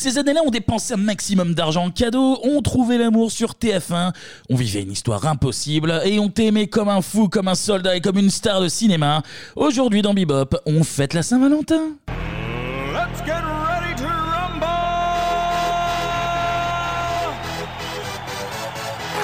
[0.00, 4.14] Ces années-là, on dépensait un maximum d'argent en cadeaux, on trouvait l'amour sur TF1,
[4.48, 8.00] on vivait une histoire impossible et on t'aimait comme un fou, comme un soldat et
[8.00, 9.22] comme une star de cinéma.
[9.56, 11.98] Aujourd'hui dans Bebop, on fête la Saint-Valentin.
[12.94, 14.64] Let's get ready to rumble!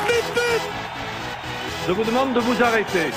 [0.07, 0.63] Vite, vite!
[1.89, 3.13] Je vous demande de vous arrêter.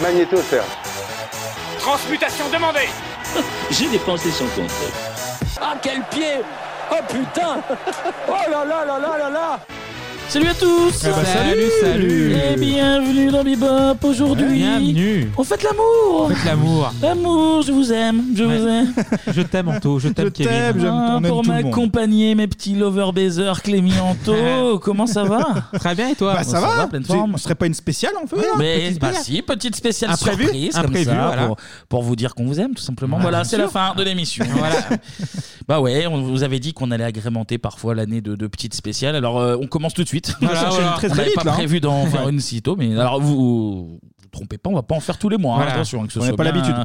[0.00, 0.64] Magnéto, Serge.
[1.78, 2.88] Transmutation demandée
[3.70, 4.70] J'ai dépensé son compte.
[5.60, 6.42] Ah, quel pied!
[6.90, 7.60] Oh putain!
[8.28, 9.60] Oh là là là là là là!
[10.28, 12.32] Salut à tous Eh bah, salut, salut.
[12.34, 15.30] Et bienvenue dans Bebop aujourd'hui Bienvenue.
[15.38, 16.92] On fête l'amour Faites l'amour.
[17.00, 18.92] L'amour, je vous aime, je vous aime
[19.26, 19.98] Je t'aime, Anto.
[19.98, 20.52] Je t'aime, Je Kevin.
[20.52, 21.64] t'aime, j'aime Ah, aime Pour tout le monde.
[21.64, 25.46] m'accompagner, mes petits lover baisers, Clémy Anto, comment ça va?
[25.78, 26.34] Très bien, et toi?
[26.34, 27.36] Bah ça ça va, va, pleine C'est- forme.
[27.38, 30.70] Ce serait pas une spéciale en fait Mais petite bah si, petite spéciale Imprévu, surprise
[30.74, 31.46] comme imprévu, ça, voilà.
[31.46, 31.56] pour,
[31.88, 33.16] pour vous dire qu'on vous aime tout simplement.
[33.18, 33.64] Voilà, Voilà, bien c'est sûr.
[33.64, 34.44] la fin de l'émission.
[34.58, 34.76] Voilà.
[35.66, 39.16] bah ouais, on vous avait dit qu'on allait agrémenter parfois l'année de, de petites spéciales.
[39.16, 40.17] Alors euh, on commence tout de suite.
[40.40, 40.88] Voilà, chercher voilà.
[40.92, 41.50] une très on très n'avait vite pas là.
[41.52, 41.54] hein.
[41.54, 44.94] prévu d'en faire une sitôt, mais alors vous, vous vous trompez pas, on va pas
[44.94, 45.54] en faire tous les mois.
[45.54, 45.72] hein, Voilà.
[45.72, 46.76] attention, que ce On n'a soit pas bien- l'habitude.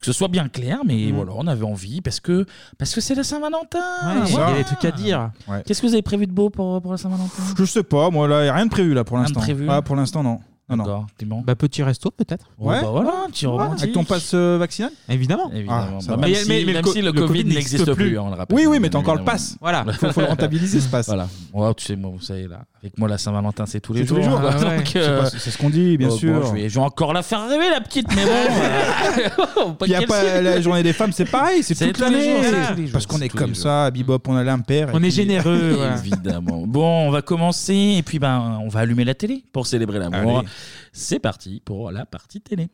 [0.00, 1.16] Que ce soit bien clair, mais Mm.
[1.16, 2.46] voilà, on avait envie parce que
[2.78, 3.78] parce que c'est la Saint-Valentin.
[4.06, 4.46] Ouais, il y Voilà.
[4.54, 5.30] a des trucs à dire.
[5.66, 7.42] Qu'est-ce que vous avez prévu de beau pour, pour la Saint-Valentin?
[7.58, 9.40] Je sais pas, moi là, y a rien de prévu là pour Rien de l'instant.
[9.40, 10.38] prévu Ah, pour l'instant non.
[10.70, 11.40] Non, non.
[11.46, 12.44] Bah, petit resto, peut-être.
[12.58, 12.80] Ouais.
[12.82, 13.84] bah voilà, un petit romantique.
[13.84, 15.50] Avec ton passe euh, vaccinal Évidemment.
[15.50, 15.96] Évidemment.
[15.96, 16.22] Ah, ça Bah, va.
[16.22, 17.94] même Mais- si, mais- mais même le si le co- le Covid Covid n'existe plus,
[18.10, 18.18] plus.
[18.18, 18.56] on le rappelle.
[18.56, 19.56] Oui, oui, mais t'as encore le pass.
[19.62, 19.84] Voilà.
[19.98, 21.06] Faut, faut le rentabiliser ce passe.
[21.06, 21.26] Voilà.
[21.54, 24.08] Ouais, tu sais, moi, vous savez, là, avec moi, la Saint-Valentin, c'est tous les C'est
[24.08, 24.24] tous jours.
[24.24, 24.76] les jours, hein, ouais.
[24.76, 26.38] donc, euh, pas- C'est ce qu'on dit, bien oh, sûr.
[26.40, 28.30] bon, je, vais, je vais encore la faire rêver, la petite, mais bon.
[28.30, 32.22] euh, Puis y a pas la journée des femmes, c'est pareil, c'est toute l'année.
[32.30, 33.62] jours, c'est C'est- tous les jours, Parce qu'on est comme jours.
[33.62, 34.90] ça, à Bebop, on a l'impair.
[34.90, 35.22] et On est puis-.
[35.98, 36.64] Évidemment.
[36.66, 40.38] Bon, on va commencer et puis ben, on va allumer la télé pour célébrer l'amour.
[40.40, 40.48] Allez.
[40.92, 42.68] C'est parti pour la partie télé.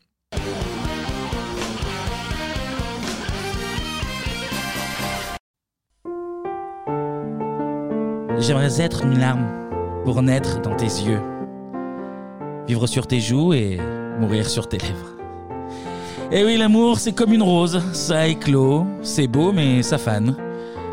[8.38, 9.48] J'aimerais être une larme
[10.04, 11.20] pour naître dans tes yeux,
[12.66, 13.78] vivre sur tes joues et
[14.18, 15.16] mourir sur tes lèvres.
[16.30, 20.36] Et oui, l'amour, c'est comme une rose, ça éclot, c'est beau, mais ça fane.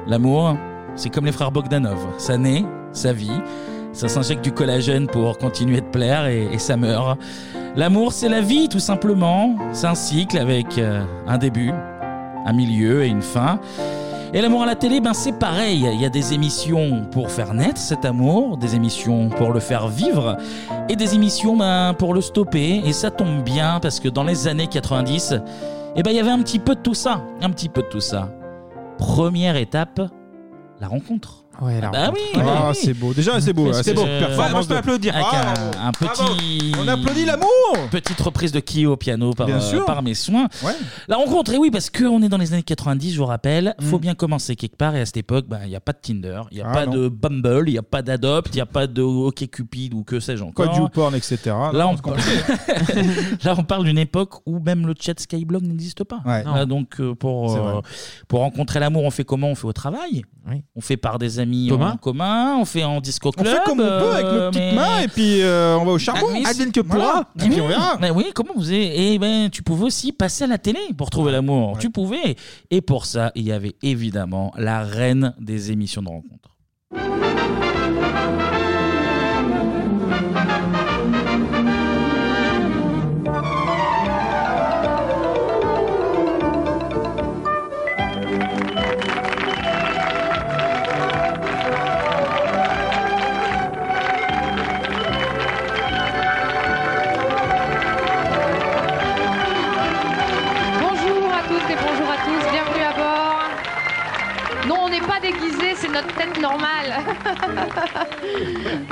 [0.08, 0.56] L'amour,
[0.96, 3.42] c'est comme les frères Bogdanov, ça naît, ça vit,
[3.94, 7.20] ça s'injecte du collagène pour continuer de plaire et, ça meurt.
[7.76, 9.56] L'amour, c'est la vie, tout simplement.
[9.74, 11.72] C'est un cycle avec euh, un début,
[12.46, 13.60] un milieu et une fin.
[14.34, 15.86] Et l'amour à la télé, ben c'est pareil.
[15.94, 19.90] Il y a des émissions pour faire naître cet amour, des émissions pour le faire
[19.90, 20.38] vivre,
[20.88, 22.82] et des émissions ben, pour le stopper.
[22.86, 25.36] Et ça tombe bien parce que dans les années 90,
[25.98, 27.22] eh ben, il y avait un petit peu de tout ça.
[27.42, 28.30] Un petit peu de tout ça.
[28.98, 30.00] Première étape,
[30.80, 31.41] la rencontre.
[31.62, 31.90] Ouais, là.
[31.94, 32.76] Bah oui, bah Ah, oui.
[32.82, 33.14] c'est beau.
[33.14, 33.66] Déjà, c'est beau.
[33.66, 34.06] Parce là, C'est que beau.
[34.06, 35.16] Performance Ouais, peux de- applaudir.
[35.16, 36.72] Avec Ah, un, un petit.
[36.80, 37.48] On applaudit l'amour
[37.92, 39.86] Petite reprise de Kyo au piano par, Bien euh, sûr.
[39.86, 40.48] par mes soins.
[41.08, 43.98] La rencontre, et oui, parce qu'on est dans les années 90, je vous rappelle, faut
[43.98, 44.02] Mm.
[44.02, 44.96] bien commencer quelque part.
[44.96, 46.74] Et à cette époque, bah, il n'y a pas de Tinder, il n'y a Ah,
[46.74, 46.94] pas non.
[46.94, 50.20] de Bumble, il n'y a pas d'Adopt, il n'y a pas de OkCupid ou que
[50.20, 50.66] sais-je encore.
[50.66, 51.38] Quoi, YouPorn, etc.
[51.74, 52.18] Là, on parle...
[52.18, 53.02] compliqué.
[53.44, 56.22] Là, on parle d'une époque où même le chat Skyblog n'existe pas.
[56.26, 56.44] Ouais.
[56.44, 57.82] Là, donc, euh, pour, C'est euh, vrai.
[58.28, 59.48] pour rencontrer l'amour, on fait comment?
[59.50, 60.24] On fait au travail.
[60.76, 61.92] On fait par des amis Commun.
[61.94, 62.58] en commun.
[62.58, 63.48] On fait en disco On club.
[63.56, 65.92] fait comme on peut avec nos euh, petites mais- mains et puis euh, on va
[65.92, 66.28] au charbon.
[66.30, 67.26] Ah oui, Advienne que pourra.
[67.44, 67.98] Et puis on verra.
[68.00, 69.14] Mais oui, comment vous avez...
[69.14, 71.78] Et ben, tu pouvais aussi passer à la télé pour trouver l'amour.
[71.80, 72.36] Tu pouvais.
[72.70, 76.50] Et pour ça, il y avait évidemment la reine des émissions de rencontres.
[106.22, 106.92] Tête normale.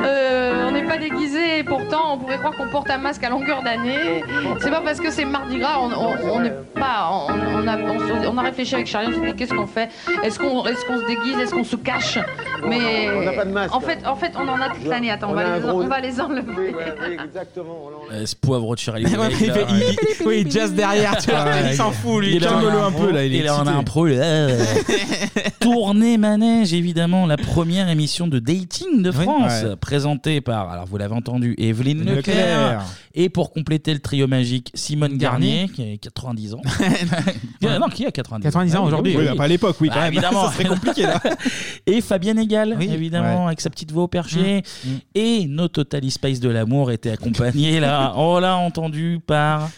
[0.01, 3.29] Euh, on n'est pas déguisé et pourtant on pourrait croire qu'on porte un masque à
[3.29, 4.23] longueur d'année.
[4.59, 7.09] C'est pas parce que c'est Mardi Gras, on on- on n'est pas.
[7.11, 7.97] On, on a, on
[8.33, 9.89] on a réfléchi avec Charlie, on s'est dit qu'est-ce qu'on fait?
[10.23, 11.37] Est-ce qu'on est qu'on se déguise?
[11.41, 12.17] Est-ce qu'on se cache?
[12.65, 13.75] Mais On n'a pas de masque.
[13.75, 15.11] En fait, en fait, on en a toute l'année.
[15.11, 16.41] Attends, on, On va les, gros- on va les enlever.
[16.57, 17.77] Oui, ouais, oui, exactement.
[17.85, 18.23] on l'enlève.
[18.23, 19.05] Euh, ce poivre de Charlie.
[19.15, 19.95] Ouais, il fait- là, il- ouais.
[20.21, 21.43] il- Oui, just derrière, tu vois.
[21.43, 22.35] Ouais, Il s'en fout, lui.
[22.35, 24.07] Il est en Calme-le un peu, là, il est est en impro.
[25.59, 29.23] Tournée Manège, évidemment, la première émission de dating de Oui.
[29.23, 29.75] France, Ouais.
[29.75, 32.15] présentée par, alors vous l'avez entendu, Evelyne Leclerc.
[32.15, 32.85] Leclerc.
[33.13, 36.61] Et pour compléter le trio magique, Simone Garnier, qui a 90 ans.
[37.61, 39.77] non, qui a 90 ans 90 ans Ah aujourd'hui, Oui, oui, bah, pas à l'époque,
[39.81, 40.13] oui, Bah, quand même.
[40.13, 40.45] évidemment.
[40.47, 41.21] Ça serait compliqué, là.
[41.87, 42.89] Et Fabienne Egal, Oui.
[42.91, 43.47] évidemment, Ouais.
[43.47, 44.61] avec sa petite voix au perché.
[44.85, 44.89] Mm.
[45.15, 49.69] Et nos Totally Spice de l'amour étaient accompagnés, là, on l'a entendu par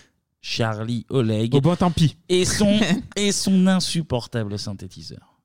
[0.41, 1.51] Charlie Oleg.
[1.55, 2.17] Oh bon, tant pis.
[2.27, 2.79] Et son,
[3.15, 5.37] et son insupportable synthétiseur.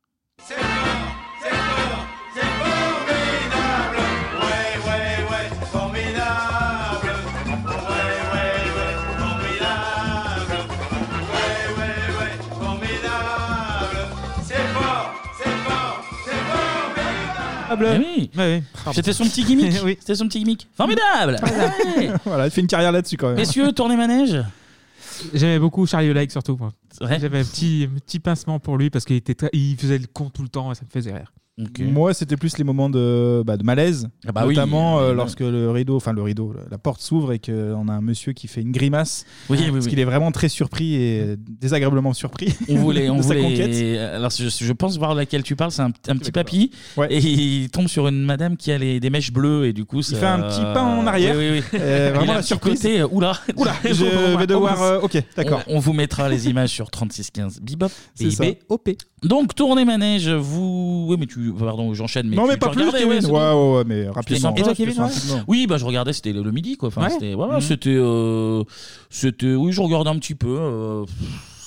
[17.71, 18.63] Eh oui.
[18.95, 19.73] C'était son petit gimmick.
[20.01, 20.69] C'était son petit gimmick.
[20.77, 21.37] Formidable.
[21.43, 22.11] Ouais.
[22.25, 23.37] voilà, il fait une carrière là-dessus quand même.
[23.37, 24.43] Messieurs, tournez manège.
[25.33, 26.57] J'aimais beaucoup Charlie Oleg surtout.
[26.59, 26.71] moi.
[27.01, 30.07] J'avais un petit, un petit pincement pour lui parce qu'il était très- il faisait le
[30.13, 31.33] con tout le temps et ça me faisait rire.
[31.81, 35.41] Moi, c'était plus les moments de, bah, de malaise, Ah bah oui, notamment euh, lorsque
[35.41, 38.61] le rideau, enfin le rideau, la porte s'ouvre et qu'on a un monsieur qui fait
[38.61, 43.17] une grimace, Oui, parce qu'il est vraiment très surpris et désagréablement surpris On voulait, on
[43.17, 43.41] de sa voulait.
[43.43, 43.99] conquête.
[44.15, 45.71] Alors, je, je pense voir laquelle tu parles.
[45.71, 46.73] C'est un, un petit papy.
[46.99, 47.11] Ouais.
[47.11, 49.65] Et il tombe sur une madame qui a les, des mèches bleues.
[49.67, 51.37] Et du coup, ça- fait un petit pas en arrière.
[51.39, 51.79] Oui, oui, oui.
[51.81, 52.83] Euh, vraiment Il a la surprise.
[52.83, 53.33] côté, euh, oula.
[53.57, 55.63] Oula, je vais devoir, euh, ok, d'accord.
[55.69, 57.89] On, on vous mettra les images sur 3615 Bebop.
[58.15, 58.45] C'est ça.
[58.69, 58.91] OP.
[59.23, 60.29] Donc, tournez manège.
[60.29, 61.07] Vous.
[61.09, 61.53] Oui, mais tu.
[61.59, 62.29] Pardon, j'enchaîne.
[62.29, 63.13] Mais non, tu- mais tu pas plus, regardais, Kevin.
[63.15, 63.73] ouais, c'est Ouais, bon.
[63.73, 64.23] ouais, ouais, mais rapidement.
[64.23, 65.09] C'était sympa, C'était c'était rapidement.
[65.09, 65.45] sympa.
[65.49, 66.89] Oui, bah je regardais, c'était le, le midi quoi.
[66.89, 67.11] Enfin, Ouais.
[67.11, 67.61] c'était, Mhm.
[67.61, 68.63] c'était, euh,
[69.09, 70.57] c'était, oui, je regardais un petit peu.
[70.61, 71.05] euh,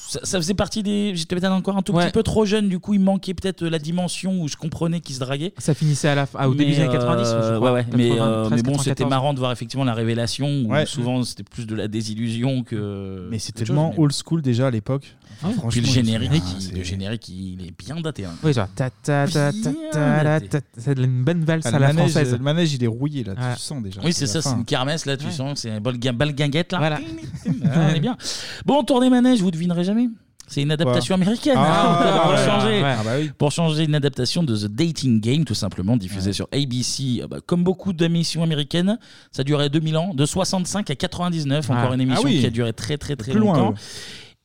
[0.08, 1.12] ça, ça faisait partie des.
[1.16, 2.06] J'étais peut-être encore un tout Ouais.
[2.06, 5.16] petit peu trop jeune, du coup, il manquait peut-être la dimension où je comprenais qu'il
[5.16, 5.54] se draguait.
[5.58, 7.72] Ça finissait à la fin- au début des années 90, je euh, crois.
[7.74, 9.10] ouais, ouais, mais, 93, mais bon, c'était 94.
[9.10, 10.86] marrant de voir effectivement la révélation où Ouais.
[10.86, 13.28] souvent c'était plus de la désillusion que.
[13.32, 15.16] Mais chose, tellement old school déjà à l'époque.
[15.42, 18.26] Enfin, Puis le générique, ah, il- c'est- le générique, il est bien daté.
[18.26, 18.32] hein.
[18.44, 21.72] Oui, genre ta ta ta ta ta la, ta- C'est une bonne valse Ah, à
[21.74, 22.32] le la manège, française.
[22.34, 23.52] le manège, il est rouillé là, tu Ouais.
[23.52, 24.02] le sens déjà.
[24.04, 25.32] Oui, c'est ça, c'est une kermesse là, tu Ouais.
[25.32, 26.78] sens, c'est une balle balle guinguette là.
[26.80, 27.00] Voilà.
[27.02, 27.50] Ah,
[27.92, 28.18] on est bien.
[28.66, 30.10] Bon, tournez manège, vous devinerez jamais.
[30.52, 31.54] C'est une adaptation Quoi américaine.
[31.58, 32.96] Ah, pour, ouais, changer, ouais.
[33.00, 33.30] Ah bah oui.
[33.38, 37.22] pour changer une adaptation de The Dating Game, tout simplement, diffusée sur ABC.
[37.24, 38.98] Ah bah, comme beaucoup d'émissions américaines,
[39.32, 41.70] ça durait 2000 ans, de 65 à 99.
[41.70, 41.94] Encore Ah.
[41.94, 42.40] une émission Ah oui.
[42.40, 43.70] qui a duré très très très Plus loin, longtemps.
[43.74, 43.76] ouais.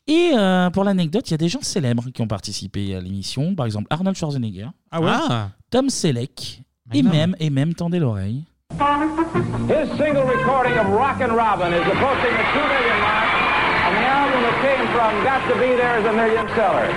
[0.06, 3.54] Et euh, pour l'anecdote, il y a des gens célèbres qui ont participé à l'émission.
[3.54, 6.60] Par exemple, Arnold Schwarzenegger, Ah ouais Ah, Tom Selleck,
[6.92, 7.12] et Magnum.
[7.12, 8.44] même, et même, tendez l'oreille.
[8.72, 13.28] His single recording of Rockin' Robin is approaching the 2 million mark,
[13.86, 16.88] and the album that came from Got to Be There is a million seller.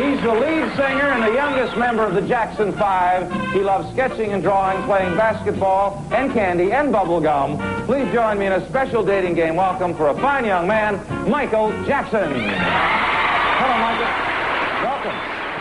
[0.00, 3.30] He's the lead singer and the youngest member of the Jackson Five.
[3.52, 7.58] He loves sketching and drawing, playing basketball and candy and bubble gum.
[7.84, 10.96] Please join me in a special dating game welcome for a fine young man,
[11.28, 12.32] Michael Jackson.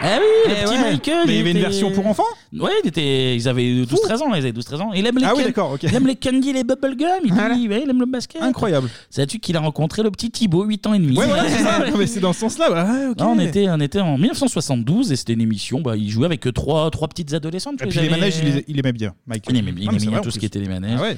[0.01, 0.91] Ah oui, le Eh petit ouais.
[0.91, 1.23] Michael.
[1.27, 2.23] Mais il y avait une version pour enfants
[2.53, 4.91] Ouais, il était, ils avaient 12-13 ans, ils avaient 12-13 ans.
[4.93, 5.83] Il aime les, Ah oui, can- d'accord, ok.
[5.83, 7.55] il aime les candy, les bubblegum, il, Voilà.
[7.55, 8.41] dit, ouais, il aime le basket.
[8.41, 8.89] Incroyable.
[9.09, 11.17] Sais-tu qu'il a rencontré le petit Thibaut, 8 ans et demi?
[11.17, 11.79] Ouais, voilà, c'est ça.
[11.89, 12.71] Non, mais c'est dans ce sens-là.
[12.71, 13.17] Ouais, ok.
[13.19, 16.47] Ah, on, était, on était en 1972 et c'était une émission, bah, il jouait avec
[16.47, 17.81] euh, trois, trois petites adolescentes.
[17.81, 19.43] Et puis les manèges, il, les- il aimait bien, Mike.
[19.49, 20.39] Il aimait, il mais aimait c'est bien vrai, tout en ce plus.
[20.39, 20.97] qui était les manèges.
[20.97, 21.17] Ah ouais.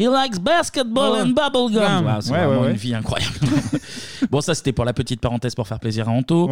[0.00, 2.20] He likes basketball and bubblegum.
[2.20, 2.70] C'est Ouais, vraiment ouais, ouais.
[2.72, 3.34] une fille incroyable.
[4.30, 6.48] bon, ça c'était pour la petite parenthèse pour faire plaisir à Anto.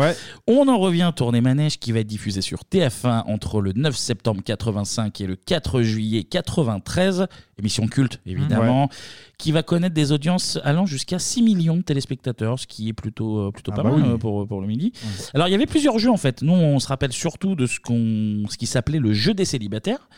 [0.47, 3.97] On en revient à Tournée Manège qui va être diffusé sur TF1 entre le 9
[3.97, 7.27] septembre 85 et le 4 juillet 93.
[7.59, 8.89] Émission culte, évidemment,
[9.37, 13.39] qui va connaître des audiences allant jusqu'à 6 millions de téléspectateurs, ce qui est plutôt,
[13.49, 14.09] euh, plutôt Ah pas bah mal oui.
[14.11, 14.93] euh, pour, pour le midi.
[15.35, 16.43] Alors, il y avait plusieurs jeux en fait.
[16.43, 20.09] Nous, on se rappelle surtout de ce, qu'on, ce qui s'appelait le jeu des célibataires.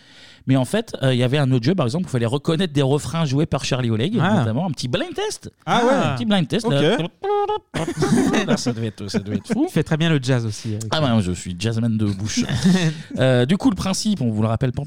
[0.46, 2.26] Mais en fait, euh, il y avait un autre jeu, par exemple, où il fallait
[2.26, 4.38] reconnaître des refrains joués par Charlie Oleg, Ah.
[4.40, 5.50] notamment un petit blind test.
[5.66, 5.92] Ah ouais.
[5.92, 6.66] Un petit blind test.
[6.66, 6.72] Ok.
[6.72, 6.96] là.
[8.46, 9.66] Là, ça, devait être, ça devait être fou.
[9.69, 10.70] Il fait très bien le jazz aussi.
[10.75, 12.44] avec Ah ouais, je suis jazzman de bouche.
[13.19, 14.82] Euh, du coup, le principe, on vous le rappelle pas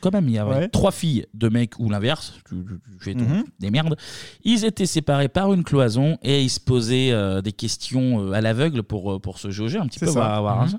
[0.00, 0.68] quand même, il y avait Ouais.
[0.68, 2.64] trois filles, deux mecs ou l'inverse, tu, tu-
[2.98, 3.44] tu fais ton- Mhm.
[3.60, 3.96] des merdes.
[4.44, 8.40] Ils étaient séparés par une cloison et ils se posaient euh, des questions euh, à
[8.40, 10.12] l'aveugle pour, euh, pour se jauger un petit C'est peu.
[10.12, 10.40] ça.
[10.40, 10.68] Voir Mhm.
[10.68, 10.78] ça.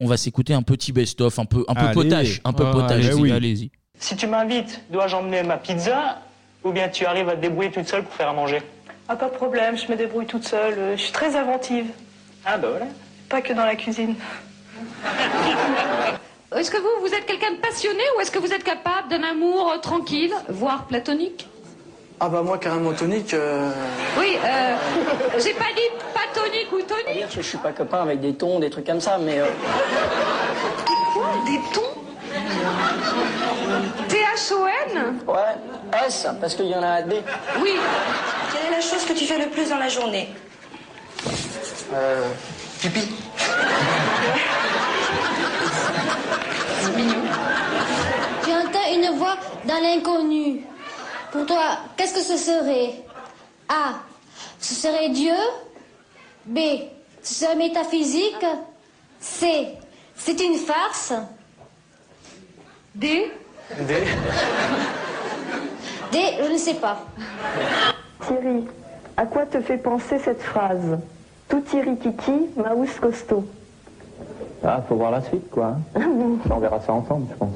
[0.00, 1.94] On va s'écouter un petit best-of, un peu, un peu Allez.
[1.94, 3.04] potache, un peu Ouais, potache.
[3.06, 3.32] allez-y, oui.
[3.32, 3.70] allez-y.
[3.98, 6.20] Si tu m'invites, dois-je emmener ma pizza
[6.64, 8.60] ou bien tu arrives à te débrouiller toute seule pour faire à manger?
[9.08, 10.74] Ah, pas de problème, je me débrouille toute seule.
[10.78, 11.86] euh, Je suis très inventive.
[12.44, 12.86] Ah bah voilà.
[13.28, 14.14] Pas que dans la cuisine.
[16.56, 19.22] Est-ce que vous, vous êtes quelqu'un de passionné ou est-ce que vous êtes capable d'un
[19.22, 21.48] amour euh, tranquille, voire platonique?
[22.18, 23.34] Ah bah moi carrément tonique.
[23.34, 23.70] euh,
[24.18, 24.74] Oui, euh,
[25.38, 27.26] j'ai pas dit pas tonique ou tonique.
[27.30, 29.46] Je suis pas copain avec des tons, des trucs comme ça, mais euh,
[31.12, 31.82] Quoi Des tons?
[34.08, 37.20] T-H-O-N ouais, S parce qu'il y en a des.
[37.60, 37.72] Oui.
[38.52, 40.28] Quelle est la chose que tu fais le plus dans la journée?
[41.92, 42.28] Euh,
[42.80, 43.08] pipi.
[48.44, 50.60] Tu entends une voix dans l'inconnu.
[51.36, 52.94] Pour toi, qu'est-ce que ce serait?
[53.68, 53.96] A.
[54.58, 55.34] Ce serait Dieu.
[56.46, 56.58] B.
[57.22, 58.46] Ce serait métaphysique.
[59.20, 59.68] C.
[60.16, 61.12] C'est une farce.
[62.94, 63.30] D
[63.80, 64.04] Des.
[66.10, 66.18] D.
[66.42, 67.00] Je ne sais pas.
[68.26, 68.64] Thierry,
[69.18, 70.98] À quoi te fait penser cette phrase?
[71.50, 73.44] Tutti rikiki, maus costaud.
[74.64, 75.76] Ah, faut voir la suite, quoi.
[75.96, 76.00] hein.
[76.50, 77.50] On verra ça ensemble, je pense.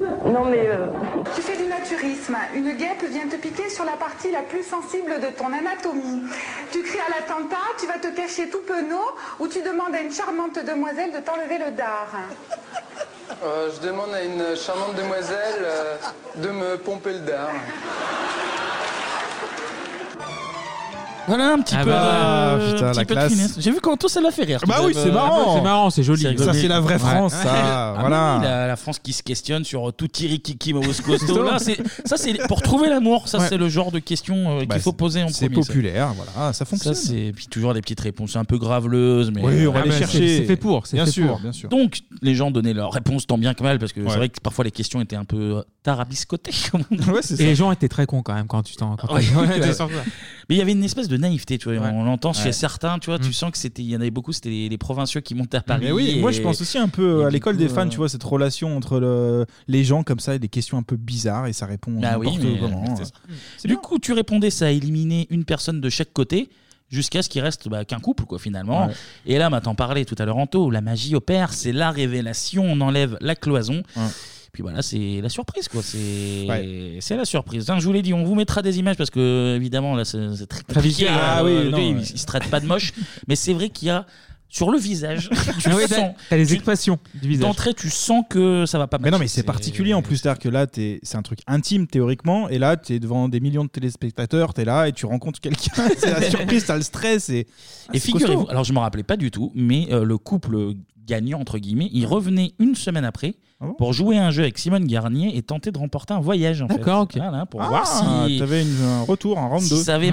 [0.00, 0.66] Non mais...
[0.68, 0.86] euh,
[1.34, 2.36] Tu fais du naturisme.
[2.54, 6.22] Une guêpe vient te piquer sur la partie la plus sensible de ton anatomie.
[6.72, 10.12] Tu cries à l'attentat, tu vas te cacher tout penaud ou tu demandes à une
[10.12, 12.08] charmante demoiselle de t'enlever le dard.
[13.42, 15.96] Euh, je demande à une charmante demoiselle euh,
[16.36, 17.50] de me pomper le dard.
[21.28, 23.32] Voilà un petit Ah peu bah, de, putain, petit la peu de classe.
[23.32, 23.54] finesse.
[23.58, 24.60] J'ai vu tout ça l'a fait rire.
[24.66, 25.56] Bah oui, c'est marrant.
[25.56, 26.22] C'est marrant, c'est joli.
[26.38, 27.52] Ça, c'est la vraie France, ça.
[27.54, 28.36] Ah voilà.
[28.38, 31.42] oui, la, la France qui se questionne sur euh, tout Kiki Maus Costo.
[31.42, 33.28] Là, c'est- ça, c'est pour trouver l'amour.
[33.28, 33.46] Ça, Ouais.
[33.48, 35.62] c'est le genre de questions euh, Bah, qu'il faut poser en c'est premier.
[35.62, 35.68] ça.
[35.72, 36.94] populaire, voilà, ça fonctionne.
[36.94, 39.84] Ça, c'est puis toujours des petites réponses un peu graveleuses, mais Oui, on va Ah,
[39.84, 40.18] les bah, chercher.
[40.18, 41.40] c'est- C'est fait pour, c'est Bien fait sûr, pour.
[41.40, 41.68] bien sûr.
[41.68, 44.06] Donc, les gens donnaient leurs réponses tant bien que mal parce que Ouais.
[44.10, 46.50] c'est vrai que parfois les questions étaient un peu tarabiscotées.
[46.70, 47.10] comme on dit.
[47.10, 48.96] Ouais, c'est Et les gens étaient très cons quand même quand tu t'en.
[48.96, 49.22] quand Ouais.
[49.72, 49.86] ça.
[50.48, 51.78] Mais il y avait une espèce de naïveté, tu vois.
[51.86, 51.90] Ouais.
[51.92, 53.18] On l'entend chez certains, tu vois.
[53.18, 53.32] Tu Mm.
[53.32, 55.62] sens que c'était, il y en avait beaucoup, c'était les, les provinciaux qui montaient à
[55.62, 55.84] Paris.
[55.86, 57.96] Mais oui, moi je pense aussi un peu et à l'école des fans, euh, tu
[57.98, 61.46] vois, cette relation entre le- les gens comme ça et des questions un peu bizarres
[61.46, 62.84] et ça répond Bah n'importe comment.
[63.56, 63.82] C'est Du bien.
[63.82, 66.48] coup, tu répondais ça à éliminer une personne de chaque côté
[66.88, 68.86] jusqu'à ce qu'il reste bah, qu'un couple, quoi, finalement.
[68.86, 68.92] Ouais.
[69.26, 72.64] Et là, bah, t'en parlais tout à l'heure, Anto, la magie opère, c'est la révélation,
[72.64, 73.82] on enlève la cloison.
[73.96, 74.02] Ouais.
[74.56, 75.82] Puis voilà, c'est la surprise, quoi.
[75.82, 76.96] C'est Ouais.
[77.00, 77.68] c'est la surprise.
[77.68, 80.34] Hein, je vous l'ai dit, on vous mettra des images parce que, évidemment, là, c'est
[80.34, 80.80] c'est très compliqué.
[80.88, 81.10] visuel.
[81.12, 82.02] Ah Euh, oui, le non, gars, il, ouais.
[82.14, 82.94] il se traite pas de moche,
[83.28, 84.06] mais c'est vrai qu'il y a
[84.48, 85.28] sur le visage,
[85.60, 86.14] tu Ah ouais, t'as- sens.
[86.30, 87.42] T'as les expressions du visage.
[87.46, 90.38] D'entrée, tu sens que ça va pas Mais non, mais c'est particulier en plus, c'est-à-dire
[90.38, 93.64] que là, t'es- c'est un truc intime théoriquement, et là, tu es devant des millions
[93.64, 97.28] de téléspectateurs, tu es là et tu rencontres quelqu'un, c'est la surprise, t'as le stress.
[97.28, 97.46] Et, Et
[97.88, 98.50] Ah, c'est figurez-vous, costaud.
[98.50, 100.72] alors je me rappelais pas du tout, mais euh, le couple
[101.06, 104.58] gagnant, entre guillemets, il revenait une semaine après Ah pour jouer à un jeu avec
[104.58, 106.60] Simone Garnier et tenter de remporter un voyage.
[106.62, 106.74] en fait.
[106.78, 107.16] D'accord, ok.
[107.16, 108.38] Voilà, pour Ah, voir si.
[108.38, 109.76] t'avais une- un retour, un round si 2.
[109.76, 110.12] ça avait-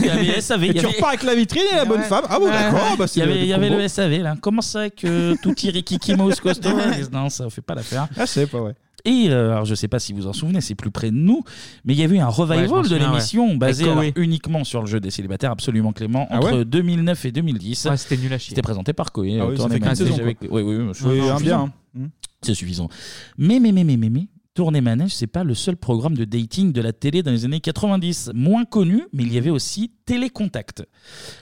[0.00, 0.64] il y avait SAV.
[0.64, 2.06] Et il y tu avait- repars avec la vitrine et la bonne Ouais.
[2.06, 2.24] femme.
[2.28, 2.52] Ah bon, Ouais.
[2.52, 3.80] d'accord, bah, Il c'est y avait, il y avait combo.
[3.80, 4.36] le SAV là.
[4.40, 6.68] Comment ça que tout tirer Kiki Mouse Costo
[7.12, 8.06] Non, ça fait pas l'affaire.
[8.16, 8.74] Ah, je sais pas, ouais.
[9.06, 11.42] Et euh, alors, je sais pas si vous en souvenez, c'est plus près de nous,
[11.84, 13.92] mais il y avait eu un Ouais, je revival m'en de souviens, l'émission basé Avec
[13.98, 14.22] alors, Koé.
[14.24, 17.84] uniquement sur le jeu des célibataires, absolument Clément, Ah entre ouais 2009 et 2010.
[17.90, 18.50] Ouais, c'était nul à chier.
[18.50, 19.38] C'était présenté par Koé.
[19.40, 21.36] Ah oui, ça fait qu'une saison, Oui, oui, oui, Oui, c'est un bien.
[21.36, 21.64] suffisant.
[21.66, 21.72] hein.
[21.94, 22.06] Hmm.
[22.42, 22.88] C'est suffisant.
[23.36, 26.72] Mais, mais, mais, mais, mais, mais, Tournée Manège, c'est pas le seul programme de dating
[26.72, 28.30] de la télé dans les années 90.
[28.34, 30.84] Moins connu, mais il y avait aussi Télécontact.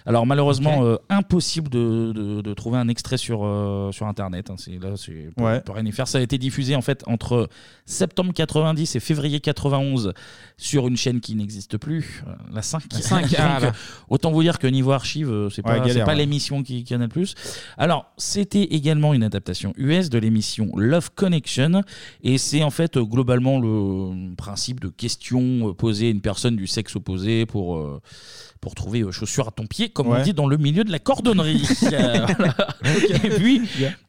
[0.06, 4.50] Alors malheureusement, euh, impossible de, de- de trouver un extrait sur, euh, sur Internet.
[4.50, 4.54] hein.
[4.56, 5.56] C'est, là, c'est, on peut- Ouais.
[5.58, 6.06] on peut rien y faire.
[6.06, 7.48] Ça a été diffusé en fait entre
[7.86, 10.12] septembre 90 et février 91
[10.56, 12.84] sur une chaîne qui n'existe plus, euh, la 5.
[12.92, 13.72] La 5, Donc, ah, là.
[14.08, 16.16] autant vous dire que niveau archive, euh, c'est Ouais, pas, c'est pas ouais.
[16.16, 17.34] l'émission qui, qui en a le plus.
[17.78, 21.82] Alors, c'était également une adaptation US de l'émission Love Connection.
[22.22, 26.54] Et c'est en fait euh, globalement le principe de questions euh, posées à une personne
[26.54, 28.00] du sexe opposé pour, euh,
[28.62, 30.22] pour trouver euh, chaussures à ton pied, comme on Ouais.
[30.22, 31.62] dit dans le milieu de la cordonnerie.
[31.92, 32.54] Euh, voilà.
[33.24, 33.60] et, puis,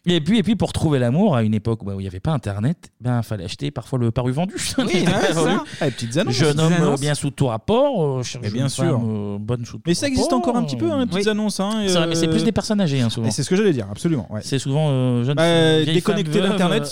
[0.05, 2.19] et, puis, et puis, pour trouver l'amour, à une époque bah, où il n'y avait
[2.19, 4.55] pas Internet, ben, il fallait acheter parfois le paru vendu.
[4.77, 5.63] Oui, ouais, ça.
[5.81, 6.36] Ah, les petites annonces.
[6.36, 7.01] Jeune Petites homme euh, annonces.
[7.01, 8.83] bien sous tout rapport, euh, cherche Mais bien une sûr.
[8.86, 9.01] femme,
[9.36, 11.25] euh, bonne sous tout Mais ça existe rapport, encore un petit peu, hein, les petites
[11.25, 11.29] Oui.
[11.31, 11.60] annonces.
[11.60, 13.27] Hein, C'est vrai, mais c'est euh, plus des personnes âgées, hein, souvent.
[13.27, 14.27] Et c'est ce que j'allais dire, absolument.
[14.31, 14.41] ouais.
[14.43, 15.83] C'est souvent euh, jeune Bah, euh,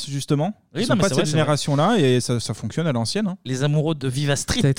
[0.08, 0.53] justement.
[0.75, 1.25] Oui, Ils non, sont mais pas c'est de vrai, cette c'est vrai.
[1.32, 3.27] génération-là et ça, ça fonctionne à l'ancienne.
[3.27, 3.38] hein.
[3.46, 4.74] Les amoureux de Viva Street.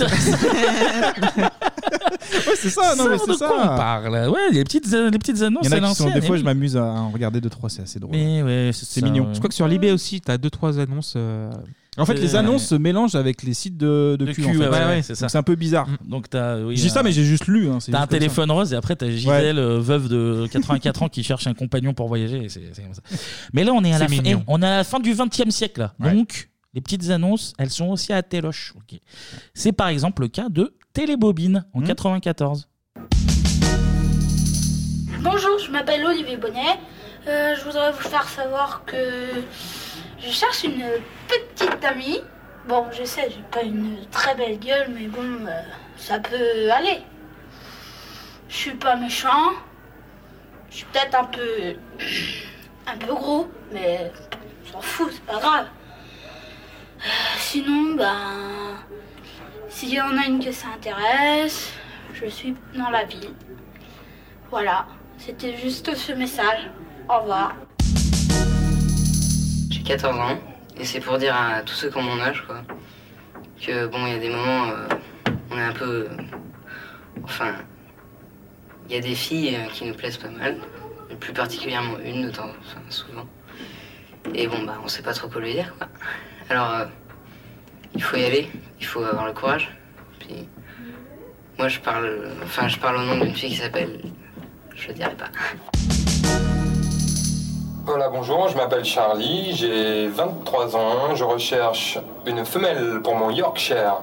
[2.47, 3.47] ouais, c'est ça, non, mais c'est de ça.
[3.49, 5.91] quoi on parle Ouais, les petites, euh, les petites annonces, Il y en à a
[5.91, 6.21] qui sont, l'ancienne.
[6.21, 8.15] des fois, je m'amuse à en regarder deux, trois, c'est assez drôle.
[8.17, 9.25] Mais ouais, c'est C'est ça, mignon.
[9.27, 9.35] ouais.
[9.35, 11.15] Je crois que sur Libé aussi, t'as deux trois annonces.
[11.17, 11.51] euh,
[11.99, 14.43] En fait, les Euh, annonces se mélangent avec les sites de, de De cul.
[14.43, 14.59] cul, en fait.
[14.61, 15.29] ouais, ouais, ouais, c'est Donc ça.
[15.29, 15.87] C'est un peu bizarre.
[16.07, 16.59] Donc t'as.
[16.63, 17.69] oui, dis ça, un- mais j'ai juste lu.
[17.69, 18.19] hein, c'est T'as un juste comme ça.
[18.19, 21.93] téléphone rose et après t'as Gisèle, euh, veuve de 84 ans, qui cherche un compagnon
[21.93, 22.45] pour voyager.
[22.45, 23.03] et c'est- c'est comme ça.
[23.53, 24.41] Mais là, on est à, la fin, mignon.
[24.41, 25.81] eh, on est à la fin du 20 e siècle.
[25.81, 25.95] Là.
[26.01, 26.15] Ouais.
[26.15, 28.73] Donc, les petites annonces, elles sont aussi à téloche.
[28.75, 28.99] Ok.
[29.53, 31.85] C'est par exemple le cas de Télébobine en Hmm.
[31.87, 32.69] 94.
[35.21, 36.79] Bonjour, je m'appelle Olivier Bonnet.
[37.29, 38.97] Euh, je voudrais vous faire savoir que
[40.19, 40.85] je cherche une
[41.29, 42.21] petite amie.
[42.69, 45.61] Bon, je sais, j'ai pas une très belle gueule, mais bon, euh,
[45.97, 47.01] ça peut aller.
[48.49, 49.53] Je suis pas méchant.
[50.71, 51.75] Je suis peut-être un peu.
[52.87, 54.13] un peu gros, mais
[54.69, 55.67] on s'en fout, c'est pas grave.
[56.99, 57.09] Euh,
[57.39, 58.77] sinon, ben.
[59.73, 61.73] S'il y en a une que ça intéresse,
[62.13, 63.31] je suis dans la ville.
[64.51, 64.87] Voilà,
[65.17, 66.71] c'était juste ce message.
[67.09, 67.55] Au revoir.
[69.71, 70.39] J'ai 14 ans
[70.79, 72.63] et c'est pour dire à tous ceux qui ont mon âge quoi
[73.61, 74.87] que bon il y a des moments euh,
[75.51, 76.09] on est un peu
[77.25, 77.55] enfin
[78.89, 80.59] il y a des filles euh, qui nous plaisent pas mal
[81.19, 82.31] plus particulièrement une
[82.89, 83.27] souvent
[84.35, 85.89] et bon bah on sait pas trop quoi lui dire quoi
[86.49, 86.85] alors euh,
[87.95, 89.71] il faut y aller il faut avoir le courage
[90.19, 90.49] puis
[91.59, 94.01] Moi, je parle, enfin, je parle au nom d'une fille qui s'appelle,
[94.75, 95.27] je le dirai pas.
[97.85, 103.97] Voilà, bonjour, je m'appelle Charlie, j'ai 23 ans, je recherche une femelle pour mon Yorkshire.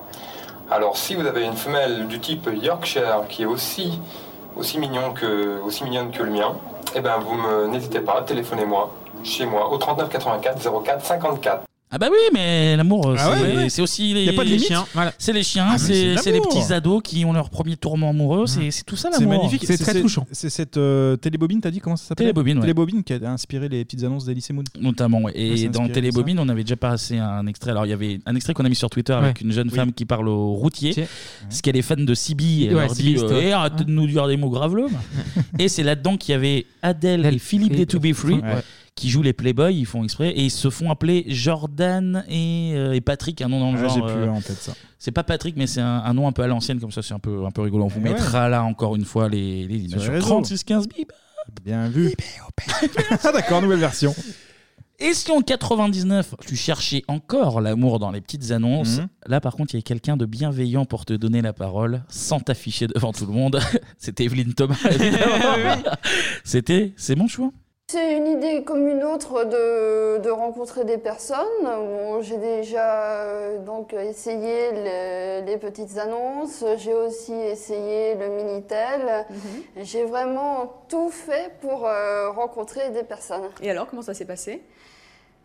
[0.70, 4.00] Alors si vous avez une femelle du type Yorkshire qui est aussi,
[4.56, 6.56] aussi, mignon que, aussi mignonne que le mien,
[6.96, 8.94] eh ben vous n'hésitez pas, téléphonez-moi
[9.24, 11.69] chez moi au 39 84 04 54.
[11.92, 13.70] Ah bah oui, mais l'amour, Ah c'est ouais, ouais.
[13.70, 14.68] c'est aussi les, Y a pas de les limite.
[14.68, 14.86] chiens.
[14.94, 15.12] Voilà.
[15.18, 16.50] C'est les chiens, Ah, mais c'est c'est c'est les l'amour.
[16.54, 18.46] petits ados qui ont leur premier tourment amoureux.
[18.46, 19.38] C'est c'est tout ça C'est l'amour.
[19.44, 19.66] magnifique.
[20.32, 22.62] C'est cette euh, télébobine, t'as dit comment ça s'appelle Télébobine, ouais.
[22.62, 24.64] Télébobine qui a inspiré les petites annonces d'Elysée Moon.
[24.80, 25.34] Notamment, ouais.
[25.34, 27.72] Ouais, et c'est dans inspiré de Télébobine, on avait déjà passé un extrait.
[27.72, 29.42] Alors, il y avait un extrait qu'on a mis sur Twitter avec Ouais.
[29.46, 29.76] une jeune Oui.
[29.76, 30.94] femme qui parle au routier,
[31.50, 32.66] parce qu'elle est fan de Sibi.
[32.66, 33.40] Et elle Ouais, leur Sibi, dit c'est euh, toi.
[33.42, 34.88] Eh, arrêtez de nous dire des mots graveleux.
[35.60, 38.36] et c'est là-dedans qu'il y avait Adèle et Philippe des To Be Free.
[38.36, 38.62] Ouais.
[39.00, 42.92] Qui jouent les Playboys, ils font exprès et ils se font appeler Jordan et, euh,
[42.92, 43.94] et Patrick, un nom dans le Ah, genre.
[43.96, 44.74] j'ai plus euh, en tête ça.
[44.98, 47.14] C'est pas Patrick, mais c'est un, un nom un peu à l'ancienne, comme ça, c'est
[47.14, 47.86] un peu, un peu rigolo.
[47.86, 48.14] On vous Eh ouais.
[48.14, 50.28] mettra là encore une fois les, les images Sur les réseaux.
[50.28, 51.14] 36 15 bip.
[51.64, 52.14] Bien vu.
[53.24, 54.14] ah d'accord, nouvelle version.
[55.02, 59.08] Et si en 99, tu cherchais encore l'amour dans les petites annonces, Mhm.
[59.28, 62.42] là par contre, il y a quelqu'un de bienveillant pour te donner la parole sans
[62.42, 63.62] t'afficher devant tout le monde.
[63.98, 65.82] C'était Evelyne Thomas, évidemment.
[66.44, 67.52] C'était C'est mon choix.
[67.92, 71.64] C'est une idée comme une autre de, de rencontrer des personnes.
[71.64, 79.26] Bon, j'ai déjà euh, donc essayé le- les petites annonces, j'ai aussi essayé le Minitel.
[79.76, 83.50] J'ai vraiment tout fait pour euh, rencontrer des personnes.
[83.60, 84.62] Et alors, comment ça s'est passé?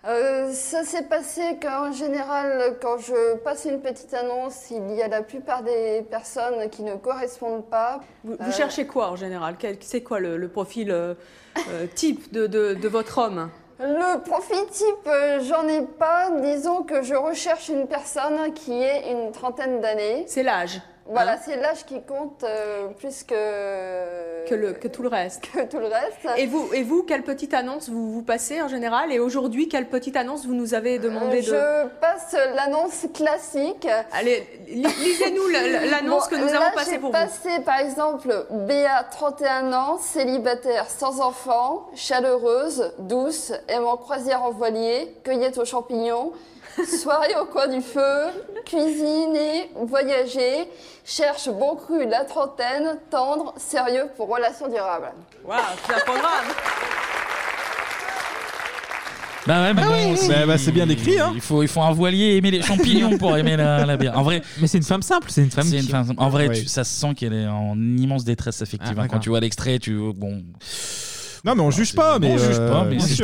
[0.06, 5.08] Euh, ça s'est passé qu'en général, quand je passe une petite annonce, il y a
[5.08, 8.00] la plupart des personnes qui ne correspondent pas.
[8.23, 11.14] Vous, Euh, cherchez quoi en général C'est quoi le, le profil euh,
[11.94, 13.49] type de, de- de votre homme
[13.80, 15.08] Le profil type,
[15.49, 16.30] j'en ai pas.
[16.42, 20.25] Disons que je recherche une personne qui ait une trentaine d'années.
[20.26, 20.82] C'est l'âge.
[21.06, 24.49] Voilà, hein c'est l'âge qui compte euh, plus que...
[24.49, 25.42] que, le, que tout le reste.
[25.52, 26.26] que tout le reste.
[26.38, 29.88] Et vous, et vous, quelle petite annonce vous, vous passez en général Et aujourd'hui, quelle
[29.88, 31.52] petite annonce vous nous avez demandé de...
[31.52, 33.86] Euh, Je passe l'annonce classique.
[34.12, 37.12] Allez, li- lisez-nous la- la- l'annonce que nous là, avons passée pour vous.
[37.12, 45.14] passé par exemple Béa, 31 ans, célibataire, sans enfant, chaleureuse, douce, aimant croisière en voilier,
[45.25, 46.32] cueillette aux champignons,
[46.82, 48.26] soirée au coin du feu,
[48.67, 50.69] cuisiner, voyager,
[51.04, 55.13] cherche bon cru la trentaine, tendre, sérieux pour relations durables.
[55.45, 56.47] Waouh, c'est un programme
[59.47, 60.17] Bah ouais, mais Ah bon, oui.
[60.17, 61.32] si- Bah, bah, c'est bien décrit, hein.
[61.34, 64.19] Il faut, il faut un voilier aimer les champignons pour aimer la, la bière.
[64.19, 66.30] En vrai, Mais c'est une femme simple, c'est une femme c'est qui- une femme- En
[66.30, 66.60] vrai, Ouais.
[66.60, 68.89] tu- ça se sent qu'elle est en immense détresse affective.
[68.97, 69.02] Ah, hein.
[69.02, 69.21] Quand d'accord.
[69.21, 70.43] tu vois l'extrait, tu bon.
[71.45, 73.23] Non mais on juge pas, mais on juge euh, pas, mais c'est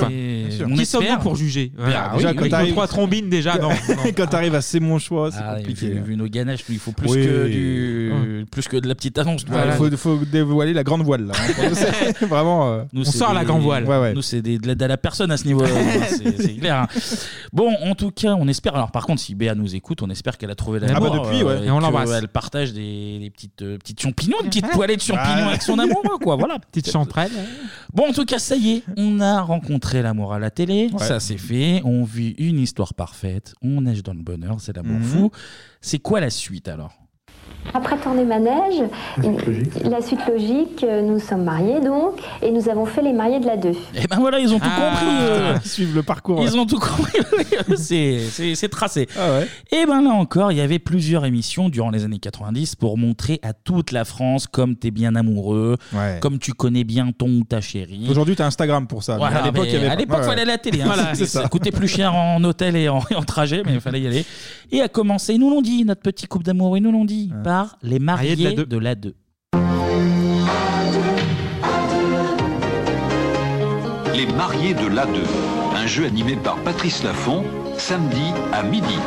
[0.65, 2.11] on Qui sommes-nous pour juger Voilà.
[2.13, 3.71] Ah, Déjà, quand t'arrives trois trombines, déjà, non.
[4.17, 5.89] Quand t'arrives à c'est mon choix, c'est Ah, compliqué.
[5.89, 9.45] vu, nos ganaches, nous, il faut plus que du, plus que de la petite annonce.
[9.91, 11.31] Il faut, dévoiler la grande voile
[12.29, 12.73] Vraiment.
[12.73, 13.85] euh, Nous, On sort la grande voile.
[13.85, 14.13] Ouais, ouais.
[14.13, 15.69] Nous, c'est de l'aide à la personne à ce niveau-là.
[16.09, 16.77] c'est clair.
[16.77, 16.87] hein.
[17.53, 18.75] Bon, en tout cas, on espère.
[18.75, 21.11] Alors, par contre, si Béa nous écoute, on espère qu'elle a trouvé la Ah bah,
[21.11, 21.65] depuis, ouais.
[21.65, 22.11] Et on l'embrasse.
[22.11, 25.79] Elle partage des, des petites, euh, petites champignons, des petites poêlées de champignons avec son
[25.79, 26.37] amoureux, quoi.
[26.37, 26.59] Voilà.
[26.59, 27.31] Petite champrelle.
[27.93, 30.91] Bon, en tout cas, ça y est, on a rencontré l'amour à la télé.
[30.93, 30.99] Ouais.
[31.07, 31.81] Ça, c'est fait.
[31.85, 33.55] On vit une histoire parfaite.
[33.63, 34.61] On nage dans le bonheur.
[34.61, 35.05] C'est l'amour Mhm.
[35.05, 35.31] fou.
[35.81, 36.93] C'est quoi la suite alors?
[37.73, 38.83] Après tourner manège,
[39.85, 43.47] la suite logique, euh, nous sommes mariés donc, et nous avons fait les mariés de
[43.47, 43.71] la 2.
[43.95, 44.91] Eh ben voilà, ils ont tout Ah.
[44.91, 45.07] compris.
[45.21, 45.55] euh.
[45.65, 46.43] Ils suivent le parcours.
[46.43, 47.19] Ils ont tout compris.
[47.77, 49.09] c'est, c'est, c'est tracé.
[49.17, 49.49] Ah ouais.
[49.71, 53.39] Et ben là encore, il y avait plusieurs émissions durant les années 90 pour montrer
[53.43, 56.19] à toute la France comme t'es bien amoureux, Ouais.
[56.21, 58.07] comme tu connais bien ton ou ta chérie.
[58.11, 59.13] Aujourd'hui, t'as Instagram pour ça.
[59.13, 59.97] mais Voilà, à l'époque, mais il y avait à pas.
[59.97, 60.43] l'époque, Ouais, fallait ouais.
[60.43, 60.83] aller à la télé.
[60.83, 60.85] hein.
[60.93, 61.43] Voilà, C'est- c'est ça.
[61.43, 64.07] ça coûtait plus cher en hôtel et en, et en trajet, mais il fallait y
[64.09, 64.25] aller.
[64.73, 67.31] Et à commencer, ils nous l'ont dit, notre petit couple d'amour, ils nous l'ont dit,
[67.51, 69.15] par les mariés Mariés de la de la 2.
[74.15, 75.19] Les mariés de l'A2,
[75.75, 77.43] un jeu animé par Patrice Laffont,
[77.77, 79.01] samedi à midi.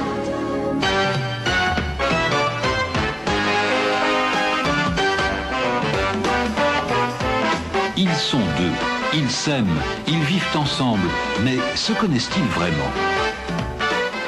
[7.96, 8.76] Ils sont deux,
[9.14, 11.08] ils s'aiment, ils vivent ensemble,
[11.46, 12.92] mais se connaissent-ils vraiment?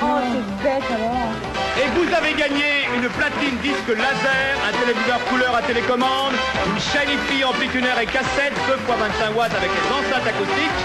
[0.02, 1.34] Oh, c'est bête alors.
[1.82, 6.34] Et vous avez gagné une platine disque laser, un téléviseur couleur à télécommande,
[6.68, 10.82] une Shiny Free amplitunaire et cassette 2 x 25 watts avec les enceintes acoustiques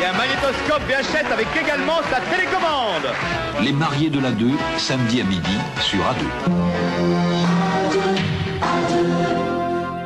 [0.00, 3.08] et un magnétoscope VHS avec également sa télécommande.
[3.62, 6.24] Les mariés de l'A2, samedi à midi sur A2.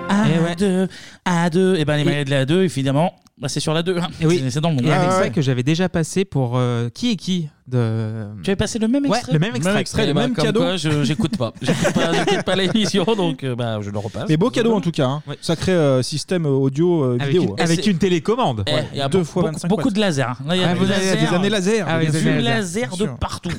[0.09, 0.89] Ah, Et l'époque de
[1.27, 1.77] A2.
[1.77, 3.97] Et ben les mariés de la 2, évidemment, bah, c'est sur la 2.
[3.99, 4.09] hein.
[4.21, 4.83] Et oui, C'est- C'est dans le nom.
[4.83, 5.31] Et un Ah, extrait ouais.
[5.31, 8.25] que j'avais déjà passé pour euh, Qui est qui de...
[8.43, 10.07] Tu avais passé le même Ouais, extrait le même extrait.
[10.09, 11.53] Eh ben, comme quoi, je- j'écoute pas.
[11.61, 14.25] J'écoute pas, j'écoute pas l'émission, donc euh, bah, je le repasse.
[14.29, 15.07] Mais beau cadeau en tout cas.
[15.07, 15.23] hein.
[15.43, 17.55] Sacré euh, système audio euh, Avec, vidéo.
[17.59, 18.65] une, avec une télécommande.
[18.67, 19.95] Eh, il y a Deux beaucoup- fois beaucoup, 25 beaucoup watts.
[19.95, 20.23] de lasers.
[20.23, 20.37] hein.
[20.47, 21.21] Là, il y a Ah, du vous avez laser.
[21.29, 22.03] des années laser, Ah,
[22.41, 23.51] laser de partout.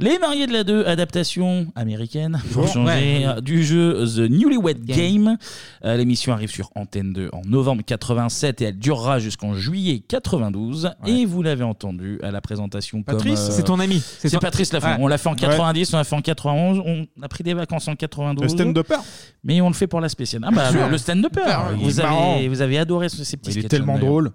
[0.00, 3.42] Les mariés de la 2, adaptation américaine, pour Bon, changer, ouais.
[3.42, 5.36] du jeu The Newlywed Game.
[5.84, 10.90] Euh, L'émission arrive sur Antenne 2 en novembre 87 et elle durera jusqu'en juillet 92.
[11.06, 14.00] Et vous l'avez entendu à la présentation comme, Patrice, euh, c'est ton ami.
[14.18, 14.88] C'est ton- Patrice Lafont.
[14.88, 14.96] Ouais.
[15.00, 15.38] On l'a fait en Ouais.
[15.38, 18.42] 90, on l'a fait en 91, on a pris des vacances en 92.
[18.44, 18.96] Le stand-upper
[19.44, 20.42] Mais on le fait pour la spéciale.
[20.46, 20.88] Ah bah, Bien sûr.
[20.90, 21.42] le, stand-upper.
[21.46, 22.36] Ah, il est Vous marrant.
[22.36, 24.08] avez, vous avez adoré ce- ces petits Il est sketchs, tellement d'ailleurs.
[24.08, 24.30] drôle.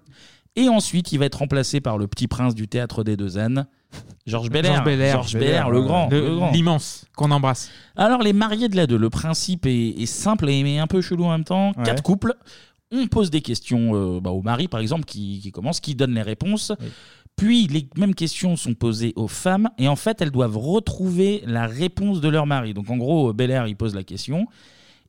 [0.58, 3.66] Et ensuite, il va être remplacé par le petit prince du théâtre des deux ânes,
[4.26, 4.74] Georges Belair.
[4.74, 5.12] Georges Belair.
[5.14, 6.08] Georges Belair, le grand.
[6.10, 6.50] Le- le grand.
[6.52, 7.70] L'immense, qu'on embrasse.
[7.96, 11.00] Alors, les mariés de la 2, le principe est, est simple et mais un peu
[11.00, 11.72] chelou en même temps.
[11.76, 11.84] Ouais.
[11.84, 12.34] Quatre couples.
[12.92, 16.14] On pose des questions euh, bah, au mari, par exemple, qui, qui commence, qui donne
[16.14, 16.72] les réponses.
[17.36, 19.68] Puis, les mêmes questions sont posées aux femmes.
[19.78, 22.74] Et en fait, elles doivent retrouver la réponse de leur mari.
[22.74, 24.46] Donc, en gros, Belair, il pose la question.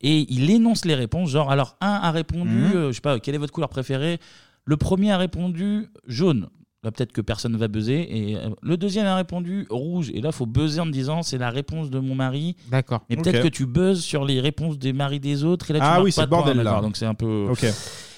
[0.02, 1.30] Et il énonce les réponses.
[1.30, 2.72] Genre, alors, un a répondu, Mhm.
[2.76, 4.20] euh, je sais pas, quelle est votre couleur préférée?
[4.66, 6.50] Le premier a répondu jaune.
[6.88, 8.08] Là, peut-être que personne va buzzer.
[8.10, 10.10] Et euh, le deuxième a répondu rouge.
[10.14, 12.56] Et là, il faut buzzer en me disant c'est la réponse de mon mari.
[12.72, 13.02] D'accord.
[13.10, 13.44] Mais peut-être Ok.
[13.44, 15.70] que tu buzzes sur les réponses des maris des autres.
[15.70, 16.64] Et là, tu Ah marques oui, pas c'est le de points, bordel, là.
[16.64, 16.82] d'accord.
[16.84, 17.48] Donc c'est un peu.
[17.52, 17.66] Ok.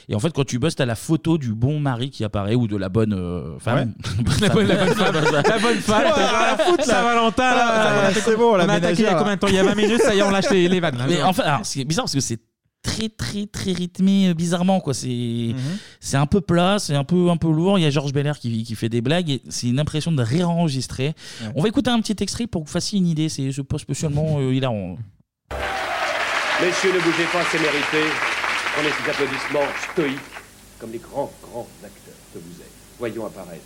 [0.08, 2.67] Et en fait, quand tu buzzes, t'as la photo du bon mari qui apparaît ou
[2.67, 3.93] de la bonne euh, femme.
[4.41, 5.13] La bonne- la bonne femme.
[5.15, 6.03] La bonne femme.
[6.15, 6.93] Rien à foutre, là.
[6.93, 7.65] Saint-Valentin, là,
[8.08, 9.55] Ah, c'est bon, la on a attaqué il y a ménagère, combien de temps Il
[9.55, 10.97] y a 20 minutes, ça y est, on lâche les, les vannes.
[10.97, 11.05] là.
[11.10, 12.39] Mais enfin, alors, c'est bizarre parce que c'est
[12.82, 15.54] très très très rythmé euh, bizarrement quoi c'est
[16.00, 18.39] c'est un peu plat c'est un peu un peu lourd il y a Georges Belair
[18.39, 21.13] qui, qui fait des blagues et c'est une impression de réenregistrer
[21.56, 23.78] on va écouter un petit extrait pour que vous fassiez une idée c'est je pas
[23.78, 24.98] spécialement euh, hilarant
[26.62, 28.04] Messieurs, ne bougez pas, c'est mérité.
[28.74, 30.20] Prenez ces applaudissements stoïques,
[30.78, 32.72] comme les grands, grands acteurs que vous êtes.
[32.98, 33.63] Voyons apparaître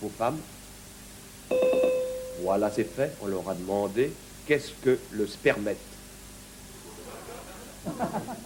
[0.00, 0.38] vos femmes.
[2.44, 3.12] Voilà, c'est fait.
[3.22, 4.12] On leur a demandé
[4.46, 5.80] qu'est-ce que le spermètre.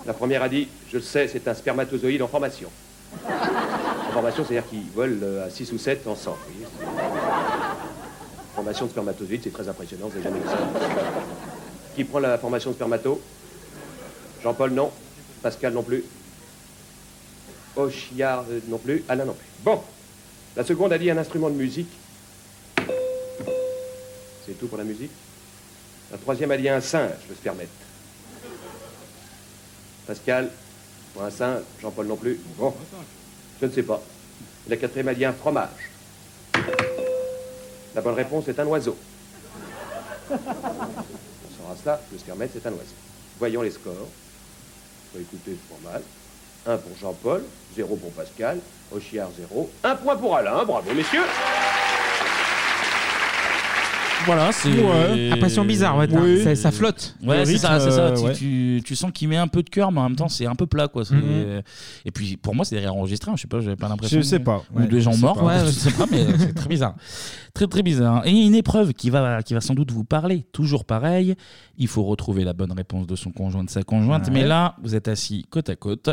[0.06, 2.68] La première a dit Je le sais, c'est un spermatozoïde en formation.
[3.28, 6.38] En formation, c'est-à-dire qu'ils volent euh, à 6 ou 7 ensemble.
[8.54, 10.58] Formation de spermatozoïde, c'est très impressionnant, vous n'avez jamais vu ça.
[11.94, 13.20] Qui prend la formation de spermato?
[14.42, 14.90] Jean-Paul, non.
[15.42, 16.04] Pascal, non plus.
[17.76, 19.04] Ochiard, euh, non plus.
[19.08, 19.46] Alain, non plus.
[19.64, 19.80] Bon.
[20.56, 21.90] La seconde a dit un instrument de musique.
[24.46, 25.10] C'est tout pour la musique?
[26.10, 27.70] La troisième a dit un singe, le spermètre.
[30.06, 30.50] Pascal,
[31.30, 31.62] singe.
[31.80, 32.38] Jean-Paul, non plus.
[32.56, 32.74] Bon.
[33.60, 34.02] Je ne sais pas.
[34.68, 35.90] La quatrième a dit un fromage.
[37.94, 38.96] La bonne réponse est un oiseau.
[40.30, 42.94] On saura cela, le spermètre, c'est un oiseau.
[43.38, 44.08] Voyons les scores.
[45.14, 46.02] Écoutez, c'est pas mal.
[46.64, 47.44] Un pour Jean-Paul,
[47.76, 48.58] zéro pour Pascal,
[48.92, 49.70] Ochiard, zéro.
[49.84, 51.24] Un point pour Alain, bravo messieurs.
[54.26, 55.30] Voilà c'est Ouais.
[55.32, 56.08] Impression bizarre, ouais,
[56.44, 57.14] ça- ça flotte.
[57.24, 58.32] ouais c'est ça rythme, c'est ça euh, Tu- ouais.
[58.34, 60.54] tu, tu sens qu'il met un peu de cœur mais en même temps c'est un
[60.54, 61.62] peu plat quoi C'est- Mhm.
[62.04, 64.38] et puis pour moi c'est réenregistré hein, je sais pas j'avais pas l'impression Je sais
[64.40, 65.44] pas, ou ouais, des gens je sais morts pas.
[65.44, 66.94] Ouais, je sais pas mais c'est très bizarre
[67.54, 70.84] très très bizarre et une épreuve qui va qui va sans doute vous parler toujours
[70.84, 71.34] pareil
[71.78, 74.32] il faut retrouver la bonne réponse de son conjoint de sa conjointe Ouais.
[74.32, 76.10] mais là vous êtes assis côte à côte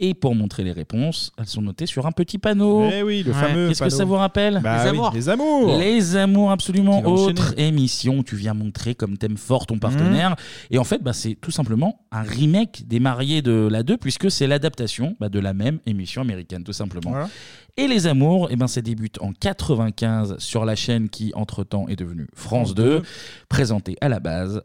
[0.00, 2.88] et pour montrer les réponses, elles sont notées sur un petit panneau.
[2.92, 3.96] Eh oui, le fameux Qu'est-ce que panneau.
[3.96, 5.12] ça vous rappelle Bah Les oui, Amours.
[5.14, 5.78] les Amours.
[5.78, 6.98] Les amours, absolument.
[6.98, 7.30] Qui va enchaîner.
[7.30, 10.30] Autre émission, tu viens montrer comme t'aimes fort ton partenaire.
[10.30, 10.36] Mhm.
[10.72, 14.30] Et en fait, bah, c'est tout simplement un remake des mariés de la 2, puisque
[14.32, 17.10] c'est l'adaptation bah, de la même émission américaine, tout simplement.
[17.10, 17.28] Voilà.
[17.76, 21.96] Et Les Amours, eh ben, ça débute en 95 sur la chaîne qui, entre-temps, est
[21.96, 23.02] devenue France 2,
[23.48, 24.62] présentée à la base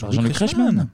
[0.00, 0.88] par Jean-Luc Jean-Luc Reichmann.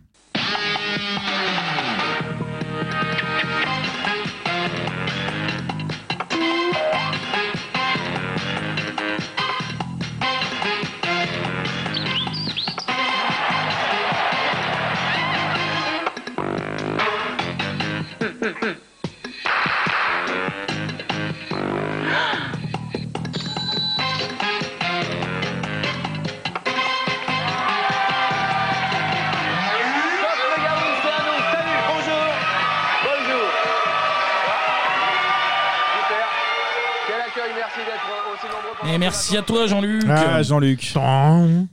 [39.01, 40.05] Merci à toi, Jean-Luc.
[40.09, 40.93] Ah, Jean-Luc.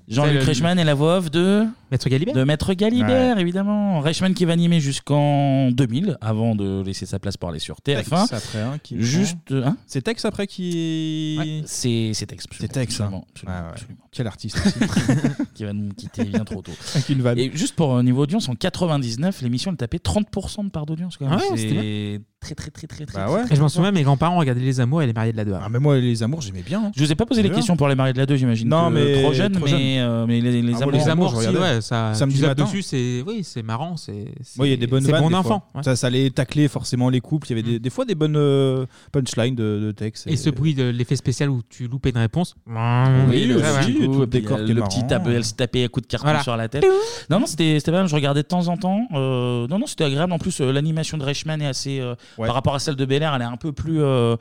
[0.07, 0.41] Jean-Luc.
[0.41, 1.65] Reichmann est la voix off de.
[1.91, 3.99] Maître Galibert De Maître Galibert, évidemment.
[4.01, 8.03] Reichmann qui va animer jusqu'en 2000, avant de laisser sa place pour aller sur TF1.
[8.03, 9.37] Tex après, hein, qui Juste.
[9.51, 11.63] hein C'est Tex après qui.
[11.65, 12.45] c'est c'est Tex.
[12.59, 12.99] C'est Tex.
[12.99, 13.05] hein.
[13.05, 13.71] absolument, absolument, Ouais, ouais.
[13.71, 13.99] absolument.
[14.11, 14.79] Quel artiste aussi.
[15.53, 16.71] qui va nous quitter bien trop tôt.
[16.95, 17.37] Avec une vanne.
[17.39, 21.17] Et juste pour un niveau audience, en 99, l'émission elle tapait 30% de part d'audience.
[21.17, 21.39] quand même.
[21.39, 23.17] Ah ouais, c'était c'est très très très très très.
[23.17, 23.43] Bah ouais.
[23.45, 25.45] très, Et je m'en souviens, mes grands-parents regardaient Les Amours et les mariés de la
[25.45, 25.53] 2.
[25.59, 26.83] Ah, mais moi, les amours, j'aimais bien.
[26.85, 26.91] hein.
[26.95, 27.57] Je vous ai pas posé les Bien.
[27.57, 28.67] questions pour les mariés de la 2, j'imagine.
[28.69, 30.91] Non, que mais trop jeune, trop mais, euh, mais les, les Ah, moi, amours.
[30.93, 31.76] Les Amours, je si, regardais.
[31.77, 32.13] Ouais, ça.
[32.13, 32.63] Samedi tu matin.
[32.65, 34.25] dessus, c'est oui, c'est marrant, c'est.
[34.43, 35.21] c'est- il y a des bonnes C'est vannes.
[35.23, 35.47] bon des enfant.
[35.71, 35.79] fois.
[35.79, 35.83] ouais.
[35.83, 37.47] Ça, ça allait tacler forcément les couples.
[37.47, 40.27] Il y avait des, des fois des bonnes euh, punchlines de, de texte.
[40.27, 42.55] Et ce bruit de l'effet spécial où tu loupais une réponse.
[42.67, 44.87] Oui, aussi, tout le décor qui est le marrant.
[44.89, 46.43] petit tape, elle se tapait à coup de carton Voilà.
[46.43, 46.85] sur la tête.
[47.29, 48.07] Non, non, c'était c'était pas mal.
[48.07, 49.07] Je regardais de temps en temps.
[49.13, 50.33] Euh, non, non, c'était agréable.
[50.33, 51.99] En plus, euh, l'animation de Reichmann est assez.
[51.99, 52.45] euh, Ouais.
[52.47, 54.01] Par rapport à celle de Bel Air, elle est un peu plus.
[54.01, 54.35] euh,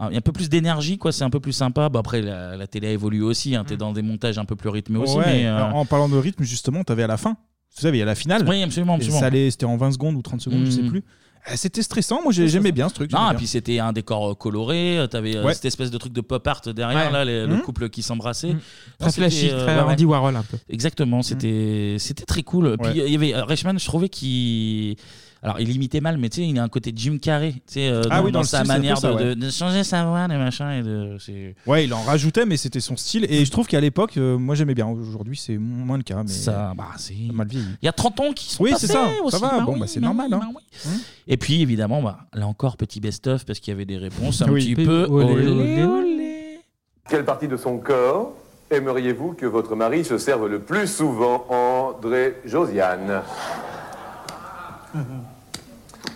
[0.00, 1.12] il y a un peu plus d'énergie, quoi.
[1.12, 1.88] C'est un peu plus sympa.
[1.88, 3.54] Bon, après, la, la télé a évolué aussi.
[3.54, 3.64] Hein.
[3.66, 5.16] T'es dans des montages un peu plus rythmés aussi.
[5.16, 7.36] Ouais, mais, euh, en, en parlant de rythme, justement, tu avais à la fin.
[7.74, 8.44] Tu savais, il y a la finale.
[8.48, 9.20] Oui, absolument, Et absolument.
[9.20, 10.88] ça allait- C'était en 20 secondes ou 30 secondes, je sais Mm.
[10.90, 11.04] plus.
[11.52, 12.22] Eh, C'était stressant.
[12.22, 13.12] Moi, j'ai- j'aimais bien ce truc.
[13.12, 13.34] Non, et bien.
[13.34, 14.98] puis c'était un décor euh, coloré.
[14.98, 15.52] euh, T'avais euh, Ouais.
[15.54, 17.12] cette espèce de truc de pop art derrière, Ouais.
[17.12, 17.60] là, les- le Mhm.
[17.62, 18.54] couple qui s'embrassait.
[18.54, 18.58] Non,
[18.98, 19.92] Très c'était, flashy, euh, très ouais, ouais.
[19.92, 20.56] Andy Warhol un peu.
[20.70, 22.76] Exactement, c'était c'était très cool.
[22.82, 24.96] Puis il y avait euh, Reichmann, je trouvais qu'il
[25.44, 27.88] alors il imitait mal, mais tu sais, il a un côté Jim Carrey, tu sais,
[27.88, 29.14] euh, Ah dans, oui, dans dans le sa style, c'est un peu manière ça, de,
[29.14, 29.24] ouais.
[29.26, 31.16] de- de changer sa voix, de machin et de.
[31.20, 33.26] c'est- Ouais, il en rajoutait, mais c'était son style.
[33.28, 34.86] Et je trouve qu'à l'époque, euh, moi, j'aimais bien.
[34.88, 36.22] Aujourd'hui, c'est moins le cas.
[36.22, 37.14] Mais Ça, bah, c'est.
[37.32, 37.66] mal vieilli.
[37.82, 39.06] Il y a 30 ans qui sont Oui, passés c'est ça.
[39.22, 39.36] aussi.
[39.36, 39.58] Ça va.
[39.58, 40.28] bah bon, oui, bah, c'est normal.
[40.30, 40.50] oui, hein.
[40.54, 40.90] bah oui.
[41.28, 44.48] Et puis évidemment, bah, là encore petit best-of parce qu'il y avait des réponses un
[44.50, 44.74] Oui.
[44.74, 45.06] petit peu.
[45.10, 45.82] Olé, olé, olé.
[45.84, 46.60] olé.
[47.08, 48.32] Quelle partie de son corps
[48.70, 53.20] aimeriez-vous que votre mari se serve le plus souvent, André Josiane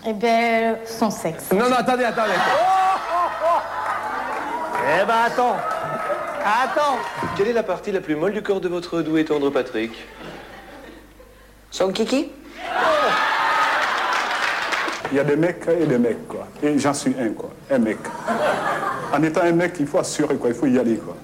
[0.07, 1.51] Eh ben, son sexe.
[1.51, 2.31] Non, non, attendez, attendez.
[5.01, 5.57] Eh ben, attends.
[6.41, 6.97] Attends.
[7.35, 9.91] Quelle est la partie la plus molle du corps de votre doux et tendre Patrick?
[11.69, 12.31] Son kiki?
[15.11, 16.47] Il y a des mecs et des mecs, quoi.
[16.63, 17.49] Et j'en suis un, quoi.
[17.69, 17.97] Un mec.
[19.11, 20.49] En étant un mec, il faut assurer, quoi.
[20.49, 21.15] Il faut y aller, quoi.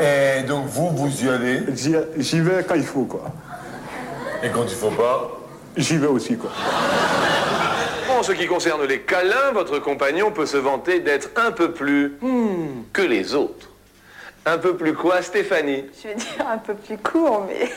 [0.00, 1.64] Et donc vous, vous y allez?
[1.74, 3.24] J'y j'y vais quand il faut, quoi.
[4.42, 5.30] Et quand il faut pas?
[5.76, 6.50] J'y vais aussi, quoi.
[8.24, 12.16] En ce qui concerne les câlins, votre compagnon peut se vanter d'être un peu plus
[12.22, 13.68] hmm, que les autres.
[14.46, 15.84] Un peu plus quoi, Stéphanie?
[16.02, 17.66] Je veux dire un peu plus court, mais.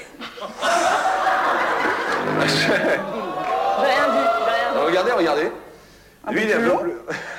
[2.48, 4.80] J'ai rien vu, j'ai rien vu.
[4.86, 5.52] Regardez, regardez.
[6.32, 6.94] Lui, il est un peu plus...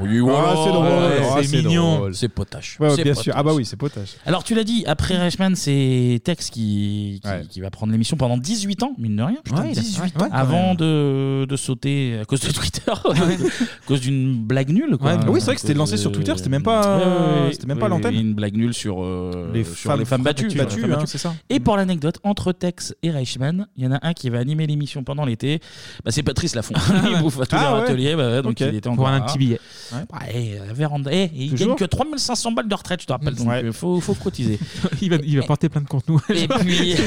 [0.00, 1.96] Oui, Ah, voilà, c'est drôle, ouais, ah, c'est mignon.
[1.98, 2.14] drôle.
[2.16, 2.76] C'est potache.
[2.80, 3.22] Ouais, C'est bien potache.
[3.24, 3.32] sûr.
[3.36, 4.08] Ah bah oui, c'est potage.
[4.26, 8.36] Alors tu l'as dit, après Reichmann, c'est Tex qui, qui, qui va prendre l'émission pendant
[8.36, 9.36] 18 ans, mine de rien.
[9.44, 10.76] Putain, Ouais, il a- 18 ouais, ans quand avant même.
[10.76, 14.96] de, de sauter à cause de Twitter, à cause d'une blague nulle.
[14.96, 15.14] Quoi.
[15.14, 17.52] Ouais, oui, c'est vrai que c'était lancé sur Twitter, c'était même pas- Ouais, ouais, ouais,
[17.52, 18.14] c'était même pas l'antenne.
[18.14, 20.44] Une blague nulle sur, euh, Les sur femmes les femmes battues.
[20.44, 21.06] battues, sur les battues, femmes hein, battues.
[21.12, 21.34] c'est ça.
[21.50, 24.66] Et pour l'anecdote, entre Tex et Reichmann, il y en a un qui va animer
[24.66, 25.60] l'émission pendant l'été.
[26.04, 26.74] Bah, c'est Patrice Lafont.
[27.10, 27.80] il bouffe à tous Ah les ouais.
[27.80, 28.16] râteliers.
[28.16, 28.60] bah ouais, donc Ok.
[28.60, 29.24] il était Pour encore un là.
[29.24, 29.60] petit billet.
[29.92, 31.10] Bah, eh, la véranda.
[31.12, 33.34] Eh, il gagne Toujours que 3500 balles de retraite, je te rappelle.
[33.34, 33.62] Donc Ouais.
[33.64, 34.58] il faut, faut cotiser.
[35.02, 36.16] il, va, il va porter plein de contenu.
[36.34, 36.94] Et puis.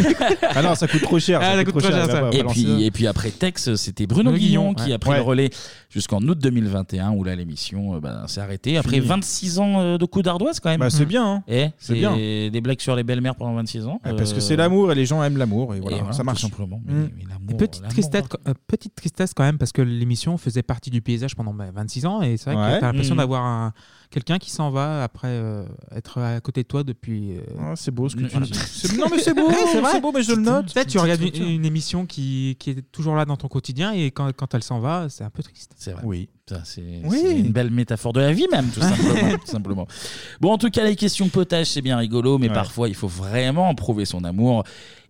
[0.55, 1.39] Ah non, ça coûte trop cher.
[1.41, 2.21] Ah, ça coûte trop cher, elle va ça.
[2.21, 4.93] pas Et puis, et puis après Tex, c'était Bruno Bruno Guillon Guillon, qui ouais.
[4.93, 5.17] a pris Ouais.
[5.17, 5.49] le relais
[5.89, 8.77] jusqu'en août 2021 où là l'émission euh, bah, s'est arrêtée.
[8.77, 9.07] Après Fini.
[9.07, 10.79] 26 ans euh, de coups d'ardoise quand même.
[10.79, 11.25] Bah, c'est bien.
[11.25, 11.43] hein.
[11.47, 12.15] Eh, C'est bien.
[12.15, 13.99] des blagues sur les belles-mères pendant 26 ans.
[14.05, 15.75] Ouais, Parce que Euh, c'est l'amour et les gens aiment l'amour.
[15.75, 16.41] Et voilà, ça marche.
[16.41, 16.81] Simplement.
[16.85, 17.09] Mais- Mm.
[17.15, 18.37] mais Et l'amour, petite, l'amour, tristesse, hein.
[18.49, 22.05] euh, petite tristesse quand même parce que l'émission faisait partie du paysage pendant bah, 26
[22.05, 22.73] ans et c'est vrai Ouais.
[22.75, 23.19] que tu as l'impression Mhm.
[23.21, 23.73] d'avoir un-
[24.09, 25.63] quelqu'un qui s'en va après euh,
[25.95, 27.33] être à côté de toi depuis.
[27.37, 28.53] euh, Ah, c'est beau ce que tu dis.
[28.53, 29.91] C'est- Non mais c'est beau, c'est vrai.
[29.91, 30.73] c'est beau, mais je le note.
[30.73, 34.11] Peut-être tu regardes une, une émission qui, qui est toujours là dans ton quotidien et
[34.11, 35.71] quand, quand elle s'en va, c'est un peu triste.
[35.77, 36.01] C'est vrai.
[36.05, 36.29] Oui.
[36.49, 37.19] Ça, c'est Oui.
[37.21, 39.37] c'est une belle métaphore de la vie même, tout simplement.
[39.45, 39.87] tout simplement.
[40.39, 42.53] Bon, en tout cas, les questions potage, c'est bien rigolo, mais Ouais.
[42.53, 44.63] parfois, il faut vraiment prouver son amour.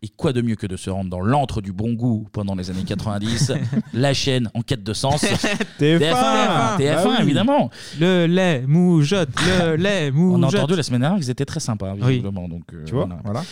[0.03, 2.69] Et quoi de mieux que de se rendre dans l'antre du bon goût pendant les
[2.71, 3.51] années 90
[3.93, 5.23] La chaîne en quête de sens.
[5.23, 7.15] TF1, TF1, TF1 Bah oui.
[7.21, 7.69] évidemment.
[7.99, 9.29] Le lait moujotte,
[9.65, 12.09] le lait On a entendu la semaine dernière qu'ils étaient très sympas, Oui.
[12.09, 12.47] visiblement.
[12.47, 13.21] Donc, euh, Tu vois, voilà.
[13.23, 13.43] voilà.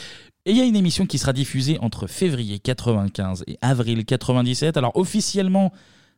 [0.47, 4.77] Et il y a une émission qui sera diffusée entre février 95 et avril 97.
[4.77, 5.71] Alors officiellement,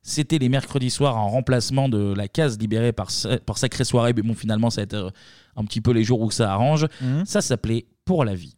[0.03, 4.13] c'était les mercredis soirs en remplacement de la case libérée par, Sa- par Sacrée Soirée.
[4.15, 5.09] Mais bon, finalement, ça a été euh,
[5.55, 6.87] un petit peu les jours où ça arrange.
[7.01, 7.25] Mhm.
[7.25, 8.55] Ça s'appelait Pour la vie.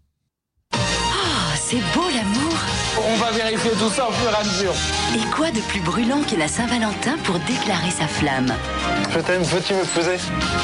[0.73, 2.53] Ah, c'est beau l'amour
[3.07, 4.73] On va vérifier tout ça au fur et à mesure.
[5.15, 8.51] Et quoi de plus brûlant que la Saint-Valentin pour déclarer sa flamme?
[9.11, 10.17] Je t'aime, veux-tu m'épouser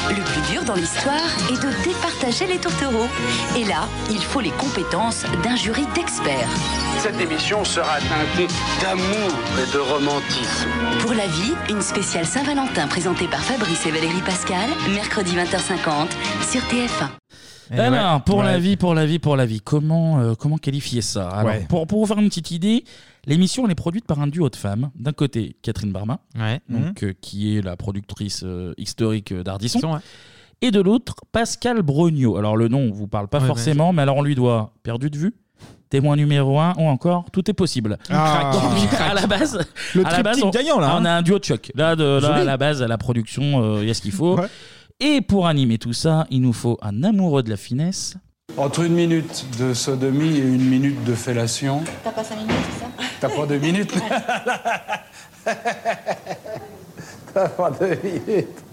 [0.08, 3.08] Le plus dur dans l'histoire est de départager les tourtereaux.
[3.56, 6.48] Et là, il faut les compétences d'un jury d'experts.
[6.98, 8.46] Cette émission sera teintée
[8.80, 10.68] d'amour et de romantisme.
[11.00, 16.08] Pour la vie, une spéciale Saint-Valentin présentée par Fabrice et Valérie Pascal, mercredi 20h50
[16.48, 17.08] sur TF1.
[17.74, 18.20] Eh Alors, ouais.
[18.24, 21.28] pour la vie, pour la vie, pour la vie, comment, euh, comment qualifier ça?
[21.30, 21.66] Alors, Ouais.
[21.68, 22.84] pour, pour vous faire une petite idée,
[23.26, 24.90] l'émission elle est produite par un duo de femmes.
[24.94, 26.20] D'un côté, Catherine Barma,
[26.68, 29.98] donc, euh, qui est la productrice euh, historique euh, d'Ardisson.
[30.62, 32.36] Et de l'autre, Pascal Brognaud.
[32.36, 35.10] Alors, le nom ne vous parle pas Ouais, forcément, mais alors on lui doit Perdu
[35.10, 35.34] de vue
[35.90, 37.98] Témoin numéro 1 ou encore Tout est possible.
[38.10, 38.50] Ah.
[38.52, 39.58] Donc, à la base,
[39.94, 41.04] Le à la base, triptyque on, gagnant, là, on hein.
[41.04, 41.70] a un duo de choc.
[41.74, 42.40] Là, de, là Joli.
[42.40, 44.38] à la base, à la production, euh, il y a ce qu'il faut.
[44.98, 48.16] Et pour animer tout ça, il nous faut un amoureux de la finesse.
[48.56, 52.80] Entre une minute de sodomie et une minute de fellation, T'as pas 5 minutes, c'est
[52.80, 52.85] ça?
[53.20, 53.94] T'as pas deux minutes?
[57.34, 58.65] T'as pas deux minutes?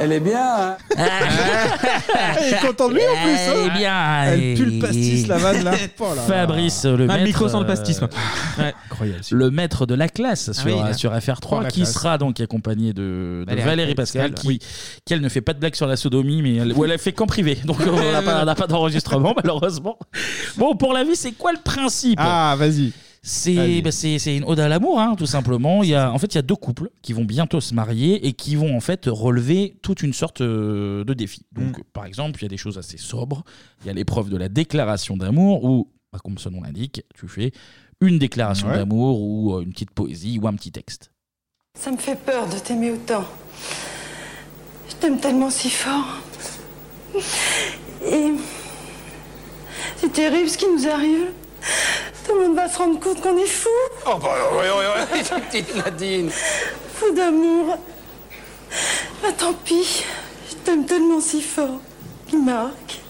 [0.00, 3.32] Elle est bien, hein Il est content de lui en plus.
[3.34, 3.52] hein.
[3.66, 5.72] Eh bien, Elle pue le pastis, la vanne là.
[5.98, 6.22] Oh là là.
[6.22, 7.24] Fabrice, le Ah, le maître.
[7.24, 8.06] micro sans le pastis, euh,
[8.58, 8.66] moi.
[8.90, 9.20] Incroyable.
[9.32, 10.92] Le maître de la classe sur, oui, là.
[10.92, 11.94] sur FR3, Oh, la qui classe.
[11.94, 14.58] sera donc accompagné de, de Valérie Valérie, Pascal, Pascal, qui,
[15.04, 16.98] qui, elle ne fait pas de blague sur la sodomie, mais elle, ou elle a
[16.98, 17.58] fait qu'en privé.
[17.64, 19.98] Donc euh, on n'a pas, on n'a pas d'enregistrement, malheureusement.
[20.56, 22.18] Bon, pour la vie, c'est quoi le principe?
[22.22, 22.92] Ah, vas-y.
[23.22, 25.82] C'est bah, c'est c'est une ode à l'amour, hein, tout simplement.
[25.82, 28.26] Il y a, en fait, il y a deux couples qui vont bientôt se marier
[28.26, 31.44] et qui vont en fait relever toute une sorte euh, de défi.
[31.52, 31.82] Donc, Mm.
[31.92, 33.44] par exemple, il y a des choses assez sobres.
[33.82, 37.28] Il y a l'épreuve de la déclaration d'amour où, bah, comme son nom l'indique, tu
[37.28, 37.50] fais
[38.00, 38.76] une déclaration Ouais.
[38.76, 41.10] d'amour ou euh, une petite poésie ou un petit texte.
[41.78, 43.24] Ça me fait peur de t'aimer autant.
[44.88, 46.06] Je t'aime tellement si fort.
[48.06, 48.32] Et
[49.96, 51.26] c'est terrible ce qui nous arrive.
[52.26, 53.68] Tout le monde va se rendre compte qu'on est fou,
[54.06, 56.30] Oh, bah, oui, oui, oui, petite Nadine.
[56.30, 57.78] fou d'amour.
[59.22, 60.04] Bah tant pis,
[60.50, 61.80] je t'aime tellement si fort.
[62.32, 63.00] Il marque.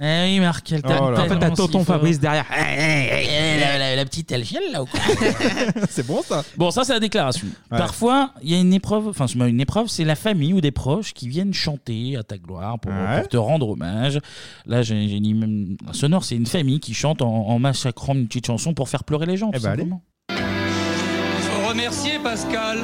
[0.00, 1.22] Eh oui, Marc, elle t'a Oh là.
[1.22, 2.44] En fait, t'as tonton Fabrice derrière.
[2.56, 5.00] Eh, la, la- la petite elle chiale là ou quoi
[5.90, 6.44] C'est bon ça.
[6.56, 7.46] Bon, ça c'est la déclaration.
[7.70, 7.78] Ouais.
[7.78, 10.60] Parfois, il y a une épreuve, enfin, c'est pas une épreuve, c'est la famille ou
[10.60, 13.18] des proches qui viennent chanter à ta gloire pour, Ouais.
[13.20, 14.20] pour te rendre hommage.
[14.66, 18.14] Là, j'ai j'ai mis même un sonore, c'est une famille qui chante en, en massacrant
[18.14, 19.46] une petite chanson pour faire pleurer les gens.
[19.50, 20.02] tout ben, simplement.
[20.30, 22.78] Faut remercier Pascal,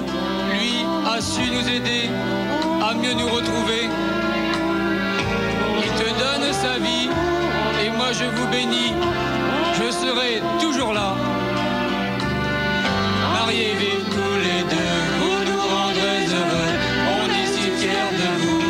[0.52, 2.08] lui a su nous aider
[2.82, 3.88] à mieux nous retrouver.
[8.18, 8.92] Je vous bénis,
[9.74, 11.14] je serai toujours là.
[13.32, 16.72] Mariés, vivez tous les deux, vous nous rendrez heureux,
[17.10, 18.62] on est si fiers de vous.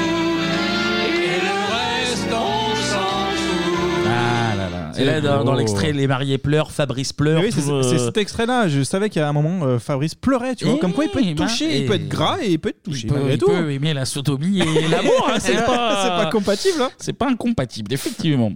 [1.06, 4.06] Et le reste, on s'en fout.
[4.06, 4.90] Ah là là.
[4.92, 7.40] Et C'est là, dans, l'extrait, les mariés pleurent, Fabrice pleure.
[7.40, 8.68] Mais oui, c'est euh, c'est cet extrait-là.
[8.68, 10.54] Je savais qu'à un moment, euh, Fabrice pleurait.
[10.56, 12.50] Tu vois, Eh comme quoi il peut être touché, bah, il peut être gras et
[12.52, 13.02] il peut être touché.
[13.04, 13.46] Il peut, malgré il tout.
[13.46, 16.82] peut aimer la sodomie et l'amour, hein, c'est pas, C'est pas compatible.
[16.82, 16.90] hein.
[16.98, 18.52] C'est pas incompatible, effectivement.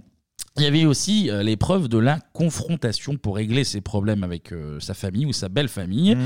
[0.57, 4.79] Il y avait aussi euh, l'épreuve de la confrontation pour régler ses problèmes avec euh,
[4.79, 6.15] sa famille ou sa belle famille.
[6.15, 6.21] Mhm.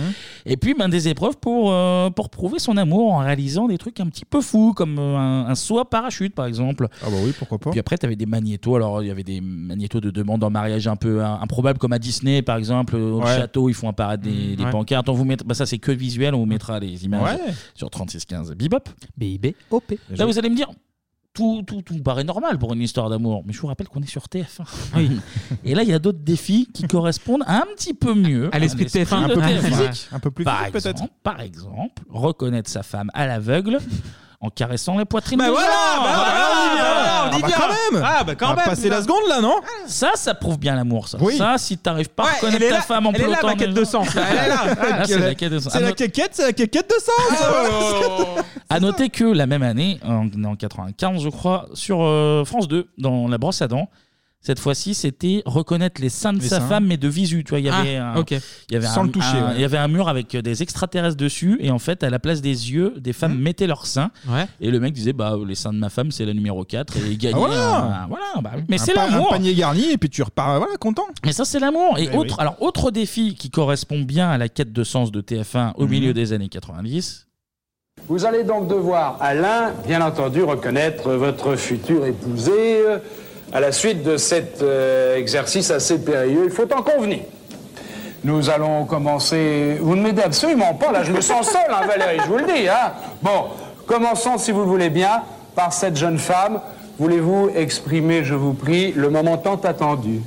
[0.45, 3.99] Et puis ben, des épreuves pour, euh, pour prouver son amour en réalisant des trucs
[3.99, 6.87] un petit peu fous, comme euh, un, un saut à parachute par exemple.
[7.01, 7.69] Ah bah oui, pourquoi pas.
[7.71, 8.75] Puis après, tu avais des magnétos.
[8.75, 11.93] Alors, il y avait des magnétos de demande en mariage un peu euh, improbables, comme
[11.93, 12.95] à Disney par exemple.
[12.95, 13.27] Au Ouais.
[13.27, 14.71] château, ils font apparaître des, Mhm, des ouais.
[14.71, 15.09] pancartes.
[15.09, 16.33] On vous mettra, bah, ça, c'est que visuel.
[16.35, 17.53] On vous mettra les images Ouais.
[17.75, 18.89] sur 3615 Bebop.
[19.17, 19.99] B-I-B-O-P.
[20.17, 20.69] Là, vous allez me dire,
[21.33, 23.43] tout, tout, tout paraît normal pour une histoire d'amour.
[23.45, 24.65] Mais je vous rappelle qu'on est sur TF1.
[25.65, 28.85] Et là, il y a d'autres défis qui correspondent un petit peu mieux À l'esprit
[28.85, 29.09] de TF1.
[29.09, 29.61] de Un peu plus TF1.
[29.61, 31.03] physique, un peu plus par physique, peut-être?
[31.23, 33.79] Par exemple, reconnaître sa femme à l'aveugle
[34.43, 36.03] en caressant les poitrines Bah des voilà, gens.
[36.03, 37.57] bah voilà, on y vient, Ah, on y bah vient.
[37.57, 38.03] quand même.
[38.05, 39.55] Ah bah quand On va même, passer la seconde, là, non
[39.87, 41.17] Ça, ça prouve bien l'amour, ça.
[41.21, 41.37] Oui.
[41.37, 43.27] Ça, si t'arrives pas à Ouais, reconnaître elle est ta là, femme en elle est
[43.27, 44.63] là, pelotant ma quête de sens, là, elle est là.
[44.99, 45.71] Ah, c'est la quête de sens.
[45.71, 48.43] C'est À la no- quéquette, c'est la quéquette de sens.
[48.69, 52.87] À noter que la même année, en, en 95, je crois, sur euh, France 2,
[52.97, 53.87] dans La brosse à dents,
[54.45, 56.67] cette fois-ci, c'était reconnaître les seins de Les sa seins.
[56.67, 57.43] femme, mais de visu.
[57.45, 58.31] Tu vois, il y Ah, avait un, ok.
[58.31, 59.53] il y avait Sans un, le toucher, un- ouais.
[59.55, 62.41] il y avait un mur avec des extraterrestres dessus, et en fait, à la place
[62.41, 64.11] des yeux, des femmes mettaient leurs seins.
[64.27, 64.45] Ouais.
[64.59, 66.99] Et le mec disait, bah, les seins de ma femme, c'est la numéro 4, et
[67.11, 67.35] il gagnait.
[67.35, 67.75] Ah, voilà.
[68.03, 68.63] un- voilà, bah oui.
[68.67, 69.27] mais Un c'est pa- l'amour.
[69.29, 71.05] Un panier garni et puis tu repars, voilà, content.
[71.25, 71.97] Mais ça, c'est l'amour.
[71.97, 72.41] Et Eh autre, oui.
[72.41, 75.89] alors, autre défi qui correspond bien à la quête de sens de TF1 au Mhm.
[75.89, 77.27] milieu des années 90.
[78.09, 82.51] Vous allez donc devoir, Alain, bien entendu, reconnaître votre future épousée
[82.85, 82.97] euh,
[83.53, 86.45] à la suite de cet euh, exercice assez périlleux.
[86.45, 87.19] Il faut en convenir.
[88.23, 89.77] Nous allons commencer.
[89.79, 92.45] Vous ne m'aidez absolument pas, là, je me sens seul, hein, Valérie, je vous le
[92.45, 92.67] dis.
[92.67, 92.93] Hein.
[93.21, 93.45] Bon,
[93.85, 95.21] commençons, si vous le voulez bien,
[95.55, 96.59] par cette jeune femme.
[96.99, 100.21] Voulez-vous exprimer, je vous prie, le moment tant attendu?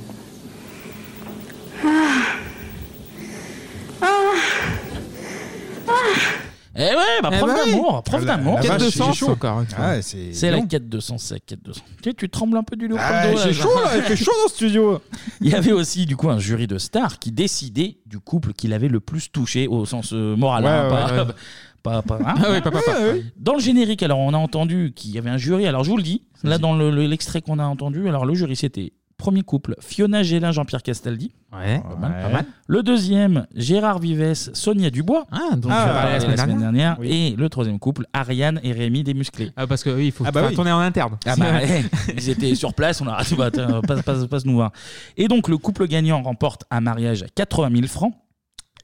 [6.79, 7.71] Eh ouais, bah, Eh preuve bah oui.
[7.71, 8.59] d'amour, preuve la- d'amour.
[8.59, 9.29] Quête vache, de c'est sens chaud.
[9.31, 9.63] encore.
[9.77, 10.67] Ah ouais, c'est C'est la long.
[10.67, 11.83] quête de sens, c'est la quête de sens.
[12.03, 14.03] Tu, sais, tu trembles un peu du lourd Ah, comme dos, j'ai chaud, là, il
[14.03, 15.01] fait chaud dans ce studio.
[15.41, 18.67] Il y avait aussi du coup un jury de stars qui décidait du couple qui
[18.67, 21.33] l'avait le plus touché au sens euh, moral, Ouais, hein, ouais, pas, ouais.
[21.83, 22.99] Pas, pas, hein Ah oui, pas, pas, pas.
[22.99, 23.23] Ouais, ouais.
[23.37, 25.65] Dans le générique, alors on a entendu qu'il y avait un jury.
[25.67, 28.33] Alors je vous le dis, là dans le- le- l'extrait qu'on a entendu, alors le
[28.33, 31.33] jury c'était premier couple Fiona Gélin, Jean-Pierre Castaldi.
[31.51, 32.45] Ouais, pas mal, pas mal.
[32.67, 35.25] Le deuxième Gérard Vives, Sonia Dubois.
[35.31, 36.97] Ah, dont Ah, parlé la la semaine dernière.
[37.01, 39.51] Et le troisième couple Ariane et Rémi Desmusclés.
[39.55, 40.55] Ah, parce que oui, il faut Ah bah faire oui.
[40.55, 41.17] tourner en interne.
[41.25, 41.83] Ah bah, ouais,
[42.15, 43.49] ils étaient sur place, on a raté, bah,
[43.85, 44.71] passe, passe, passe nous voir.
[45.17, 48.13] Et donc le couple gagnant remporte un mariage à 80 000 francs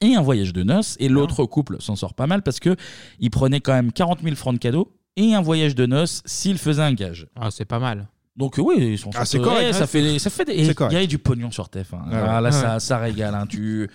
[0.02, 0.98] et un voyage de noces.
[1.00, 2.76] Et l'autre couple s'en sort pas mal parce que
[3.20, 6.58] il prenait quand même 40 000 francs de cadeaux et un voyage de noces s'il
[6.58, 7.28] faisait un gage.
[7.40, 8.08] Ah, c'est pas mal.
[8.36, 9.88] Donc oui, ils sont Ah, c'est correct, ça ouais.
[9.88, 10.76] fait, ça fait des- C'est.
[10.92, 11.98] Il y a du pognon sur TF1.
[12.10, 12.42] Ouais, Ah, ouais.
[12.42, 12.80] là, ça, Ouais.
[12.80, 13.36] ça régale.
[13.36, 13.46] hein.
[13.48, 13.88] Tu,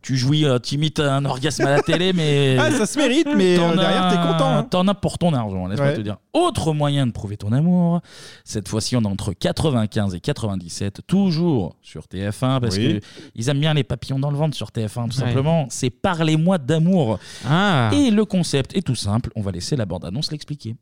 [0.00, 2.56] tu jouis, euh, t'imites un orgasme à la télé, mais.
[2.60, 4.62] Ah, ça se mérite, mais, T'en euh, derrière, as- t'es content, hein.
[4.62, 5.96] T'en as pour ton argent, laisse-moi Ouais.
[5.96, 6.18] te dire.
[6.32, 8.00] Autre moyen de prouver ton amour.
[8.44, 13.00] Cette fois-ci, on est entre 95 et 97, toujours sur TF1, parce Oui.
[13.00, 15.26] que ils aiment bien les papillons dans le ventre sur TF1, tout Ouais.
[15.26, 15.66] simplement.
[15.68, 17.18] C'est Parlez-moi d'amour.
[17.46, 17.90] Ah.
[17.92, 19.30] Et le concept est tout simple.
[19.34, 20.76] On va laisser la bande-annonce l'expliquer.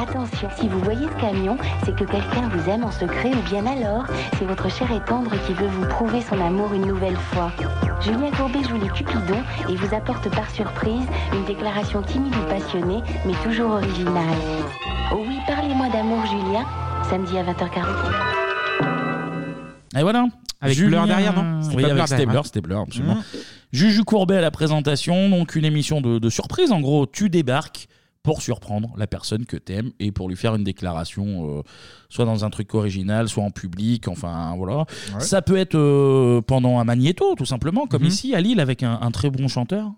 [0.00, 3.66] Attention, si vous voyez ce camion, c'est que quelqu'un vous aime en secret ou bien
[3.66, 4.04] alors,
[4.38, 7.50] c'est votre cher et tendre qui veut vous prouver son amour une nouvelle fois.
[8.00, 13.02] Julien Courbet joue les Cupidons et vous apporte par surprise une déclaration timide ou passionnée,
[13.26, 14.36] mais toujours originale.
[15.12, 16.64] Oh oui, parlez-moi d'amour, Julien,
[17.10, 17.84] samedi à 20h40.
[19.98, 20.26] Et voilà.
[20.60, 23.14] Avec Blur derrière, non C'était Oui, pas avec Blur c'était Blur, hein c'était Blur, absolument.
[23.14, 23.22] Mhm.
[23.72, 26.70] Juju Courbet à la présentation, donc une émission de, de surprise.
[26.70, 27.88] En gros, tu débarques
[28.22, 31.62] pour surprendre la personne que t'aimes et pour lui faire une déclaration, euh,
[32.10, 34.78] soit dans un truc original, soit en public, enfin voilà.
[34.78, 35.20] Ouais.
[35.20, 38.08] Ça peut être euh, pendant un magnéto, tout simplement, comme Mhm.
[38.08, 39.90] ici à Lille avec un, un très bon chanteur.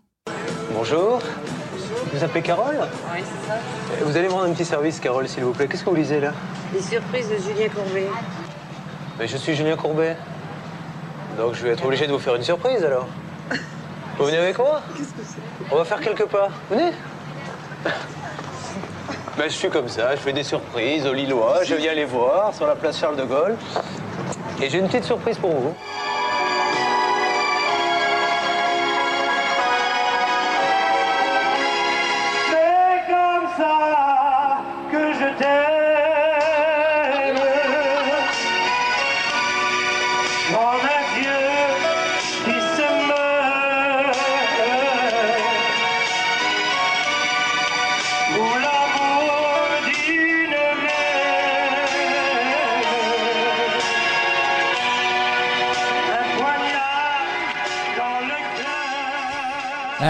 [0.75, 1.21] Bonjour.
[2.13, 2.77] Vous appelez Carole?
[3.15, 4.05] Oui, c'est ça.
[4.05, 5.67] Vous allez me rendre un petit service, Carole, s'il vous plaît.
[5.69, 6.33] Qu'est-ce que vous lisez là?
[6.75, 8.09] Les surprises de Julien Courbet.
[9.19, 10.17] Mais je suis Julien Courbet.
[11.37, 13.07] Donc je vais être obligé de vous faire une surprise alors.
[14.19, 14.83] Vous venez avec moi?
[14.97, 15.73] Qu'est-ce que c'est?
[15.73, 16.49] On va faire quelques pas.
[16.71, 16.91] Venez.
[19.37, 22.55] Ben, je suis comme ça, je fais des surprises aux Lillois, je viens les voir
[22.55, 23.57] sur la place Charles de Gaulle.
[24.61, 25.75] Et j'ai une petite surprise pour vous.
[32.51, 34.59] C'est comme ça
[34.93, 35.80] que je t'aime.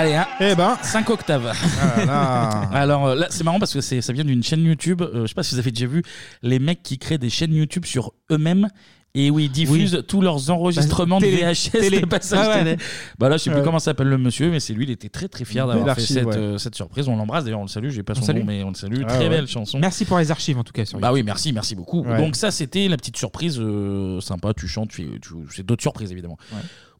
[0.00, 0.26] Allez, hein.
[0.40, 0.78] Eh ben.
[0.82, 1.52] 5 octaves.
[1.98, 2.48] Ah là.
[2.72, 5.02] Alors euh, là, c'est marrant parce que c'est- ça vient d'une chaîne YouTube.
[5.02, 6.02] euh, je sais pas si vous avez déjà vu
[6.42, 8.68] les mecs qui créent des chaînes YouTube sur eux-mêmes.
[9.12, 11.38] Et où ils diffusent tous leurs enregistrements Télé.
[11.42, 12.00] de VHS Télé.
[12.00, 12.58] de passage Ah ouais.
[12.64, 12.76] télé.
[13.18, 13.64] Bah là, je sais plus Ouais.
[13.64, 14.84] comment s'appelle le monsieur, mais c'est lui.
[14.84, 16.36] Il était très très fier d'avoir fait archive, cette, ouais.
[16.36, 17.08] euh, cette surprise.
[17.08, 17.88] On l'embrasse d'ailleurs, on le salue.
[17.90, 19.02] J'ai pas On son nom, mais on le salue.
[19.02, 19.80] Ah très belle chanson.
[19.80, 20.84] Merci pour les archives en tout cas.
[20.84, 22.04] Sur Bah oui, merci, merci beaucoup.
[22.04, 22.18] Ouais.
[22.18, 24.54] Donc ça, c'était la petite surprise euh, sympa.
[24.54, 26.38] Tu chantes, tu, tu- c'est d'autres surprises évidemment.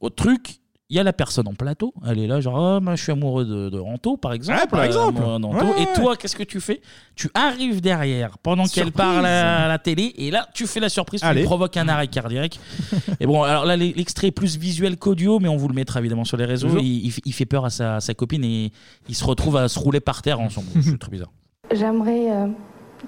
[0.01, 0.57] Autre truc.
[0.93, 3.13] Il y a la personne en plateau, elle est là, genre, ah, moi, je suis
[3.13, 4.59] amoureux de, de Ranto, par exemple.
[4.61, 5.21] Ah, par Euh, exemple.
[5.21, 5.49] moi, Ranto.
[5.49, 5.93] Ouais, Et ouais.
[5.95, 6.81] toi, qu'est-ce que tu fais?
[7.15, 8.93] Tu arrives derrière pendant qu'elle Surprise.
[8.93, 11.43] parle à la télé, et là, tu fais la surprise, tu Allez.
[11.43, 12.59] lui provoques un arrêt cardiaque.
[13.21, 16.25] et bon, alors là, l'extrait est plus visuel qu'audio, mais on vous le mettra évidemment
[16.25, 16.67] sur les réseaux.
[16.67, 16.83] Toujours.
[16.83, 18.73] Il, il fait- il fait peur à sa, sa copine et
[19.09, 20.67] il se retrouve à se rouler par terre ensemble.
[20.83, 21.31] C'est très bizarre.
[21.73, 22.47] J'aimerais euh,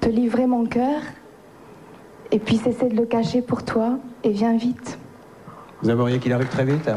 [0.01, 1.01] te livrer mon cœur
[2.31, 4.99] et puis cesser de le cacher pour toi et viens vite.
[5.83, 6.89] Vous aimeriez qu'il arrive très vite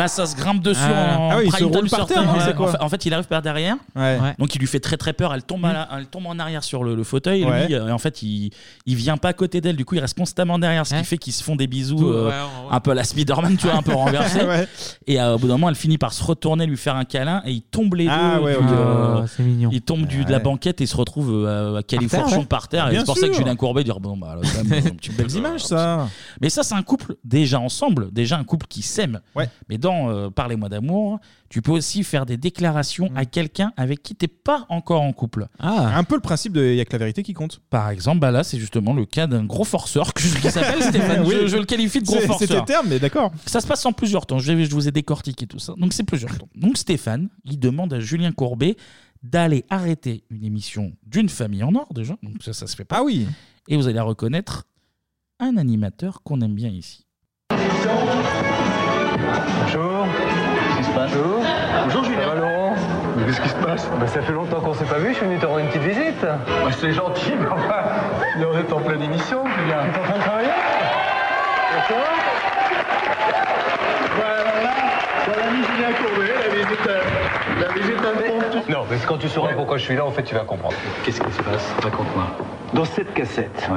[0.00, 1.18] là, ça se grimpe dessus Ah.
[1.18, 2.26] en Ah oui, il prime se roule time par sur terre, terre.
[2.32, 2.44] non, Ouais.
[2.46, 3.76] c'est quoi en, fait, en fait, il arrive par derrière.
[4.38, 5.32] Donc il lui fait très très peur.
[5.34, 7.42] Elle tombe, à la- elle tombe en arrière sur le, le fauteuil.
[7.42, 7.66] Et Ouais.
[7.66, 8.50] lui, euh, en fait, il,
[8.86, 9.76] il vient pas à côté d'elle.
[9.76, 12.08] Du coup, il reste constamment derrière, ce qui fait qu'ils se font des bisous Tout,
[12.08, 12.68] euh, ouais, ouais, ouais.
[12.70, 14.40] un peu à la Spider-Man, tu vois, un peu renversé.
[14.44, 14.66] Ouais.
[15.06, 17.42] Et euh, au bout d'un moment, elle finit par se retourner, lui faire un câlin,
[17.44, 18.44] et ils tombent les Ah, deux.
[18.44, 18.70] ouais, du, ok.
[18.72, 19.70] euh, Ah, c'est mignon.
[19.72, 22.44] Ils tombent du, de la banquette et se retrouvent euh, à Califourchon ouais.
[22.46, 22.84] par terre.
[22.86, 23.42] Ah, et bien c'est pour ça que sûr.
[23.42, 26.08] Julien Courbet dit bon, bah, quand même, peu Belles images, ça.
[26.40, 29.20] mais ça, c'est un couple déjà ensemble, déjà un couple qui s'aime.
[29.34, 29.48] Ouais.
[29.68, 31.18] Mais dans euh, Parlez-moi d'amour,
[31.48, 33.16] tu peux aussi faire des déclarations Mm.
[33.16, 35.46] à quelqu'un avec qui t'es pas encore en couple.
[35.58, 35.96] Ah.
[35.96, 37.60] Un peu le principe de il y a que la vérité qui compte.
[37.70, 40.82] Par exemple, bah là, c'est justement le cas d'un gros forceur que je- qui s'appelle
[40.82, 41.24] Stéphane.
[41.26, 41.34] Oui.
[41.42, 42.48] je, je le qualifie de gros C'est- forceur.
[42.48, 43.32] C'était terme, mais d'accord.
[43.46, 44.38] Ça se passe en plusieurs temps.
[44.38, 45.74] Je, je vous ai décortiqué tout ça.
[45.76, 46.48] Donc c'est plusieurs temps.
[46.54, 48.76] Donc Stéphane, il demande à Julien Courbet
[49.22, 52.16] d'aller arrêter une émission d'une famille en or déjà.
[52.22, 52.98] Donc ça, ça se fait pas.
[53.00, 53.26] Ah oui.
[53.68, 54.64] Et vous allez reconnaître
[55.38, 57.04] un animateur qu'on aime bien ici.
[59.62, 60.06] Bonjour.
[60.76, 61.10] Qu'est-ce qui se passe?
[61.12, 61.42] Bonjour.
[61.84, 62.20] Bonjour Julien.
[62.22, 62.74] Ça va Laurent?
[63.26, 63.88] Qu'est-ce qui se passe?
[64.00, 65.82] Bah, Ça fait longtemps qu'on s'est pas vu, je suis venu te rendre une petite
[65.82, 66.20] visite.
[66.22, 67.82] Bah, c'est gentil, mais enfin,
[68.38, 69.78] là, on est en pleine émission, Julien.
[69.92, 70.48] Tu es en train de travailler
[75.26, 76.88] Voilà, Julien Courbet, la visite,
[77.60, 78.70] la visite impromptue.
[78.72, 80.74] Non, mais quand tu sauras pourquoi je suis là, en fait, tu vas comprendre.
[81.04, 81.72] Qu'est-ce qui se passe?
[81.82, 82.24] Raconte-moi.
[82.72, 83.68] Dans cette cassette,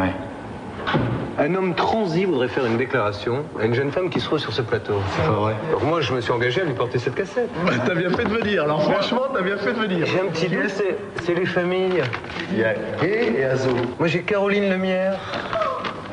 [1.39, 4.53] un homme transi voudrait faire une déclaration à une jeune femme qui se trouve sur
[4.53, 4.93] ce plateau.
[5.15, 5.55] C'est pas vrai.
[5.71, 7.49] Donc moi, je me suis engagé à lui porter cette cassette.
[7.65, 10.05] Bah, t'as bien fait de venir, alors franchement, t'as bien fait de venir.
[10.05, 12.03] J'ai un petit doute, c'est- c'est les familles.
[12.51, 13.71] Il y a Gay et Azo.
[13.97, 15.15] Moi, j'ai Caroline Lemierre.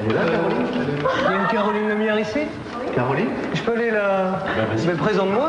[0.03, 0.67] Elle est là, Caroline?
[0.73, 2.41] Il y a une Caroline Lemierre ici?
[2.95, 3.29] Caroline?
[3.55, 4.39] Je peux aller là
[4.87, 5.49] Mais présente-moi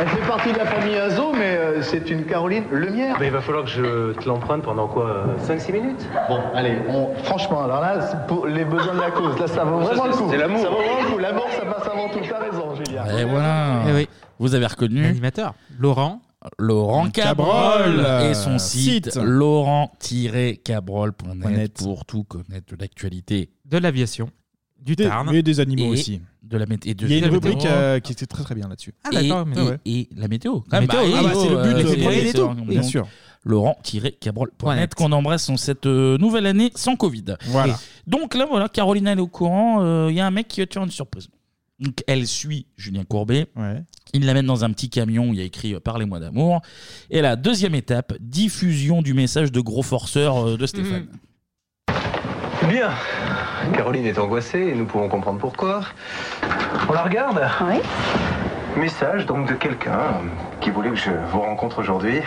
[0.00, 3.16] Elle fait partie de la famille Azo, mais euh, c'est une Caroline Lemierre.
[3.20, 6.04] Mais il va falloir que je te l'emprunte pendant quoi 5-6 minutes?
[6.28, 9.62] Bon, allez, on, franchement, alors là, c'est pour les besoins de la cause, là, ça
[9.64, 10.26] vaut Ça, vraiment c'est- le coup.
[10.30, 10.60] c'est l'amour.
[10.62, 11.18] Ça vaut vraiment le coup.
[11.18, 12.18] L'amour, ça passe avant tout.
[12.28, 13.04] T'as raison, Julien.
[13.18, 13.82] Et voilà.
[13.88, 14.08] Eh oui.
[14.40, 15.54] Vous avez reconnu L'animateur.
[15.78, 16.20] Laurent.
[16.58, 19.22] Laurent Cabrol Cabrol, et son site, site.
[19.22, 24.28] laurent-cabrol.net pour tout connaître de l'actualité De l'aviation.
[24.84, 25.34] Du Des- Tarn.
[25.34, 26.20] et des animaux Et aussi.
[26.42, 26.92] De la météo.
[27.00, 28.92] Il y a une rubrique euh, qui était très très bien là-dessus.
[29.02, 29.78] Ah, et, d'accord, mais- et- Ah ouais.
[29.86, 30.60] et la météo.
[30.70, 31.12] La météo, bah, oui.
[31.12, 32.50] et, Ah bah, c'est le but euh, de c'est- c'est- Veto.
[32.58, 33.08] c'est- Bien donc, sûr.
[33.44, 37.24] Laurent-cabrol.net qu'on embrasse en cette euh, nouvelle année sans Covid.
[37.46, 37.74] Voilà.
[37.74, 39.82] Et Donc là, voilà, Caroline elle est au courant.
[39.82, 41.28] euh, Il y a un mec qui va te faire une surprise.
[41.80, 43.46] Donc elle suit Julien Courbet.
[44.12, 46.60] Il l'amène dans un petit camion où il y a écrit euh, Parlez-moi d'amour.
[47.10, 51.06] Et la deuxième étape, diffusion du message de gros forceur euh, de Stéphane.
[52.68, 52.90] Bien.
[53.72, 55.80] Caroline est angoissée et nous pouvons comprendre pourquoi.
[56.88, 57.80] On la regarde Oui.
[58.76, 60.20] Message donc de quelqu'un
[60.60, 62.20] qui voulait que je vous rencontre aujourd'hui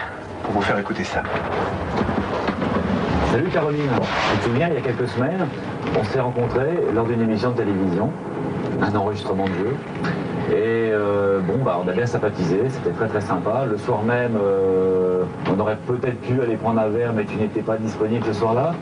[0.44, 1.24] pour vous faire écouter ça.
[3.32, 3.90] Salut Caroline,
[4.32, 5.46] tu te souviens, il y a quelques semaines,
[6.00, 8.10] on s'est rencontrés lors d'une émission de télévision,
[8.82, 9.76] un enregistrement de jeu.
[10.50, 13.66] Et euh, bon, bah, on a bien sympathisé, c'était très très sympa.
[13.70, 17.62] Le soir même, euh, on aurait peut-être pu aller prendre un verre, mais tu n'étais
[17.62, 18.74] pas disponible ce soir-là.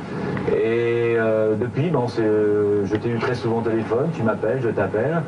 [0.52, 4.60] Et euh, depuis, on s'est- euh, je t'ai eu très souvent au téléphone, tu m'appelles,
[4.62, 5.22] je t'appelle.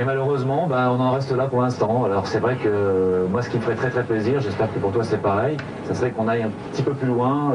[0.00, 2.04] Et malheureusement, ben, on en reste là pour l'instant.
[2.04, 4.92] Alors c'est vrai que moi, ce qui me ferait très très plaisir, j'espère que pour
[4.92, 7.52] toi c'est pareil, ça serait qu'on aille un petit peu plus loin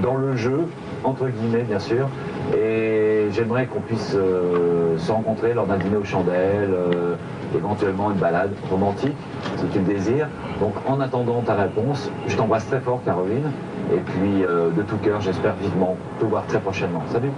[0.00, 0.60] dans le jeu,
[1.04, 2.08] entre guillemets bien sûr.
[2.56, 7.14] Et j'aimerais qu'on puisse euh, se rencontrer lors d'un dîner aux chandelles, euh,
[7.54, 9.16] éventuellement une balade romantique,
[9.56, 10.28] si tu le désires.
[10.60, 13.50] Donc en attendant ta réponse, je t'embrasse très fort Caroline.
[13.92, 17.02] Et puis euh, de tout cœur, j'espère vivement te voir très prochainement.
[17.08, 17.30] Salut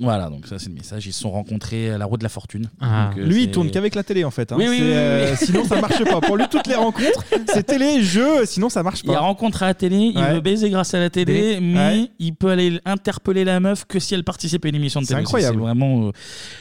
[0.00, 1.06] Voilà, donc ça c'est le message.
[1.06, 2.68] Ils se sont rencontrés à la roue de la fortune.
[2.80, 3.10] Ah.
[3.10, 4.50] Donc, euh, Lui, il c'est- tourne qu'avec la télé en fait.
[4.52, 4.56] hein.
[4.58, 5.46] Oui, oui, C'est, oui, oui, euh, oui.
[5.46, 6.20] Sinon, ça marche pas.
[6.20, 9.20] Pour lui, toutes les rencontres, c'est télé, jeu, sinon ça marche Il a pas.
[9.20, 10.34] rencontré à la télé, il Ouais.
[10.34, 12.10] veut baiser grâce à la télé, Des- mais Ouais.
[12.18, 15.14] il peut aller interpeller la meuf que si elle participe à une émission de C'est
[15.14, 15.22] télé.
[15.22, 15.56] incroyable.
[15.56, 16.08] C'est vraiment.
[16.08, 16.12] euh,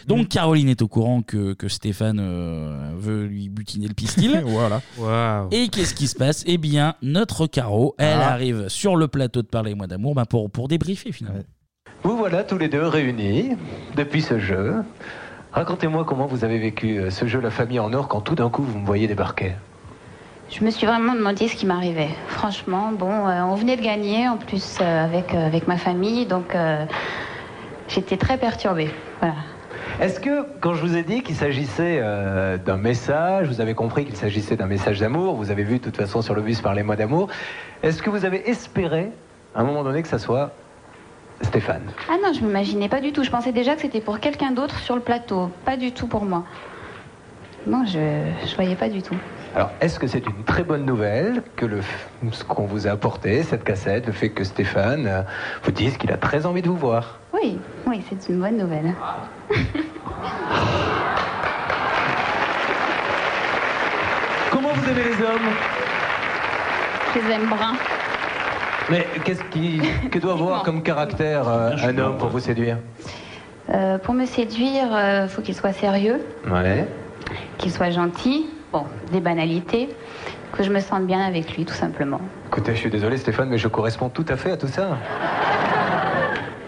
[0.07, 0.27] Donc Mm.
[0.27, 4.41] Caroline est au courant que, que Stéphane euh, veut lui butiner le pistil.
[4.45, 4.81] voilà.
[5.51, 6.43] Et qu'est-ce qui se passe?
[6.47, 8.31] Eh bien, notre Caro, elle Ah.
[8.33, 11.39] arrive sur le plateau de Parlez-moi d'amour bah, pour, pour débriefer finalement.
[12.03, 13.57] Vous voilà tous les deux réunis
[13.95, 14.83] depuis ce jeu.
[15.51, 18.49] Racontez-moi comment vous avez vécu euh, ce jeu La famille en or quand tout d'un
[18.49, 19.53] coup vous me voyez débarquer.
[20.51, 22.09] Je me suis vraiment demandé ce qui m'arrivait.
[22.27, 26.25] Franchement, bon, euh, on venait de gagner en plus euh, avec, euh, avec ma famille,
[26.25, 26.57] donc
[27.87, 28.89] j'étais très perturbée.
[29.19, 29.35] Voilà.
[30.01, 32.01] Est-ce que quand je vous ai dit qu'il s'agissait
[32.65, 35.97] d'un message, vous avez compris qu'il s'agissait d'un message d'amour, vous avez vu de toute
[35.97, 37.27] façon sur le bus Parlez-moi d'amour,
[37.83, 39.11] est-ce que vous avez espéré
[39.55, 40.51] à un moment donné que ça soit
[41.41, 43.23] Stéphane Ah non, je m'imaginais pas du tout.
[43.23, 46.25] Je pensais déjà que c'était pour quelqu'un d'autre sur le plateau, pas du tout pour
[46.25, 46.43] moi.
[47.65, 47.99] Non, je
[48.45, 49.15] je voyais pas du tout.
[49.55, 51.79] Alors, est-ce que c'est une très bonne nouvelle que le,
[52.31, 55.21] ce qu'on vous a apporté, cette cassette, le fait que Stéphane euh,
[55.63, 57.17] vous dise qu'il a très envie de vous voir?
[57.33, 58.93] Oui, oui, c'est une bonne nouvelle.
[64.51, 65.49] Comment vous aimez les hommes?
[67.15, 67.75] Je les aime bruns.
[68.89, 69.81] Mais qu'est-ce qui,
[70.11, 72.77] que doit avoir comme caractère euh, un homme pour vous séduire
[73.71, 74.87] Euh, pour me séduire,
[75.23, 76.19] il faut qu'il soit sérieux,
[76.49, 76.87] Ouais.
[77.59, 78.47] qu'il soit gentil.
[78.71, 79.89] Bon, des banalités.
[80.51, 82.19] Que je me sente bien avec lui, tout simplement.
[82.47, 84.97] Écoutez, je suis désolé Stéphane, mais je corresponds tout à fait à tout ça.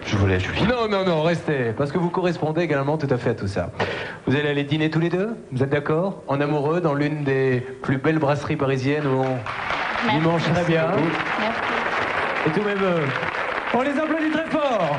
[0.06, 0.68] Je vous laisse, Julie.
[0.68, 3.72] Non, non, non, restez, parce que vous correspondez également tout à fait à tout ça.
[4.28, 5.36] Vous allez aller dîner tous les deux?
[5.52, 6.22] Vous êtes d'accord?
[6.28, 10.86] En amoureux, dans l'une des plus belles brasseries parisiennes où on dimanche très bien.
[12.48, 13.04] Et tous mes voeux.
[13.74, 14.98] On les applaudit très fort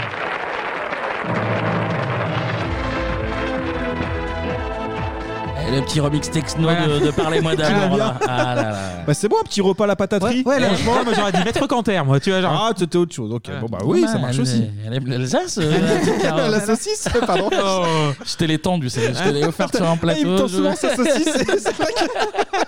[5.75, 6.87] Le petit remix techno Voilà.
[6.87, 7.79] de, de Parlez-moi d'amour.
[7.95, 7.97] Ah, là.
[7.97, 8.27] bien.
[8.29, 8.77] Ah là là.
[9.07, 10.43] Bah, c'est bon, un petit repas à la pataterie.
[10.45, 12.69] Ouais, là, franchement, moi, j'aurais dit mettre Canter, moi, tu vois, genre.
[12.69, 13.33] Ah, c'était autre chose.
[13.33, 14.65] Ok, bon, bah oui, Ouais, ça marche elle- aussi.
[14.87, 17.49] Elle aime l'Alsace euh, la saucisse, pardon.
[17.53, 17.85] Oh,
[18.27, 20.21] je te l'ai tendu, c'est- je te l'ai offert sur un Ah, plateau.
[20.21, 21.25] il me tend souvent sa saucisse.
[21.33, 22.59] c'est- c'est vrai que-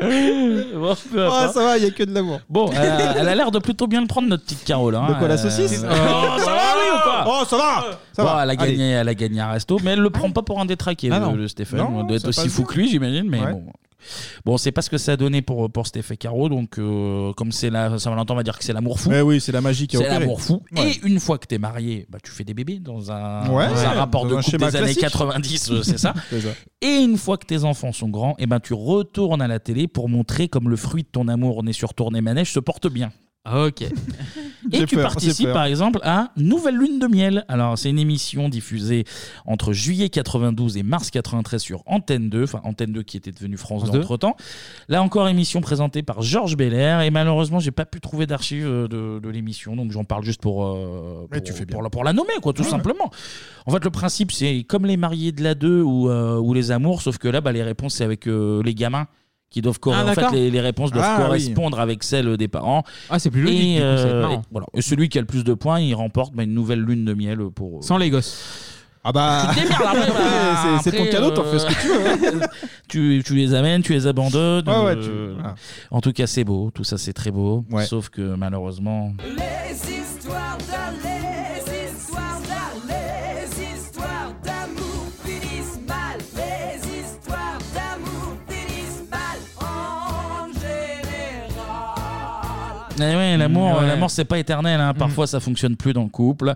[0.74, 1.54] Bon, peu Oh, importe.
[1.54, 2.40] ça va, il y a que de l'amour.
[2.48, 4.90] Bon, elle a, elle a l'air de plutôt bien le prendre, notre petite Caro.
[4.90, 5.16] Là, De hein.
[5.18, 5.88] quoi, la Euh, saucisse Oh,
[6.38, 8.42] ça va, oui ou quoi Oh, ça va Ça Bon, va.
[8.44, 10.64] Elle a, gagné, elle a gagné un resto, mais elle le prend pas pour un
[10.66, 11.32] détraqué, Ah le, non.
[11.34, 11.78] le Stéphane.
[11.80, 12.70] Non, On doit être ça aussi passe fou bien.
[12.72, 13.52] que lui, j'imagine, mais Ouais.
[13.52, 13.64] bon.
[14.44, 17.52] Bon, c'est pas ce que ça a donné pour, pour Stéphane Caro, donc euh, comme
[17.52, 19.10] c'est la Saint-Valentin, on va dire que c'est l'amour fou.
[19.10, 20.20] Mais oui, c'est la magie qui a C'est opéré.
[20.20, 20.62] l'amour fou.
[20.76, 20.90] Ouais.
[20.92, 23.68] Et une fois que t'es marié, bah, tu fais des bébés dans un, Ouais.
[23.68, 25.02] dans un rapport dans de un couple schéma des années classique.
[25.02, 26.14] 90, euh, c'est ça.
[26.30, 26.48] C'est ça.
[26.80, 29.88] Et une fois que tes enfants sont grands, et ben tu retournes à la télé
[29.88, 33.10] pour montrer comme le fruit de ton amour né sur tournée manège se porte bien.
[33.52, 33.82] Ok.
[34.72, 35.52] Et J'ai tu peur, participes peur.
[35.54, 37.44] par exemple à Nouvelle Lune de Miel.
[37.48, 39.04] Alors c'est une émission diffusée
[39.44, 43.58] entre juillet 92 et mars 93 sur Antenne 2, enfin Antenne 2 qui était devenue
[43.58, 44.04] France France 2 2.
[44.04, 44.36] entre temps.
[44.88, 48.88] Là encore émission présentée par Georges Belair et malheureusement j'ai pas pu trouver d'archives euh,
[48.88, 51.74] de, de l'émission donc j'en parle juste pour, euh, Mais pour, tu fais bien.
[51.74, 52.70] pour la, pour la nommer quoi tout Ouais, ouais.
[52.70, 53.10] simplement.
[53.66, 56.70] En fait le principe c'est comme les mariés de la 2 ou, euh, ou les
[56.70, 59.06] amours sauf que là bah, les réponses c'est avec euh, les gamins
[59.54, 60.32] qui doivent corre- Ah, en fait d'accord.
[60.34, 61.24] les, les réponses doivent Ah, oui.
[61.26, 64.34] correspondre avec celles des parents Ah, c'est plus logique, et, coup, euh, marrant.
[64.34, 64.66] et voilà.
[64.74, 67.14] Et celui qui a le plus de points, il remporte bah, une nouvelle lune de
[67.14, 67.82] miel pour.
[67.84, 68.36] Sans les gosses.
[69.04, 69.50] Ah bah.
[69.54, 71.80] Tu te démerdes après, bah, c'est- c'est ton après, cadeau, t'en euh, fais ce que
[71.80, 72.42] tu veux.
[72.42, 72.46] hein.
[72.88, 74.66] tu, tu les amènes, tu les abandonnes.
[74.68, 75.02] Ouais, ouais, euh,
[75.34, 75.54] tu- voilà.
[75.90, 76.70] En tout cas, c'est beau.
[76.74, 77.64] Tout ça, c'est très beau.
[77.70, 77.84] Ouais.
[77.86, 79.12] Sauf que malheureusement.
[79.24, 79.74] Les
[92.96, 93.86] Eh ouais, l'amour, Ouais.
[93.88, 94.80] l'amour, c'est pas éternel.
[94.80, 94.94] hein.
[94.94, 96.54] Parfois, ça fonctionne plus dans le couple.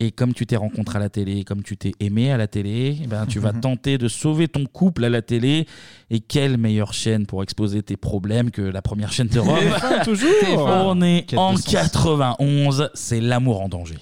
[0.00, 2.98] Et comme tu t'es rencontré à la télé, comme tu t'es aimé à la télé,
[3.02, 5.66] eh ben, tu vas tenter de sauver ton couple à la télé.
[6.10, 10.28] Et quelle meilleure chaîne pour exposer tes problèmes que la première chaîne d'Europe TF1, toujours.
[10.66, 11.66] On est en de sens.
[11.72, 12.90] 91.
[12.94, 13.96] C'est l'amour en danger.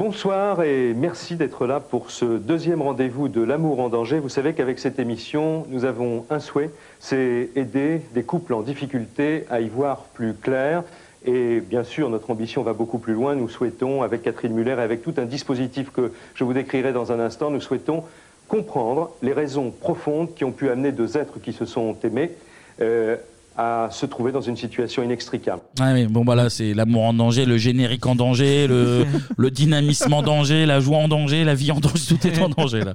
[0.00, 4.18] Bonsoir et merci d'être là pour ce deuxième rendez-vous de l'amour en danger.
[4.18, 6.70] Vous savez qu'avec cette émission, nous avons un souhait,
[7.00, 10.84] c'est aider des couples en difficulté à y voir plus clair.
[11.26, 13.34] Et bien sûr, notre ambition va beaucoup plus loin.
[13.34, 17.12] Nous souhaitons, avec Catherine Muller et avec tout un dispositif que je vous décrirai dans
[17.12, 18.02] un instant, nous souhaitons
[18.48, 22.30] comprendre les raisons profondes qui ont pu amener deux êtres qui se sont aimés
[22.80, 23.16] euh,
[23.56, 25.60] à se trouver dans une situation inextricable.
[25.78, 29.04] Ouais, mais bon, bah là, c'est l'amour en danger, le générique en danger, le,
[29.36, 32.48] le dynamisme en danger, la joie en danger, la vie en danger, tout est en
[32.56, 32.94] danger là.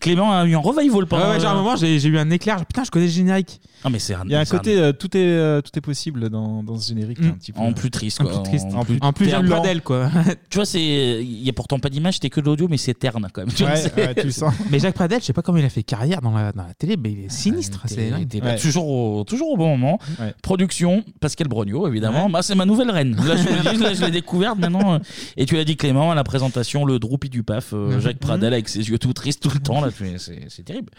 [0.00, 1.24] Clément a eu un revival pendant.
[1.24, 2.64] Ouais, ouais, genre, à un moment, j'ai j'ai eu un éclair.
[2.66, 3.60] Putain, je connais le générique.
[3.84, 4.22] Ah, mais c'est un.
[4.24, 6.78] Il y a un c'est côté, euh, tout, est, euh, tout est possible dans, dans
[6.78, 7.18] ce générique.
[7.20, 7.60] là, un petit peu.
[7.60, 8.32] En plus triste, quoi.
[8.34, 9.46] En, En plus, terne.
[9.48, 10.10] Pradel, quoi.
[10.50, 10.80] Tu vois, c'est.
[11.22, 13.52] Il y a pourtant pas d'image, c'était que de l'audio, mais c'est terne quand même.
[13.52, 14.52] Tu vois, Ouais, c'est- ouais, tu le sens.
[14.70, 16.74] Mais Jacques Pradel, je sais pas comment il a fait carrière dans la, dans la
[16.74, 17.82] télé, mais il est sinistre.
[17.86, 18.28] C'est dingue.
[18.28, 19.98] t'es pas toujours, au, toujours au bon moment.
[20.18, 20.34] Ouais.
[20.42, 22.28] Production, Pascal Brognaud, évidemment.
[22.30, 23.16] Bah, c'est ma nouvelle reine.
[23.16, 24.94] Là, je, vous le dis, là, je l'ai découverte maintenant.
[24.94, 24.98] euh.
[25.36, 28.00] Et tu l'as dit, Clément, à la présentation, le droupi du PAF, euh, Mhm.
[28.00, 29.80] Jacques Pradel avec ses yeux tout tristes tout le temps.
[29.80, 30.90] Là, c'est, c'est terrible.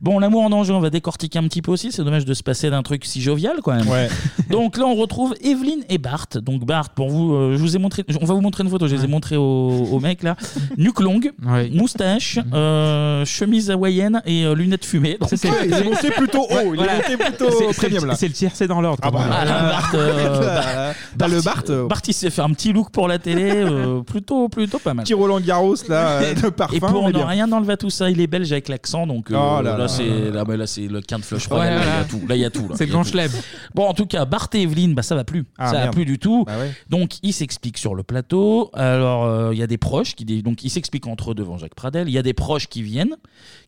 [0.00, 1.92] Bon, l'amour en danger, on va décortiquer un petit peu aussi.
[1.92, 3.88] C'est dommage de se passer d'un truc si jovial, quand même.
[3.88, 4.08] Ouais.
[4.50, 6.26] Donc là, on retrouve Evelyne et Bart.
[6.42, 8.86] Donc Bart, pour vous, euh, je vous ai montré, on va vous montrer une photo.
[8.88, 9.42] Je les ai montrées au,
[9.90, 10.36] au mec là.
[10.76, 11.70] Nuque longue, Ouais.
[11.72, 15.16] moustache, euh, chemise hawaïenne et euh, lunettes fumées.
[15.20, 16.72] Donc, c'est- Ouais, il est monté plutôt haut.
[16.72, 16.94] il Voilà.
[16.94, 18.14] est monté plutôt C'est- c'est le- premium là.
[18.14, 19.00] C'est le tiercé dans l'ordre.
[19.02, 22.50] Ah bah, Ah, là, Bart, euh, là, le Bart, euh, Bart, il s'est fait un
[22.50, 25.04] petit look pour la télé, euh, plutôt, plutôt pas mal.
[25.04, 26.76] petit Roland Garros là, euh, de parfum.
[26.76, 27.26] Et pour ne bien.
[27.26, 29.78] rien enlever à tout ça, il est belge avec l'accent, donc euh, Oh là là,
[29.78, 29.88] là.
[29.88, 31.58] c'est là, là, c'est le quinte flush Ouais.
[31.58, 32.26] Là, il y a tout.
[32.28, 32.68] Là, il y a tout.
[32.68, 32.74] là.
[32.76, 33.10] C'est Il le y a grand tout.
[33.10, 33.30] chelem.
[33.74, 35.44] Bon, en tout cas, Bart et Evelyne, bah, ça va plus.
[35.58, 35.94] Ah, ça va merde.
[35.94, 36.44] plus du tout.
[36.46, 36.70] Bah ouais.
[36.88, 38.70] Donc, ils s'expliquent sur le plateau.
[38.74, 40.24] Alors, euh, il y a des proches qui.
[40.42, 42.08] Donc, ils s'expliquent entre eux devant Jacques Pradel.
[42.08, 43.16] Il y a des proches qui viennent,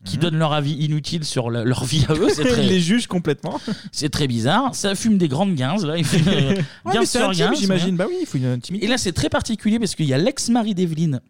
[0.05, 2.27] qui donnent leur avis inutile sur la- leur vie à eux.
[2.29, 3.59] C'est Il très, les juge complètement.
[3.91, 4.73] c'est très bizarre.
[4.75, 5.97] Ça fume des grandes guinzes, là.
[5.97, 6.49] Il fait, euh,
[6.85, 7.95] Ouais, bien mais c'est sûr, intime, j'imagine.
[7.95, 8.85] Bah oui, il faut une intimité.
[8.85, 11.21] Et là, c'est très particulier parce qu'il y a l'ex-mari d'Evelyne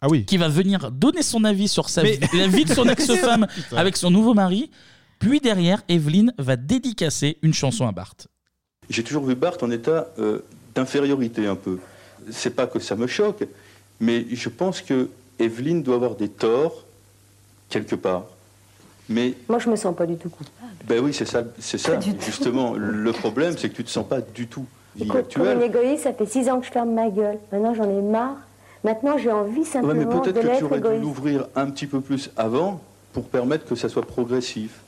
[0.00, 0.24] Ah oui.
[0.24, 3.46] qui va venir donner son avis sur sa Mais- vie- la vie de son ex-femme
[3.72, 4.70] avec son nouveau mari.
[5.18, 8.14] Puis derrière, Evelyne va dédicacer une chanson à Bart.
[8.88, 10.44] J'ai toujours vu Bart en état euh,
[10.74, 11.78] d'infériorité un peu.
[12.30, 13.44] C'est pas que ça me choque,
[14.00, 15.08] mais je pense que
[15.40, 16.84] Evelyne doit avoir des torts
[17.68, 18.24] quelque part.
[19.08, 20.54] Mais Moi, je me sens pas du tout coupable.
[20.86, 21.96] ben oui, c'est ça, c'est ça.
[21.96, 22.14] Tout.
[22.24, 25.62] Justement, le problème, c'est que tu te sens pas du tout Écoute, Pour une actuelle.
[25.62, 27.38] égoïste, ça fait six ans que je ferme ma gueule.
[27.52, 28.36] Maintenant, j'en ai marre.
[28.84, 31.86] Maintenant, j'ai envie Ouais, simplement mais de peut-être que tu aurais dû l'ouvrir un petit
[31.86, 32.80] peu plus avant
[33.12, 34.80] pour permettre que ça soit progressif.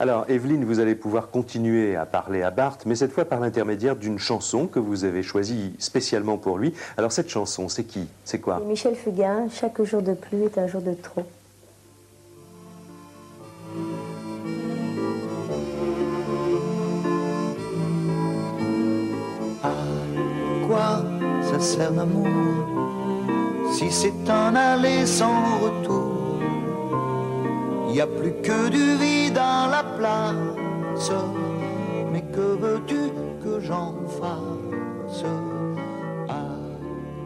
[0.00, 3.94] Alors, Evelyne, vous allez pouvoir continuer à parler à Bart, mais cette fois par l'intermédiaire
[3.94, 6.74] d'une chanson que vous avez choisie spécialement pour lui.
[6.96, 8.08] Alors, cette chanson, c'est qui?
[8.24, 8.60] C'est quoi?
[8.60, 11.24] Et Michel Fugain, chaque jour de plus est un jour de trop.
[20.66, 21.04] quoi
[21.42, 22.71] ça sert l'amour
[23.72, 26.40] si c'est un aller sans retour
[27.88, 31.10] Il n'y a plus que du vide dans la place
[32.12, 33.10] Mais que veux-tu
[33.42, 35.24] que j'en fasse?
[36.28, 36.42] À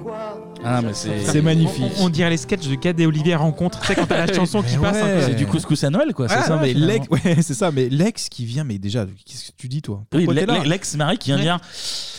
[0.03, 1.93] quoi Ah, mais c'est magnifique.
[2.01, 3.81] On, on dirait les sketchs de Gad et Olivier rencontrent.
[3.81, 5.03] Tu sais, quand t'as la chanson qui Mais passe.
[5.03, 5.23] ouais.
[5.27, 6.29] C'est du couscous à Noël, quoi.
[6.29, 7.71] C'est Ah, ça, mais l'ex, ouais, c'est ça.
[7.71, 10.03] Mais l'ex qui vient, mais déjà, qu'est-ce que tu dis toi?
[10.15, 10.65] Oui, Pourquoi là?
[10.65, 11.43] L'ex-mari qui vient Ouais.
[11.43, 11.59] dire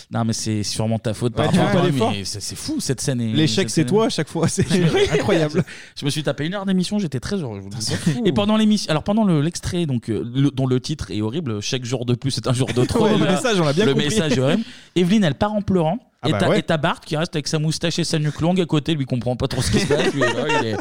[0.10, 1.34] Non, mais c'est sûrement ta faute.
[1.34, 3.20] par Ouais, tu rapport fais à pas moi, d'effort mais c'est c'est fou cette scène.
[3.20, 4.48] est- L'échec, cette c'est scène- toi à chaque fois.
[4.48, 4.66] C'est
[5.12, 5.66] incroyable.
[6.00, 7.58] Je me suis tapé une heure d'émission, j'étais très heureux.
[7.58, 8.22] je vous le dis.
[8.30, 11.62] Et pendant l'émission, alors pendant le- l'extrait, donc euh, le- dont le titre est horrible,
[11.62, 13.04] chaque jour de plus c'est un jour de trop.
[13.04, 13.34] Ouais, le Voilà.
[13.34, 14.08] message, on l'a bien Le compris.
[14.08, 14.64] message est horrible.
[14.96, 16.00] Evelyne, elle part en pleurant.
[16.24, 16.60] Ah et bah t'as ouais.
[16.60, 19.06] et t'as Bart qui reste avec sa moustache et sa nuque longue à côté, lui
[19.06, 20.12] comprend pas trop ce qui se passe.
[20.16, 20.76] lui, là, il, est,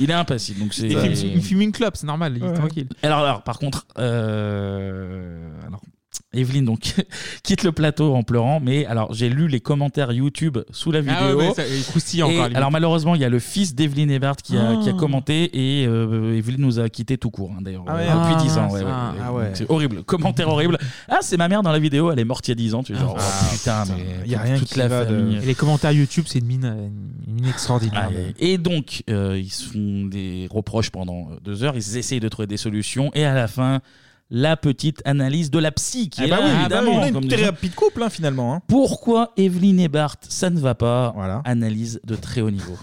[0.00, 0.60] il est impassible.
[0.60, 0.86] Donc c'est.
[0.88, 2.88] Il fume- il fume une clope, c'est normal, il est tranquille.
[3.02, 5.48] Alors, alors, par contre, euh,
[6.34, 6.94] Evelyne donc
[7.42, 11.14] quitte le plateau en pleurant, mais alors j'ai lu les commentaires YouTube sous la vidéo.
[11.18, 12.56] Ah ouais, ouais, ça- il croustille Et encore, limite.
[12.56, 14.78] alors malheureusement, il y a le fils d'Evelyne Ebert qui a, Oh.
[14.82, 15.50] qui a commenté
[15.82, 18.02] et euh, Evelyne nous a quitté tout court hein, d'ailleurs Ah ouais.
[18.08, 18.70] euh, depuis Ah, 10 ans.
[18.70, 18.74] ça.
[18.76, 18.90] ouais, ouais,
[19.22, 19.44] Ah ouais.
[19.46, 20.78] Donc, C'est horrible, commentaire horrible.
[21.08, 22.82] Ah, c'est ma mère dans la vidéo, elle est morte il y a 10 ans.
[22.82, 25.04] Tu es genre, Ah, oh, putain, mais il y a rien toute qui la va
[25.04, 25.36] de- famille.
[25.42, 26.88] Et les commentaires YouTube, c'est une mine, euh,
[27.28, 28.08] une mine extraordinaire.
[28.10, 32.20] Ah, et donc, euh, ils se font des reproches pendant euh, deux heures, ils essayent
[32.20, 33.80] de trouver des solutions, et à la fin,
[34.34, 36.90] la petite analyse de la psy qui Ah est bah là, oui, évidemment.
[36.92, 38.54] on a une thérapie de couple hein, finalement.
[38.54, 38.60] hein.
[38.66, 41.14] Pourquoi Evelyne et Bart, ça ne va pas
[41.44, 42.78] Analyse de très haut niveau.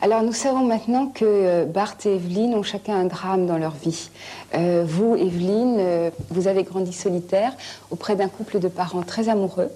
[0.00, 3.72] Alors nous savons maintenant que euh, Bart et Evelyne ont chacun un drame dans leur
[3.72, 4.10] vie.
[4.54, 7.52] Euh, vous, Evelyne, euh, vous avez grandi solitaire
[7.90, 9.70] auprès d'un couple de parents très amoureux.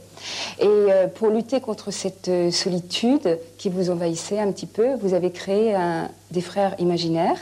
[0.61, 5.77] Et pour lutter contre cette solitude qui vous envahissait un petit peu, vous avez créé
[6.31, 7.37] des frères imaginaires.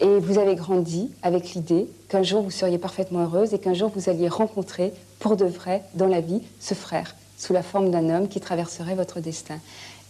[0.00, 3.92] Et vous avez grandi avec l'idée qu'un jour vous seriez parfaitement heureuse et qu'un jour
[3.94, 8.10] vous alliez rencontrer pour de vrai dans la vie ce frère sous la forme d'un
[8.10, 9.58] homme qui traverserait votre destin.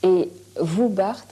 [0.02, 1.24] Et vous, Bart,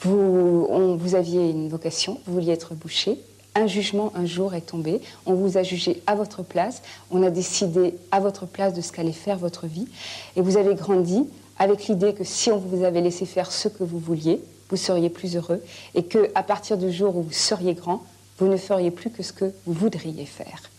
[0.00, 3.18] vous, vous aviez une vocation, vous vouliez être boucher.
[3.54, 7.30] Un jugement un jour est tombé, on vous a jugé à votre place, on a
[7.30, 9.88] décidé à votre place de ce qu'allait faire votre vie,
[10.36, 11.26] et vous avez grandi
[11.58, 15.10] avec l'idée que si on vous avait laissé faire ce que vous vouliez, vous seriez
[15.10, 15.60] plus heureux,
[15.94, 18.04] et que à partir du jour où vous seriez grand,
[18.38, 20.70] vous ne feriez plus que ce que vous voudriez faire.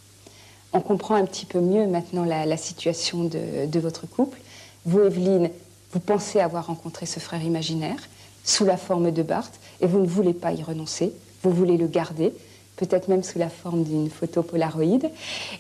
[0.71, 4.37] On comprend un petit peu mieux maintenant la, situation de votre couple.
[4.85, 5.49] Vous, Evelyne,
[5.91, 7.99] vous pensez avoir rencontré ce frère imaginaire
[8.43, 9.49] sous la forme de Bart
[9.81, 11.13] et vous ne voulez pas y renoncer.
[11.43, 12.33] Vous voulez le garder,
[12.75, 14.99] peut-être même sous la forme d'une photo Polaroid.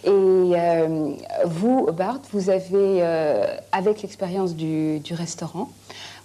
[0.03, 1.11] Et euh,
[1.45, 5.69] vous, Bart, vous avez, euh, avec l'expérience du, du restaurant,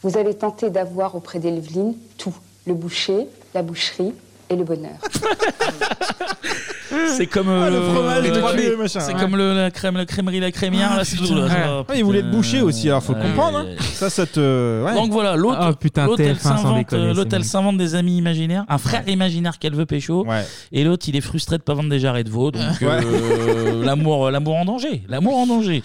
[0.03, 2.35] vous avez tenté d'avoir auprès d'Evelyne tout
[2.67, 4.13] le boucher, la boucherie
[4.55, 4.93] et le bonheur.
[7.17, 8.79] C'est comme Ah, le euh, fromage, les le trois cru, B.
[8.79, 9.01] machin.
[9.01, 9.21] C'est Ouais.
[9.21, 10.91] comme le, la crème, la crèmerie, la crémière.
[10.93, 11.47] Ah, là, c'est tout, là.
[11.47, 11.51] Ouais.
[11.69, 12.37] Oh, Ouais, il voulait te putain.
[12.37, 13.65] boucher aussi, alors faut le Ouais, comprendre.
[13.65, 13.73] ouais.
[13.79, 13.83] hein.
[13.95, 14.85] Ça, ça te.
[14.85, 14.95] ouais.
[14.95, 18.17] Donc voilà, l'autre Ah, putain, l'autre, elle TF1 sans s'invente déconner, euh, s'invente des amis
[18.17, 20.25] imaginaires, un frère imaginaire qu'elle veut pécho,
[20.73, 24.31] et l'autre il est frustré de pas vendre des jarrets de veau, donc euh, l'amour,
[24.31, 25.83] l'amour en danger, l'amour en danger.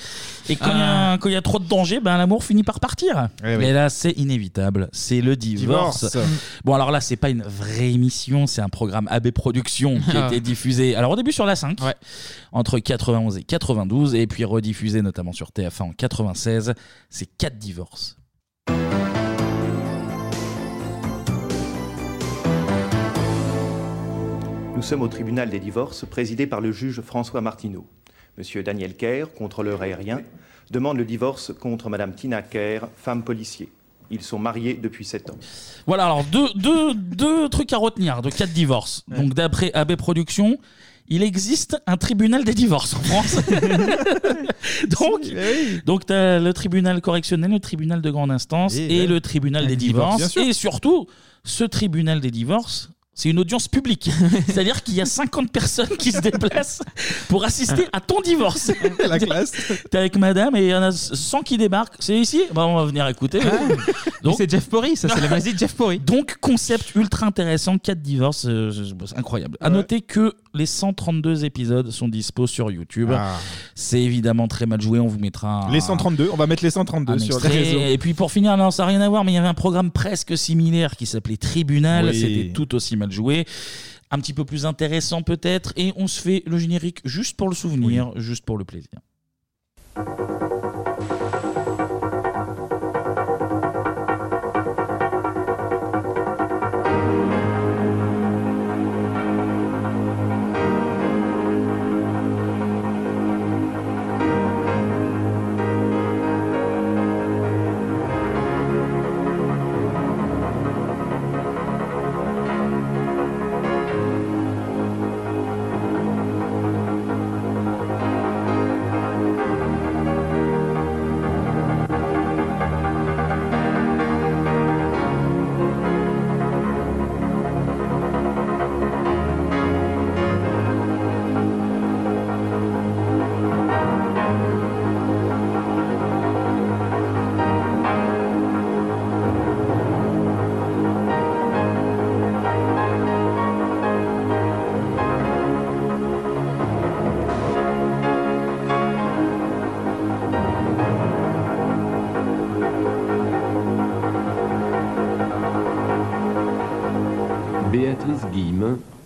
[0.47, 2.63] Et quand il y a- quand il y, a trop de danger, ben l'amour finit
[2.63, 3.27] par partir.
[3.43, 3.57] Eh oui.
[3.57, 6.05] Mais là c'est inévitable, c'est le divorce.
[6.05, 6.17] Divorce.
[6.63, 10.25] Bon alors là c'est pas une vraie émission, c'est un programme AB Productions qui a
[10.25, 10.27] Ah.
[10.31, 10.95] été diffusé.
[10.95, 11.79] Alors au début sur la 5,
[12.51, 16.73] entre 91 et 92, et puis rediffusé notamment sur TF1 en 96.
[17.09, 18.17] C'est quatre divorces.
[24.75, 27.85] Nous sommes au tribunal des divorces présidé par le juge François Martineau.
[28.39, 30.21] Monsieur Daniel Kerr, contrôleur aérien,
[30.71, 33.67] demande le divorce contre Madame Tina Kerr, femme policier.
[34.11, 35.37] Ils sont mariés depuis sept ans.
[35.85, 39.03] Voilà, alors deux, deux, deux trucs à retenir de quatre divorces.
[39.09, 40.57] Donc d'après AB Productions,
[41.09, 43.35] il existe un tribunal des divorces en France.
[44.87, 45.21] donc,
[45.85, 49.07] donc tu as le tribunal correctionnel, le tribunal de grande instance Et et, ouais.
[49.07, 50.33] le tribunal Un des divorce, divorces.
[50.33, 50.49] bien sûr.
[50.49, 51.07] Et surtout,
[51.43, 54.09] ce tribunal des divorces, C'est une audience publique.
[54.47, 56.81] C'est-à-dire qu'il y a 50 personnes qui se déplacent
[57.27, 58.71] pour assister à ton divorce.
[59.09, 59.51] La classe.
[59.91, 61.95] T'es avec madame et il y en a 100 qui débarquent.
[61.99, 63.41] C'est ici Bah, On va venir écouter.
[64.23, 65.99] Mais c'est Jeff Porry, ça, c'est la magie de Jeff Porry.
[65.99, 69.57] Donc, concept ultra intéressant, 4 divorces, euh, je- je- c'est incroyable.
[69.59, 69.73] À Ouais.
[69.75, 73.09] noter que les 132 épisodes sont dispo sur YouTube.
[73.13, 73.35] Ah.
[73.75, 76.69] C'est évidemment très mal joué, on vous mettra un- Les 132, on va mettre les
[76.69, 77.63] 132 un sur les extrait.
[77.63, 77.79] réseaux.
[77.93, 79.53] Et puis pour finir, non, ça n'a rien à voir, mais il y avait un
[79.53, 82.05] programme presque similaire qui s'appelait Tribunal.
[82.09, 82.19] Oui.
[82.19, 83.45] C'était tout aussi mal joué.
[84.11, 85.73] Un petit peu plus intéressant peut-être.
[85.75, 88.99] Et on se fait le générique juste pour le souvenir, juste pour le plaisir.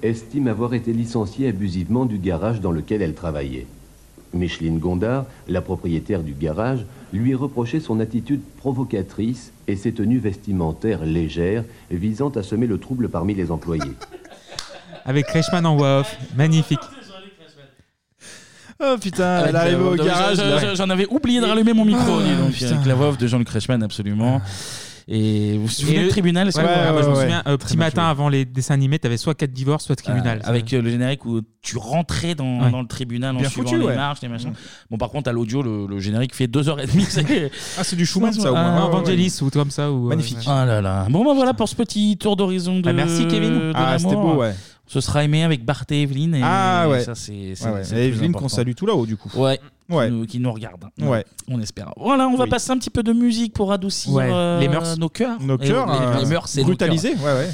[0.03, 3.65] Estime avoir été licenciée abusivement du garage dans lequel elle travaillait.
[4.33, 11.05] Micheline Gondard, la propriétaire du garage, lui reprochait son attitude provocatrice et ses tenues vestimentaires
[11.05, 13.93] légères visant à semer le trouble parmi les employés.
[15.05, 16.17] Avec Kreischmann en voix off.
[16.35, 16.79] Magnifique.
[18.79, 20.37] Oh putain, elle arrive au garage.
[20.75, 23.49] J'en avais oublié de rallumer mon micro, Ah, donc, avec la voix off de Jean-Luc
[23.49, 24.41] Reichmann, absolument.
[25.07, 27.43] Et vous vous souvenez le- tribunal Ah, bah, ouais, je me souviens.
[27.47, 30.39] Euh, petit matin avant les dessins animés, t'avais soit 4 divorces, soit tribunal.
[30.43, 32.71] Euh, avec euh, le générique où tu rentrais dans, Ouais.
[32.71, 33.95] dans le tribunal en Bien suivant foutu, les ouais.
[33.95, 34.53] marches, les machins.
[34.89, 36.87] Bon, par contre, à l'audio, le, le générique fait 2h30.
[37.09, 37.51] C'est...
[37.77, 38.63] Ah, c'est du Schumann, ça, au moins.
[38.63, 39.91] Ah, Ouais, ouais, Vangelis ou comme ça.
[39.91, 40.37] Ou, euh, Magnifique.
[40.47, 41.07] Ah là là.
[41.09, 42.89] Bon, bah voilà pour ce petit tour d'horizon de.
[42.89, 43.53] Ah, merci, Kevin.
[43.53, 44.53] de Ah, c'était beau, ouais.
[44.85, 46.35] Ce sera aimé avec Bart et Evelyne.
[46.35, 47.03] Et Ah ouais.
[47.03, 47.83] Ça, c'est, c'est, Ouais, ouais.
[47.83, 48.55] c'est Et plus Evelyne qu'on important.
[48.57, 49.29] salue tout là-haut, du coup.
[49.39, 49.59] Ouais.
[49.89, 50.07] Ouais.
[50.07, 50.85] Qui, nous, qui nous regarde.
[51.01, 51.25] Ouais.
[51.49, 51.91] On espère.
[51.97, 52.49] Voilà, on va Oui.
[52.49, 54.29] passer un petit peu de musique pour adoucir Ouais.
[54.31, 54.97] euh, Les mœurs.
[54.97, 55.39] nos cœurs.
[55.41, 57.23] Nos Et cœurs, les, euh, les mœurs, c'est nos brutalisés, cœurs.
[57.23, 57.49] ouais, ouais.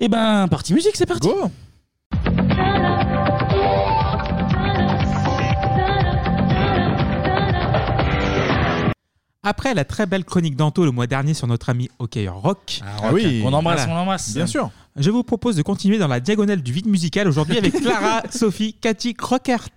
[0.00, 1.28] Et ben, partie musique, c'est parti.
[1.28, 1.50] Go.
[9.42, 12.80] Après la très belle chronique d'Anto le mois dernier sur notre ami Hockeyeur Rock.
[12.84, 13.42] Ah, Rock, oui.
[13.44, 14.34] on embrasse, on embrasse.
[14.34, 14.70] Bien sûr.
[14.96, 18.74] Je vous propose de continuer dans la diagonale du vide musical aujourd'hui avec Clara Sophie
[18.74, 19.68] Cathy Crockert,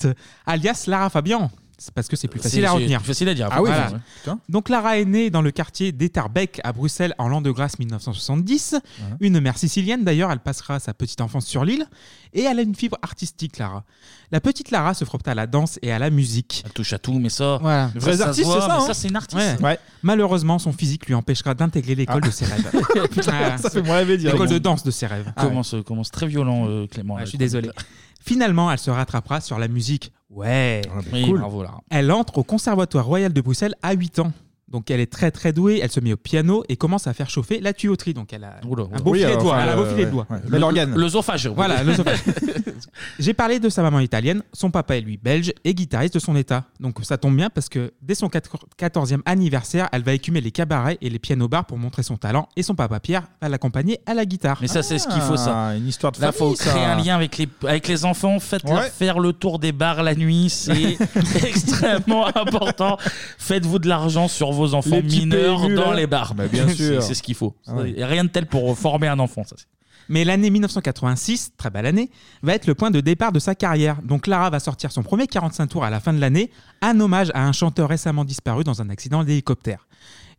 [0.45, 1.51] alias Lara Fabian.
[1.85, 2.99] C'est parce que c'est plus facile C'est- à retenir.
[3.01, 3.91] plus facile à dire, Ah oui, voilà.
[4.19, 4.39] Putain.
[4.47, 8.75] Donc Lara est née dans le quartier d'Etterbeek à Bruxelles en l'an de grâce 1970.
[9.19, 11.85] Une mère sicilienne d'ailleurs, elle passera sa petite enfance sur l'île.
[12.31, 13.83] Et elle a une fibre artistique, Lara.
[14.31, 16.63] La petite Lara se frotte à la danse et à la musique.
[16.65, 17.57] Elle touche à tout, mais ça.
[17.61, 17.91] Voilà.
[17.93, 18.87] Les vrais artistes, c'est ça, hein.
[18.87, 19.59] ça, c'est une artiste.
[19.61, 19.77] Ouais.
[20.03, 22.27] Malheureusement, son physique lui empêchera d'intégrer l'école Ah.
[22.27, 22.71] de ses rêves.
[23.11, 25.31] Putain, ça fait moins rêver L'école de danse de ses rêves.
[25.37, 27.19] Commence, commence très violent, euh, Clément.
[27.19, 27.69] Je suis désolé.
[28.25, 30.13] Finalement, elle se rattrapera sur la musique.
[30.33, 30.81] Ouais,
[31.11, 31.39] Oui, cool.
[31.39, 31.63] bravo.
[31.89, 34.31] Elle entre au Conservatoire Royal de Bruxelles à 8 ans.
[34.73, 37.29] Donc elle est très très douée, elle se met au piano et commence à faire
[37.29, 38.13] chauffer la tuyauterie.
[38.13, 39.53] Donc elle a un beau Oui, filet de alors, doigts.
[39.53, 40.27] enfin, elle a un beau euh, filet de ouais, doigts.
[40.31, 40.39] ouais.
[40.49, 40.95] Bel Le- organe.
[40.95, 41.47] L'œsophage.
[41.47, 42.19] Voilà, l'œsophage.
[43.19, 46.35] J'ai parlé de sa maman italienne, son papa est lui belge et guitariste de son
[46.35, 46.65] état.
[46.79, 50.97] Donc ça tombe bien parce que dès son 14e anniversaire, elle va écumer les cabarets
[51.01, 54.25] et les piano-bars pour montrer son talent et son papa Pierre va l'accompagner à la
[54.25, 54.57] guitare.
[54.61, 55.67] Mais ça, c'est ce qu'il faut, ça.
[55.69, 58.39] Ah, une histoire de Là, famille, faut créer un lien avec les, avec les enfants.
[58.39, 58.89] Faites-leur Ouais.
[58.89, 60.49] faire le tour des bars la nuit.
[60.49, 60.97] C'est
[61.47, 62.97] extrêmement important.
[63.37, 65.95] Faites-vous de l'argent sur vos enfants Les petits mineurs PMU, dans là.
[65.97, 66.33] les bars.
[66.35, 67.03] Bah, bien C'est- sûr.
[67.03, 67.55] C'est ce qu'il faut.
[67.67, 67.91] Ah ouais.
[67.91, 69.43] Il y a rien de tel pour former un enfant.
[69.43, 69.65] Ça, c'est-
[70.09, 72.09] Mais l'année 1986, très belle année,
[72.41, 74.01] va être le point de départ de sa carrière.
[74.01, 76.51] Donc Lara va sortir son premier 45 tours à la fin de l'année,
[76.81, 79.87] un hommage à un chanteur récemment disparu dans un accident d'hélicoptère.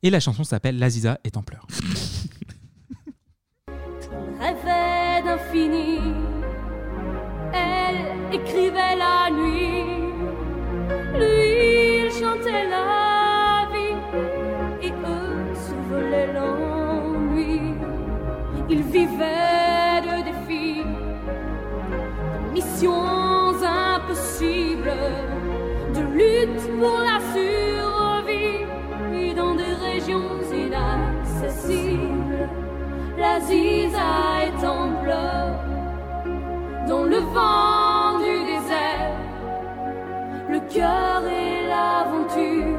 [0.02, 1.66] Et la chanson s'appelle L'Aziza est en pleurs.
[4.40, 5.98] rêvait d'infini.
[7.52, 9.84] Elle écrivait la nuit.
[11.14, 13.13] Lui, il chantait la
[18.70, 24.92] Ils vivaient de défis, de missions impossibles,
[25.94, 28.64] de lutte pour la survie.
[29.12, 32.48] Et dans des régions inaccessibles.
[33.18, 34.10] la ziza
[34.46, 35.60] est en pleurs.
[36.88, 39.16] Dans le vent du désert,
[40.48, 42.78] le cœur et l'aventure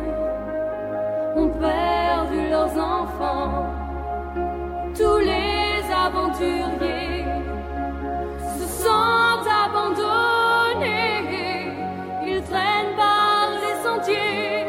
[1.35, 3.65] ont perdu leurs enfants.
[4.95, 5.54] Tous les
[6.05, 7.25] aventuriers
[8.57, 11.23] se sentent abandonnés.
[12.27, 14.65] Ils traînent par les sentiers.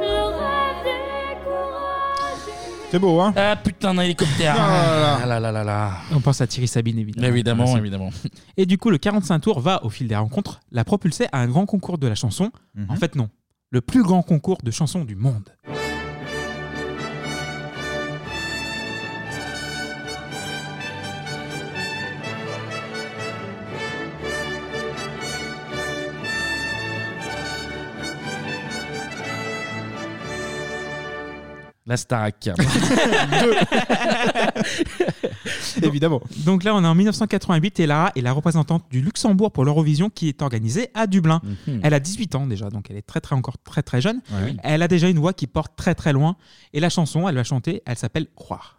[0.00, 2.52] Le rêve découragé.
[2.90, 4.56] C'est beau, hein Ah putain, un hélicoptère.
[4.58, 5.90] Ah Ah là là là là.
[6.12, 7.26] On pense à Thierry Sabine, évidemment.
[7.28, 8.10] Évidemment, évidemment.
[8.56, 11.46] Et du coup, le 45 tours va, au fil des rencontres, la propulser à un
[11.46, 12.50] grand concours de la chanson.
[12.74, 12.86] Mhm.
[12.90, 13.28] En fait, non.
[13.70, 15.50] Le plus grand concours de chansons du monde.
[31.86, 32.50] La Starac.
[35.82, 36.20] Évidemment.
[36.38, 40.10] Donc là, on est en 1988 et Lara est la représentante du Luxembourg pour l'Eurovision
[40.10, 41.40] qui est organisée à Dublin.
[41.66, 41.80] Mhm.
[41.84, 44.20] Elle a 18 ans déjà, donc elle est très très encore très très jeune.
[44.32, 44.56] Ouais.
[44.64, 46.36] Elle a déjà une voix qui porte très très loin
[46.72, 48.78] et la chanson, elle va chanter, elle s'appelle Croire.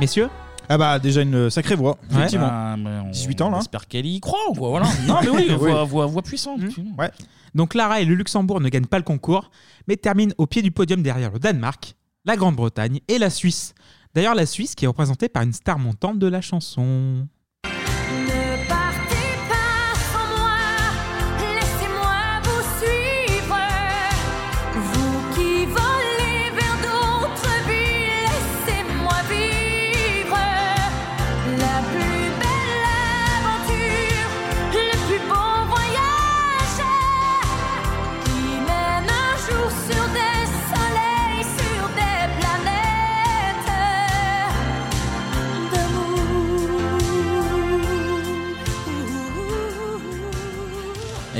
[0.00, 0.28] Messieurs
[0.68, 2.48] Ah bah déjà une sacrée voix, effectivement.
[2.50, 3.58] Ah, mais on- 18 ans là.
[3.58, 4.86] On espère qu'elle y croit, quoi, voilà.
[5.06, 6.60] Non, mais oui, voix, voix, voix puissante.
[6.98, 7.10] Ouais.
[7.54, 9.50] Donc Lara et le Luxembourg ne gagnent pas le concours,
[9.88, 11.94] mais terminent au pied du podium derrière le Danemark,
[12.24, 13.74] la Grande-Bretagne et la Suisse.
[14.14, 17.26] D'ailleurs, la Suisse qui est représentée par une star montante de la chanson.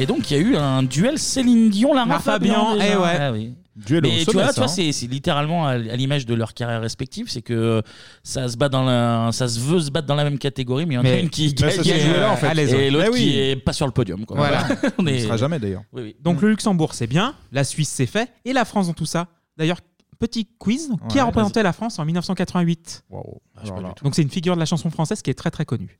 [0.01, 2.55] Et donc, il y a eu un duel Céline Dion-Lara Lara Fabian.
[2.55, 2.87] Fabian, déjà.
[2.93, 3.17] eh ouais.
[3.21, 3.55] Ah oui.
[3.77, 4.69] Duel au Mais tu sommet, vois, ça, tu vois, hein.
[4.69, 7.83] c'est c'est littéralement à, à l'image de leur carrière respective, c'est que
[8.23, 10.95] ça se bat dans la, ça se veut se battre dans la même catégorie, mais
[10.95, 12.53] il y en a Mais- une qui, Mais ça joué là, en fait.
[12.53, 13.21] l'aise, Eh et l'autre oui.
[13.21, 14.27] qui est pas sur le podium.
[14.27, 14.37] Quoi.
[14.37, 14.69] Voilà.
[14.99, 15.83] On est- Il sera jamais d'ailleurs.
[15.93, 16.17] Oui, oui.
[16.21, 19.29] Donc le Luxembourg, c'est bien, la Suisse, c'est fait, et la France dans tout ça.
[19.57, 19.79] D'ailleurs,
[20.19, 23.17] petit quiz, qui Ouais, a représenté la France en 1988 Ah,
[23.63, 24.05] je sais pas du tout.
[24.05, 25.99] Donc c'est une figure de la chanson française qui est très très connue.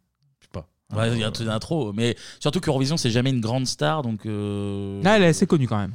[0.93, 4.03] Ouais, il y a un truc d'intro, mais surtout qu'Eurovision c'est jamais une grande star,
[4.03, 4.27] donc.
[4.27, 5.93] euh, Là, elle est assez connue quand même.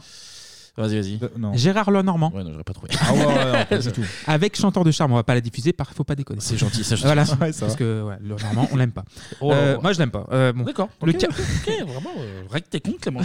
[0.77, 1.19] Vas-y, vas-y.
[1.57, 2.31] Gérard Lenormand.
[2.35, 2.89] Ouais, non, j'aurais pas trouvé.
[2.99, 4.01] Ah ouais, ouais, non, pas du tout.
[4.27, 6.41] Avec Chanteur de charme, on va pas la diffuser, par- faut pas déconner.
[6.41, 7.05] C'est gentil, c'est gentil.
[7.05, 7.75] Voilà, Ouais, ça parce va.
[7.75, 9.05] que ouais, Lenormand, on l'aime pas.
[9.41, 10.25] Oh Euh, moi, je l'aime pas.
[10.33, 10.63] Euh, bon.
[10.63, 10.89] D'accord.
[11.03, 11.35] Le ok, ca- ok,
[11.67, 13.21] ok, vraiment, euh, règle tes comptes, Clément.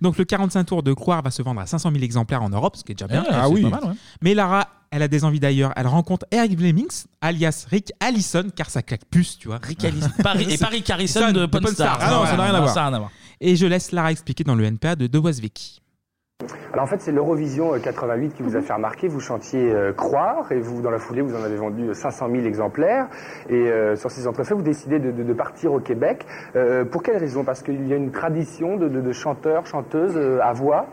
[0.00, 2.76] Donc le 45 tours de Croire va se vendre à 500 000 exemplaires en Europe,
[2.76, 3.24] ce qui est déjà bien.
[3.30, 3.96] Ah, c'est pas mal, ouais.
[4.22, 5.72] Mais Lara, elle a des envies d'ailleurs.
[5.76, 9.58] Elle rencontre Eric Flemings, alias Rick Allison, car ça claque plus, tu vois.
[9.62, 10.08] Rick Allison.
[10.22, 11.98] Pas Ri- et pas Rick Harrison de Pawn Stars.
[12.00, 12.74] Ah non, ça n'a rien à voir.
[12.74, 13.10] Ça n'a rien à voir.
[13.40, 15.80] Et je laisse Lara expliquer dans le NPA de De Wazwecki.
[16.72, 19.08] Alors en fait, c'est l'Eurovision euh, 88 qui vous a fait remarquer.
[19.08, 22.28] Vous chantiez euh, Croire et vous, dans la foulée, vous en avez vendu euh, 500
[22.30, 23.08] 000 exemplaires.
[23.48, 26.24] Et euh, sur ces entrefaits, vous décidez de, de- de partir au Québec.
[26.54, 27.42] Euh, pour quelle raison?
[27.42, 30.86] Parce qu'il y a une tradition de, de- de chanteurs, chanteuses euh, à voix?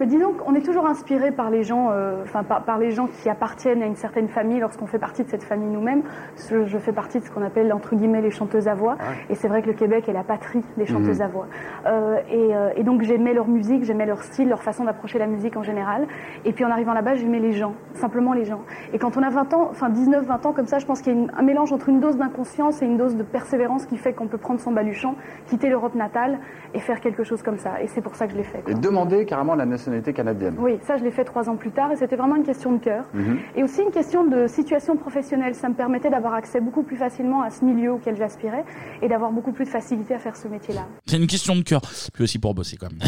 [0.00, 3.06] Mais disons qu'on est toujours inspiré par les gens, euh, enfin par, par les gens
[3.06, 6.02] qui appartiennent à une certaine famille lorsqu'on fait partie de cette famille nous-mêmes.
[6.50, 8.96] Je, je fais partie de ce qu'on appelle entre guillemets les chanteuses à voix,
[9.30, 11.24] et c'est vrai que le Québec est la patrie des chanteuses Mhm.
[11.24, 11.46] à voix.
[11.86, 15.26] Euh, et, euh, et donc j'aimais leur musique, j'aimais leur style, leur façon d'approcher la
[15.26, 16.06] musique en général.
[16.44, 18.60] Et puis en arrivant là-bas, j'aimais les gens, simplement les gens.
[18.92, 21.14] Et quand on a 20 ans, enfin 19, 20 ans comme ça, je pense qu'il
[21.14, 23.96] y a une- un mélange entre une dose d'inconscience et une dose de persévérance qui
[23.96, 25.14] fait qu'on peut prendre son baluchon,
[25.46, 26.38] quitter l'Europe natale
[26.74, 27.80] et faire quelque chose comme ça.
[27.82, 28.58] Et c'est pour ça que je l'ai fait.
[28.58, 28.72] quoi.
[28.72, 30.56] Et demander carrément la, nation- nationalité canadienne.
[30.58, 32.78] Oui, ça je l'ai fait trois ans plus tard et c'était vraiment une question de
[32.78, 33.04] cœur.
[33.14, 33.38] Mhm.
[33.56, 35.54] Et aussi une question de situation professionnelle.
[35.54, 38.64] Ça me permettait d'avoir accès beaucoup plus facilement à ce milieu auquel j'aspirais
[39.02, 40.86] et d'avoir beaucoup plus de facilité à faire ce métier-là.
[41.06, 41.80] C'est une question de cœur.
[42.12, 43.00] Puis aussi pour bosser quand même.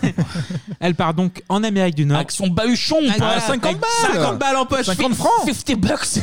[0.80, 2.18] Elle part donc en Amérique du Nord.
[2.18, 4.86] Avec son bahuchon, Avec- pas 50 avec balles 50 balles en poche.
[4.86, 6.20] 50 francs 50 bucks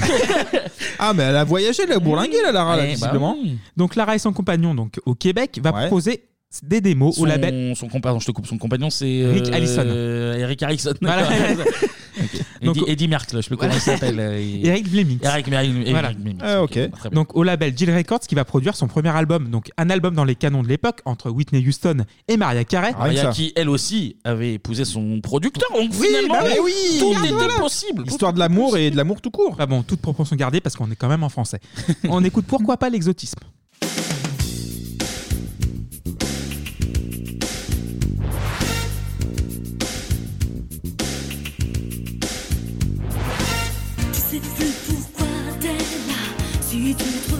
[1.00, 3.36] Ah, mais elle a voyagé, elle a bourlingué, la Lara, là, Eh, bah visiblement.
[3.42, 3.58] oui.
[3.76, 6.24] Donc Lara et son compagnon, donc au Québec, va proposer
[6.64, 7.76] des démos Son, au label.
[7.76, 9.86] son compagnon, je te coupe, son compagnon c'est euh, Rick Allison.
[10.38, 10.94] Eric Harrison.
[11.02, 11.28] Voilà.
[12.20, 12.42] Ok.
[12.64, 14.20] Donc, Eddie, Eddie Merckx, je sais plus comment il s'appelle.
[14.20, 15.20] euh, Eric Fleming.
[15.22, 16.10] Eric, Eric, Eric Voilà.
[16.10, 16.38] Fleming.
[16.42, 16.66] Ah.
[17.12, 20.24] Donc au label Jill Records qui va produire son premier album, donc un album dans
[20.24, 22.94] les canons de l'époque entre Whitney Houston et Mariah Carey.
[22.98, 25.70] Maria qui, elle aussi, avait épousé son producteur.
[25.76, 27.46] Donc Oui, finalement, bah oui, tout voilà.
[27.46, 28.04] était possible.
[28.06, 29.56] L'histoire de l'amour et de l'amour tout court.
[29.60, 31.60] Ah bon, toute proportion gardée parce qu'on est quand même en français.
[32.10, 33.38] On écoute pourquoi pas l'exotisme.
[44.40, 46.22] Tu sais plus pourquoi t'es là,
[46.62, 47.32] si tu te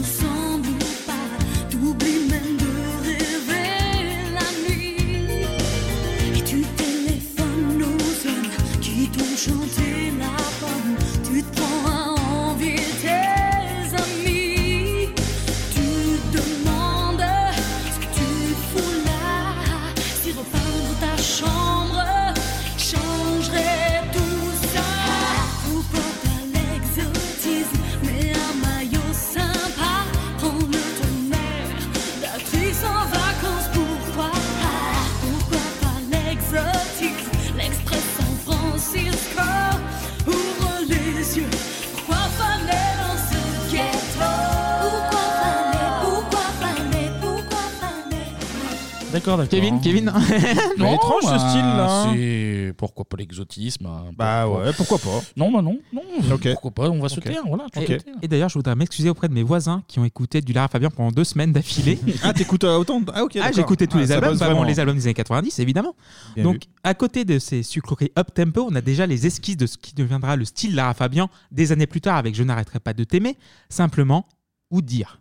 [49.18, 49.50] D'accord, d'accord.
[49.50, 50.12] Kevin, Kevin.
[50.78, 52.12] Non, étrange, ce bah, style-là, hein.
[52.14, 53.86] C'est pourquoi pas l'exotisme.
[53.86, 55.20] hein, Bah pourquoi- ouais, pourquoi pas.
[55.36, 56.02] Non, bah non, non.
[56.34, 56.48] Ok.
[56.52, 57.64] Pourquoi pas On va se taire, voilà.
[57.72, 57.98] tu Et, tais.
[58.22, 60.90] et d'ailleurs, je voudrais m'excuser auprès de mes voisins qui ont écouté du Lara Fabian
[60.90, 61.98] pendant deux semaines d'affilée.
[62.22, 63.32] Ah, t'écoutes euh, autant Ah, ok.
[63.36, 63.58] Ah, d'accord.
[63.60, 64.70] écouté tous Ah, les ça albums, bosse pas vraiment vraiment.
[64.70, 65.94] les albums des années 90, évidemment.
[66.34, 66.60] Bien Donc, vu.
[66.84, 69.94] à côté de ces sucreries up tempo, on a déjà les esquisses de ce qui
[69.94, 73.36] deviendra le style Lara Fabian des années plus tard avec Je n'arrêterai pas de t'aimer,
[73.68, 74.26] simplement
[74.70, 75.20] ou dire.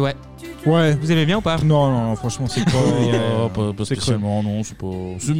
[0.00, 0.16] Et ouais.
[0.66, 0.94] Ouais.
[0.94, 1.58] Vous aimez bien ou pas?
[1.58, 2.72] Non, non, non, franchement, c'est pas.
[3.44, 4.86] Oh, pas, pas spécialement, non, c'est pas.
[5.18, 5.34] C'est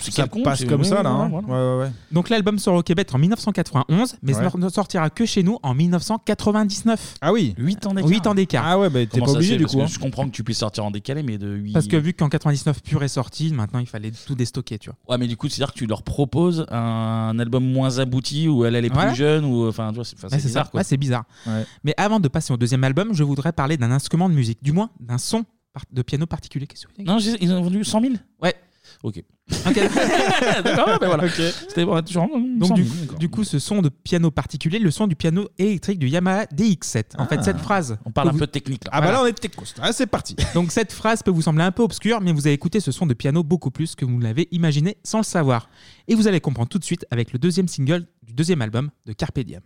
[0.00, 1.12] Ça quelconque, passe c'est- comme ouais, ça, là.
[1.14, 1.28] ouais, hein.
[1.28, 1.46] voilà.
[1.48, 1.92] Ouais, ouais, ouais.
[2.12, 4.48] Donc l'album sort au Québec en 1991, mais Ouais.
[4.58, 7.16] ne sortira que chez nous en 1999.
[7.20, 8.08] Ah oui 8 ans d'écart.
[8.10, 8.64] 8 ans d'écart.
[8.66, 9.78] Ah ouais, bah t'es Comment pas ça obligé se fait du Parce coup.
[9.78, 9.86] que hein.
[9.86, 11.72] Je comprends que tu puisses sortir en décalé, mais de 8.
[11.72, 14.96] Parce que vu qu'en 99 pur est sorti, maintenant il fallait tout déstocker, tu vois.
[15.08, 18.74] Ouais, mais du coup, c'est-à-dire que tu leur proposes un album moins abouti où elle,
[18.74, 19.14] elle est plus Ouais.
[19.14, 20.70] jeune ou enfin, tu vois, c'est enfin, Ouais, c'est c'est bizarre ça.
[20.70, 20.80] quoi.
[20.80, 21.24] Ouais, c'est bizarre.
[21.46, 21.64] Ouais.
[21.84, 24.72] Mais avant de passer au deuxième album, je voudrais parler d'un instrument de musique, du
[24.72, 26.66] moins d'un son par- de piano particulier.
[26.66, 28.54] Qu'est-ce que vous voulez Non, ils ont vendu 100 000 Ouais.
[29.02, 29.22] Ok.
[29.66, 29.74] Ok.
[30.64, 31.24] D'accord, ben voilà.
[31.24, 31.32] Ok.
[31.68, 33.18] C'était bon, toujours Donc 100 du, 000, d'accord.
[33.18, 37.16] du coup, ce son de piano particulier, le son du piano électrique du Yamaha DX7.
[37.18, 37.26] En Ah.
[37.26, 37.98] fait, cette phrase.
[38.04, 38.90] On parle un vous- peu technique là.
[38.94, 39.64] Ah bah là, on est techos.
[39.80, 40.36] Ah, c'est parti.
[40.54, 43.06] Donc cette phrase peut vous sembler un peu obscure, mais vous allez écouter ce son
[43.06, 45.68] de piano beaucoup plus que vous l'avez imaginé sans le savoir.
[46.08, 49.12] Et vous allez comprendre tout de suite avec le deuxième single du deuxième album de
[49.12, 49.60] Carpe Diem.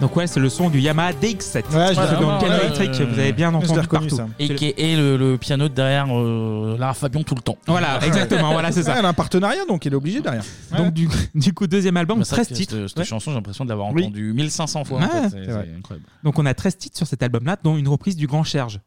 [0.00, 1.56] Donc ouais, c'est le son du Yamaha DX7.
[1.74, 2.66] Ouais, je l'ai reconnu, piano ouais.
[2.66, 4.16] électrique, vous avez bien entendu partout.
[4.16, 4.28] ça.
[4.38, 7.58] Et qui est le, le piano derrière euh, Lara Fabian tout le temps.
[7.66, 8.92] Voilà, exactement, voilà, c'est ça.
[8.92, 10.44] Ouais, elle a un partenariat, donc elle est obligée derrière.
[10.76, 12.74] Donc du, du coup, deuxième album, Bah, c'est vrai 13 que titres.
[12.76, 13.04] Cette, cette Ouais.
[13.04, 14.04] chanson, j'ai l'impression de l'avoir Oui.
[14.04, 14.98] entendue 1500 fois.
[14.98, 15.22] en Ouais, fait.
[15.30, 15.68] c'est C'est- vrai.
[15.68, 16.06] c'est incroyable.
[16.22, 18.80] Donc on a 13 titres sur cet album-là, dont une reprise du Grand Serge.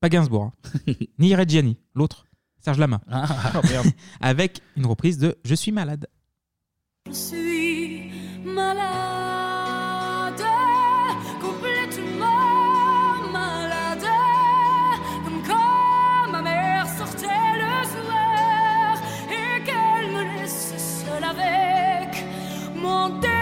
[0.00, 0.50] Pas Gainsbourg,
[0.88, 0.92] hein.
[1.20, 2.26] ni Reggiani, l'autre,
[2.64, 3.00] Serge Lama.
[3.08, 3.26] Ah.
[3.54, 3.86] Oh, merde.
[4.20, 6.06] Avec une reprise de Je suis malade.
[7.06, 8.10] Je suis
[8.44, 8.86] malade,
[22.82, 23.41] mon.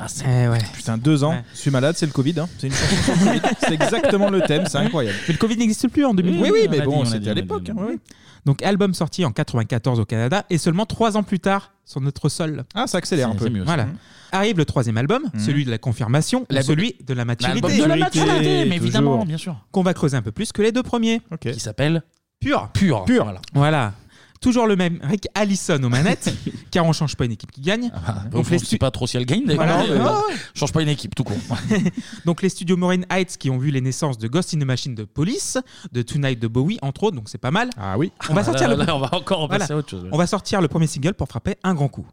[0.00, 0.58] Ah, c'est Eh ouais.
[0.74, 1.42] Putain, deux ans, Ouais.
[1.54, 2.38] je suis malade, c'est le Covid.
[2.40, 2.48] hein.
[2.58, 2.72] C'est une
[3.72, 5.16] exactement le thème, c'est incroyable.
[5.26, 6.42] Mais le Covid n'existe plus en 2020.
[6.42, 7.68] Oui, oui, mais bon, c'était à l'époque.
[7.70, 7.98] hein, oui.
[8.46, 12.28] Donc album sorti en 94 au Canada et seulement trois ans plus tard sur notre
[12.28, 12.64] sol.
[12.74, 13.48] Ah, ça accélère un peu.
[13.50, 13.64] mieux.
[13.64, 13.88] Voilà.
[14.30, 15.40] Arrive le troisième album, Mhm.
[15.40, 18.74] celui de la confirmation, La- celui de la maturité, de la Maturité, mais toujours.
[18.76, 19.56] évidemment, bien sûr.
[19.72, 21.20] qu'on va creuser un peu plus que les deux premiers.
[21.40, 22.02] Qui s'appelle
[22.40, 22.68] Pur.
[22.72, 23.04] Pur.
[23.04, 23.34] Pur.
[23.52, 23.92] Voilà.
[24.40, 26.32] Toujours le même Rick Allison aux manettes,
[26.70, 27.90] car on change pas une équipe qui gagne.
[27.90, 29.44] Donc, Donc, je les sais pas trop si elle gagne.
[29.44, 29.64] d'ailleurs.
[29.64, 29.82] Voilà.
[29.84, 30.22] Euh, Ah.
[30.54, 31.34] Change pas une équipe, tout con.
[32.24, 34.94] Donc les studios Morin Heights qui ont vu les naissances de Ghost in the Machine
[34.94, 35.58] de Police,
[35.92, 37.70] de Tonight de Bowie entre autres, donc c'est pas mal.
[37.76, 38.12] Ah oui.
[38.30, 39.60] On va sortir Là, le là, on va encore Voilà.
[39.64, 40.06] passer à autre chose.
[40.12, 42.06] On va sortir le premier single pour frapper un grand coup.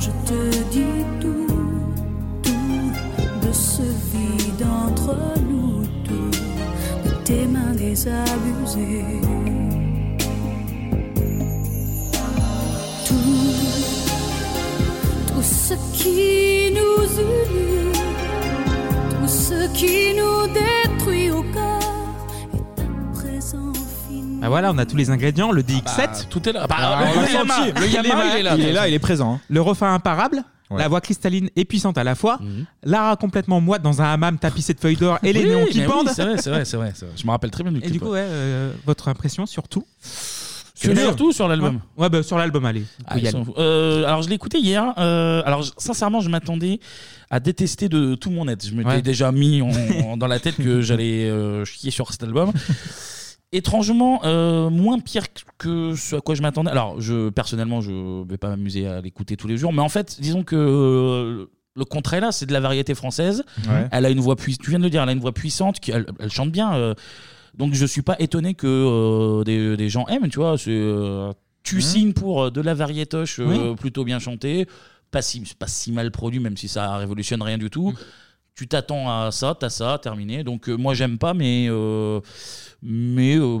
[0.00, 1.46] Je te dis tout.
[2.42, 5.16] Tout, de ce vide entre
[5.48, 5.84] nous.
[6.04, 6.30] Tout,
[7.04, 9.04] de tes mains désabusées.
[13.06, 13.14] tout,
[15.28, 17.92] tout ce qui nous unit,
[19.10, 20.97] tout ce qui nous détruit
[24.40, 26.66] Ah voilà, on a tous les ingrédients, le DX7, Bah, tout est là.
[26.68, 28.54] Bah, Ah, le, le il est là.
[28.56, 29.34] Il est là, il est présent.
[29.34, 29.40] hein.
[29.48, 30.78] le refrain imparable, Ouais.
[30.80, 32.38] la voix cristalline et puissante à la fois.
[32.84, 35.80] Lara complètement moite dans un hammam tapissé de feuilles d'or et les Oui, néons qui
[35.80, 36.08] oui, pendent.
[36.10, 37.08] c'est vrai, c'est vrai, c'est vrai, vrai.
[37.16, 37.92] Je me rappelle très bien du et clip.
[37.94, 39.84] du coup, ouais, euh, votre impression surtout
[40.74, 41.80] Sur- surtout sur l'album.
[41.96, 42.84] Ouais, ouais, bah, sur l'album, allez.
[43.06, 44.92] Ah, sont- euh, alors je l'ai écouté hier.
[44.98, 46.80] euh, alors je- sincèrement, je m'attendais
[47.30, 48.64] à détester de tout mon être.
[48.66, 49.02] Je m'étais Ouais.
[49.02, 49.70] déjà mis en-
[50.06, 52.52] en- dans la tête que j'allais euh, chier sur cet album.
[53.50, 55.24] Étrangement, euh, moins pire
[55.56, 56.70] que ce à quoi je m'attendais.
[56.70, 60.18] Alors, je personnellement, je vais pas m'amuser à l'écouter tous les jours, mais en fait,
[60.20, 63.44] disons que euh, le contraire là, c'est de la variété française.
[63.66, 63.88] Ouais.
[63.90, 64.62] Elle a une voix puissante.
[64.64, 65.80] Tu viens de le dire, elle a une voix puissante.
[65.80, 66.74] Qui, elle, elle chante bien.
[66.74, 66.94] euh,
[67.56, 70.28] donc, je suis pas étonné que euh, des, des gens aiment.
[70.28, 73.76] Tu vois, c'est euh, tu signes pour euh, de la variétoche euh, Oui.
[73.76, 74.66] plutôt bien chantée,
[75.10, 77.94] pas si pas si mal produit, même si ça révolutionne rien du tout.
[78.58, 80.42] Tu t'attends à ça, t'as ça, terminé.
[80.42, 82.18] Donc euh, moi j'aime pas, mais euh,
[82.82, 83.58] mais euh,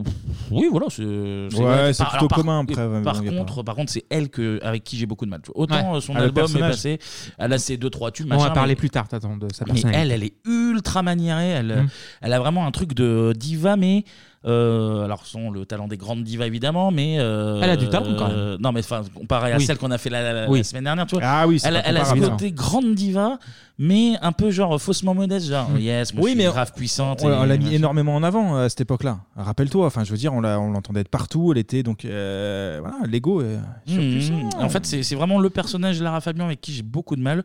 [0.50, 4.04] oui voilà c'est Ouais, c'est plutôt par- commun, après, ouais, par contre par contre c'est
[4.10, 5.40] elle que avec qui j'ai beaucoup de mal.
[5.54, 6.00] Autant Ouais.
[6.00, 6.98] son Ah, album est passé,
[7.38, 8.26] elle a ses deux trois tubes.
[8.32, 11.50] On va parler mais- plus tard, t'attends, de sa mais elle, elle est ultra maniérée.
[11.50, 11.88] Elle, Mm.
[12.22, 14.04] elle a vraiment un truc de diva, mais
[14.44, 18.14] euh, alors son le talent des grandes divas évidemment, mais euh, Elle a du talent,
[18.16, 18.36] quand même.
[18.36, 19.64] euh, non, mais enfin comparé à Oui.
[19.64, 20.62] celle qu'on a fait la, la- la Oui.
[20.64, 21.24] semaine dernière, tu vois.
[21.26, 23.38] Ah oui, c'est elle, pas elle a ce comparable, côté grande diva,
[23.78, 25.78] mais un peu genre faussement modeste, genre Mm.
[25.78, 27.20] yes, moi Oui, je suis mais grave puissante.
[27.24, 29.18] On, et on l'a mis énormément en avant euh, à cette époque-là.
[29.36, 31.50] Rappelle-toi, enfin, je veux dire, on l'a- on l'entendait de partout.
[31.52, 33.40] Elle était donc, euh, voilà, l'ego.
[33.40, 34.34] euh, surpuissant.
[34.34, 37.16] Mmh, En fait, c'est c'est vraiment le personnage de Lara Fabian avec qui j'ai beaucoup
[37.16, 37.42] de mal.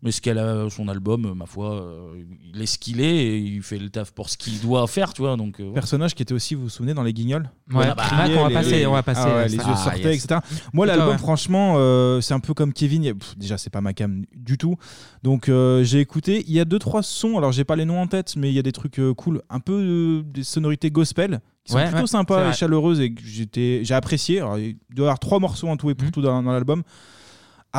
[0.00, 2.22] Mais ce qu'elle a, son album, ma foi, euh,
[2.54, 5.12] il est ce qu'il est et il fait le taf pour ce qu'il doit faire,
[5.12, 5.36] tu vois.
[5.36, 8.04] Donc, euh, personnage qui était aussi, vous vous souvenez, dans les Guignols Ouais, Elle bah,
[8.06, 9.62] criait, on va les- passer, on va passer, Ah ouais, les ça.
[9.64, 10.24] yeux Ah, sortaient, yes.
[10.24, 10.40] etc.
[10.72, 11.18] Moi, l'album, ouais.
[11.18, 13.02] franchement, euh, c'est un peu comme Kevin.
[13.02, 14.76] Il y a- pff, déjà, c'est pas ma cam du tout.
[15.24, 16.44] Donc, euh, j'ai écouté.
[16.46, 17.36] Il y a deux, trois sons.
[17.36, 19.42] Alors, j'ai pas les noms en tête, mais il y a des trucs euh, cool.
[19.50, 22.50] Un peu euh, des sonorités gospel qui sont Ouais, plutôt ouais, c'est sympas vrai.
[22.50, 24.38] et chaleureuses et que j'étais, j'ai apprécié.
[24.38, 25.96] Alors, il doit y avoir trois morceaux en tout et Mmh.
[25.96, 26.84] pour tout dans, dans l'album.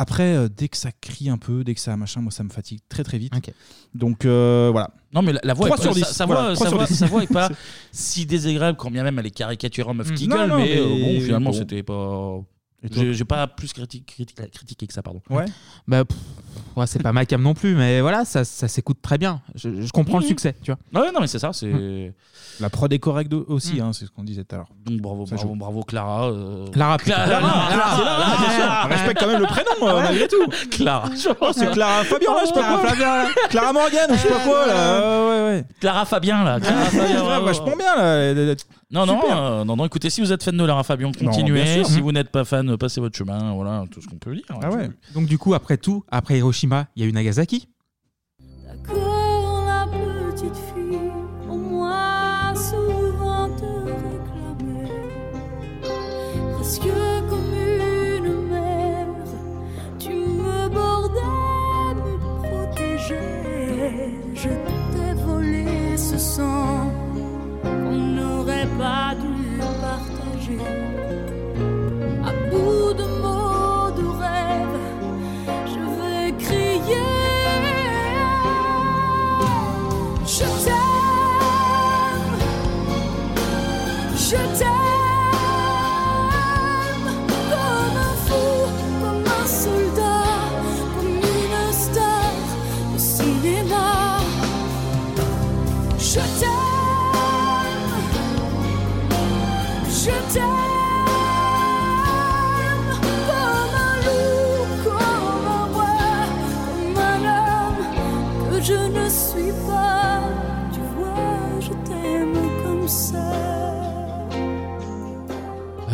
[0.00, 2.48] Après, euh, dès que ça crie un peu, dès que ça machin, moi ça me
[2.50, 3.34] fatigue très très vite.
[3.36, 3.52] Ok.
[3.94, 4.90] Donc euh, voilà.
[5.12, 6.04] Non, mais la, la voix, Trois est sur pas, dix.
[6.04, 6.94] sa, sa Voilà, voix, trois sa sur voix- dix.
[6.96, 7.48] sa voix est pas
[7.92, 10.14] si désagréable quand bien même elle est caricaturée en meuf Mm.
[10.14, 11.56] qui Non, gueule, non, mais, euh, bon, finalement, bon.
[11.56, 12.40] c'était pas.
[12.90, 15.20] J'ai j'ai pas plus critique, critique- critiqué que ça, pardon.
[15.86, 16.16] Bah, pff,
[16.76, 19.42] ouais, c'est pas ma cam non plus, mais voilà, ça, ça s'écoute très bien.
[19.54, 21.02] Je, je comprends le succès, tu vois.
[21.02, 21.52] Ouais, non, mais c'est ça.
[21.52, 22.14] C'est
[22.58, 23.80] La prod est correcte aussi, Mm.
[23.82, 24.68] hein, c'est ce qu'on disait tout à l'heure.
[24.86, 25.56] Donc bravo, Ça bravo, joue.
[25.58, 26.30] bravo Clara.
[26.30, 28.88] euh, Clara, Clara, Clara, Clara, Clara, c'est bien sûr.
[28.90, 30.46] Respecte quand même le prénom, euh, malgré tout.
[30.70, 31.08] Clara.
[31.40, 32.88] Oh, c'est Clara Fabien, là, je sais pas Clara quoi.
[32.90, 33.28] Fabien, là.
[33.50, 35.00] Clara Morgan, ou je sais pas quoi, là.
[35.00, 35.64] Ouais, ouais, ouais.
[35.80, 36.60] Clara Fabien, là.
[36.60, 37.44] Clara Fabien, Ouais, bravo.
[37.46, 38.54] vachement bien, là.
[38.92, 41.62] Non, non, euh, non, non, écoutez, si vous êtes fan de Lara Fabian, Non, continuez.
[41.62, 41.86] bien sûr.
[41.86, 42.02] si Mhm.
[42.02, 43.52] vous n'êtes pas fan, passez votre chemin.
[43.54, 44.44] Voilà, tout ce qu'on peut dire.
[44.62, 44.90] Ah ouais.
[45.14, 47.68] Donc du coup, après tout, après Hiroshima, il y a eu Nagasaki.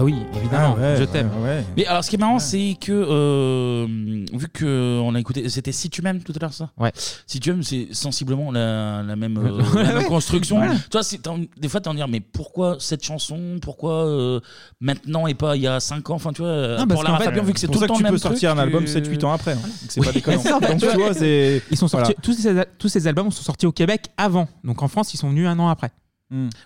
[0.07, 1.31] Oui, évidemment, Ah ouais, je t'aime.
[1.43, 1.65] ouais.
[1.77, 3.87] Mais alors, ce qui est marrant, c'est que euh,
[4.33, 6.71] vu que on a écouté, c'était Si tu m'aimes tout à l'heure, ça?
[6.79, 6.93] Ouais.
[7.27, 10.61] Si tu m'aimes, c'est sensiblement la, la même, euh, la même construction.
[10.61, 10.69] Ouais.
[10.75, 11.21] Tu vois, c'est-
[11.61, 13.59] des fois, t'es en dire, mais pourquoi cette chanson?
[13.61, 14.41] Pourquoi euh,
[14.81, 16.15] maintenant et pas il y a 5 ans?
[16.15, 17.81] Enfin, tu vois, Ah, pour parce qu'en Lara fait, Fabian, vu que c'est pour tout
[17.81, 19.33] ça le temps que tu le même peux sortir truc, un album euh, 7-8 ans
[19.33, 19.53] après.
[19.53, 19.59] hein.
[19.89, 20.07] C'est Oui.
[20.07, 20.41] pas déconnant.
[20.43, 21.63] C'est Donc, tu vois, c'est.
[21.71, 22.21] Ils sont sortis, Voilà.
[22.23, 24.49] tous, ces, tous ces albums sont sortis au Québec avant.
[24.65, 25.91] Donc en France, ils sont venus un an après.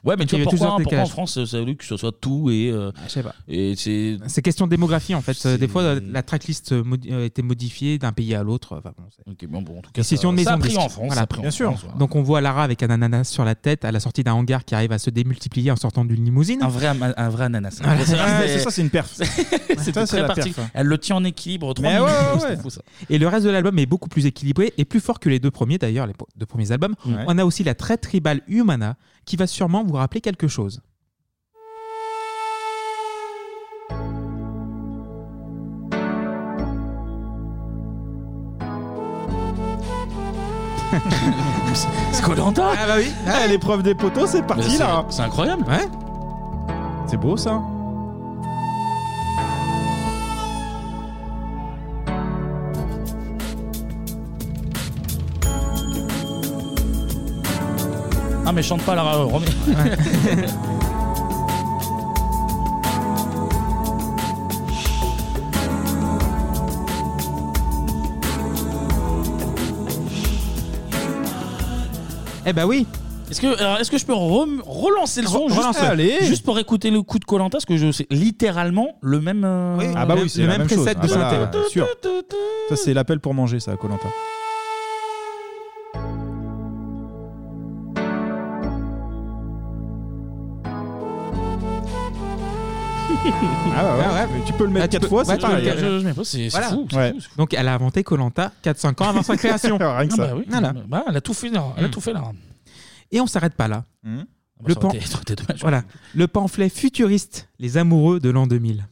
[0.05, 1.07] Ouais, mais tu vois, pourquoi, des pourquoi en.
[1.07, 2.71] France, ça a voulu que ce soit tout et.
[2.71, 3.35] euh, Je sais pas.
[3.47, 4.17] Et c'est.
[4.27, 5.37] C'est question de démographie en fait.
[5.45, 8.77] Euh, Des fois, euh, la tracklist euh, modi- euh, était modifiée d'un pays à l'autre.
[8.79, 11.15] Enfin, bon, c'est- Ok, bon, bon, en tout cas, ça- ça a pris en France,
[11.15, 11.67] ça a pris en Bien sûr.
[11.71, 11.99] France, voilà.
[11.99, 14.65] Donc on voit Lara avec un ananas sur la tête à la sortie d'un hangar
[14.65, 16.63] qui arrive à se démultiplier en sortant d'une limousine.
[16.63, 17.81] Un vrai, ama- un vrai ananas.
[17.83, 18.05] Voilà.
[18.07, 19.13] C'est- Ouais, c'est ça, c'est une perf.
[19.15, 20.55] C'était Ça, c'est très la particulier.
[20.55, 20.71] perf, hein.
[20.75, 21.75] Elle le tient en équilibre.
[21.75, 22.57] trois Mais minutes, ouais, c'était ouais.
[22.63, 22.81] fou, ça.
[23.11, 25.51] Et le reste de l'album est beaucoup plus équilibré et plus fort que les deux
[25.51, 26.95] premiers d'ailleurs, les po- deux premiers albums.
[27.07, 27.25] Ouais.
[27.27, 28.97] On a aussi la très tribale Humana
[29.31, 30.83] qui va sûrement vous rappeler quelque chose.
[42.13, 43.13] C'est Colanta Ah bah oui.
[43.27, 45.05] Ah, l'épreuve des poteaux, c'est Mais parti c'est- là.
[45.09, 45.65] C'est incroyable.
[45.69, 45.89] Ouais.
[47.07, 47.61] C'est beau ça.
[58.51, 59.15] Ah, mais chante pas, Lara.
[59.19, 59.47] euh, remets.
[72.47, 72.87] Eh bah oui.
[73.31, 75.87] Est-ce que, alors, est-ce que je peux re- relancer le son Re- juste, relance-le.
[75.87, 76.17] Allez.
[76.23, 79.45] juste pour écouter le coup de Colanta Parce que je sais littéralement le même.
[79.45, 80.79] euh, Ah bah oui, c'est le la même même chose.
[80.85, 81.59] preset de Ah bah synthé.
[81.59, 81.87] là, sûr.
[82.71, 84.09] Ça c'est l'appel pour manger ça, Colanta.
[93.73, 95.53] Ah ouais, ouais, mais tu peux le mettre Ah, fois, ouais, c'est tu peux le
[95.63, 95.65] pareil.
[95.69, 95.81] mettre.
[95.81, 96.69] Je- je mets pas, c'est Voilà.
[96.71, 96.89] fou.
[97.37, 99.79] Donc elle a inventé Colanta 4-5 ans avant sa création.
[99.79, 100.63] Rien que Ah ça.
[100.73, 100.73] bah.
[100.89, 101.65] Bah, elle a tout fait, là.
[101.77, 101.91] Elle a Mm.
[101.91, 102.23] tout fait là.
[103.13, 103.85] Et on s'arrête pas là.
[104.03, 104.21] Hmm.
[104.21, 104.25] Ah
[104.63, 104.93] bah, Le pan-.
[105.61, 105.83] Voilà.
[106.15, 108.87] Le pamphlet futuriste Les amoureux de l'an 2000.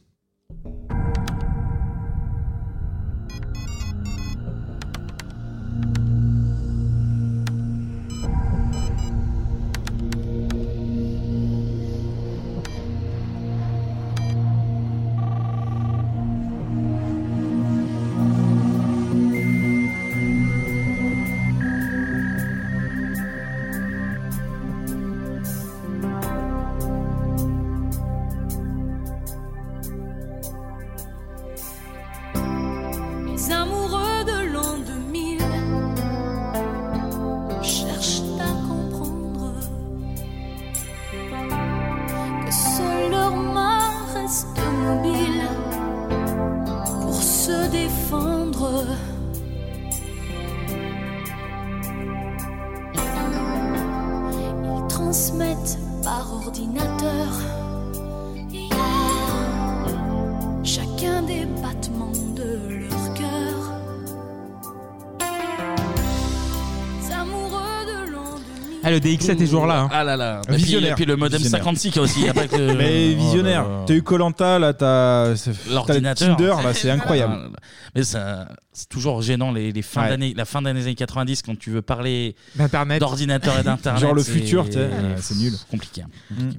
[69.19, 69.79] Ah, le DX7 est toujours là.
[69.81, 69.89] hein.
[69.91, 70.41] Ah là là.
[70.47, 70.91] Et puis, Visionnaire.
[70.91, 71.63] et puis le modem Visionnaire.
[71.65, 72.21] 56 qui a aussi.
[72.21, 73.65] y a pas que- Mais Oh visionnaire.
[73.85, 76.35] T'as eu Colanta, là, t'as t'as L'ordinateur.
[76.37, 77.33] Tinder, là, c'est incroyable.
[77.37, 77.59] Ah là.
[77.95, 78.47] Mais ça,
[78.79, 80.09] c'est toujours gênant les, les fins Ouais.
[80.09, 82.99] d'année, la fin des années 90 quand tu veux parler D'internet.
[82.99, 84.01] d'ordinateur et d'internet.
[84.01, 85.53] Genre le c'est- futur, tu sais, euh, c'est nul.
[85.69, 86.03] Compliqué.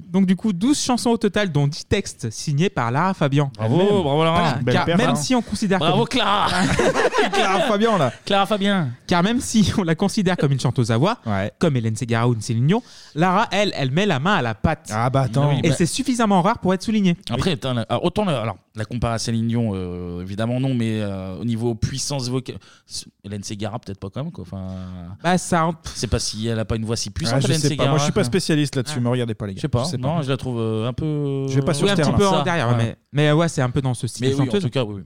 [0.09, 3.51] Donc du coup, 12 chansons au total, dont 10 textes signés par Lara Fabian.
[3.57, 4.53] Bravo, bravo Lara.
[4.61, 5.15] Belle car même hein.
[5.15, 6.63] si on considère Bravo comme- Clara.
[7.33, 8.11] Clara Fabian là.
[8.25, 8.89] Clara Fabien.
[9.07, 11.17] Car même si on la considère comme une chanteuse à voix,
[11.59, 12.83] comme Hélène Ségara ou une Céline Dion,
[13.15, 14.89] Lara, elle, elle met la main à la pâte.
[14.93, 15.51] Ah bah attends.
[15.63, 17.15] Et bah- c'est suffisamment rare pour être souligné.
[17.29, 20.73] Après, attends, là, alors, autant la, alors, la comparer à Céline Dion, euh, évidemment non,
[20.73, 24.43] mais euh, au niveau puissance vocale, c'est- Hélène Ségara peut-être pas quand même quoi.
[24.43, 24.67] Enfin,
[25.23, 25.69] bah ça.
[25.95, 27.35] C'est pas si elle a pas une voix si puissante.
[27.37, 27.73] Ah, je Hélène sais pas.
[27.73, 28.99] Ségara, Moi, je suis pas spécialiste là-dessus.
[28.99, 29.57] Me regardez pas les gars.
[29.57, 29.83] Je sais pas.
[29.83, 30.07] Je sais pas.
[30.07, 31.47] non, je la trouve euh, un peu.
[31.47, 32.31] Je vais pas sur Oui, un petit peu là.
[32.31, 32.75] en derrière, Ouais.
[32.77, 34.63] mais, mais ouais, c'est un peu dans ce style Mais de oui, en chanteuse.
[34.63, 34.95] tout cas, oui.
[34.97, 35.03] oui.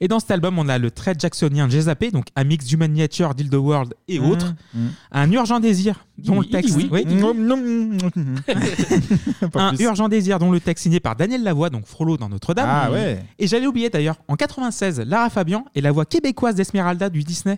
[0.00, 2.92] Et dans cet album, on a le très jacksonien J'ai zappé, donc un mix d'Human
[2.92, 4.52] Nature, d'Ill the World et Mmh, autres.
[4.74, 4.86] mmh.
[5.12, 6.76] Un urgent désir, dont Oui, le texte.
[6.76, 6.88] oui.
[9.52, 9.84] Pas un plus.
[9.84, 12.68] urgent désir, dont le texte signé par Daniel Lavoie, donc Frollo dans Notre-Dame.
[12.68, 13.24] Ah ouais.
[13.38, 17.56] Et j'allais oublier d'ailleurs, en 96, Lara Fabian est la voix québécoise d'Esmeralda du Disney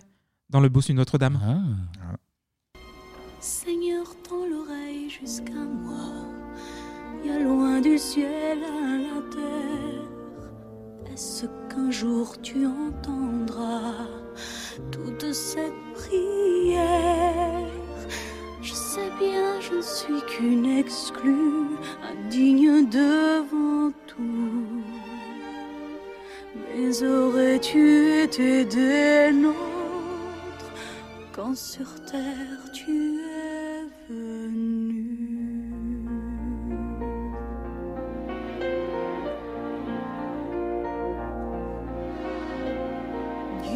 [0.51, 1.39] dans le bossu Notre-Dame.
[3.39, 5.97] Seigneur, tends l'oreille jusqu'à moi.
[7.23, 9.56] Il y a loin du ciel à la terre.
[11.17, 14.05] Est-ce qu'un jour tu entendras
[14.91, 17.65] toute cette prière
[18.61, 24.83] Je sais bien, je ne suis qu'une exclue, indigne devant tout.
[26.53, 30.71] Mais aurais-tu été des nôtres
[31.35, 34.36] quand sur terre tu es venu?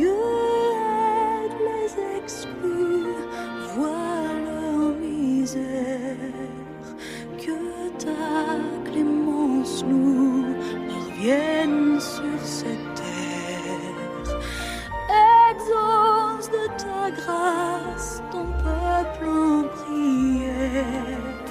[0.02, 3.06] Dieu aide les exclus,
[3.76, 6.18] vois leur misère,
[7.38, 7.60] que
[8.04, 8.58] ta
[8.90, 10.56] clémence nous
[10.90, 14.40] parvienne sur cette terre.
[15.52, 21.44] Exauce de ta grâce ton peuple en prière.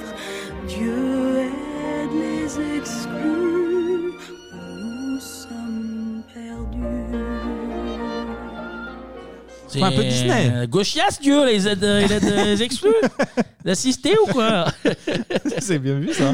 [0.67, 3.60] Dieu aide les exclus,
[9.73, 10.51] C'est un peu Disney.
[10.55, 12.91] euh, Gauchias, Dieu, les aides, il aide les exclus
[13.65, 14.67] D'assister ou quoi
[15.61, 16.33] C'est bien vu ça.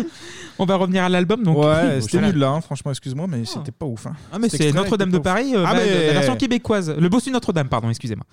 [0.58, 1.42] On va revenir à l'album.
[1.42, 1.58] donc.
[1.58, 4.06] Ouais, c'était nul là, hein, franchement, excuse-moi, mais c'était pas ouf.
[4.06, 4.12] hein.
[4.32, 5.34] Ah mais Cet c'est extrait Notre-Dame était de pas ouf.
[5.36, 6.94] Paris, euh, Ah, bah, mais- la version québécoise.
[6.96, 8.24] Le bossu Notre-Dame, pardon, excusez-moi.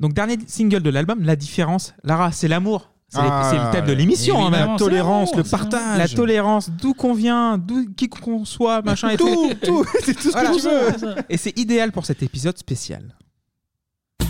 [0.00, 1.94] Donc dernier single de l'album, La Différence.
[2.02, 2.90] Lara, c'est l'amour.
[3.08, 4.38] C'est les- Ah, c'est le thème de l'émission.
[4.38, 5.98] hein, évidemment, la tolérance, le l'amour, partage.
[5.98, 10.30] La tolérance, d'où qu'on vient, d'où qui qu'on soit, machin et Tout, tout, c'est tout
[10.30, 10.54] ce que
[10.96, 11.14] tu veux.
[11.28, 13.14] Et c'est idéal pour cet épisode spécial.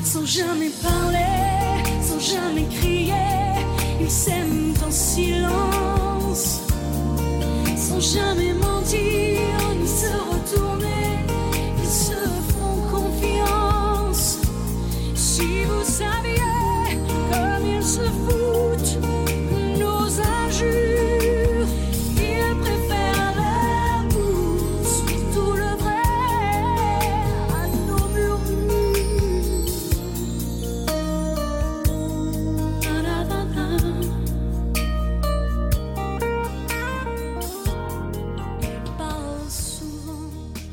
[0.04, 3.12] Sans jamais parler, sans jamais crier,
[4.00, 6.60] ils s'aiment en silence.
[7.76, 9.40] Sans jamais mentir,
[9.80, 11.26] ni se retourner,
[11.82, 12.20] ils se
[12.52, 14.38] font confiance.
[15.14, 16.98] Si vous saviez
[17.30, 18.71] comme ils se foutent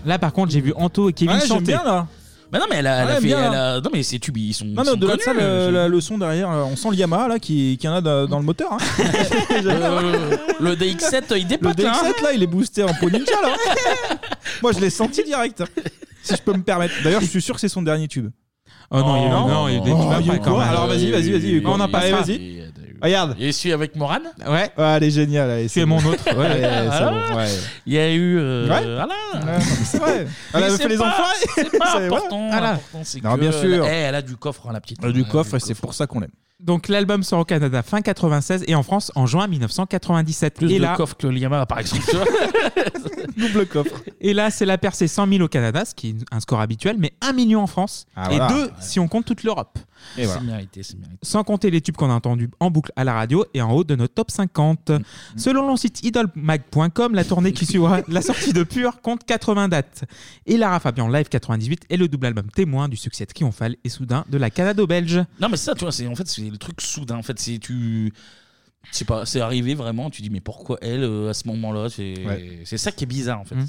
[0.09, 1.63] Là par contre, j'ai vu Anto et Kevin Ouais, j'aime chanter.
[1.65, 2.07] bien là.
[2.51, 3.27] Bah non, mais elle a, elle a Ouais, fait.
[3.27, 3.73] bien, elle là.
[3.75, 4.65] a- Non, mais c'est tubes, ils sont.
[4.65, 6.63] Non, ils mais sont au-delà de ça, connus, le, euh, la- le son derrière, euh,
[6.63, 8.73] on sent le Yamaha là qui, qui en a dans dans le moteur.
[8.73, 8.77] hein.
[9.51, 11.91] Euh, le DX7, il Le dépote là.
[11.93, 12.09] hein.
[12.09, 13.49] DX7 là, il est boosté en pot ninja là.
[14.63, 15.63] Moi, je l'ai senti direct.
[16.23, 16.95] Si je peux me permettre.
[17.03, 18.29] D'ailleurs, je suis sûr que c'est son dernier tube.
[18.91, 20.29] Oh non, il y a eu- non, il y a eu des Oh, il y
[20.29, 20.69] a eu après, quand quoi même.
[20.69, 21.41] Alors vas-y, vas-y, vas-y.
[21.43, 22.21] il y a On en Allez, passera.
[22.21, 22.59] vas-y.
[23.01, 23.35] Regarde.
[23.39, 24.71] Et celui avec Moran Ouais.
[24.77, 25.49] Ah, elle est géniale.
[25.51, 26.01] allez, c'est bon.
[26.01, 26.23] mon autre.
[26.35, 27.11] Ouais, c'est Voilà.
[27.29, 27.47] bon, ouais.
[27.85, 28.37] Il y a eu.
[28.37, 28.81] euh, Ouais.
[28.83, 29.05] Voilà.
[29.05, 30.27] Ouais, non, mais c'est vrai.
[30.53, 31.33] Elle avait fait les enfoirés.
[31.55, 32.47] C'est pas C'est important.
[32.49, 32.71] Voilà.
[32.71, 33.85] l'important, c'est Non, que bien sûr.
[33.85, 35.01] Elle, elle a du coffre, hein, la petite.
[35.05, 36.31] Euh, Du coffre, et c'est pour ça qu'on l'aime.
[36.59, 40.55] Donc l'album sort au Canada fin 96 et en France en juin 1997.
[40.55, 42.03] Plus et de là, coffre que le Yamaha, par exemple.
[42.09, 42.25] tu vois.
[43.37, 44.01] Double coffre.
[44.19, 46.97] Et là, c'est la percée 100 000 au Canada, ce qui est un score habituel,
[46.99, 48.47] mais 1 million en France Ah, et voilà.
[48.53, 49.79] 2 si on compte toute l'Europe.
[50.15, 50.41] Voilà.
[50.41, 51.17] Mérité, c'est mérité.
[51.21, 53.83] Sans compter les tubes qu'on a entendus en boucle à la radio et en haut
[53.83, 54.89] de notre top 50.
[54.89, 54.99] Mm,
[55.37, 60.05] Selon le site idolmag.com, la tournée qui suivra la sortie de Pure compte 80 dates.
[60.45, 64.25] Et Lara Fabian Live 98 est le double album témoin du succès triomphal et soudain
[64.29, 65.23] de la Canado-Belge.
[65.39, 67.17] Non, mais c'est ça, tu vois, c'est en fait c'est le truc soudain.
[67.17, 68.11] En fait, c'est tu,
[69.05, 70.09] pas, c'est arrivé vraiment.
[70.09, 72.61] Tu dis mais pourquoi elle euh, à ce moment-là C'est Ouais.
[72.65, 73.55] c'est ça qui est bizarre en fait.
[73.55, 73.67] Mm.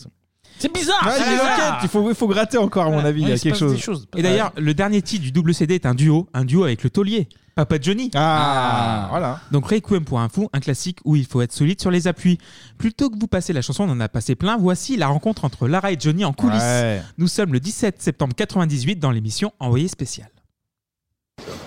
[0.59, 1.03] C'est bizarre.
[1.07, 1.53] Ouais, c'est il y a une bizarre.
[1.53, 4.07] enquête, il faut, il faut gratter encore, à mon avis, il y a quelque chose.
[4.17, 6.91] Et d'ailleurs, le dernier titre du double CD est un duo, un duo avec le
[6.91, 8.11] taulier, Papa Johnny.
[8.15, 9.41] Ah, voilà.
[9.51, 12.39] Donc Requiem pour un fou, un classique où il faut être solide sur les appuis.
[12.79, 14.57] Plutôt que vous passer la chanson, on en a passé plein.
[14.57, 16.61] Voici la rencontre entre Lara et Johnny en coulisses.
[16.63, 17.03] Ouais.
[17.19, 20.29] Nous sommes le 17 septembre 98 dans l'émission Envoyé spécial.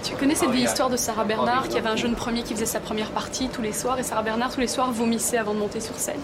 [0.03, 2.65] Tu connais cette vieille histoire de Sarah Bernard qui avait un jeune premier qui faisait
[2.65, 5.59] sa première partie tous les soirs et Sarah Bernard tous les soirs vomissait avant de
[5.59, 6.19] monter sur scène.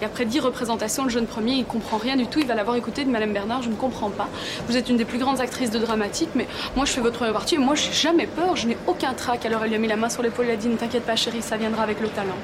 [0.00, 2.76] Et après dix représentations, le jeune premier il comprend rien du tout, il va l'avoir
[2.76, 4.28] écouté de Madame Bernard, je ne comprends pas.
[4.68, 6.46] Vous êtes une des plus grandes actrices de dramatique, mais
[6.76, 9.44] moi je fais votre première partie et moi j'ai jamais peur, je n'ai aucun trac.
[9.46, 11.16] Alors elle lui a mis la main sur l'épaule et a dit ne t'inquiète pas
[11.16, 12.36] chérie, ça viendra avec le talent.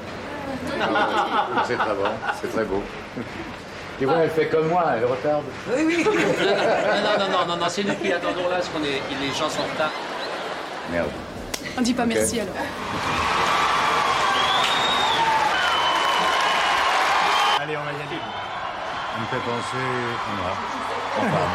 [1.67, 2.03] C'est très bon,
[2.41, 2.81] c'est très beau.
[3.99, 5.43] Tu vois, elle fait comme moi, elle retarde.
[5.75, 6.03] Oui, oui.
[6.05, 6.11] non,
[7.19, 9.61] non, non, non, non, c'est nous qui attendons là, parce qu'on est, les gens sont
[9.61, 9.91] en retard.
[10.91, 11.09] Merde.
[11.77, 12.09] On dit pas Ok.
[12.09, 12.53] merci alors.
[17.59, 18.21] Allez, on va y aller.
[19.13, 20.51] Ça me fait penser à moi.
[21.17, 21.47] Enfin,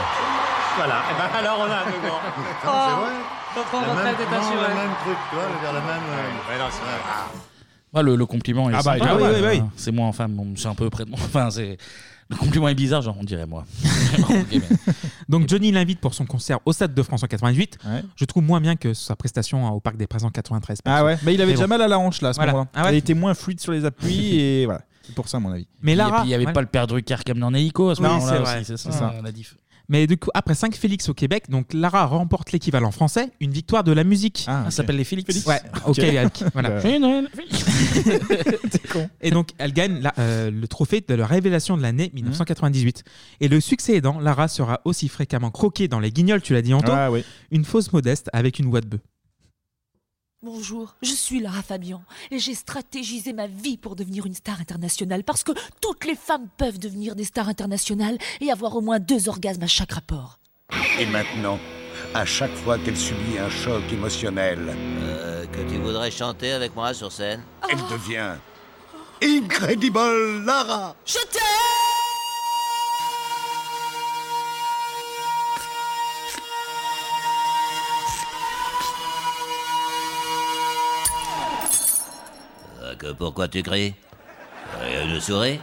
[0.76, 2.20] Voilà, et ben alors on a un peu grand.
[2.62, 3.12] C'est vrai.
[3.54, 4.68] Comprends, La votre même- tête est non, assurée.
[4.68, 6.02] le même truc, tu vois, vers la même.
[6.09, 6.98] euh, Ouais, non, c'est vrai.
[7.94, 9.59] Ouais, le, le compliment est Ah bah, sympa, ah oui, oui, oui.
[9.59, 9.68] hein.
[9.76, 11.18] C'est moi, enfin, bon, c'est un peu près de moi.
[11.22, 11.76] Enfin, c'est.
[12.32, 13.64] Le compliment est bizarre, genre, on dirait moi.
[15.28, 17.78] Donc Johnny l'invite pour son concert au Stade de France en 88.
[18.16, 20.78] Je trouve moins bien que sa prestation au Parc des Princes en 93.
[20.84, 21.70] Ah ouais, mais il avait Mais déjà bon.
[21.74, 22.52] mal à la hanche là à ce Voilà.
[22.52, 22.70] moment-là.
[22.74, 24.82] Ah ouais Il était moins fluide sur les appuis et voilà.
[25.02, 25.66] C'est pour ça, à mon avis.
[25.82, 26.52] Mais Et puis, il n'y avait ouais.
[26.52, 28.32] pas le père Drucker qui amené en hélico à ce Oui, moment-là.
[28.32, 28.64] c'est aussi, vrai.
[28.64, 29.14] C'est ça.
[29.88, 33.84] Mais du coup, après 5 Félix au Québec, donc Lara remporte l'équivalent français, une victoire
[33.84, 34.44] de la musique.
[34.48, 35.44] Ah, ça s'appelle les Félix.
[35.46, 36.00] Ouais, Ok.
[36.54, 36.70] voilà.
[36.70, 36.80] Euh,
[39.20, 43.04] Et donc, elle gagne la- euh, le trophée de la révélation de l'année 1998.
[43.40, 46.74] Et le succès aidant, Lara sera aussi fréquemment croquée dans les guignols, tu l'as dit,
[46.74, 46.92] Anto.
[46.94, 47.24] Ah oui.
[47.50, 49.00] Une fausse modeste avec une voix de bœuf.
[50.44, 52.02] Bonjour, je suis Lara Fabian
[52.32, 56.48] et j'ai stratégisé ma vie pour devenir une star internationale parce que toutes les femmes
[56.56, 60.40] peuvent devenir des stars internationales et avoir au moins deux orgasmes à chaque rapport.
[60.98, 61.60] Et maintenant,
[62.12, 64.59] à chaque fois qu'elle subit un choc émotionnel,
[65.02, 67.43] Euh, que tu voudrais chanter avec moi sur scène?
[67.70, 68.35] elle devient
[69.23, 70.97] Incredible Lara.
[71.06, 71.91] Je t'aime
[83.03, 83.95] Que pourquoi tu cries
[84.81, 85.59] Rien souris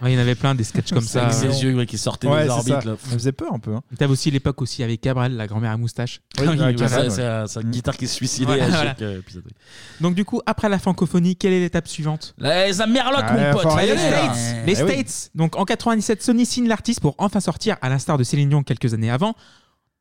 [0.00, 1.26] Ouais, il y en avait plein des sketchs comme ça.
[1.26, 2.82] Avec ses yeux ouais, qui sortaient Ouais, des c'est orbites.
[2.82, 2.88] ça.
[2.90, 2.96] là.
[2.98, 3.74] Ça faisait peur un peu.
[3.74, 3.82] hein.
[3.96, 6.20] T'avais aussi l'époque aussi avec Gabriel, la grand-mère à moustache.
[6.40, 7.44] Oui, Oui, ouais, Karen, c'est- ouais.
[7.46, 8.84] c'est sa guitare qui se suicidait Ouais, à voilà.
[8.90, 9.44] chaque euh, épisode.
[9.46, 9.52] oui.
[10.00, 12.34] Donc du coup, après la francophonie, quelle est l'étape suivante?
[12.38, 13.62] Les Amerlocs, Ah, mon pote.
[13.62, 14.10] faut aller, là.
[14.10, 14.32] là.
[14.66, 14.90] Les Eh oui.
[15.04, 15.30] States.
[15.36, 18.94] Donc en 97, Sony signe l'artiste pour enfin sortir, à l'instar de Céline Dion quelques
[18.94, 19.34] années avant,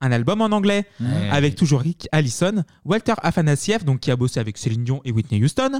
[0.01, 1.29] un album en anglais Ouais.
[1.31, 5.43] avec toujours Rick Allison, Walter Afanasieff, donc qui a bossé avec Céline Dion et Whitney
[5.43, 5.79] Houston.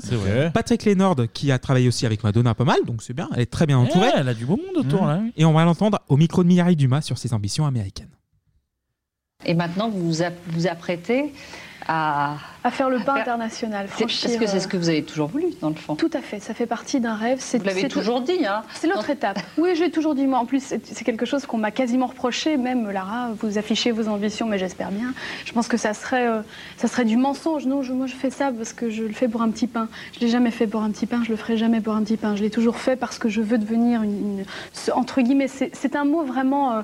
[0.53, 3.45] Patrick Leonard qui a travaillé aussi avec Madonna pas mal, donc c'est bien, elle est
[3.51, 4.07] très bien entourée.
[4.07, 5.19] Ouais, elle a du beau monde autour, là.
[5.23, 5.33] oui.
[5.35, 8.09] Et on va l'entendre au micro de Mireille Dumas sur ses ambitions américaines.
[9.45, 10.11] Et maintenant, vous
[10.47, 11.33] vous apprêtez
[11.91, 12.35] à...
[12.63, 14.29] À faire le pas international, C'est- franchir.
[14.29, 15.95] Parce que c'est ce euh, que vous avez toujours voulu, dans le fond.
[15.95, 17.39] Tout à fait, ça fait partie d'un rêve.
[17.53, 19.39] Vous l'avez toujours dit, hein C'est l'autre étape.
[19.57, 20.27] Oui, j'ai toujours dit.
[20.27, 22.57] Moi, en plus, c'est quelque chose qu'on m'a quasiment reproché.
[22.57, 25.11] Même Lara, vous affichez vos ambitions, mais j'espère bien.
[25.43, 26.41] Je pense que ça serait, euh,
[26.77, 27.65] ça serait du mensonge.
[27.65, 29.87] Non, je- moi, je fais ça parce que je le fais pour un petit pain.
[30.13, 31.23] Je l'ai jamais fait pour un petit pain.
[31.25, 32.35] Je le ferai jamais pour un petit pain.
[32.35, 34.45] Je l'ai toujours fait parce que je veux devenir une,
[34.93, 35.47] entre guillemets.
[35.47, 36.73] C'est c'est un mot vraiment.
[36.73, 36.81] euh,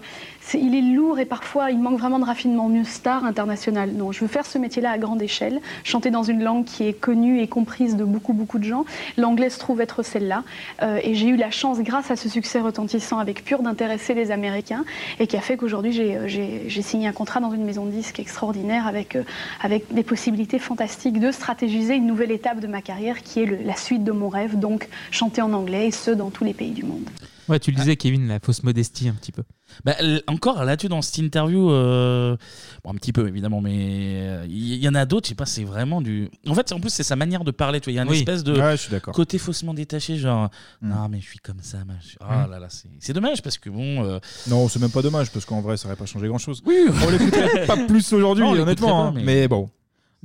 [0.53, 2.69] il est lourd et parfois il manque vraiment de raffinement.
[2.69, 3.91] Une star internationale.
[3.91, 5.59] Non, je veux faire ce métier-là à grande échelle.
[5.83, 8.85] Chanter dans une langue qui est connue et comprise de beaucoup, beaucoup de gens.
[9.17, 10.43] L'anglais se trouve être celle-là.
[10.81, 14.31] Euh, et j'ai eu la chance, grâce à ce succès retentissant avec Pure, d'intéresser les
[14.31, 14.85] Américains
[15.19, 18.19] et qui a fait qu'aujourd'hui j'ai euh, signé un contrat dans une maison de disques
[18.19, 19.23] extraordinaire avec, euh,
[19.61, 23.75] avec des possibilités fantastiques de stratégiser une nouvelle étape de ma carrière qui est la
[23.75, 26.83] suite de mon rêve, donc chanter en anglais et ce dans tous les pays du
[26.83, 27.09] monde.
[27.49, 29.43] Ouais, tu le disais, Kevin, la fausse modestie un petit peu.
[29.85, 32.35] Bah, l- encore là-dessus dans cette interview, euh,
[32.83, 33.73] bon, un petit peu évidemment, mais
[34.21, 36.29] euh, il y, y en a d'autres, je sais pas, c'est vraiment du.
[36.47, 37.93] En fait, en plus, c'est sa manière de parler, tu vois.
[37.93, 38.17] Il y a une Oui.
[38.19, 39.13] espèce de Ouais, je suis d'accord.
[39.13, 40.49] côté faussement détaché, genre,
[40.81, 40.89] Mm.
[40.89, 42.17] non, mais je suis comme ça, machin.
[42.21, 42.51] Oh Mm.
[42.51, 44.03] là là, c'est c'est dommage parce que bon.
[44.05, 46.61] euh, Non, c'est même pas dommage parce qu'en vrai, ça aurait pas changé grand chose.
[46.65, 46.85] Oui.
[47.05, 49.03] On l'écouterait pas plus aujourd'hui, Non, on l'écouterait honnêtement.
[49.03, 49.13] pas, hein.
[49.15, 49.47] mais- mais...
[49.47, 49.69] bon.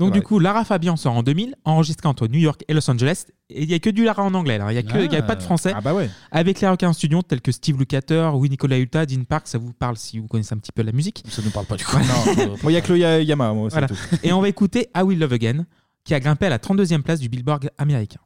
[0.05, 3.25] Donc du coup, Lara Fabian sort en 2000, enregistré entre New York et Los Angeles.
[3.51, 4.59] Et il n'y a que du Lara en anglais.
[4.59, 4.67] là.
[4.71, 5.23] Il n'y a, que- il y a Ah.
[5.23, 5.73] pas de français.
[5.75, 6.09] Ah bah ouais.
[6.31, 9.59] Avec les requins en studio tels que Steve Lukather ou Nicolas Hulta, Dean Park, ça
[9.59, 11.23] vous parle si vous connaissez un petit peu la musique.
[11.29, 11.97] Ça ne parle pas du coup.
[11.99, 13.89] Non, moi, il y a que le Ya- Yama, moi, c'est Voilà.
[13.89, 13.97] tout.
[14.23, 15.67] Et on va écouter I Will Love Again,
[16.05, 18.21] qui a grimpé à la 32e place du Billboard américain.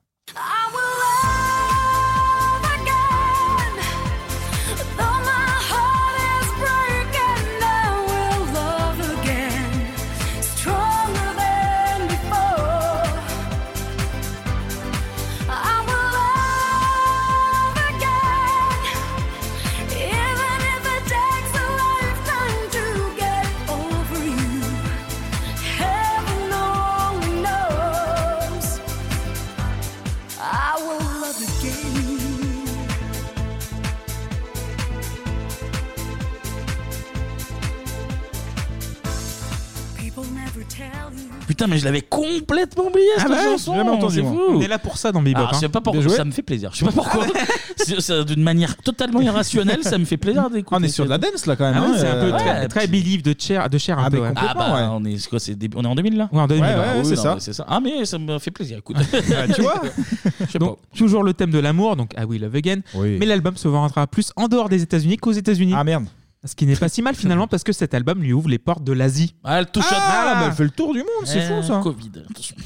[41.57, 43.73] Putain, mais je l'avais complètement oublié cette Ah bah ouais, chanson.
[43.73, 44.33] j'ai jamais entendu, c'est moi.
[44.33, 44.41] fou.
[44.57, 45.69] On est là pour ça dans Bebop, Alors, je sais hein.
[45.70, 46.16] pas pourquoi, Bien joué.
[46.16, 46.70] ça me fait plaisir.
[46.73, 47.27] Je sais pas pourquoi.
[47.77, 50.81] C'est- c'est D'une manière totalement irrationnelle, ça me fait plaisir d'écouter.
[50.81, 51.74] On est sur de la dance là quand même.
[51.85, 54.05] Ah ouais, hein, c'est un peu euh, très, très Believe de Cher, de Cher un
[54.07, 54.19] Ah, peu.
[54.19, 54.33] ouais.
[54.35, 54.89] Ah bah, ouais.
[54.91, 56.74] on est c'est quoi, c'est début- on est en 2000 là Ouais, en 2000, Ouais,
[56.74, 57.35] bah, ouais, oui, c'est non, ça.
[57.35, 57.65] mais c'est ça.
[57.69, 58.78] Ah mais ça me fait plaisir.
[58.78, 58.97] Écoute.
[59.37, 59.83] Ah, tu vois
[60.47, 62.81] Je sais Donc, toujours le thème de l'amour, donc I Will Love Again.
[62.95, 65.74] Mais l'album se vendra plus en dehors des États-Unis qu'aux États-Unis.
[65.77, 66.07] Ah merde.
[66.47, 68.85] Ce qui n'est pas si mal finalement parce que cet album lui ouvre les portes
[68.85, 69.35] de l'Asie.
[69.44, 71.62] Ah, elle touche Ah, à bah, elle fait le tour du monde, c'est Eh, fou
[71.66, 71.81] ça.
[71.82, 72.12] Covid.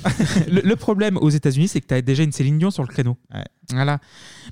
[0.51, 2.89] le, le problème aux États-Unis, c'est que tu as déjà une Céline Dion sur le
[2.89, 3.17] créneau.
[3.71, 3.99] Voilà.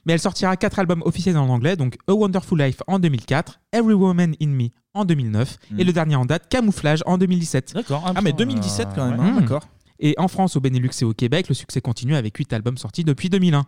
[0.07, 3.95] Mais elle sortira quatre albums officiels en anglais, donc A Wonderful Life en 2004, Every
[3.95, 7.75] Woman in Me en 2009 et le dernier en date, Camouflage en 2017.
[7.75, 8.11] D'accord.
[8.15, 9.27] Ah mais 2017 quand même, Ouais.
[9.27, 9.63] hein, d'accord.
[10.01, 13.03] Et en France, au Benelux et au Québec, le succès continue avec 8 albums sortis
[13.03, 13.65] depuis 2001.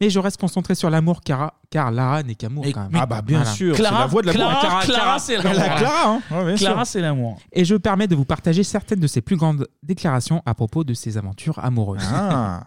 [0.00, 2.90] Mais je reste concentré sur l'amour car, car Lara n'est qu'amour Et- quand même.
[2.92, 3.52] mais- Ah bah bien Voilà.
[3.52, 4.58] sûr, c'est Clara- la voix de l'amour.
[4.60, 5.76] Clara- Clara, c'est La l'amour.
[5.76, 6.20] Clara, hein.
[6.30, 6.92] Ouais, bien Clara, sûr.
[6.92, 7.38] c'est l'amour.
[7.52, 10.84] Et je me permets de vous partager certaines de ses plus grandes déclarations à propos
[10.84, 12.00] de ses aventures amoureuses.
[12.10, 12.64] Ah.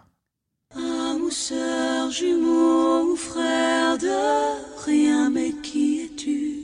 [0.75, 6.59] Âme ou sœur, jumeau ou frère de rien, mais qui es-tu?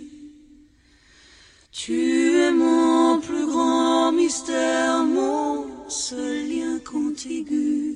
[1.71, 7.95] Tu es mon plus grand mystère, mon seul lien contigu.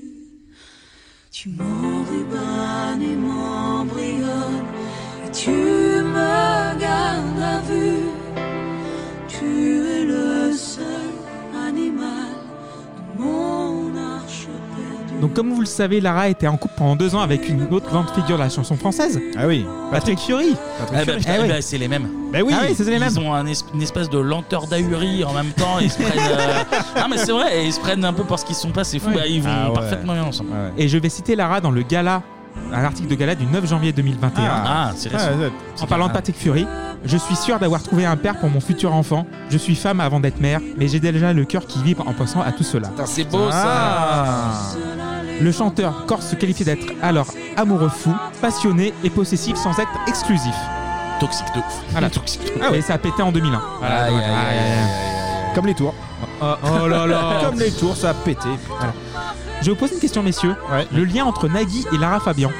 [1.43, 4.65] Tu m'enrubannes et m'embrionnes,
[5.25, 8.07] et tu me gardes à vue.
[9.27, 11.11] Tu es le seul
[11.67, 12.31] animal
[12.95, 13.82] de mon.
[15.23, 17.89] Donc comme vous le savez, Lara était en couple pendant deux ans avec une autre
[17.89, 19.21] grande figure de la chanson française.
[19.37, 19.65] Ah oui.
[19.89, 20.53] Patrick Fiori.
[20.81, 21.13] Ah bah,
[21.47, 22.09] bah, c'est les mêmes.
[22.33, 22.53] Bah oui.
[22.53, 23.07] Ah oui, c'est les mêmes.
[23.09, 25.79] Ils ont un es- une espèce de lenteur d'ahurie en même temps.
[25.79, 26.19] Ils se prennent.
[26.19, 26.63] euh,
[27.01, 28.83] Non mais c'est vrai, ils se prennent un peu pour ce qu'ils sont pas.
[28.83, 29.11] C'est fou.
[29.15, 29.75] Bah, ils vont Ah ouais.
[29.75, 30.49] parfaitement bien ensemble.
[30.77, 32.21] Et je vais citer Lara dans le gala,
[32.73, 34.43] un article de gala du 9 janvier 2021.
[34.45, 35.27] Ah, c'est récent.
[35.31, 35.51] Ah, ouais.
[35.81, 36.67] En parlant de Patrick Fury,
[37.05, 39.25] je suis sûr d'avoir trouvé un père pour mon futur enfant.
[39.49, 42.41] Je suis femme avant d'être mère, mais j'ai déjà le cœur qui vibre en pensant
[42.41, 42.89] à tout cela.
[43.05, 44.51] C'est beau Ah.
[45.41, 47.27] Le chanteur corse se qualifie d'être alors
[47.57, 50.55] amoureux fou, passionné et possessif sans être exclusif.
[51.19, 51.81] Toxique de ouf.
[51.91, 52.09] Voilà.
[52.11, 52.61] Toxique de ouf.
[52.65, 53.61] Ah ouais, ça a pété en 2001.
[53.79, 55.55] Voilà, Aïe, donc, aïe, aïe, aïe, aïe, aïe, aïe.
[55.55, 55.93] Comme les tours.
[56.41, 57.39] Oh, oh là là.
[57.43, 58.49] Comme les tours, ça a pété.
[58.67, 58.93] Voilà.
[59.61, 60.55] Je vais vous pose une question, messieurs.
[60.91, 62.51] Le lien entre Nagui et Lara Fabian.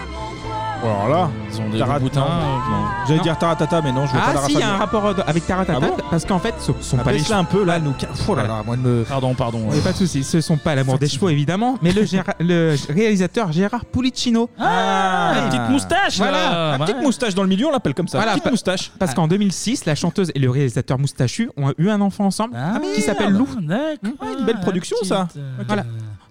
[0.84, 2.26] Alors là, Ils ont des Tara- bouts de boutins, non.
[2.28, 2.86] euh, non.
[3.08, 5.06] J'allais dire Taratata, mais non, je veux pas Ah si, il y a un rapport
[5.06, 7.44] euh, avec Taratata, Ah bon parce qu'en fait, ce sont Ah, pas les baisse-la un
[7.46, 7.94] peu là, nous.
[8.28, 9.04] Oh là là, moi me.
[9.04, 9.68] Pardon, pardon.
[9.72, 12.76] Mais pas de soucis, ce sont pas l'amour des chevaux évidemment, mais le, Géra- le
[12.90, 14.50] réalisateur Gérard Pulicino.
[14.60, 16.18] Ah, une petite moustache.
[16.18, 16.78] Voilà, là.
[16.78, 18.18] La petite moustache dans le milieu, on l'appelle comme ça.
[18.18, 18.92] Voilà, petite moustache.
[19.00, 22.80] Parce qu'en 2006, la chanteuse et le réalisateur moustachu ont eu un enfant ensemble Ah,
[22.96, 23.48] qui s'appelle Lou.
[23.72, 25.28] Ah, une belle production ça.
[25.68, 25.84] Voilà.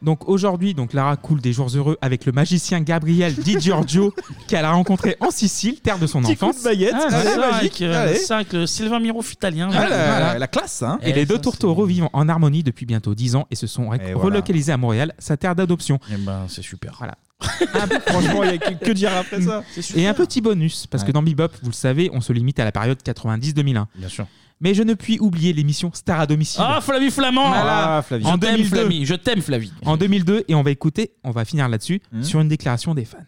[0.02, 4.12] Donc aujourd'hui, donc Lara coule des jours heureux avec le magicien Gabriel Di Giorgio
[4.48, 6.58] qu'elle a rencontré en Sicile, terre de son Petit coup enfance.
[6.58, 6.92] de baguette.
[6.94, 7.82] Ah, c'est Allez, ça, magique.
[7.82, 8.18] avec, euh, Allez.
[8.18, 9.70] ça, avec le Sylvain Mirouf italien.
[9.72, 10.38] Ah, la, Voilà.
[10.38, 10.98] la classe, hein.
[11.02, 13.98] Et les deux tourtereaux vivent en harmonie depuis bientôt 10 ans et se sont Et
[13.98, 14.16] voilà.
[14.16, 15.98] relocalisés à Montréal, sa terre d'adoption.
[16.12, 16.96] Eh ben, c'est super.
[16.98, 17.14] Voilà.
[18.06, 19.64] Franchement, il y a que, que dire après ça.
[19.96, 22.64] Et un petit bonus, parce que dans Bebop, vous le savez, on se limite à
[22.64, 23.86] la période 90-2001.
[23.96, 24.26] Bien sûr.
[24.62, 26.62] Mais je ne puis oublier l'émission Star à domicile.
[26.64, 27.96] Ah, Flavie Flamand Voilà.
[27.98, 28.24] Ah, Flavie.
[28.24, 28.76] En Je t'aime, 2002.
[28.76, 29.04] Flavie.
[29.06, 29.72] Je t'aime, Flavie.
[29.84, 32.22] En 2002, et on va écouter, on va finir là-dessus, Mhm.
[32.22, 33.18] sur une déclaration des fans.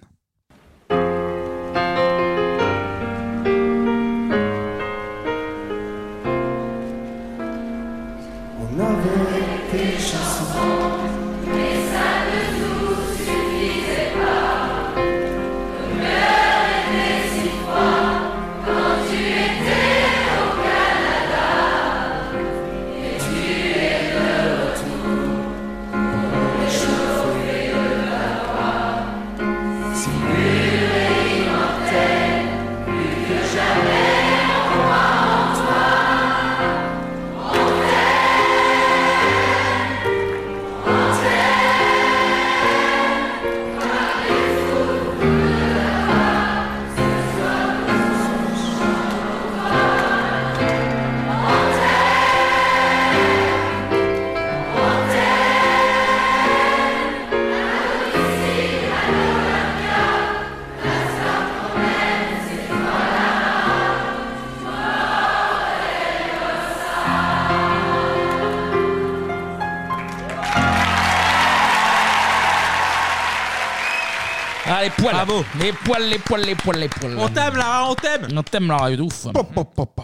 [75.04, 75.14] Poils.
[75.14, 75.44] Bravo.
[75.60, 77.16] Les poils, les poils, les poils, les poils.
[77.18, 79.26] On t'aime, Lara, on t'aime On t'aime, Lara, de ouf.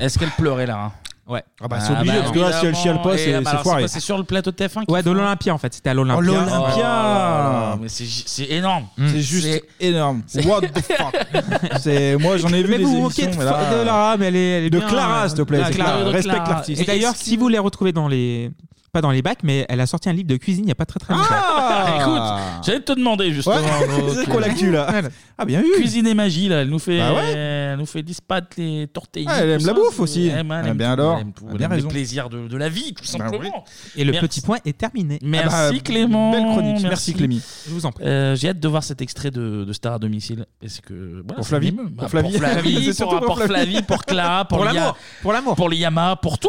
[0.01, 0.93] Est-ce qu'elle pleurait, Lara?
[1.31, 1.45] Ouais.
[1.61, 3.63] Ah bah, c'est obligé, parce que là, si elle chiale pas, c'est bah, c'est alors,
[3.63, 3.87] foiré.
[3.87, 5.95] C'est sur le plateau de TF1 qu'ils Ouais, de font l'Olympia en fait, c'était à
[5.95, 6.19] l'Olympia.
[6.19, 7.73] Oh, l'Olympia.
[7.75, 8.87] Oh, mais c'est énorme.
[8.99, 10.23] C'est juste énorme.
[10.45, 11.15] What the fuck?
[11.81, 14.27] C'est moi j'en ai vu Mais des vous émissions de, mais là de Lara, mais
[14.27, 15.63] elle est, elle est de bien, Clara euh, s'il te plaît.
[15.63, 16.83] Respecte l'artiste.
[16.83, 18.51] Et d'ailleurs, si vous les retrouvez dans les
[18.93, 20.77] pas dans les bacs, mais elle a sorti un livre de cuisine il n'y a
[20.77, 21.27] pas très très longtemps.
[21.31, 23.57] Ah Écoute, j'allais te demander justement.
[23.57, 23.63] Ouais,
[24.15, 25.03] c'est quoi l'actu, là.
[25.39, 25.71] Ah bien vu.
[25.77, 27.33] Cuisine et magie là, elle nous fait, Bah ouais.
[27.33, 29.31] elle nous fait dispatch les tortillas.
[29.33, 30.27] Ah, elle aime tout la ça, bouffe c'est- aussi.
[30.29, 31.15] Elle aime, elle Ah, aime bien tout, alors.
[31.17, 33.65] elle aime tout, Ah, elle aime les plaisirs de, de la vie tout Bah simplement.
[33.97, 34.27] Et le Merci.
[34.29, 35.19] petit point est terminé.
[35.23, 36.31] Merci Ah bah, Clément.
[36.33, 36.83] belle chronique.
[36.83, 37.41] Merci, Clémy.
[37.69, 38.05] Je vous en prie.
[38.05, 40.47] Euh, J'ai hâte de voir cet extrait de, de Star à domicile.
[40.61, 40.93] Parce que,
[41.25, 41.73] voilà, Pour c'est Flavie.
[41.73, 42.31] Pour Bah, Flavie.
[42.33, 43.83] Pour Flavie, pour, pour pour Flavie.
[43.83, 44.97] Pour Clara, pour, Pour l'amour.
[45.23, 45.57] Pour l'amour.
[45.57, 46.49] pour les Yama, pour tout.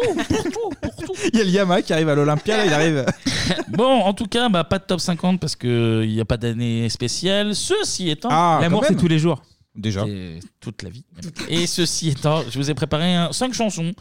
[1.32, 3.06] Il y a le Yama qui arrive à l'Olympia, là, il arrive.
[3.68, 6.88] bon, en tout cas, bah, pas de top 50 parce qu'il n'y a pas d'année
[6.88, 7.54] spéciale.
[7.54, 9.42] Ceci étant, Ah, L'amour, quand c'est tous les jours.
[9.74, 10.04] Déjà.
[10.04, 11.02] C'est toute la vie.
[11.48, 13.92] Et ceci étant, je vous ai préparé 5 chansons.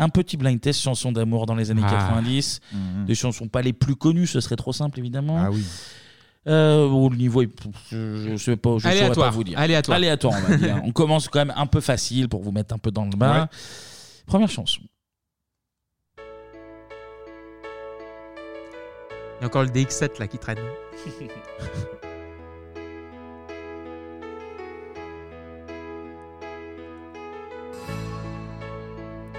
[0.00, 1.90] Un petit blind test chansons d'amour dans les années Ah.
[1.90, 2.60] 90.
[2.72, 3.04] Mhm.
[3.06, 5.36] Des chansons pas les plus connues, ce serait trop simple évidemment.
[5.38, 5.62] Ah oui.
[6.48, 7.50] Euh, au niveau, est-
[7.92, 9.28] je, je sais pas, je saurais Aléatoire.
[9.28, 9.58] pas vous dire.
[9.58, 9.96] Aléatoire.
[9.98, 10.80] Aléatoire, on va dire.
[10.84, 13.42] on commence quand même un peu facile pour vous mettre un peu dans le bain.
[13.42, 13.46] Ouais.
[14.26, 14.80] Première chanson.
[19.40, 20.58] Il y a encore le DX7 là qui traîne.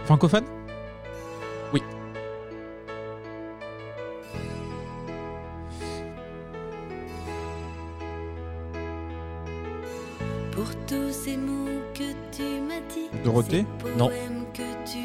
[0.06, 0.44] Francophone?
[1.72, 1.84] Oui.
[10.52, 13.10] Pour tous ces mots que tu m'as dit.
[13.24, 13.66] Dorothée?
[13.98, 14.10] Non.
[14.54, 14.98] que tu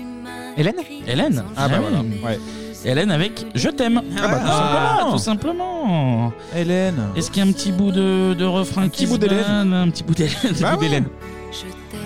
[0.56, 0.76] Hélène?
[1.06, 1.44] Hélène?
[1.54, 2.00] Ah bah Ah voilà.
[2.00, 2.20] oui.
[2.24, 2.38] Ouais.
[2.84, 4.02] Hélène avec Je t'aime.
[4.16, 5.12] Ah bah, tout simplement.
[5.12, 6.32] tout simplement.
[6.54, 7.00] Hélène.
[7.16, 9.20] Est-ce qu'il y a un petit bout de, de refrain Un qui petit bout se
[9.20, 9.72] d'Hélène.
[9.72, 10.34] Un petit bout d'Hélène.
[10.42, 10.76] Bah Un petit bout ouais.
[10.78, 11.06] d'Hélène.
[11.52, 12.00] Je t'aime,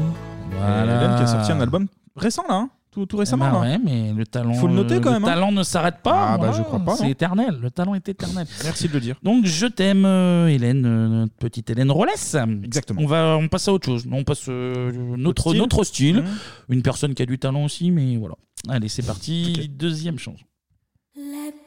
[0.58, 0.84] Voilà.
[0.96, 3.52] Hélène qui a sorti un album récent là, hein tout, tout récemment.
[3.52, 3.60] Bah là.
[3.60, 4.54] ouais, mais le talent.
[4.54, 5.34] Faut le noter quand euh, même, Le hein.
[5.34, 6.34] talent ne s'arrête pas.
[6.34, 7.10] Ah, bah, je crois pas, C'est non.
[7.10, 7.60] éternel.
[7.62, 8.48] Le talent est éternel.
[8.64, 9.18] Merci de le dire.
[9.22, 12.38] Donc je t'aime, euh, Hélène, euh, notre petite Hélène Rollès.
[12.64, 13.02] Exactement.
[13.02, 14.06] On va, on passe à autre chose.
[14.10, 15.58] On passe euh, notre style.
[15.58, 16.16] notre style.
[16.18, 16.26] Mhm.
[16.70, 18.36] Une personne qui a du talent aussi, mais voilà.
[18.70, 19.70] Allez, c'est parti.
[19.78, 20.46] Deuxième chanson.
[21.18, 21.65] Let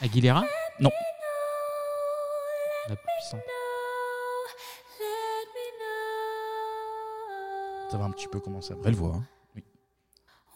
[0.00, 0.44] Aguilera?
[0.80, 0.90] Non.
[2.88, 3.40] La puissante.
[7.90, 8.84] Ça va un petit peu commencer après.
[8.90, 9.14] Belle voix.
[9.16, 9.24] hein.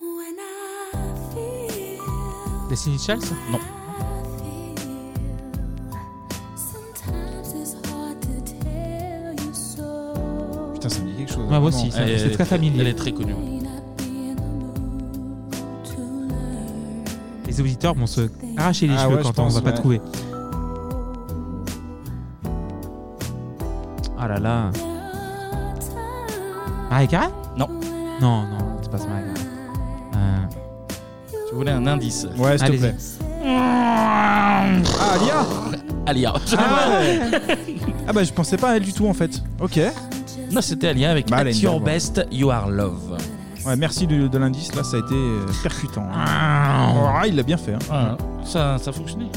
[0.01, 0.95] When I
[1.33, 3.59] feel, Destiny Child Non.
[6.57, 10.73] sometimes it's hard to tell you so.
[10.75, 11.39] Putain, ça me dit quelque chose.
[11.39, 11.67] Moi vraiment.
[11.67, 12.81] aussi, ça- Elle c'est est- très familier.
[12.83, 13.35] Elle est très connue.
[17.53, 19.75] Les auditeurs vont se arracher les Ah cheveux ouais, quand on va pas ouais.
[19.75, 20.01] trouver.
[24.19, 24.71] Ah là là.
[26.91, 27.69] Maria Carey Non.
[28.23, 29.47] Non, non, c'est pas ça, Maria Carey.
[30.17, 30.39] Euh,
[31.51, 32.95] Tu voulais un indice Ouais, s'il te plaît.
[33.45, 34.65] Ah,
[35.13, 35.45] Alia
[36.07, 36.33] Alia.
[36.57, 37.31] Ah ouais
[38.09, 39.43] Ah bah je pensais pas à elle du tout en fait.
[39.61, 39.79] Ok.
[40.51, 41.81] Non, c'était Alia avec Bah, Your.
[41.81, 43.19] Best, You Are Love.
[43.67, 46.03] Ouais, merci de, de l'indice, là ça a été euh, percutant.
[46.13, 46.25] hein.
[46.27, 47.75] Ah, il l'a bien fait.
[47.75, 47.79] Hein.
[47.87, 48.17] Voilà.
[48.45, 49.31] Ça, ça fonctionnait.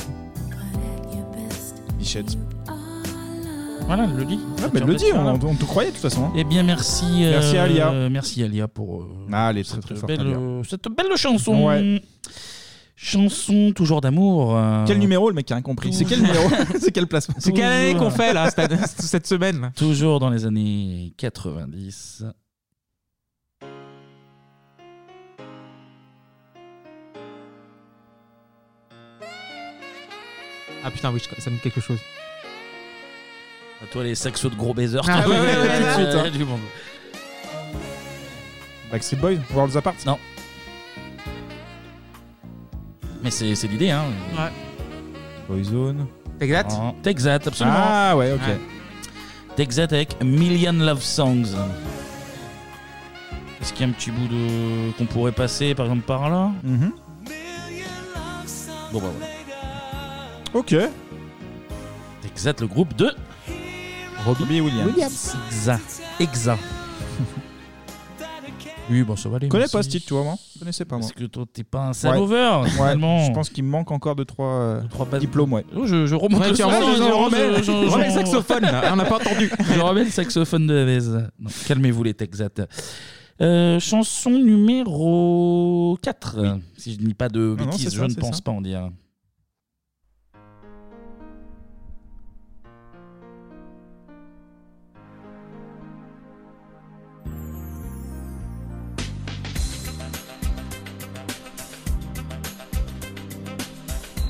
[2.00, 2.38] Bichette.
[3.88, 4.40] Voilà, elle le dit.
[4.58, 6.26] Ah, bah, elle le dit, on, te croyait de toute façon.
[6.26, 6.34] hein.
[6.36, 7.06] Eh bien, merci.
[7.24, 7.92] euh, Merci, Alia.
[8.10, 10.08] Merci Alia pour euh, Ah, elle est très cette, très forte.
[10.08, 10.38] belle, Alia.
[10.38, 11.66] euh, cette belle chanson.
[11.68, 12.02] Ouais.
[12.96, 14.56] Chanson toujours d'amour.
[14.58, 15.94] euh, Quel numéro le mec a rien compris?
[15.94, 16.50] C'est quel numéro?
[16.80, 19.72] C'est quel placement C'est quelle année qu'on fait là cette, cette semaine?
[19.76, 22.24] Toujours dans les années 90.
[30.88, 32.00] Ah putain, oui, ça me dit quelque chose.
[33.84, 35.02] À toi, les saxos de gros baisers.
[35.10, 36.28] Ah, ouais, ouais, tout de ouais, suite, ouais.
[36.28, 36.60] hein, du monde.
[38.92, 40.20] Backstreet Boys Worlds Apart Non.
[43.24, 44.04] Mais c'est c'est l'idée, hein.
[44.38, 44.52] Ouais.
[45.50, 46.06] Boyzone.
[46.40, 47.76] Exact Ah, Exact, absolument.
[47.80, 48.42] Ah ouais, ok.
[48.42, 48.60] Ouais.
[49.56, 51.56] Texat avec Million Love Songs.
[53.60, 56.52] Est-ce qu'il y a un petit bout de qu'on pourrait passer par exemple par là?
[56.64, 56.92] Mhm.
[58.94, 59.35] Bon bah voilà.
[60.56, 60.76] Ok.
[62.22, 63.12] Texat le groupe de
[64.26, 65.36] Robbie Williams.
[65.52, 65.78] Exa.
[66.20, 66.58] Exa.
[68.90, 69.48] oui, bon ça va aller.
[69.48, 70.36] Je connais pas ce titre, tu vois, moi.
[70.54, 71.02] Je connaissais pas, moi.
[71.08, 71.94] Parce que toi t'es pas un
[72.64, 73.26] Ouais, finalement.
[73.26, 75.66] je pense qu'il me manque encore 2-3 trois, euh, Trois bases- diplômes, ouais.
[75.76, 78.08] Oh, je, je remonte Ouais, le tu son, remets- je je remets- je- je- remets
[78.08, 79.52] le saxophone, là, on n'a pas entendu.
[79.76, 81.00] je remets le saxophone de Avez.
[81.40, 82.62] Non, Calmez-vous les Texat.
[83.42, 86.38] Euh, chanson numéro 4.
[86.78, 88.42] Si je ne dis pas de non, bêtises, c'est je ne c'est pense ça.
[88.42, 88.90] pas en dire.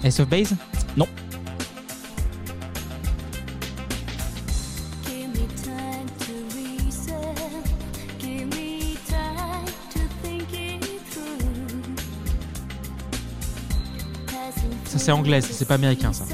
[0.06, 0.56] Ace of Base?
[0.95, 1.07] Non.
[14.86, 16.26] Ça c'est anglais, ça, c'est pas américain ça.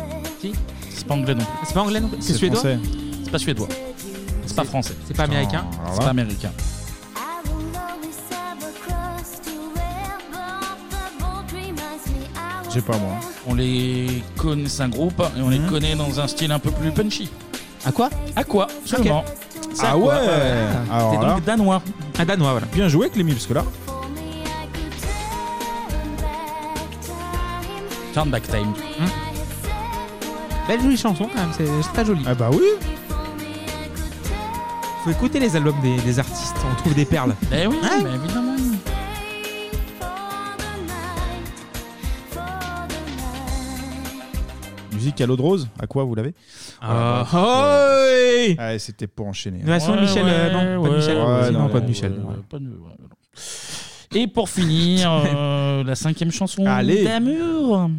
[0.42, 0.52] Si
[0.90, 1.66] C'est pas anglais non plus.
[1.66, 2.62] C'est pas anglais non plus C'est suédois?
[3.24, 3.70] C'est pas suédois.
[4.46, 4.96] C'est pas français.
[5.08, 5.66] C'est pas américain?
[5.94, 6.52] C'est pas américain.
[12.74, 13.16] J'ai pas moi.
[13.48, 16.72] On les connaît, c'est un groupe, et on les connaît dans un style un peu
[16.72, 17.30] plus punchy.
[17.86, 18.10] À quoi?
[18.36, 19.24] À quoi Seulement.
[19.74, 20.14] C'est Ah ouais
[20.92, 21.82] Alors T'es là- donc danois.
[22.20, 22.68] Un danois, voilà.
[22.74, 23.64] Bien joué, Clémy, parce que là.
[28.14, 28.74] Turn back time.
[30.68, 32.22] Belle jolie chanson quand même, c'est c'est très joli.
[32.28, 32.62] Ah bah oui
[35.04, 37.34] Faut écouter les albums des, des artistes, on trouve des perles.
[37.52, 38.51] Eh oui, mais évidemment.
[45.02, 46.36] Musique à l'eau de rose, à quoi vous l'avez
[46.80, 47.98] Ah, Voilà.
[48.48, 49.58] oui Ouais, c'était pour enchaîner.
[49.58, 51.18] De toute façon, Michel, euh, non, pas de Michel.
[51.18, 52.12] Ouais, Non, pas de ouais, Michel.
[52.12, 52.26] ouais, Ouais.
[52.36, 52.36] ouais.
[52.48, 54.20] Pas de- ouais, non.
[54.20, 57.04] Et pour finir, euh, la cinquième chanson Allez.
[57.04, 57.90] d'amour.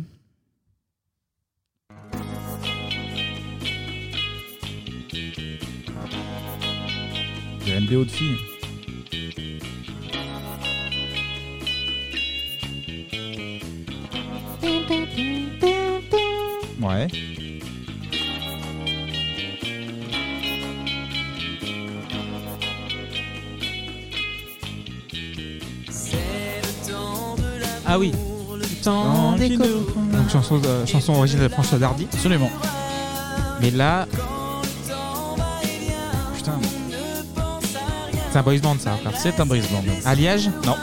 [7.65, 8.37] J'ai BO de fille.
[16.93, 17.09] Ouais.
[27.87, 28.13] Ah oui.
[28.83, 29.65] Temps des copains.
[30.13, 32.07] Donc chanson, euh, chanson originale de François Dardy.
[32.13, 32.51] Absolument.
[33.61, 34.07] Mais là,
[36.37, 36.53] Putain.
[38.31, 38.95] c'est un boys band ça.
[38.95, 39.13] encore.
[39.17, 39.83] C'est un boys band.
[40.05, 40.51] Alliage?
[40.67, 40.75] Non.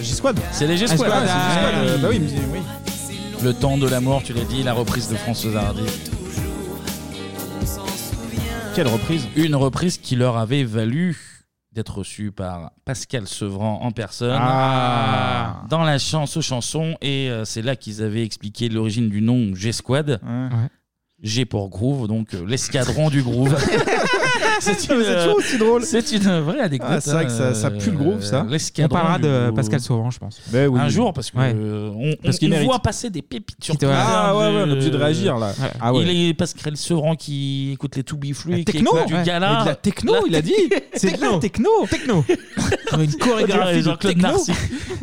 [0.00, 0.38] J-Squad?
[0.52, 1.08] C'est les Ah, G-Squad.
[1.10, 1.88] Squad, c'est ah, les G-Squad, oui.
[1.90, 2.60] euh, Bah oui, mais oui.
[3.42, 5.82] Le temps de l'amour, tu l'as dit, la reprise de François Hardy.
[8.74, 11.16] Quelle reprise Une reprise qui leur avait valu
[11.72, 15.62] d'être reçue par Pascal Sevran en personne Ah.
[15.68, 20.20] dans la chanson chanson et euh, c'est là qu'ils avaient expliqué l'origine du nom G-Squad.
[21.22, 23.56] G pour groove, donc euh, l'escadron du groove.
[24.60, 25.82] c'est une, C'est toujours aussi drôle.
[25.82, 26.88] C'est une vraie anecdote.
[26.90, 28.46] Ah, c'est vrai que ça- ça pue le groove, ça.
[28.50, 29.50] euh, On parlera de.
[29.54, 30.40] Pascal Sauvan, je pense.
[30.48, 30.80] Ben oui.
[30.80, 31.52] Un jour, parce que Ouais.
[31.54, 34.62] euh, on, Parce on- qu'il on voit passer des pépites sur Twitter Ah ouais, ouais,
[34.64, 35.48] on est obligé de réagir là.
[35.48, 35.68] Ouais.
[35.80, 36.02] Ah ouais.
[36.04, 39.62] Il est Pascal Sevran qui écoute les To Be Free, qui techno, écoute du gala.
[39.62, 40.52] De la techno, La il a dit.
[40.94, 41.70] C'est de la techno.
[41.90, 42.24] Techno.
[42.98, 44.16] Une chorégraphie de Jean-Claude.
[44.18, 44.52] Narcy.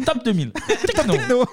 [0.05, 0.51] Top 2000.
[0.85, 1.45] Techno.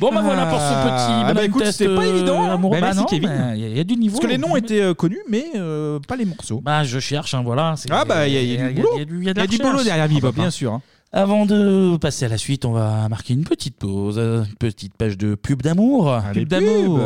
[0.00, 2.42] Bon, bah voilà pour ce petit Ah, bah écoute, test, c'était pas euh, évident.
[2.42, 2.58] hein.
[2.58, 3.30] Bah, Bah merci, Kevin.
[3.54, 4.16] Il y, a- il y a du niveau.
[4.16, 6.60] Parce que les noms étaient euh, connus, mais euh, pas les morceaux.
[6.64, 7.74] Bah, je cherche, hein, voilà.
[7.76, 8.90] c'est- Ah bah il y a, il y a du boulot.
[8.96, 10.32] Il y a du, boulot derrière Bebop.
[10.32, 10.50] bien hein.
[10.50, 10.72] sûr.
[10.72, 10.82] hein.
[11.12, 14.94] Avant de passer à la suite, on va marquer une petite pause, euh, une petite
[14.96, 16.16] page de pub d'amour.
[16.32, 17.00] Pub d'amour.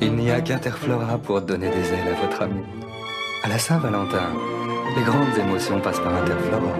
[0.00, 2.64] Il n'y a qu'Interflora pour donner des ailes à votre amour.
[3.44, 4.28] À la Saint-Valentin,
[4.96, 6.76] les grandes émotions passent par Interflora.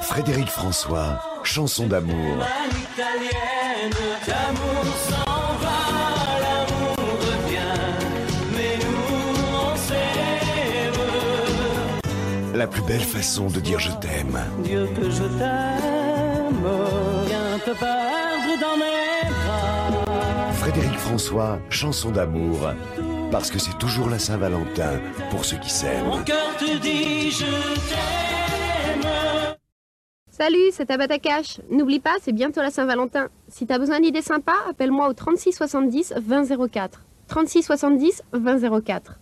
[0.00, 2.38] Frédéric François, chanson d'amour.
[12.54, 14.40] La plus belle façon de dire je t'aime.
[14.64, 16.66] Dieu que je t'aime,
[17.26, 20.52] viens te perdre dans mes bras.
[20.54, 22.72] Frédéric François, chanson d'amour.
[23.30, 25.00] Parce que c'est toujours la Saint-Valentin
[25.30, 26.06] pour ceux qui s'aiment.
[26.06, 29.29] Mon cœur te dit je t'aime.
[30.30, 31.60] Salut, c'est Tabata Cash.
[31.70, 33.28] N'oublie pas, c'est bientôt la Saint-Valentin.
[33.48, 37.02] Si t'as besoin d'idées sympas, appelle-moi au 36 70 20 04.
[37.26, 39.18] 36 70 20 04.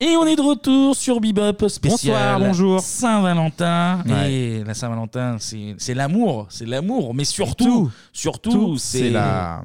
[0.00, 2.16] Et on est de retour sur Bebop spécial.
[2.16, 2.80] Bonsoir, bonjour.
[2.80, 4.02] Saint-Valentin.
[4.06, 4.32] Ouais.
[4.32, 9.62] Et la Saint-Valentin, c'est c'est l'amour, c'est l'amour, mais surtout, surtout, Tout, c'est c'est la.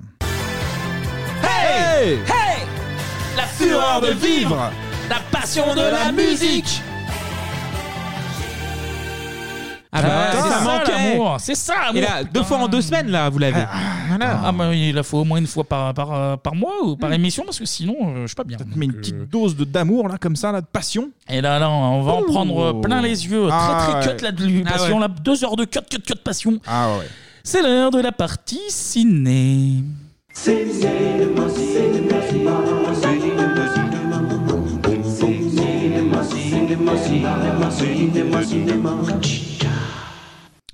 [1.41, 2.67] Hey, hey,
[3.35, 4.71] la fureur de vivre,
[5.09, 6.81] la passion de la musique.
[9.89, 10.91] Ah bah, c'est ça ça manquait.
[10.91, 11.95] l'amour, c'est ça l'amour.
[11.97, 13.63] Et là, deux fois en deux semaines, là, vous l'avez.
[14.09, 14.41] Voilà.
[14.43, 16.95] Ah bah il la faut au moins une fois par, par, euh, par mois ou
[16.95, 18.57] par émission parce que sinon euh, je suis pas bien.
[18.75, 21.09] Mais une petite dose de d'amour là, comme ça, là, de passion.
[21.29, 23.47] Et là, là on va en prendre euh, plein les yeux.
[23.51, 24.95] Ah très très cut là, de Ah passion.
[24.95, 25.01] ouais.
[25.01, 26.59] là, deux heures de cut, cut, cut passion.
[26.67, 27.07] Ah ouais.
[27.43, 29.84] C'est l'heure de la partie ciné.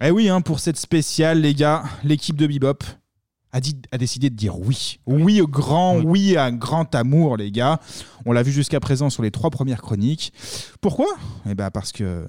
[0.01, 2.83] Eh oui, hein, pour cette spéciale, les gars, l'équipe de Bebop
[3.51, 4.99] a, dit, a décidé de dire oui.
[5.07, 7.79] Oui au grand, oui à un grand amour, les gars.
[8.25, 10.33] On l'a vu jusqu'à présent sur les trois premières chroniques.
[10.81, 11.07] Pourquoi?
[11.49, 12.27] Eh ben parce que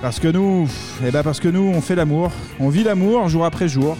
[0.00, 0.68] parce que nous,
[1.06, 3.96] eh ben parce que nous, on fait l'amour, on vit l'amour jour après jour,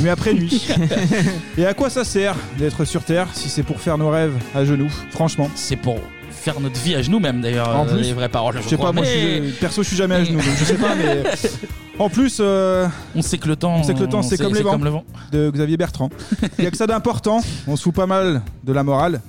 [0.00, 0.68] nuit après nuit.
[1.58, 4.64] Et à quoi ça sert d'être sur Terre si c'est pour faire nos rêves à
[4.64, 4.90] genoux?
[5.10, 5.48] Franchement.
[5.54, 6.00] C'est pour
[6.40, 7.68] faire notre vie à genoux même d'ailleurs.
[7.76, 8.56] En euh, plus, les vraies paroles.
[8.62, 8.88] Je sais crois.
[8.88, 11.22] pas, moi, je Mais- perso, je suis jamais à genoux, donc je sais pas, mais
[11.98, 14.52] en plus, euh, on sait que le temps, on sait que le temps, c'est comme
[14.54, 14.78] vents.
[14.78, 15.04] le vent.
[15.32, 16.10] de Xavier Bertrand.
[16.58, 17.40] Il y a que ça d'important.
[17.66, 19.20] On se fout pas mal de la morale.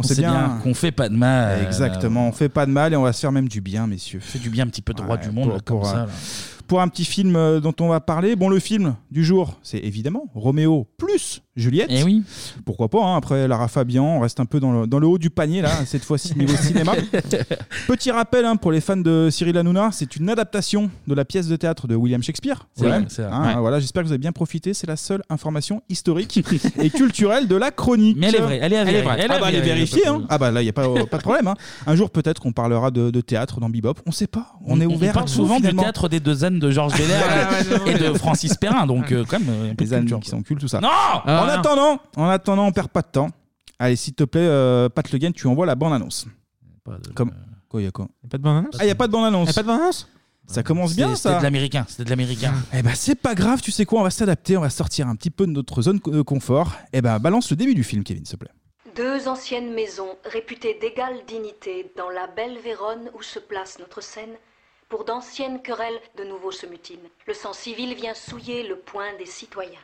[0.00, 1.60] On, sait bien, qu'on fait pas de mal.
[1.64, 4.20] Exactement, on fait pas de mal et on va se faire même du bien, messieurs.
[4.22, 5.96] Fait du bien un petit peu droit Ouais, du monde pour- là, comme pour, ça.
[5.96, 6.06] là.
[6.68, 9.78] Pour un petit film euh, dont on va parler, bon, le film du jour, c'est
[9.78, 11.88] évidemment Roméo plus Juliette.
[11.90, 12.22] Eh oui.
[12.64, 15.18] Pourquoi pas, hein, après Lara Fabian, on reste un peu dans le, dans le haut
[15.18, 16.92] du panier, là, cette fois-ci niveau cinéma.
[17.86, 21.48] Petit rappel hein, pour les fans de Cyril Hanouna, c'est une adaptation de la pièce
[21.48, 22.66] de théâtre de William Shakespeare.
[22.76, 23.30] C'est vrai, c'est vrai.
[23.32, 23.60] Hein, Ouais.
[23.60, 24.74] Voilà, j'espère que vous avez bien profité.
[24.74, 26.40] C'est la seule information historique
[26.82, 28.16] et culturelle de la chronique.
[28.18, 29.14] Mais elle est vraie, elle est avérée, vraie.
[29.18, 30.06] elle est ah bah, elle est avérée, vérifiée.
[30.08, 30.22] hein.
[30.28, 31.48] Ah bah là, il n'y a pas, pas de problème.
[31.48, 31.54] hein.
[31.86, 33.94] Un jour, peut-être qu'on parlera de, de théâtre dans Bebop.
[34.06, 34.52] On sait pas.
[34.66, 35.10] On, est ouvert.
[35.12, 38.86] On parle souvent du théâtre des deux ânes de Georges Belair et de Francis Perrin,
[38.86, 39.48] donc euh, quand même.
[39.48, 40.80] euh, un peu Les de ânes culture, qui sont cultes, tout ça.
[40.80, 40.88] Non
[41.48, 43.30] En attendant, en attendant, on perd pas de temps.
[43.78, 46.26] Allez, s'il te plaît, euh, Pat Le Guen, tu envoies la bande-annonce.
[47.14, 47.32] Comme...
[47.68, 49.48] Quoi, y a quoi Pas de bande-annonce Ah, y a pas de bande-annonce.
[49.48, 50.08] Y a pas de bande-annonce
[50.46, 51.38] Ça commence bien, C'était ça.
[51.38, 52.54] de l'américain, c'était de l'américain.
[52.72, 55.14] Eh ben, c'est pas grave, tu sais quoi, on va s'adapter, on va sortir un
[55.14, 56.72] petit peu de notre zone de confort.
[56.92, 58.52] Eh ben, balance le début du film, Kevin, s'il te plaît.
[58.96, 64.32] Deux anciennes maisons réputées d'égale dignité dans la belle Vérone où se place notre scène,
[64.88, 67.08] pour d'anciennes querelles de nouveau se mutinent.
[67.26, 69.78] Le sang civil vient souiller le poing des citoyens.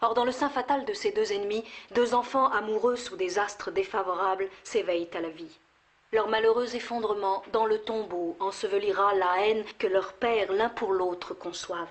[0.00, 3.70] Or, dans le sein fatal de ces deux ennemis, deux enfants amoureux sous des astres
[3.70, 5.58] défavorables s'éveillent à la vie.
[6.12, 11.34] Leur malheureux effondrement dans le tombeau ensevelira la haine que leurs pères l'un pour l'autre
[11.34, 11.90] conçoivent.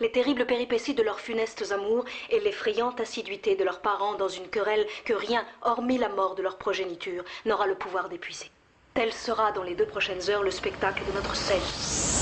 [0.00, 4.48] Les terribles péripéties de leurs funestes amours et l'effrayante assiduité de leurs parents dans une
[4.48, 8.50] querelle que rien, hormis la mort de leur progéniture, n'aura le pouvoir d'épuiser.
[8.94, 12.17] Tel sera dans les deux prochaines heures le spectacle de notre scène.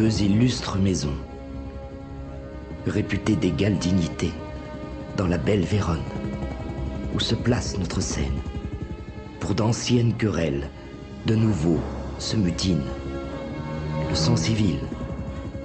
[0.00, 1.16] Deux illustres maisons,
[2.86, 4.30] réputées d'égale dignité,
[5.16, 6.04] dans la belle Vérone,
[7.16, 8.38] où se place notre scène.
[9.40, 10.70] Pour d'anciennes querelles,
[11.26, 11.80] de nouveau
[12.20, 12.86] se mutinent.
[14.08, 14.78] Le sang civil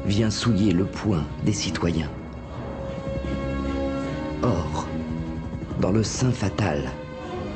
[0.07, 2.09] vient souiller le poing des citoyens.
[4.41, 4.87] Or,
[5.79, 6.81] dans le sein fatal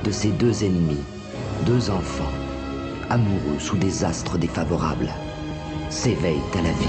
[0.03, 1.03] de ces deux ennemis,
[1.65, 2.33] deux enfants,
[3.09, 5.09] amoureux sous des astres défavorables,
[5.97, 6.87] s'éveillent à la vie.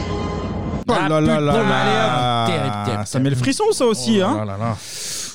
[0.90, 4.76] Oh là là là Ça met le frisson, ça aussi, Oh hein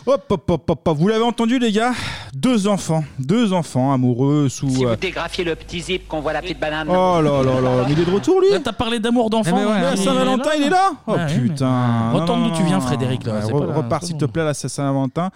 [0.05, 0.97] Hop, hop, hop, hop, hop.
[0.97, 1.93] Vous l'avez entendu, les gars?
[2.35, 4.69] Deux enfants, deux enfants amoureux sous.
[4.69, 6.89] Si euh, vous dégrafiez le petit zip qu'on voit la petite banane.
[6.89, 8.49] Oh là là là, mais il est de retour, lui?
[8.61, 9.51] T'as parlé d'amour d'enfant.
[9.53, 12.43] Eh ben ouais, il à est Saint-Valentin, il est là Oh Ouais, mais- putain Retourne
[12.49, 12.81] d'où tu viens.
[12.81, 15.29] Frédéric, là, Ouais, re- repars, s'il te plaît, là, c'est Saint-Valentin.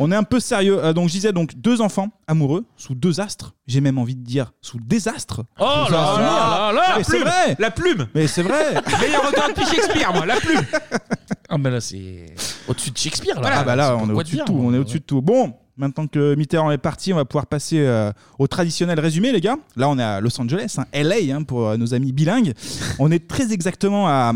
[0.00, 0.80] On est un peu sérieux.
[0.82, 3.54] Euh, donc, je disais, donc, deux enfants amoureux sous deux astres.
[3.66, 5.42] J'ai même envie de dire sous désastre.
[5.58, 9.26] Oh là là là là Mais c'est plume, vrai La plume Mais c'est vrai Meilleur
[9.26, 10.62] auteur depuis Shakespeare, moi, la plume
[11.48, 12.26] Ah, mais là, c'est
[12.68, 13.40] au-dessus de Shakespeare.
[13.40, 13.50] Là.
[13.52, 14.60] Ah bah là, on est au-dessus de tout.
[14.60, 15.22] On est au-dessus de tout.
[15.22, 19.40] Bon, maintenant que Mitterrand est parti, on va pouvoir passer euh, au traditionnel résumé, les
[19.40, 19.56] gars.
[19.76, 22.52] Là, on est à Los Angeles, hein, LA, hein, pour euh, nos amis bilingues.
[22.98, 24.32] On est très exactement à.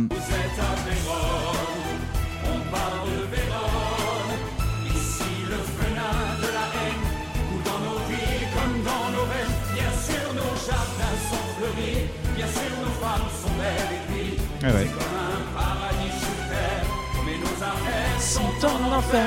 [17.40, 19.26] Nos arrêts sont en enfer.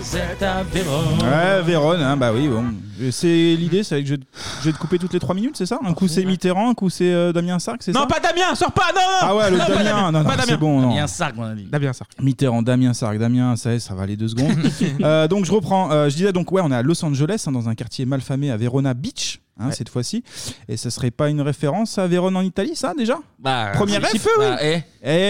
[0.00, 1.18] Vous êtes à Vérone.
[1.22, 2.64] Ouais, Vérone, hein, bah oui, bon.
[3.10, 4.14] C'est l'idée, c'est que je,
[4.60, 5.78] je vais te couper toutes les 3 minutes, c'est ça?
[5.84, 7.98] Un coup c'est Mitterrand, un coup c'est euh, Damien Sark, c'est ça?
[7.98, 10.36] Non, pas Damien, sors pas, non Ah ouais, le Non, pas Damien, non, non, pas
[10.40, 10.58] c'est Damien.
[10.60, 10.80] bon.
[10.80, 10.88] non.
[10.90, 11.64] Damien Sark, on a dit.
[11.64, 12.10] Damien Sark.
[12.22, 14.52] Mitterrand, Damien Sark, Damien, ça, y est, ça va aller deux secondes.
[15.02, 15.90] Euh, donc je reprends.
[15.90, 18.50] Euh, je disais donc ouais, on est à Los Angeles, hein, dans un quartier malfamé
[18.50, 20.22] à Verona Beach, hein, cette fois-ci.
[20.68, 23.18] Et ce serait pas une référence à Vérone en Italie, ça déjà?
[23.38, 24.20] Bah, Premier rêve oui.
[24.38, 24.82] Bah, eh.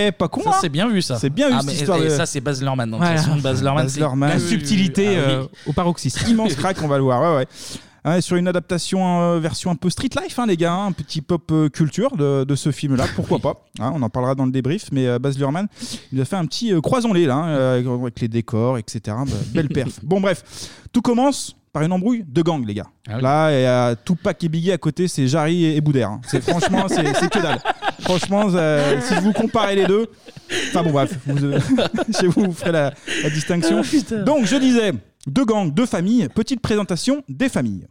[0.08, 0.42] Eh, pas con.
[0.42, 1.16] Ça, hein c'est bien vu, ça.
[1.18, 1.98] C'est bien vu Ah, cette histoire.
[1.98, 2.90] et de- ça, c'est Baz Luhrmann.
[2.90, 3.16] Donc, Voilà.
[3.16, 4.30] façon, Baz Luhrmann, Baz Luhrmann.
[4.30, 5.16] La subtilité, Ah oui.
[5.34, 6.20] euh, au paroxysme.
[6.30, 7.20] Immense crack, on va le voir.
[7.22, 7.46] Ouais, ouais.
[8.06, 10.92] Hein, sur une adaptation euh, version un peu street life, hein, les gars, hein, un
[10.92, 13.64] petit pop euh, culture de, de ce film-là, pourquoi pas.
[13.80, 15.68] Hein, on en parlera dans le débrief, mais euh, Baz Luhrmann,
[16.12, 19.00] il a fait un petit euh, croisons-les là, avec les décors, etc.
[19.06, 20.00] Bah, belle perf.
[20.02, 20.44] Bon, bref,
[20.92, 22.86] tout commence par une embrouille de gang, les gars.
[23.10, 26.08] Ah Là, il y a Tupac et Biggie à côté, c'est Jarry et, et Boudère.
[26.08, 26.20] hein.
[26.26, 27.60] C'est franchement, c'est c'est que dalle.
[28.02, 30.06] Franchement, euh, si vous comparez les deux,
[30.68, 31.58] enfin bon bref, vous, euh,
[32.20, 32.92] chez vous, vous ferez la,
[33.24, 33.80] la distinction.
[33.80, 34.22] Ah, putain.
[34.22, 34.92] Donc je disais,
[35.26, 36.28] deux gangs, deux familles.
[36.32, 37.86] Petite présentation des familles.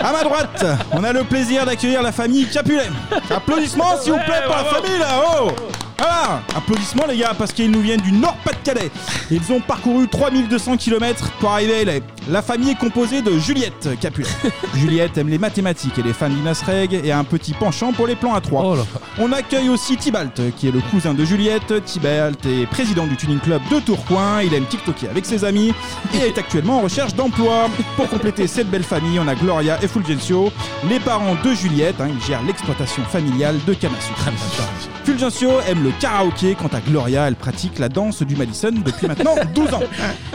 [0.00, 2.88] À ma droite, on a le plaisir d'accueillir la famille Capulet.
[3.30, 5.22] Applaudissements s'il vous plaît pour la famille là.
[5.98, 8.90] Voilà, applaudissements les gars parce qu'ils nous viennent du Nord-Pas-de-Calais.
[9.30, 11.92] Ils ont parcouru 3200 km pour arriver à LA.
[12.28, 14.26] La famille est composée de Juliette Capulet.
[14.74, 18.06] Juliette aime les mathématiques et les fans d'Inas Reg et a un petit penchant pour
[18.06, 18.76] les plans à 3.
[19.18, 21.84] On accueille aussi Tibalt qui est le cousin de Juliette.
[21.84, 24.42] Tibalt est président du tuning club de Tourcoing.
[24.42, 25.72] Il aime TikToker avec ses amis
[26.14, 27.68] et est actuellement en recherche d'emploi.
[27.96, 30.50] Pour compléter cette belle famille, on a Gloria et Fulgencio,
[30.88, 32.00] les parents de Juliette.
[32.00, 34.30] hein, ils gèrent l'exploitation familiale de sucre.
[35.04, 39.34] Fulgencio aime le karaoké, quant à Gloria, elle pratique la danse du Madison depuis maintenant
[39.54, 39.80] 12 ans.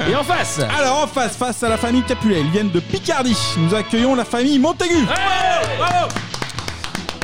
[0.10, 3.36] Et en face Alors en face, face à la famille Capulet, ils viennent de Picardie.
[3.58, 5.06] Nous accueillons la famille Montaigu.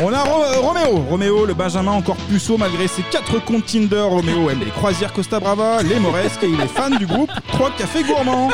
[0.01, 1.05] On a euh, Roméo.
[1.09, 4.01] Roméo, le Benjamin encore puceau malgré ses quatre comptes Tinder.
[4.01, 7.71] Roméo aime les croisières Costa Brava, les moresques et il est fan du groupe 3
[7.77, 8.49] Cafés Gourmands.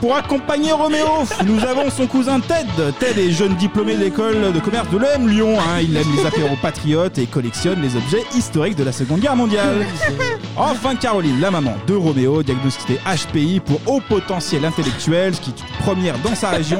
[0.00, 1.06] Pour accompagner Roméo,
[1.46, 2.66] nous avons son cousin Ted.
[3.00, 5.56] Ted est jeune diplômé de l'école de commerce de l'EM Lyon.
[5.58, 5.80] hein.
[5.82, 9.86] Il aime les apéros patriotes et collectionne les objets historiques de la Seconde Guerre mondiale.
[10.58, 15.60] Enfin Caroline, la maman de Roméo, diagnostiquée HPI pour haut potentiel intellectuel, ce qui est
[15.60, 16.78] une première dans sa région.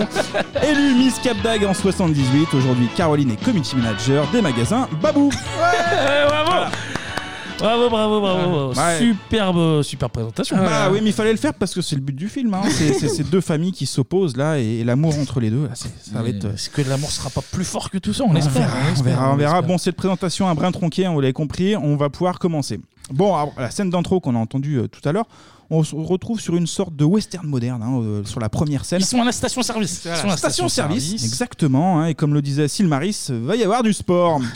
[0.62, 5.30] Élue Miss Cap d'Agde en 78, aujourd'hui Caroline est community manager des magasins Babou.
[6.28, 6.70] bravo
[7.58, 8.68] Bravo, bravo, bravo.
[8.74, 8.98] Ouais.
[8.98, 10.56] Superbe, super présentation.
[10.56, 12.52] Bah oui, mais il fallait le faire parce que c'est le but du film.
[12.54, 12.60] hein.
[12.70, 15.64] C'est c'est ces deux familles qui s'opposent là et, et l'amour entre les deux.
[15.64, 16.44] Là, c'est- ça va être.
[16.44, 18.52] euh, Est-ce que l'amour sera pas plus fort que tout ça On, On espère.
[18.68, 19.62] verra, on espère, verra, on verra.
[19.62, 22.78] Bon, cette présentation un brin tronqué, hein, vous l'avez compris, on va pouvoir commencer.
[23.10, 25.26] Bon, alors, la scène d'intro qu'on a entendue euh, tout à l'heure,
[25.70, 29.00] on se retrouve sur une sorte de western moderne, hein, euh, sur la première scène.
[29.00, 30.02] Ils sont à la station-service.
[30.04, 32.00] Ils sont à la Station-service, exactement.
[32.00, 34.40] hein, et comme le disait Sylmaris, euh, va y avoir du sport.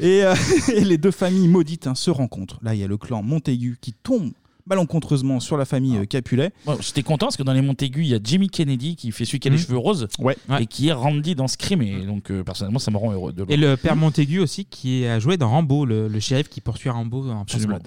[0.00, 0.34] et, euh,
[0.74, 2.58] et les deux familles maudites hein, se rencontrent.
[2.62, 4.32] Là, il y a le clan Montaigu qui tombe
[4.66, 6.52] malencontreusement sur la famille euh, Capulet.
[6.64, 9.24] Bon, J'étais content parce que dans les Montaigu, il y a Jimmy Kennedy qui fait
[9.24, 9.62] celui qui a les Mhm.
[9.64, 10.36] cheveux roses ouais.
[10.60, 11.82] et qui est Randy dans Scream.
[11.82, 13.32] Et donc, euh, personnellement, ça me rend heureux.
[13.32, 16.60] De Et le père Montaigu aussi, qui a joué dans Rambo, le, le shérif qui
[16.60, 17.78] poursuit Rambo en Absolument,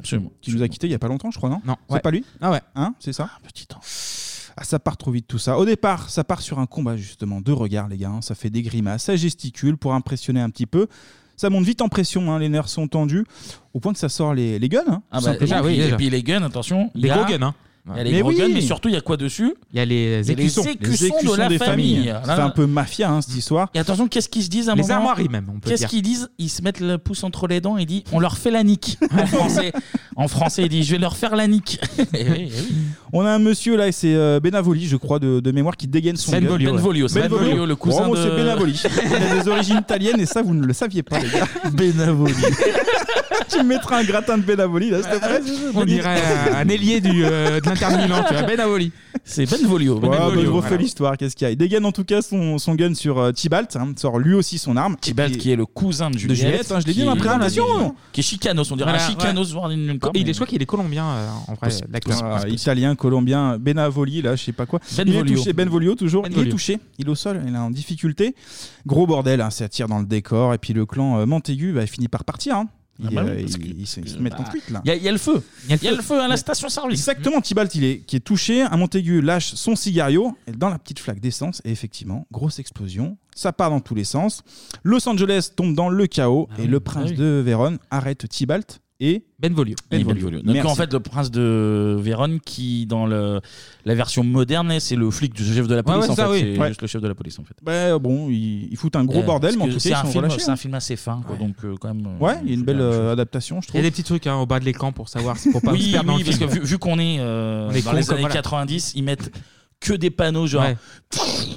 [0.41, 1.61] Qui nous a quitté il y a pas longtemps, je crois, non?
[1.65, 1.75] Non.
[1.87, 1.99] C'est Ouais.
[2.01, 2.25] pas lui?
[2.41, 2.61] Ah ouais.
[2.75, 3.29] Hein C'est ça?
[3.47, 3.67] Petit
[4.57, 5.57] Ah, ça part trop vite tout ça.
[5.57, 8.09] Au départ, ça part sur un combat justement de regard, les gars.
[8.09, 8.21] hein.
[8.21, 10.87] Ça fait des grimaces, ça gesticule pour impressionner un petit peu.
[11.43, 13.25] Ça monte vite en pression, hein, les nerfs sont tendus,
[13.73, 14.83] au point que ça sort les, les guns.
[14.87, 15.59] hein, Ah bah, simplement.
[15.67, 16.89] et, puis, et puis les guns, attention.
[16.95, 17.53] il Les y a- gros guns, hein.
[17.85, 18.37] Il y a les Mais gros oui.
[18.37, 20.63] guns, mais surtout, il y a quoi dessus Il y a les a les écussons.
[20.63, 21.95] écussons de la des famille.
[22.07, 22.13] familles.
[22.25, 22.45] Là.
[22.45, 23.69] un peu mafia hein, cette histoire.
[23.73, 25.81] Et attention, qu'est-ce qu'ils se disent à un Les moment armoiries même, on peut Qu'est-ce
[25.81, 25.89] dire.
[25.89, 28.51] qu'ils disent Ils se mettent le pouce entre les dents et disent on leur fait
[28.51, 28.97] la nique.
[29.11, 29.73] En français,
[30.15, 31.79] en français ils disent je vais leur faire la nique.
[32.13, 32.73] Eh oui, eh oui.
[33.11, 35.87] On a un monsieur là, et c'est euh, Benavoli, je crois, de, de mémoire, qui
[35.87, 36.39] dégaine son gun.
[36.41, 36.77] Benvolio, ouais.
[36.77, 38.81] Benvolio, c'est Benvolio, le cousin Bravo, de- c'est Benavoli.
[39.05, 41.47] Il a des origines italiennes et ça, vous ne le saviez pas, les gars.
[41.71, 42.33] Benavoli.
[43.49, 45.41] tu me mettras un gratin de Benavoli, là, s'il te plaît
[45.75, 46.21] On dirait
[46.51, 48.91] un, un ailier du, euh, de l'Inter Milan, tu vois, Benavoli.
[49.25, 49.99] C'est Benvolio.
[49.99, 50.83] Ouais, bah, je Benvolio, refais voilà.
[50.83, 53.31] l'histoire, qu'est-ce qu'il y a Il dégaine en tout cas son, son gun sur euh,
[53.31, 54.95] Tibalt, hein, sort lui aussi son arme.
[54.99, 56.37] Tibalt, qui est le cousin de de Juliette.
[56.39, 57.65] Juliette, hein, je l'ai dit qui- dans ma présentation.
[57.89, 59.53] qui- Qui est chicanos, on dirait Voilà, un chicanos, ouais.
[59.53, 62.19] voire une, une Il est, je crois qu'il est colombien, euh, en vrai, l'acteur.
[62.23, 64.79] Ah, italien, colombien, Benavoli, là, je sais pas quoi.
[64.91, 65.35] Il est Benvolio.
[65.37, 66.23] touché, Benvolio toujours.
[66.25, 66.51] Il est Benvolio.
[66.51, 68.35] touché, il est au sol, il est en difficulté.
[68.85, 70.53] Gros bordel, hein, ça tire dans le décor.
[70.53, 72.55] Et puis le clan euh, Montaigu, bah, il finit par partir.
[72.57, 72.67] hein.
[73.03, 74.49] Il, Ah bah oui, euh, parce il- que- il se, il se met en bah,
[74.49, 74.81] fuite là.
[74.85, 75.41] Il y, a- il y a le feu.
[75.69, 76.99] Il y a le feu à la station-service.
[76.99, 80.99] Exactement, Tibalt il est, qui est touché, un Montaigu lâche son cigario dans la petite
[80.99, 84.41] flaque d'essence et effectivement, grosse explosion, ça part dans tous les sens.
[84.83, 87.17] Los Angeles tombe dans le chaos et le prince ah oui.
[87.17, 89.75] de Vérone arrête Tibalt et Benvolio.
[89.91, 90.13] Benvolio.
[90.15, 90.41] Benvolio.
[90.43, 90.69] Donc Merci.
[90.71, 93.41] en fait le prince de Vérone qui dans le,
[93.83, 96.31] la version moderne c'est le flic du chef de la police ouais, en ça, fait.
[96.31, 96.39] oui.
[96.55, 96.67] C'est Ouais.
[96.69, 97.55] juste le chef de la police en fait.
[97.61, 99.93] Bah, bon, il, il fout un gros Euh, bordel, mais en tout cas, c'est ils
[99.93, 100.55] un sont film, relâchés, c'est un hein.
[100.55, 102.05] film assez fin quoi, donc euh, quand même.
[102.07, 103.79] euh, Ouais, il y a une belle euh, adaptation, je Il y trouve.
[103.79, 105.91] a des petits trucs hein, au bas de l'écran pour savoir, pour pas se oui,
[105.91, 107.97] perdre dans oui, le parce que vu, vu qu'on est, euh, On est dans con
[107.97, 108.33] les comme années voilà.
[108.35, 109.31] 90, ils mettent
[109.83, 110.77] que des panneaux genre Ouais.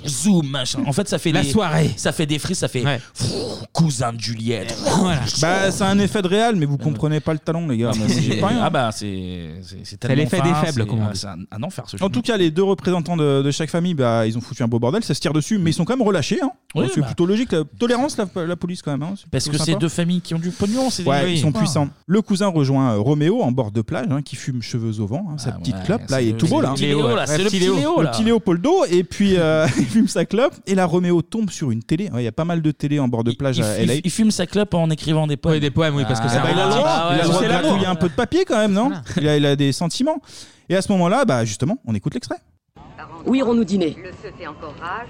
[0.06, 0.80] zoom machin.
[0.86, 1.90] En fait, ça fait La des, soirée.
[1.96, 3.00] ça fait des frises, ça fait Ouais.
[3.72, 4.76] cousin de Juliette.
[4.98, 5.20] Voilà.
[5.40, 7.92] Bah, c'est un effet de réel, mais vous comprenez pas le talon, les gars.
[7.96, 8.60] Moi, c'est pas rien.
[8.62, 11.12] Ah bah c'est c'est c'est C'est tellement l'effet fin, des faibles, c'est- comme on ah,
[11.12, 11.18] dit.
[11.20, 13.94] C'est un, un enfer ce En tout cas, les deux représentants de, de chaque famille,
[13.94, 15.96] bah, ils ont foutu un beau bordel, ça se tire dessus, mais ils sont quand
[15.96, 16.38] même relâchés.
[16.42, 16.50] Hein.
[16.74, 17.06] Oui, c'est bah.
[17.06, 17.52] plutôt logique.
[17.52, 19.02] La tolérance, la, la police, quand même.
[19.02, 19.14] hein.
[19.30, 19.80] Parce plutôt que c'est sympa.
[19.80, 21.58] deux familles qui ont du pognon, c'est Ouais, des- ils sont Ah.
[21.58, 21.88] puissants.
[22.06, 25.26] Le cousin rejoint euh, Roméo en bord de plage, hein, qui fume cheveux au vent,
[25.30, 26.02] hein, sa Ah petite clope.
[26.10, 26.74] Là, il est tout beau, là.
[26.78, 28.10] Léo, c'est le petit Léo, là.
[28.16, 31.82] Petit Léopoldo et puis euh, il fume sa clope et là Roméo tombe sur une
[31.82, 32.10] télé.
[32.10, 33.88] Ouais, Il y a pas mal de télé en bord de plage il, à il-
[33.88, 33.94] LA.
[34.04, 35.54] il fume sa clope en écrivant des poèmes.
[35.54, 37.16] Oui, des poèmes, oui, parce que Ah, c'est Bah, il a le droit, Ah ouais,
[37.16, 37.62] il a le droit c'est de l'amour.
[37.70, 38.92] gratouiller un peu de papier quand même, non?
[39.16, 40.20] Il a, il a des sentiments.
[40.68, 42.38] Et à ce moment-là, bah justement, on écoute l'extrait.
[43.24, 45.08] Où irons-nous dîner Le feu fait encore rage.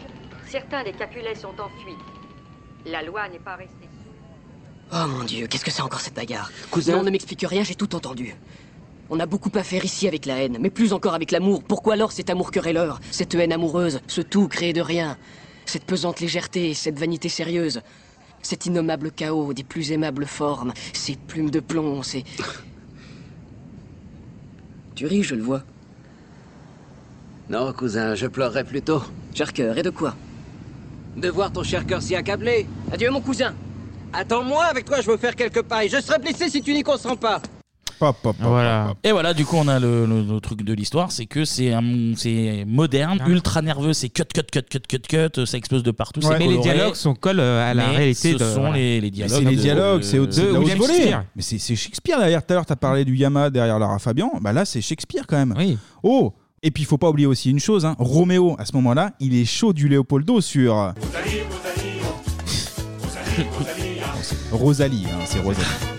[0.50, 1.96] Certains des Capulets sont en fuite.
[2.86, 3.88] La loi n'est pas restée.
[4.92, 6.50] Oh mon dieu, qu'est-ce que c'est encore cette bagarre?
[6.70, 8.34] Cousin Non, ne m'explique rien, j'ai tout entendu.
[9.08, 11.62] On a beaucoup à faire ici avec la haine, mais plus encore avec l'amour.
[11.62, 15.16] Pourquoi alors cet amour querelleur Cette haine amoureuse, ce tout créé de rien
[15.64, 17.82] Cette pesante légèreté, cette vanité sérieuse
[18.42, 22.24] Cet innommable chaos des plus aimables formes Ces plumes de plomb, ces...
[24.96, 25.62] Tu ris, je le vois.
[27.50, 29.02] Non, cousin, je pleurerais plutôt.
[29.34, 30.16] Cher cœur, et de quoi?
[31.16, 32.66] De voir ton cher cœur si accablé.
[32.90, 33.54] Adieu, mon cousin.
[34.12, 35.90] Attends-moi, avec toi, je veux faire quelques pailles.
[35.90, 37.42] Je serai blessé si tu n'y consens pas.
[38.40, 38.94] Voilà.
[39.04, 41.72] Et voilà, du coup, on a le, le- le truc de l'histoire, c'est que c'est
[41.72, 44.98] un- c'est moderne, ultra nerveux, c'est cut, cut, cut, cut, cut,
[45.32, 46.20] cut, ça explose de partout.
[46.20, 46.62] c'est mais les coloré.
[46.62, 48.76] dialogues sont collent euh, à la Mais réalité Ce de- sont voilà.
[48.76, 49.38] les, les Mais dialogues.
[49.44, 50.98] C'est les de- dialogues, c'est au- de- c'est de la William haute volée.
[50.98, 51.24] Shakespeare.
[51.36, 52.44] Mais c'est c'est Shakespeare derrière.
[52.44, 54.32] Tout à l'heure, tu as parlé du Yama derrière Lara Fabian.
[54.40, 55.54] Bah là, c'est Shakespeare quand même.
[56.02, 56.32] Oh
[56.62, 57.84] Et puis, il faut pas oublier aussi une chose.
[57.84, 57.94] Hein.
[57.98, 60.92] Roméo, à ce moment-là, il est chaud du Léopoldo sur.
[64.52, 65.95] Rosalie, hein, c'est Rosalie.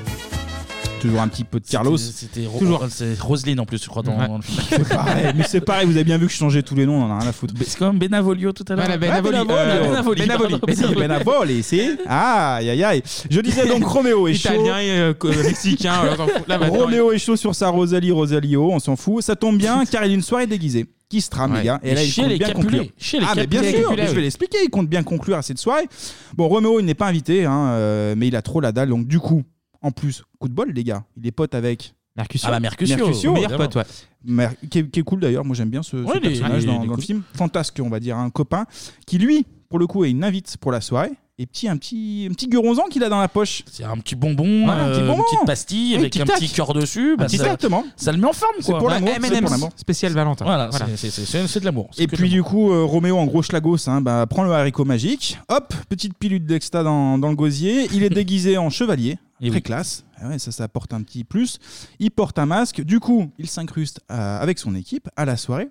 [1.00, 1.96] Toujours un petit peu de Carlos.
[1.98, 2.86] C'était Ro- Toujours.
[2.90, 4.28] c'est Roselyne en plus, je crois, dans, Ouais.
[4.28, 4.58] dans le film.
[4.70, 7.02] C'est pareil, mais c'est pareil, vous avez bien vu que je changeais tous les noms,
[7.02, 7.54] on en a rien à foutre.
[7.66, 8.88] C'est comme Benavolio tout à l'heure.
[8.90, 11.98] Ouais, Benavoli, Ah, euh, Benavoli, Benavoli, pardon, Benavoli, Benavoli, c'est.
[12.08, 13.04] Ah, aïe aïe aïe.
[13.30, 14.50] Je disais donc Roméo est chaud.
[14.54, 15.94] Italien et euh, co- mexicain.
[15.94, 16.48] alors, on s'en fout.
[16.48, 19.22] Là, maintenant, Roméo est chaud sur sa Rosalie Rosalio, on s'en fout.
[19.24, 21.60] Ça tombe bien car il y a une soirée déguisée qui se trame, Ouais.
[21.60, 21.80] les gars.
[21.84, 22.78] Et Et là, il chez compte les bien Capulet.
[22.80, 22.86] conclure.
[22.98, 23.82] Chez les ah, mais bien Capulet.
[23.84, 24.58] sûr, mais je vais l'expliquer.
[24.64, 25.88] Il compte bien conclure à cette soirée.
[26.36, 28.90] Bon, Roméo, il n'est pas invité, hein, euh, mais il a trop la dalle.
[28.90, 29.44] Donc, du coup,
[29.82, 31.04] en plus, coup de bol, les gars.
[31.18, 31.94] Il est pote avec.
[32.16, 32.48] Mercutio.
[32.48, 33.58] Ah bah, Mercutio, meilleur évidemment.
[33.58, 33.84] pote, ouais.
[34.26, 36.30] Mer- qui, est, qui est cool d'ailleurs, moi j'aime bien ce, ce Ouais, il est-
[36.40, 37.04] personnage il est- dans, il est dans le cool.
[37.04, 37.22] film.
[37.36, 38.66] Fantasque, on va dire, un copain
[39.06, 41.12] qui lui, pour le coup, est une invite pour la soirée.
[41.40, 43.62] Et petit, un petit, un petit guronzan qu'il a dans la poche.
[43.72, 45.20] C'est un petit bonbon, Voilà, un petit euh, bonbon.
[45.20, 47.16] une petite pastille Oui, avec un petit cœur dessus.
[47.16, 47.86] Bah, petit ça, exactement.
[47.96, 48.56] ça le met en forme.
[48.62, 48.80] C'est quoi.
[48.80, 49.70] pour l'amour, c'est M&M's pour l'amour.
[49.76, 50.46] spécial Valentin.
[50.46, 50.88] Voilà, Voilà.
[50.98, 51.92] c'est- c'est c'est- c'est de l'amour.
[52.00, 55.38] Et puis du coup, euh, Roméo en gros schlagos, hein, bah, prend le haricot magique,
[55.50, 59.62] hop, petite pilule d'exta dans, dans le gosier, il est déguisé en chevalier, très oui.
[59.62, 61.60] classe, Ah ouais, ça, ça apporte un petit plus.
[62.00, 65.70] Il porte un masque, du coup, il s'incruste euh, avec son équipe à la soirée.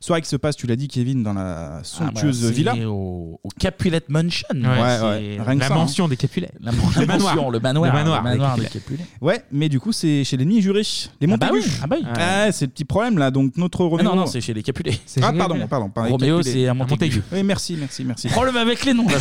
[0.00, 2.74] Soirée qui se passe, tu l'as dit Kevin, dans la Ah, bah, somptueuse c'est villa.
[2.88, 4.48] Au, au Capulet Mansion.
[4.52, 5.76] Ouais, ouais, rien que la ça, hein.
[5.76, 6.50] mention des Capulets.
[6.60, 7.34] La, Le manoir.
[7.36, 7.86] mention, le manoir.
[7.86, 8.80] Le manoir le manoir des des Capulets.
[8.98, 9.06] Capulets.
[9.20, 10.82] Ouais, mais du coup, c'est chez l'ennemi juré,
[11.20, 12.06] les Ah bah oui, ah bah oui.
[12.18, 13.30] Ah, c'est le petit problème là.
[13.30, 14.04] Donc notre Ah Roméo.
[14.10, 14.98] non, non, c'est chez les Capulets.
[15.22, 15.88] Ah, pardon, pardon.
[15.88, 17.22] pardon, Roméo, c'est à Montaigu.
[17.32, 18.26] Oui, merci, merci, merci.
[18.28, 19.06] Problème avec les noms.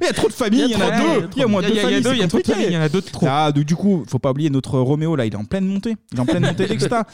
[0.00, 1.28] Il y a trop de familles, il y en a deux.
[1.36, 2.28] Il y a moins Il y deux a- il y a familles.
[2.44, 2.72] Il y compliqué.
[2.72, 3.26] il en a de trop.
[3.28, 5.96] Ah, du du coup, faut pas oublier notre Roméo là, il est en pleine montée.
[6.12, 7.06] Il est en pleine montée d'exta.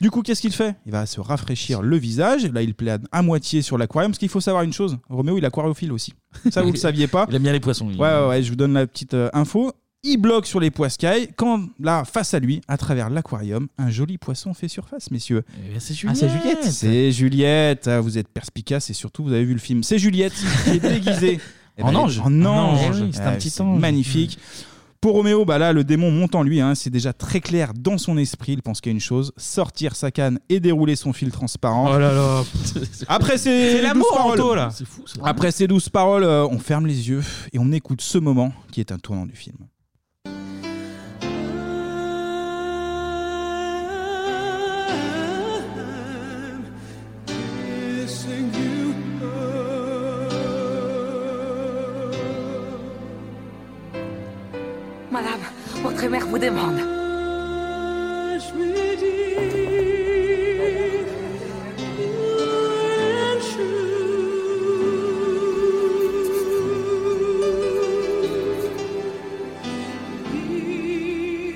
[0.00, 0.74] Du coup, qu'est-ce qu'il fait?
[0.86, 2.46] Il va se rafraîchir le visage.
[2.46, 4.12] Là, il plane à moitié sur l'aquarium.
[4.12, 6.12] Parce qu'il faut savoir une chose Roméo, il est aquariophile aussi.
[6.50, 7.86] Ça, vous le saviez pas Il aime bien les poissons.
[7.88, 9.72] Ouais, ouais, ouais, je vous donne la petite euh, info.
[10.04, 14.18] Il bloque sur les poiscailles quand, là, face à lui, à travers l'aquarium, un joli
[14.18, 15.44] poisson fait surface, messieurs.
[15.64, 16.64] Eh bien, c'est Ah, c'est Juliette.
[16.64, 17.86] C'est Juliette.
[17.86, 19.84] Ah, Vous êtes perspicace et surtout, vous avez vu le film.
[19.84, 20.32] C'est Juliette
[20.64, 21.38] qui est déguisée.
[21.78, 22.18] Eh En ben, ange.
[22.18, 22.80] En En ange.
[22.84, 23.80] Eh oui, c'est un petit ange.
[23.80, 24.38] Magnifique.
[25.02, 26.60] Pour Roméo, bah là, le démon monte en lui.
[26.60, 26.76] hein.
[26.76, 28.52] C'est déjà très clair dans son esprit.
[28.52, 31.90] Il pense qu'il y a une chose sortir sa canne et dérouler son fil transparent.
[31.92, 32.42] Oh là là.
[33.08, 34.70] Après ces C'est l'amour, douces paroles- Anto, là.
[34.72, 35.20] C'est fou, ça.
[35.24, 38.78] Après ces douces paroles, euh, on ferme les yeux et on écoute ce moment qui
[38.78, 39.56] est un tournant du film.
[55.12, 55.40] Madame,
[55.82, 56.80] votre mère vous demande.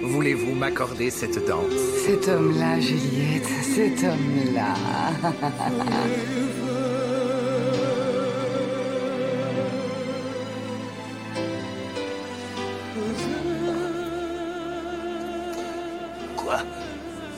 [0.03, 1.73] Voulez-vous m'accorder cette danse?
[2.05, 4.75] Cet homme-là, Juliette, cet homme-là.
[16.47, 16.59] Quoi.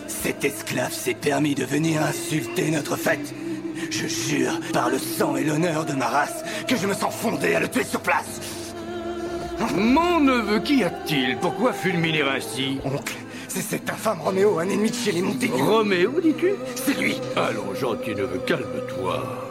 [0.07, 3.33] Cet esclave s'est permis de venir insulter notre fête.
[3.91, 7.55] Je jure, par le sang et l'honneur de ma race, que je me sens fondé
[7.55, 8.41] à le tuer sur place.
[9.75, 11.39] Mon neveu, qu'y a-t-il?
[11.39, 12.81] Pourquoi fulminer ainsi?
[12.85, 13.17] Oncle,
[13.49, 16.53] c'est cet infâme Roméo, un ennemi de chez les Montaigu Roméo, dis-tu?
[16.75, 17.19] C'est lui.
[17.35, 19.48] Allons, gentil neveu, calme-toi.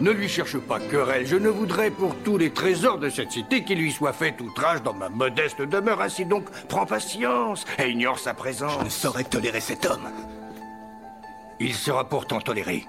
[0.00, 1.26] Ne lui cherche pas querelle.
[1.26, 4.82] Je ne voudrais pour tous les trésors de cette cité qu'il lui soit fait outrage
[4.82, 6.00] dans ma modeste demeure.
[6.00, 8.78] Ainsi donc, prends patience et ignore sa présence.
[8.80, 10.10] Je ne saurais tolérer cet homme
[11.60, 12.86] Il sera pourtant toléré.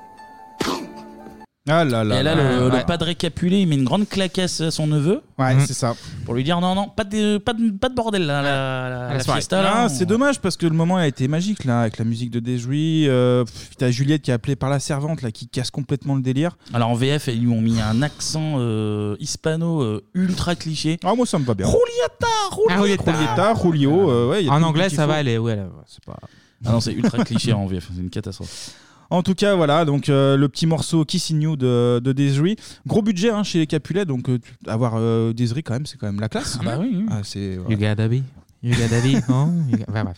[1.65, 2.19] Ah là là.
[2.19, 2.51] Et là, là.
[2.59, 2.83] le, le Ouais.
[2.85, 5.21] padre Capulet, il met une grande claquasse à son neveu.
[5.39, 5.95] Ouais, c'est ça.
[6.25, 9.13] Pour lui dire non, non, pas de, pas de, pas de bordel là, la, la,
[9.13, 11.79] la fiesta, là, Ah, on- c'est dommage parce que le moment a été magique là
[11.81, 13.05] avec la musique de Desjouy.
[13.07, 16.21] Euh, pff, T'as Juliette qui est appelée par la servante là qui casse complètement le
[16.21, 16.57] délire.
[16.73, 20.99] Alors en VF, ils lui ont mis un accent euh, hispano euh, ultra cliché.
[21.05, 21.65] Ah, moi ça me va bien.
[21.67, 24.11] Julieta, Julieta, Julieta, Julio.
[24.11, 25.09] euh, ouais, il y a En tout anglais, qu'il ça faut.
[25.11, 25.37] va aller.
[25.37, 26.17] Ouais, là, c'est pas.
[26.65, 28.71] Ah non, c'est ultra cliché en VF, c'est une catastrophe.
[29.13, 32.55] En tout cas, voilà, donc euh, le petit morceau Kissing You de, de Desiree.
[32.87, 35.99] Gros budget hein, chez les Capulets, donc euh, tu- avoir euh, Desiree quand même, c'est
[35.99, 36.57] quand même la classe.
[36.59, 37.05] Ah bah oui, oui.
[37.11, 38.23] Ah, c'est You gotta be.
[38.63, 39.21] You gotta be.
[39.29, 40.17] hein, you bref.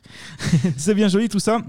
[0.78, 1.60] c'est bien joli tout ça.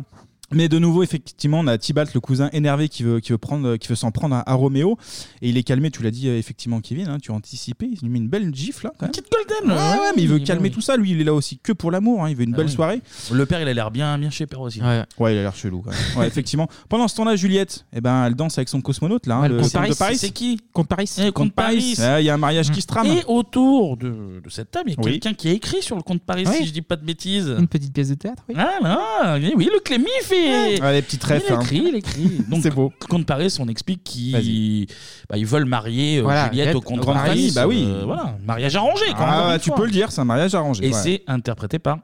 [0.53, 3.77] Mais de nouveau, effectivement, on a Tibalt, le cousin énervé, qui veut, qui veut, prendre,
[3.77, 4.97] qui veut s'en prendre à, à Roméo.
[5.43, 7.89] Et il est calmé, tu l'as dit euh, effectivement, Kevin, hein, tu as anticipé.
[7.91, 8.93] Il lui met une belle gifle là.
[8.99, 9.11] Quand même.
[9.11, 10.97] Petite golden Ouais, ouais, mais il veut calmer tout ça.
[10.97, 12.25] Lui, il est là aussi que pour l'amour.
[12.25, 12.73] hein, Il veut une Ah belle oui.
[12.73, 13.01] soirée.
[13.33, 14.81] Le père, il a l'air bien, bien chez Père aussi.
[14.81, 15.05] Ouais.
[15.21, 15.99] il a l'air chelou quand même.
[16.19, 16.69] Ouais, effectivement.
[16.89, 19.67] Pendant ce temps-là, Juliette, eh ben, elle danse avec son cosmonaute là, hein, le comte
[19.67, 20.17] de Paris, Paris.
[20.17, 21.11] c'est qui Comte Paris.
[21.19, 21.97] Eh, comte Paris.
[21.99, 23.07] Ouais, Il y a un mariage qui se trame.
[23.09, 25.11] Et autour de, de cette table, il y a Oui.
[25.19, 26.55] quelqu'un qui a écrit sur le compte Paris, Oui.
[26.59, 27.49] si je dis pas de bêtises.
[27.59, 28.55] Une petite pièce de théâtre, oui.
[28.57, 30.36] Ah là, oui, oui, le Clémy fait.
[30.81, 31.61] Ouais, les petites refs, Il hein.
[31.61, 32.29] écrit, il écrit.
[32.49, 32.93] Donc, C'est beau.
[33.09, 34.87] Compte Paris, on explique qu'ils
[35.29, 37.29] bah, ils veulent marier euh, Voilà, Juliette au Juliette comte au comte Paris.
[37.29, 37.85] Paris, bah oui.
[37.87, 39.05] euh, voilà, mariage arrangé.
[39.11, 39.77] Quand Ah, même, une tu fois.
[39.79, 40.85] peux le dire, c'est un mariage arrangé.
[40.87, 41.01] Et ouais.
[41.03, 41.99] c'est interprété par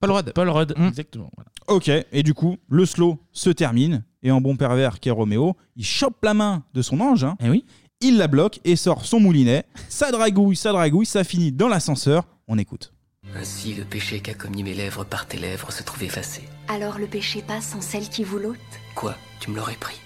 [0.00, 0.32] Paul Rudd.
[0.34, 1.30] Paul Rudd, exactement.
[1.36, 1.50] voilà.
[1.68, 5.84] Ok, et du coup, le slow se termine, et en bon pervers qu'est Roméo, il
[5.84, 7.36] chope la main de son ange, hein.
[7.42, 7.64] Eh oui.
[8.02, 12.24] il la bloque et sort son moulinet, ça dragouille, ça dragouille, ça finit dans l'ascenseur,
[12.48, 12.92] on écoute.
[13.36, 16.48] Ainsi, le péché qu'a commis mes lèvres par tes lèvres se trouve effacé.
[16.68, 18.58] Alors le péché passe en celle qui vous l'ôte?
[18.94, 19.16] Quoi?
[19.40, 20.00] Tu me l'aurais pris?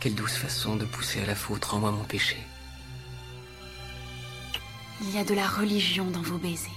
[0.00, 2.36] Quelle douce façon de pousser à la faute, rends-moi mon péché.
[5.00, 6.70] Il y a de la religion dans vos baisers.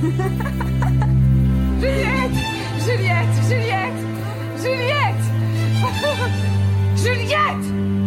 [1.80, 2.30] Juliette!
[2.78, 3.36] Juliette!
[3.48, 4.00] Juliette!
[4.56, 5.24] Juliette!
[6.96, 7.99] Juliette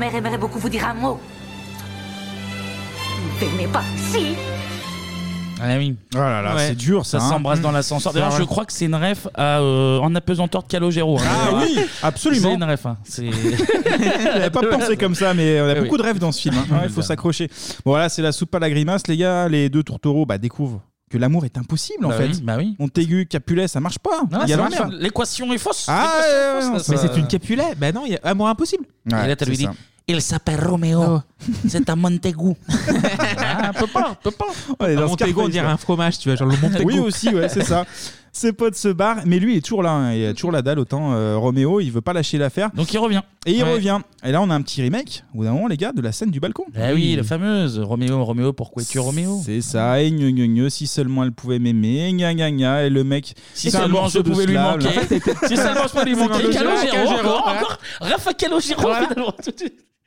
[0.00, 1.20] mère aimerait beaucoup vous dire un mot.
[3.56, 4.34] Mais pas si.
[5.62, 5.94] Ah oui.
[6.14, 6.68] Oh là là, Ouais.
[6.68, 7.18] c'est dur ça.
[7.20, 7.28] Ça hein.
[7.28, 8.12] s'embrasse dans l'ascenseur.
[8.14, 11.18] D'ailleurs, je crois que c'est une ref à, euh, en apesanteur de Calogero.
[11.18, 11.22] hein.
[11.28, 12.48] Ah oui, absolument.
[12.50, 12.86] C'est une ref.
[12.86, 12.96] hein.
[13.04, 13.30] C'est.
[14.24, 15.80] J'avais pas pensé comme ça, mais on a oui.
[15.80, 16.54] beaucoup de rêves dans ce film.
[16.56, 16.64] hein.
[16.74, 17.48] Ouais, Il faut s'accrocher.
[17.84, 19.48] Bon, voilà, c'est la soupe à la grimace, les gars.
[19.48, 22.28] Les deux tourtereaux bah, découvrent que l'amour est impossible en Bah fait.
[22.28, 22.76] oui, bah oui.
[22.78, 24.22] Montaigu, Capulet, ça marche pas.
[24.30, 24.90] Non, Il y a ça marche l'emmerde.
[24.96, 25.02] pas.
[25.02, 25.86] L'équation est fausse.
[25.88, 26.30] Ah, L'équation
[26.74, 27.74] est fausse, Mais ça- c'est une Capulet.
[27.76, 28.84] Ben non, il y a amour impossible.
[29.10, 29.72] Ouais, Et là, tu lui c'est dis ça.
[30.10, 31.20] Il s'appelle Roméo.
[31.68, 32.54] C'est un Montaigu.
[33.38, 34.46] ah, peut pas, peut pas.
[34.84, 36.84] Ouais, dans Montego, on dirait un fromage, tu vois, genre le Montego.
[36.84, 37.84] Oui aussi, ouais, c'est ça.
[38.32, 40.12] Ses potes se barrent, mais lui il est toujours là, hein.
[40.14, 40.78] il a toujours la dalle.
[40.78, 42.70] Autant euh, Roméo, il veut pas lâcher l'affaire.
[42.74, 43.22] Donc il revient.
[43.44, 43.72] Et il Ouais.
[43.72, 43.98] revient.
[44.22, 46.12] Et là, on a un petit remake, au bout d'un moment, les gars, de la
[46.12, 46.64] scène du balcon.
[46.76, 49.40] Ah oui, la fameuse Roméo, Roméo, pourquoi es-tu Roméo?
[49.44, 52.90] C'est ça, et gneu, gneu, gneu, si seulement elle pouvait m'aimer, gna gna gna, et
[52.90, 53.34] le mec.
[53.54, 55.20] Si c'est un seulement morceau je de pouvais lui slave, manquer.
[55.48, 56.50] si seulement je pouvais lui manquer.
[56.50, 57.78] Calogero, encore.
[58.00, 59.08] Rafa Calogero, Voilà.
[59.08, 59.34] finalement.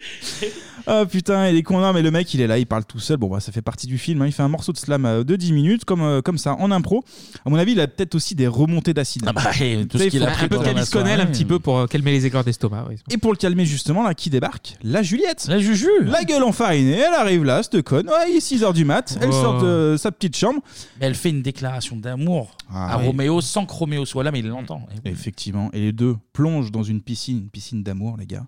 [0.85, 2.99] Ah putain, il est con, non, mais le mec il est là, il parle tout
[2.99, 3.15] seul.
[3.15, 4.21] Bon, bah ça fait partie du film.
[4.21, 4.25] hein.
[4.25, 6.71] Il fait un morceau de slam euh, de 10 minutes, comme, euh, comme ça, en
[6.71, 7.05] impro.
[7.45, 9.23] À mon avis, il a peut-être aussi des remontées d'acide.
[9.25, 10.67] Ah bah, et tout Tu sais, ce qu'il il a pris Un peu de pendant
[10.67, 12.85] la Calisconnel, un petit peu pour euh, calmer les aigreurs d'estomac.
[12.89, 12.95] oui.
[13.09, 15.45] Et pour le calmer justement, là, qui débarque La Juliette.
[15.47, 15.87] La Juju.
[16.03, 18.07] La gueule enfarinée, elle arrive là, cette conne.
[18.09, 19.31] Ouais, il est 6h du mat, elle Oh.
[19.31, 20.59] sort de sa petite chambre.
[20.99, 23.05] Mais elle fait une déclaration d'amour Ah à oui.
[23.07, 24.85] Roméo sans que Roméo soit là, mais il l'entend.
[24.91, 25.11] Et oui.
[25.11, 25.69] Effectivement.
[25.71, 28.45] Et les deux plongent dans une piscine, une piscine d'amour, les gars.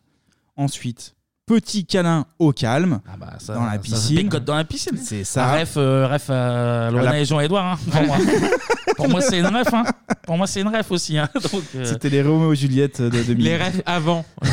[0.57, 1.15] Ensuite,
[1.45, 4.15] petit câlin au calme Ah bah, ça, dans la ça se piscine.
[4.15, 4.97] bécote dans la piscine.
[4.97, 5.59] C'est Ça ça.
[5.59, 8.17] ref, euh, ref à Loana la- et Jean-Edouard, hein, pour moi.
[8.97, 9.72] pour moi, c'est une ref.
[9.73, 9.84] Hein.
[10.23, 11.19] Pour moi, c'est une ref aussi.
[11.19, 11.30] Hein.
[11.53, 13.45] Donc, euh, C'était les Roméo et Juliette de 2000.
[13.45, 14.26] Les rêves avant.
[14.41, 14.47] ah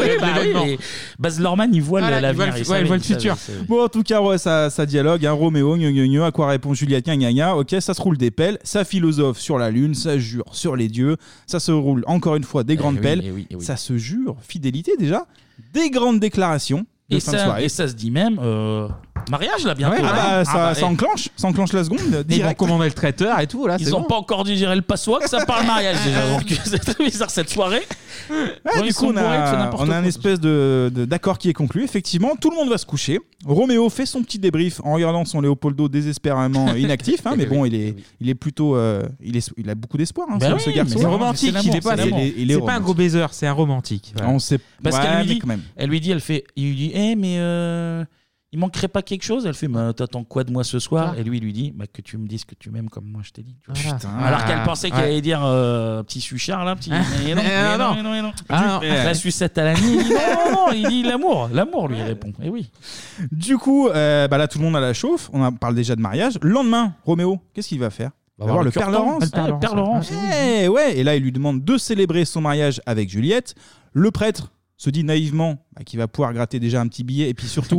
[0.00, 0.78] oui, bah oui, mais
[1.18, 3.36] Baz Luhrmann, il voit le- Voilà, il voit le- ouais, il voit le savait, futur.
[3.36, 3.66] savait, il savait.
[3.66, 5.26] Bon, en tout cas, ouais, ça, ça dialogue.
[5.26, 7.56] Hein, Roméo, gna gna gna, à quoi répond Juliette, gna gna gna.
[7.56, 10.86] Ok, ça se roule des pelles, ça philosophe sur la lune, ça jure sur les
[10.88, 11.16] dieux,
[11.48, 13.64] ça se roule encore une fois des grandes oui, pelles, eh oui, eh oui.
[13.64, 15.26] ça se jure fidélité déjà,
[15.72, 17.64] des grandes déclarations de Et fin de ça, soirée.
[17.64, 18.88] et ça se dit même euh,
[19.30, 19.96] mariage là bientôt.
[19.96, 20.38] Ouais, ah hein.
[20.38, 22.00] bah, ça, bah, ça eh, enclenche, ça enclenche la seconde.
[22.06, 22.58] Ils vont direct.
[22.58, 23.66] commander le traiteur et tout.
[23.66, 24.06] Là, Ils c'est ont bon.
[24.06, 26.28] pas encore digéré le passoire que ça parle mariage déjà.
[26.30, 27.82] Donc c'est très bizarre cette soirée.
[28.30, 28.36] Ouais,
[28.76, 30.08] Bon, du ils coup, sont on bourrés, c'est a, n'importe on a un quoi.
[30.08, 31.82] espèce de de- d'accord qui est conclu.
[31.84, 33.18] Effectivement, tout le monde va se coucher.
[33.44, 37.74] Roméo fait son petit débrief en regardant son Léopoldo désespérément inactif, hein, mais bon, il
[37.74, 40.60] est, il est plutôt, euh, il, est, il a beaucoup d'espoir, hein, Bah ce- oui,
[40.60, 41.10] ce garçon.
[41.10, 42.08] romantique, c'est il est pas, c'est.
[42.08, 42.82] Il est c'est pas un romantique.
[42.84, 44.12] gros baiser, c'est un romantique.
[44.14, 44.30] Voilà.
[44.30, 45.62] On sait Parce ouais, qu'elle lui dit, quand même.
[45.76, 48.04] elle lui dit, elle fait, il lui dit, eh mais euh,
[48.52, 51.20] il manquerait pas quelque chose Elle fait bah, T'attends quoi de moi ce soir Ah.
[51.20, 53.20] Et lui, il lui dit bah, Que tu me dises que tu m'aimes comme moi
[53.24, 53.54] je t'ai dit.
[53.62, 53.80] tu vois.
[53.80, 53.96] Voilà.
[53.98, 54.08] Putain.
[54.18, 54.26] Ah.
[54.26, 55.04] Alors qu'elle pensait qu'il Ouais.
[55.04, 56.90] allait dire euh, Petit suchard là, petit.
[56.92, 57.02] Ah.
[57.24, 57.84] Mais non, Eh, mais non.
[57.90, 58.32] non, mais non, mais non.
[58.48, 58.88] Ah, non.
[58.88, 59.98] La sucette à la nuit.
[59.98, 61.48] il dit, Non, non, non, il dit l'amour.
[61.52, 62.32] L'amour, lui, il répond.
[62.42, 62.70] Et oui.
[63.30, 65.30] Du coup, euh, bah là, tout le monde a la chauffe.
[65.32, 66.38] On en parle déjà de mariage.
[66.42, 68.10] Le lendemain, Roméo, qu'est-ce qu'il va faire?
[68.38, 68.90] Il va voir le, père.
[68.90, 69.24] Laurence.
[69.34, 70.10] Ah, le père Laurence,
[70.62, 73.54] Eh ouais, et là, il lui demande de célébrer son mariage avec Juliette.
[73.92, 77.34] Le prêtre se dit naïvement bah, qu'il va pouvoir gratter déjà un petit billet et
[77.34, 77.76] puis surtout.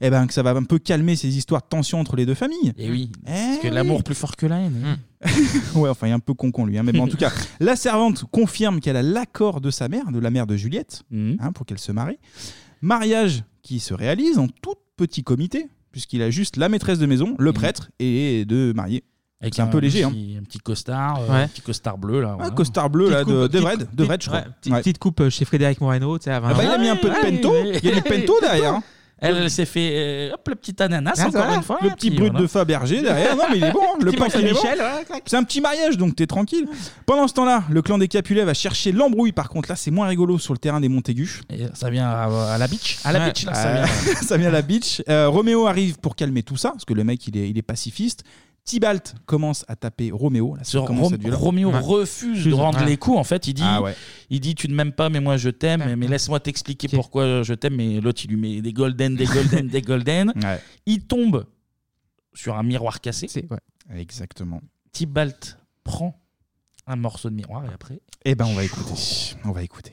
[0.00, 2.34] Eh ben, que ça va un peu calmer ces histoires de tension entre les deux
[2.34, 2.72] familles.
[2.76, 3.10] Et oui.
[3.26, 4.98] Eh Parce que l'amour plus fort que la haine.
[5.76, 6.76] ouais, enfin, il est un peu con-con lui.
[6.78, 10.10] hein, mais bon, en tout cas, la servante confirme qu'elle a l'accord de sa mère,
[10.12, 11.36] de la mère de Juliette, Mhm.
[11.40, 12.18] hein, pour qu'elle se marie.
[12.82, 17.34] Mariage qui se réalise en tout petit comité, puisqu'il a juste la maîtresse de maison,
[17.38, 19.04] le prêtre et deux mariés.
[19.52, 20.04] C'est un peu léger.
[20.04, 20.10] hein.
[20.10, 21.42] petit, un petit costard, euh, Ouais.
[21.42, 22.30] un petit costard bleu là.
[22.32, 22.50] Un voilà.
[22.52, 24.38] costard bleu là, de, de Vred, de Vred, je crois.
[24.40, 24.78] ouais, petite, Ouais.
[24.80, 26.88] petite coupe euh, chez Frédéric Moreno, tu sais, à 20 Ah bah, il a mis
[26.88, 27.52] un peu de pento.
[27.82, 28.74] Il y a du pento derrière.
[28.74, 28.82] hein.
[29.24, 31.54] Elle, elle s'est fait euh, hop le petit ananas Ah, encore va.
[31.56, 31.78] une fois.
[31.82, 33.36] Le petit brut de Fabergé derrière.
[33.36, 33.80] Non, mais il est bon.
[34.00, 34.60] Le Petit pain, il est bon.
[34.62, 35.22] Michel, ouais, clac.
[35.26, 36.66] C'est un petit mariage, donc t'es tranquille.
[37.06, 39.32] Pendant ce temps-là, le clan des Capulets va chercher l'embrouille.
[39.32, 41.40] Par contre, là, c'est moins rigolo sur le terrain des Montaigu.
[41.50, 42.98] Et ça vient à, la beach.
[43.04, 44.14] À la beach là, ça Euh, vient.
[44.22, 45.02] ça vient à la beach.
[45.08, 47.62] Euh, Roméo arrive pour calmer tout ça, parce que le mec, il est, il est
[47.62, 48.24] pacifiste.
[48.64, 50.56] Tybalt commence à taper Roméo.
[50.56, 51.34] Là, ça commence Rom-.
[51.34, 51.78] Roméo Ouais.
[51.80, 52.86] refuse de rendre Ouais.
[52.86, 53.18] les coups.
[53.18, 53.94] En fait, il dit, Ah ouais.
[54.30, 55.94] il dit, tu ne m'aimes pas, mais moi je t'aime.
[55.96, 57.76] Mais laisse-moi t'expliquer pourquoi je t'aime.
[57.76, 60.32] Mais l'autre, il lui met des golden, des golden, des golden.
[60.86, 61.46] Il tombe
[62.32, 63.28] sur un miroir cassé.
[63.94, 64.60] Exactement.
[64.92, 66.18] Tybalt prend
[66.86, 68.00] un morceau de miroir et après.
[68.24, 68.94] Eh ben, on va écouter.
[69.44, 69.92] On va écouter.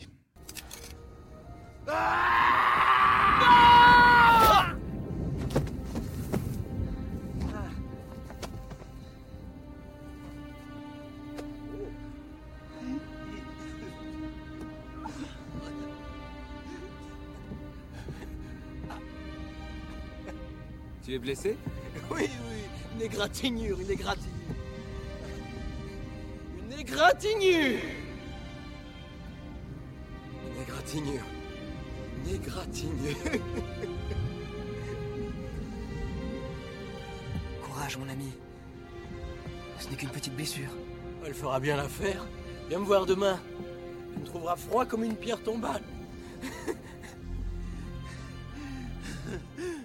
[21.11, 21.57] Tu es blessé?
[22.09, 22.29] Oui, oui,
[22.95, 24.31] une égratignure, une égratignure.
[26.57, 27.79] Une égratignure
[30.45, 31.25] Une égratignure.
[32.15, 33.17] Une égratignure.
[37.65, 38.31] Courage, mon ami.
[39.79, 40.71] Ce n'est qu'une petite blessure.
[41.25, 42.25] Elle fera bien l'affaire.
[42.69, 43.37] Viens me voir demain.
[44.13, 45.83] Tu me trouveras froid comme une pierre tombale.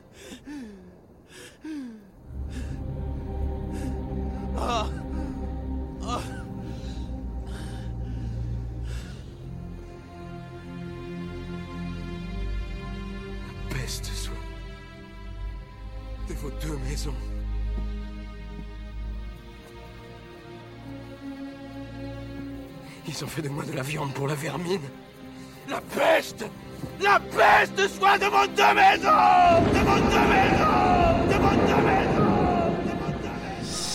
[23.48, 24.80] Fait de de la viande pour la vermine.
[25.68, 26.44] La peste
[27.02, 32.22] La peste soit de vos deux maisons De vos deux maisons De vos deux maisons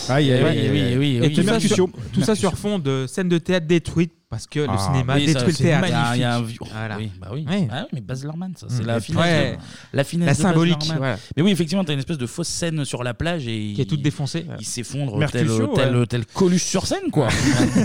[0.08, 0.92] Aïe, aïe, aïe, aïe, oui, aïe.
[0.92, 1.32] et oui, et Et oui.
[1.34, 1.74] Tout ça Mercutio.
[1.74, 5.14] sur- Tout ça sur fond de scènes de théâtre détruites parce que le Ah, cinéma
[5.16, 5.80] oui, ça, détruit le c'est théâtre.
[5.90, 6.14] magnifique.
[6.16, 6.42] Il y a un
[6.72, 6.96] Voilà.
[6.96, 7.44] Oui, bah oui.
[7.70, 8.68] Ah oui, mais Baz Luhrmann, ça, Mm.
[8.70, 9.00] c'est la Ouais.
[9.00, 9.22] finesse.
[9.22, 9.52] Ouais.
[9.52, 10.98] de- La finesse La de Baz symbolique, Luhrmann.
[10.98, 11.18] voilà.
[11.36, 13.84] Mais oui, effectivement, t'as une espèce de fausse scène sur la plage et Qui est
[13.84, 14.46] toute défoncée.
[14.58, 16.06] Il s'effondre tel, Mercutio, tel, ouais.
[16.06, 17.28] tel Coluche sur scène, quoi.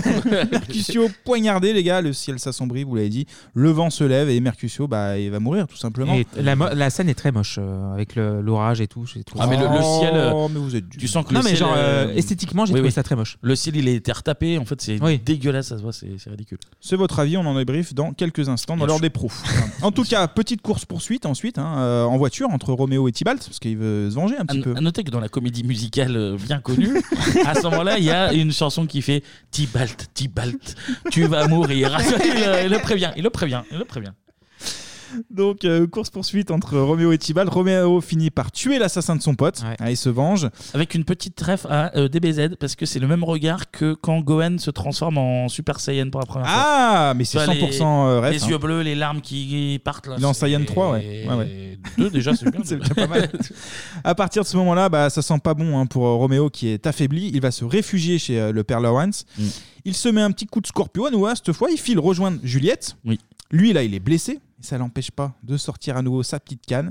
[0.50, 2.00] Mercutio poignardé, les gars.
[2.00, 3.26] Le ciel s'assombrit, vous l'avez dit.
[3.54, 6.14] Le vent se lève et Mercutio, bah, il va mourir, tout simplement.
[6.14, 9.04] Et la, mo- la scène est très moche euh, avec le- l'orage et tout.
[9.06, 11.24] j'ai trouvé Ah mais le, le ça- ciel, euh, Oh, mais vous êtes tu sens
[11.26, 13.36] que Non, le mais ciel, genre, euh, euh, esthétiquement, j'ai trouvé ça très moche.
[13.42, 14.58] Le ciel, il a été retapé.
[14.58, 16.58] En fait, c'est dégueulasse, ça se voit, c'est c'est ridicule.
[16.80, 19.30] C'est votre avis, on en débrief dans quelques instants dans l'heure des pros.
[19.82, 23.58] en tout cas, petite course-poursuite ensuite, hein, euh, en voiture, entre Roméo et Tybalt, parce
[23.58, 24.74] qu'il veut se venger un petit À, peu.
[24.76, 26.96] à noter que dans la comédie musicale euh, bien connue,
[27.44, 30.76] à ce moment-là, il y a une chanson qui fait Tybalt, Tybalt,
[31.10, 31.98] tu vas mourir.
[32.24, 34.12] il, il le prévient, il le prévient, il le prévient.
[35.30, 37.48] Donc, euh, course-poursuite entre Roméo et Tybalt.
[37.50, 39.62] Roméo finit par tuer l'assassin de son pote.
[39.78, 40.48] Ah, il se venge.
[40.74, 44.20] Avec une petite trèfle à euh, DBZ, parce que c'est le même regard que quand
[44.20, 46.56] Gohan se transforme en Super Saiyan pour la première fois.
[46.64, 48.48] Ah, mais c'est Tu vois, les- 100% ref, Les hein.
[48.48, 50.14] yeux bleus, les larmes qui partent là.
[50.18, 51.24] Il est en Saiyan 3, ouais.
[51.28, 51.78] ouais, ouais.
[51.96, 52.60] Deux déjà, c'est bien.
[52.64, 53.30] C'est déjà pas mal.
[54.04, 56.68] à partir de ce moment-là, bah, ça sent pas bon hein, pour euh, Roméo qui
[56.68, 57.30] est affaibli.
[57.32, 59.24] Il va se réfugier chez euh, le père Lawrence.
[59.38, 59.42] Mm.
[59.84, 61.06] Il se met un petit coup de scorpion.
[61.06, 62.96] À nouveau, cette fois, il file rejoindre Juliette.
[63.50, 64.38] Lui, là, il est blessé.
[64.60, 66.90] Et ça l'empêche pas de sortir à nouveau sa petite canne.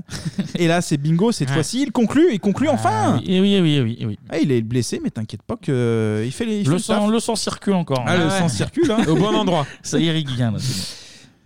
[0.54, 1.32] et là, c'est bingo.
[1.32, 2.28] Cette fois-ci, il conclut.
[2.32, 3.20] Il conclut enfin.
[3.26, 4.18] oui, oui, oui, oui, oui.
[4.30, 6.60] Ah, il est blessé, mais t'inquiète pas que euh, il fait les.
[6.60, 7.10] il fait Le le sang, taf.
[7.10, 8.04] le sang circule encore.
[8.06, 8.90] Ah, le sang circule.
[8.90, 9.04] hein.
[9.82, 10.50] Ça irrigue bien.
[10.50, 10.84] Là, c'est bon.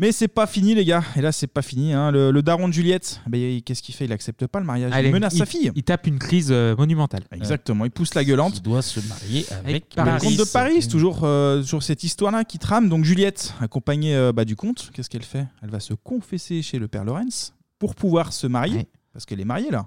[0.02, 1.04] Mais c'est pas fini, les gars.
[1.14, 1.92] Et là, c'est pas fini.
[1.92, 2.10] hein.
[2.10, 4.04] Le, le daron de Juliette, bah, il- qu'est-ce qu'il fait?
[4.06, 4.90] Il accepte pas le mariage.
[4.92, 5.70] Allez, il menace il- sa fille.
[5.76, 7.22] Il tape une crise euh, monumentale.
[7.30, 7.84] Exactement.
[7.84, 8.56] Il pousse la gueulante.
[8.56, 10.20] Il doit se marier avec, Le Paris.
[10.20, 12.88] comte de Paris, toujours, euh, toujours cette histoire-là qui trame.
[12.88, 15.46] Donc Juliette, accompagnée euh, bah, du comte, qu'est-ce qu'elle fait?
[15.62, 19.44] Elle va se confesser chez le père Lorenz pour pouvoir se marier, parce qu'elle est
[19.44, 19.86] mariée là.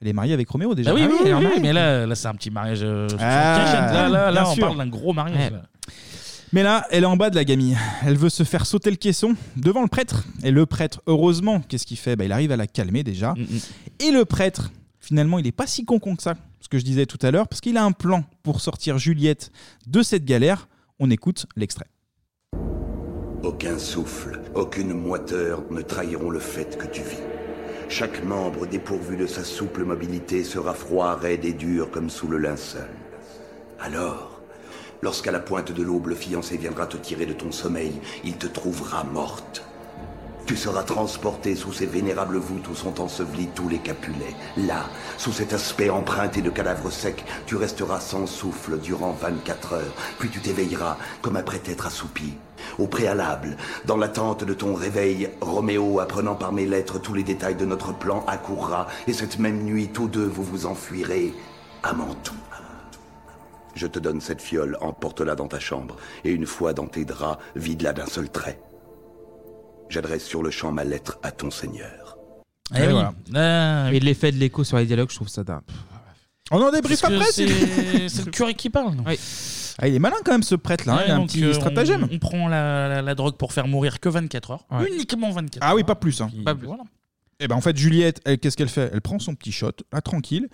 [0.00, 0.92] Elle est mariée avec Roméo déjà.
[0.92, 1.60] Ah oui, oui, elle est oui, oui, mariage.
[1.62, 2.80] mais là, là c'est un petit mariage.
[2.82, 4.64] euh, sur Ah, là, là, là, bien on sûr.
[4.64, 5.36] parle d'un gros mariage.
[5.38, 5.50] Ouais.
[5.50, 5.62] là.
[6.52, 7.76] Mais là, elle est en bas de la gamine.
[8.04, 10.24] Elle veut se faire sauter le caisson devant le prêtre.
[10.42, 12.16] Et le prêtre, heureusement, qu'est-ce qu'il fait?
[12.16, 13.34] Bah, Il arrive à la calmer déjà.
[14.00, 16.34] Et le prêtre, finalement, il n'est pas si con con que ça.
[16.60, 19.50] Ce que je disais tout à l'heure, parce qu'il a un plan pour sortir Juliette
[19.86, 20.68] de cette galère.
[20.98, 21.86] On écoute l'extrait.
[23.42, 27.16] Aucun souffle, aucune moiteur ne trahiront le fait que tu vis.
[27.88, 32.36] Chaque membre dépourvu de sa souple mobilité sera froid, raide et dur comme sous le
[32.36, 32.90] linceul.
[33.80, 34.29] Alors,
[35.02, 37.92] lorsqu'à la pointe de l'aube le fiancé viendra te tirer de ton sommeil,
[38.24, 39.62] il te trouvera morte.
[40.50, 44.34] Tu seras transporté sous ces vénérables voûtes où sont ensevelis tous les Capulets.
[44.56, 44.86] Là,
[45.16, 50.28] sous cet aspect emprunté de cadavres secs, tu resteras sans souffle durant 24 heures, puis
[50.28, 52.34] tu t'éveilleras comme après t'être assoupi.
[52.80, 57.54] Au préalable, dans l'attente de ton réveil, Roméo, apprenant par mes lettres tous les détails
[57.54, 61.32] de notre plan, accourra, et cette même nuit, tous deux, vous vous enfuirez
[61.84, 62.49] à Mantoue.
[63.80, 67.42] Je te donne cette fiole, emporte-la dans ta chambre, et une fois dans tes draps,
[67.56, 68.60] vide-la d'un seul trait.
[69.88, 72.18] J'adresse sur le champ ma lettre à ton Seigneur.
[72.76, 73.02] Eh oui.
[73.96, 75.62] Et l'effet de l'écho sur les dialogues, je trouve ça dingue.
[76.50, 78.96] On en débriefe Parce que après c'est- c'est- c'est le curé qui parle.
[79.78, 81.42] Ah, il est malin quand même ce prêtre là, Ouais, il a un donc, petit
[81.42, 82.06] euh, stratagème.
[82.10, 84.66] On, on prend la, la- la drogue pour faire mourir que 24 heures.
[84.70, 84.92] Ouais.
[84.92, 86.20] Uniquement 24 Ah oui, pas plus.
[86.20, 86.28] Hein.
[86.30, 86.82] Puis voilà.
[87.38, 88.90] Et ben en fait, Juliette, elle, qu'est-ce qu'elle fait?
[88.92, 90.50] Elle prend son petit shot, là, tranquille.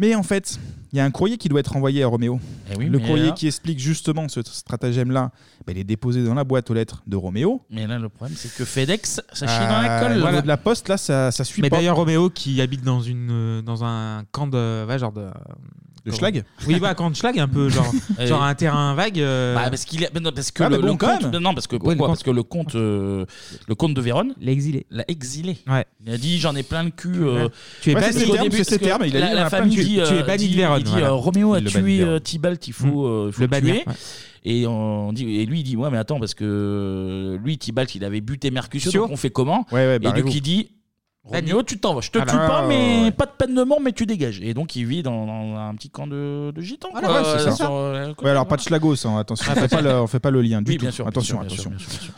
[0.00, 0.58] Mais en fait,
[0.92, 2.38] il y a un courrier qui doit être envoyé à Roméo.
[2.72, 5.32] Eh oui, le mais courrier qui explique justement ce stratagème-là,
[5.66, 7.60] ben, il est déposé dans la boîte aux lettres de Roméo.
[7.68, 10.46] Mais là, le problème, c'est que FedEx, ça chie dans la Euh, colle.
[10.46, 11.76] la poste, là, ça, ça suit Mais pas.
[11.78, 14.86] d'ailleurs, Roméo qui habite dans, une, euh, dans un camp de.
[14.86, 15.26] Ouais, genre de.
[16.08, 19.20] De comment- schlag Oui, bah, de schlag, un peu, genre, un terrain vague.
[19.20, 21.18] euh, Bah, parce qu'il a- mais non, parce que Ah, le, mais bon, le quand
[21.18, 21.42] comte, même.
[21.42, 21.94] non parce que Ouais, pourquoi?
[21.94, 23.24] le comte- parce que le comte euh,
[23.68, 25.84] le comte de Vérone l'a exilé l'a exilé Ouais.
[26.06, 27.48] il a dit j'en ai plein le cul euh,
[27.82, 29.34] Tu es parce banni- qu'au c'est début, ses parce que termes, il a la, dit,
[29.34, 29.88] la on a plein famille de cul.
[29.88, 31.06] dit Tu es euh, banni de dit- Vérone, il dit, voilà.
[31.08, 32.14] euh, Roméo a Il le bannit de tué Vérone.
[32.14, 33.94] euh, Tybalt il faut, euh, faut Le bannir, tuer ouais.
[34.44, 38.04] et on dit et lui il dit ouais mais attends parce que lui Tybalt il
[38.04, 39.02] avait buté Mercutio Mercutio.
[39.02, 39.66] donc on fait comment?
[39.72, 40.26] Ouais, ouais, et barrez-vous.
[40.28, 40.70] donc il dit
[41.28, 42.00] Roméo, tu t'en vas.
[42.00, 43.10] Je te Ah tue bah, pas, ouais, mais ouais.
[43.10, 44.40] pas de peine de mort, mais tu dégages.
[44.40, 46.88] Et donc, il vit dans, dans un petit camp de, de gitans.
[46.94, 47.52] Ouais, quoi, c'est ça.
[47.52, 50.06] sur, euh, Ouais, alors pas de schlagos, hein, attention, Ah, on fait pas le, on
[50.06, 50.82] fait pas le lien du Oui, tout.
[50.82, 51.70] bien sûr, bien attention, attention.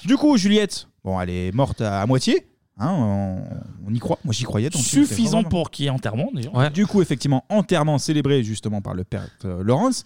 [0.04, 2.46] Du coup, Juliette, bon, elle est morte à, à moitié.
[2.78, 3.42] hein, on,
[3.88, 4.18] on y croit.
[4.24, 4.68] Moi, j'y croyais.
[4.72, 6.70] c'était Suffisant vraiment- pour qu'il y ait enterrement, d'ailleurs.
[6.70, 10.04] Du coup, effectivement, enterrement célébré justement par le père euh, Lawrence.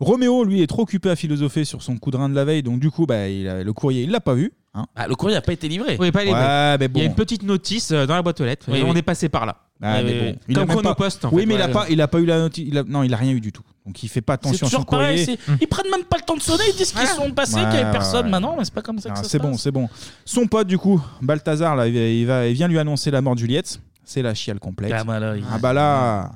[0.00, 2.62] Roméo, lui, est trop occupé à philosopher sur son coup de rein de la veille,
[2.62, 4.52] donc du coup, bah, il a- le courrier, il l'a pas vu.
[4.74, 4.86] Hein.
[4.96, 5.96] Ah, le courrier n'a pas été livré.
[5.98, 6.76] Oui, pas les Ouais, lettres.
[6.80, 6.98] mais bon.
[7.00, 8.66] Il y a une petite notice euh, dans la boîte aux lettres.
[8.68, 8.98] Oui, et on oui.
[8.98, 9.56] est passé par là.
[9.82, 11.24] Ah, mais bon, il a Comme même pas- Chronopost.
[11.24, 11.72] en Oui, fait, mais il a ouais.
[11.72, 12.64] pas, il a pas eu la notice.
[12.66, 13.62] il a- Non, il a rien eu du tout.
[13.84, 15.24] Donc il fait pas C'est attention à son toujours pareil.
[15.26, 15.38] courrier.
[15.46, 17.60] c'est- Ils prennent même pas le temps de sonner, ils disent qu'ils sont passés, Ouais,
[17.62, 18.24] qu'il n'y avait ouais, personne.
[18.26, 18.30] ouais.
[18.30, 19.60] Maintenant, mais c'est pas comme ça que Ah, ça c'est se bon, passe.
[19.62, 19.88] c'est bon.
[20.24, 23.20] Son pote, du coup, Balthazar, là, il, va- il va, il vient lui annoncer la
[23.20, 23.80] mort de Juliette.
[24.04, 24.92] C'est la chiale complète.
[24.96, 26.30] Ah bah là, il- Ah bah là,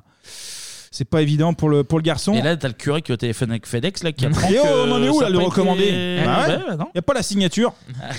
[0.90, 2.32] c'est pas évident pour le, pour le garçon.
[2.34, 4.54] Et là, t'as le curé qui est au téléphone avec FedEx là, qui apprend Et
[4.54, 6.58] que oh, on en est où ça là, a le pas recommandé été- Bah ouais.
[6.68, 6.86] Bah non.
[6.94, 7.74] Y a pas la signature.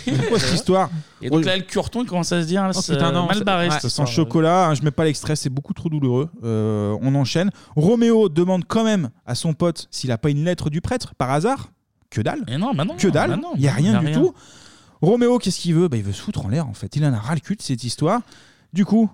[0.05, 0.89] C'est quoi cette histoire
[1.21, 3.69] Et donc là, le cureton, il commence à se dire, Oh, c'est non, mal barré.
[3.71, 4.07] cette histoire.
[4.07, 4.67] le chocolat.
[4.67, 6.29] hein, je mets pas l'extrait, c'est beaucoup trop douloureux.
[6.43, 7.51] Euh, on enchaîne.
[7.75, 11.31] Roméo demande quand même à son pote s'il a pas une lettre du prêtre par
[11.31, 11.69] hasard.
[12.09, 12.43] Que dalle.
[12.47, 13.29] Et non, bah non, que dalle.
[13.31, 14.19] bah non, Il y a rien y a du rien.
[14.19, 14.33] tout.
[15.01, 15.87] Roméo, qu'est-ce qu'il veut?
[15.87, 16.95] Bah, Il veut se foutre en l'air en fait.
[16.95, 18.21] Il en a ras le cul de cette histoire.
[18.73, 19.09] Du coup,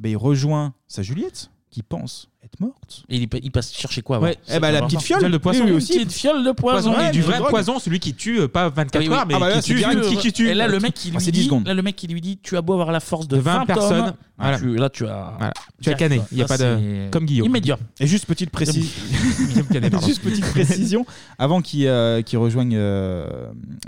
[0.00, 3.04] bah, il rejoint sa Juliette qui pense être morte.
[3.10, 4.36] Et il, il passe chercher quoi avant Ouais.
[4.48, 5.30] Eh ben, la petite fiole.
[5.30, 5.58] de poisson.
[5.60, 5.92] Oui, oui, Une aussi.
[5.92, 6.94] petite fiole de poison.
[7.12, 7.50] Du de vrai drogue.
[7.50, 9.14] poison, celui qui tue euh, pas 24 Oui, oui.
[9.14, 9.78] heures, mais Ah bah là, qui c'est tue.
[9.78, 10.48] direct qui- qui tue.
[10.48, 11.66] Et là, le mec qui Ah, lui c'est 10 dit, secondes.
[11.66, 13.58] là, le mec qui lui dit, tu as beau avoir la force de De 20
[13.58, 14.00] 20 personnes.
[14.00, 14.58] hommes, Voilà.
[14.58, 15.52] tu- là, tu as, Voilà.
[15.82, 16.26] Tu as direct, quoi.
[16.32, 16.78] Il y a Là, pas de.
[17.04, 17.46] c'est Comme Guillaume.
[17.48, 17.78] Immédiat.
[18.00, 18.90] Et juste petite précision.
[20.06, 21.04] Juste petite précision,
[21.38, 23.26] avant qu'il euh, qu'il rejoigne euh,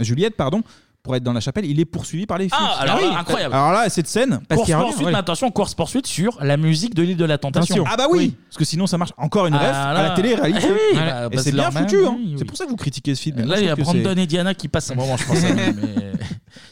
[0.00, 0.62] Juliette, pardon,
[1.02, 2.54] pour être dans la chapelle, il est poursuivi par les flics.
[2.60, 3.54] Ah, alors là, incroyable.
[3.54, 7.16] Alors là, cette scène, Course poursuite, mais attention, course poursuite sur la musique de l'île
[7.16, 7.84] de la tentation.
[7.88, 9.12] Ah bah oui, parce que sinon ça marche.
[9.16, 9.88] Encore une Ah ref là.
[9.88, 10.68] à la télé réalisée.
[10.68, 12.06] Eh oui, bah, Et bah, c'est c'est bien foutu.
[12.06, 12.14] hein.
[12.16, 12.34] oui.
[12.38, 13.44] C'est pour ça que vous critiquez ce film.
[13.44, 15.24] Là, je il y a trouve que Brandon et Diana qui passent un moment, je
[15.26, 15.42] pense.
[15.42, 16.12] mais...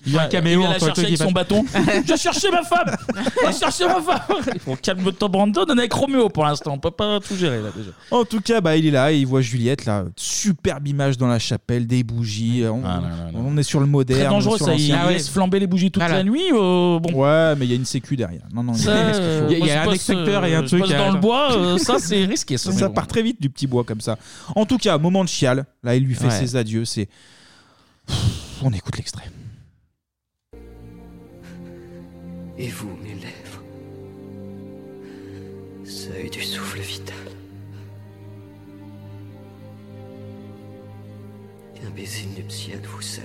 [0.06, 1.48] Il y a un caméo il va la entre chercher eux qui avec son passe.
[1.48, 1.64] bâton.
[2.06, 2.96] Je cherchais ma femme
[3.46, 4.20] Je cherchais ma femme
[4.54, 5.64] Il faut calme-toi, Brandon.
[5.68, 6.72] On est avec Roméo pour l'instant.
[6.74, 7.90] On peut pas tout gérer là déjà.
[8.10, 11.26] En tout cas, bah, il est là, et il voit Juliette, là, superbe image dans
[11.28, 12.64] la chapelle, des bougies.
[12.66, 12.82] On,
[13.34, 14.19] on est sur le moderne.
[14.24, 14.74] Très dangereux, ça.
[14.74, 15.10] Il l'ancien.
[15.10, 16.18] laisse flamber les bougies toute Voilà.
[16.18, 16.50] la nuit.
[16.52, 17.12] euh, bon.
[17.14, 18.42] Ouais, mais il y a une sécu derrière.
[18.54, 19.94] Non, non, Ça, il y a euh, Il y a- il y a moi, un
[19.94, 22.56] extincteur et un euh, je truc dans le bois, euh, ça c'est risqué.
[22.58, 22.94] Ça, Ça, mais bon.
[22.94, 24.18] part très vite du petit bois comme ça.
[24.54, 25.64] En tout cas, moment de chial.
[25.82, 26.30] Là, il lui fait Ouais.
[26.30, 26.84] ses adieux.
[26.84, 27.08] C'est.
[28.62, 29.24] On écoute l'extrait.
[32.58, 33.62] Et vous, mes lèvres,
[35.84, 37.14] seuil du souffle vital.
[41.86, 43.24] Un baiser nuptial vous scelle.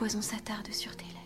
[0.00, 1.18] Poison s'attarde sur tes lèvres.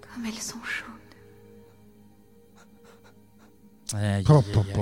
[0.00, 0.86] Comme elles sont chaudes.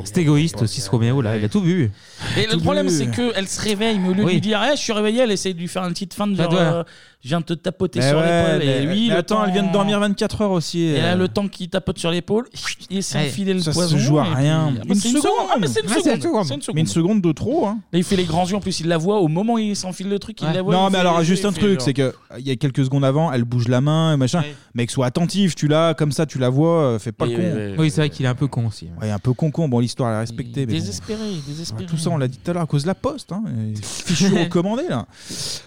[0.05, 1.91] C'est égoïste aussi ce Roméo là, il a tout vu.
[2.37, 4.33] Et le problème, c'est qu'elle se réveille, mais au lieu de Oui.
[4.35, 6.35] lui dire, Eh, je suis réveillée, elle essaie de lui faire une petite fin de
[6.35, 6.83] genre, euh,
[7.23, 8.59] je viens de te tapoter Mais sur ouais, l'épaule.
[8.67, 10.81] mais- Et lui, mais le attends, elle vient de temps- dormir 24 heures aussi.
[10.83, 11.17] Et là, euh.
[11.17, 12.47] le temps qu'il tapote sur l'épaule,
[12.91, 13.97] il s'est Ouais, enfilé le ça poison.
[13.97, 14.73] se joue à et puis- rien.
[14.77, 15.31] Ah, bah, c'est une seconde.
[15.51, 16.45] Ah, mais c'est une Ouais, seconde.
[16.45, 16.75] C'est une seconde.
[16.75, 17.67] Mais une seconde de trop.
[17.67, 17.79] Hein.
[17.93, 18.57] Là, il fait les grands yeux.
[18.57, 20.41] En plus, il la voit au moment où il s'enfile le truc.
[20.43, 20.73] Il la voit.
[20.75, 22.47] non, il mais fait- alors, il juste un fait truc, genre- c'est que euh, il
[22.47, 24.43] y a quelques secondes avant, elle bouge la main et machin.
[24.75, 27.75] Mec, sois attentif, tu l'as comme ça, tu la vois, euh, fais pas le con.
[27.79, 28.89] Oui, c'est vrai qu'il est un peu con aussi.
[29.01, 29.69] Ouais, un peu con con.
[29.69, 30.61] Bon, l'histoire elle est respectée.
[30.67, 30.73] mais bon.
[30.73, 31.87] Désespéré, désespéré.
[31.87, 33.33] Tout ça, on l'a dit tout à l'heure à cause de la poste.
[33.33, 33.45] Hein.
[33.49, 35.07] Et Fichu recommandé là.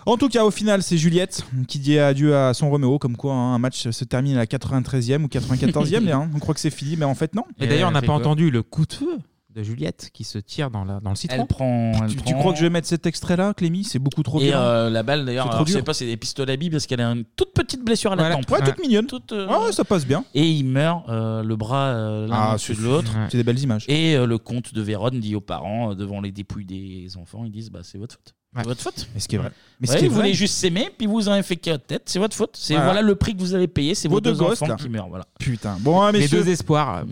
[0.05, 3.33] En tout cas, au final, c'est Juliette qui dit adieu à son Roméo, comme quoi
[3.33, 5.99] hein, un match se termine à la 93e ou 94e.
[6.05, 6.29] là, hein.
[6.35, 7.43] On croit que c'est fini, mais en fait non.
[7.59, 9.19] Et d'ailleurs, on n'a pas entendu le coup de feu
[9.57, 11.37] de Juliette qui se tire dans, la, dans le citron.
[11.41, 11.91] Elle prend.
[12.03, 13.83] elle Tu, tu prend- crois que je vais mettre cet extrait-là, Clémy?
[13.83, 15.85] C'est beaucoup trop Et euh, la balle d'ailleurs, C'est trop alors, je sais dur.
[15.85, 18.23] pas, c'est des pistolets à billes parce qu'elle a une toute petite blessure à la
[18.23, 18.35] Voilà.
[18.35, 18.49] tempe.
[18.51, 19.07] Ouais, toute mignonne.
[19.07, 20.23] Toute, euh, Ah ouais, ça passe bien.
[20.33, 23.11] Et il meurt, euh, le bras euh, l'un Ah, au-dessus de c'est- l'autre.
[23.31, 23.85] c'est des belles images.
[23.87, 27.43] Et euh, le comte de Vérone dit aux parents, euh, devant les dépouilles des enfants,
[27.45, 28.35] ils disent bah, c'est votre faute.
[28.63, 29.07] C'est votre faute.
[29.13, 29.51] Mais ce qui est vrai.
[29.79, 30.23] Mais ce Ouais, qui est vous vrai.
[30.23, 32.55] voulez juste s'aimer, puis vous en avez fait quatre têtes, c'est votre faute.
[32.57, 32.85] C'est Voilà.
[32.91, 33.01] voilà.
[33.03, 34.75] le prix que vous avez payé, c'est vos, Vos deux deux, gosses, enfants là.
[34.75, 35.09] qui meurent.
[35.09, 35.25] Voilà.
[35.39, 35.77] Putain.
[35.81, 37.03] Bon, hein, Les messieurs, deux espoirs.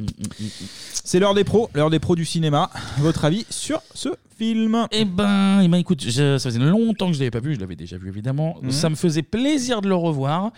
[1.03, 2.69] c'est l'heure des pros, l'heure des pros du cinéma.
[2.97, 4.87] Votre avis sur ce film?
[4.91, 7.59] Eh ben, eh ben écoute, je- ça faisait longtemps que je l'avais pas vu, je
[7.59, 8.57] l'avais déjà vu évidemment.
[8.61, 8.71] Mhm.
[8.71, 10.51] Ça me faisait plaisir de le revoir.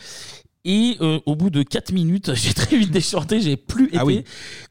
[0.69, 4.05] Et euh, au bout de 4 minutes, j'ai très vite déchanté, j'ai plus été Ah
[4.05, 4.23] oui.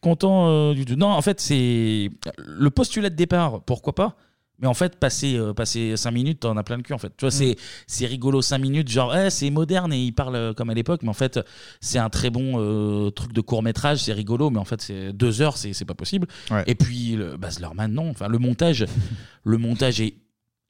[0.02, 0.94] content euh, du tout.
[0.97, 4.16] Non, en fait, c'est le postulat de départ, pourquoi pas?
[4.58, 7.12] Mais en fait, passer, euh, passer 5 minutes, t'en as plein le cul en fait.
[7.16, 7.30] Tu vois, Mm.
[7.32, 7.56] c'est,
[7.86, 11.02] c'est rigolo 5 minutes, genre, eh, c'est moderne et il parle euh, comme à l'époque,
[11.02, 11.38] mais en fait,
[11.80, 15.12] c'est un très bon euh, truc de court métrage, c'est rigolo, mais en fait, c'est
[15.12, 16.26] deux heures, c'est, c'est pas possible.
[16.66, 18.10] Et puis, le, Baz Luhrmann, non.
[18.10, 18.86] Enfin, le montage,
[19.44, 20.14] le montage est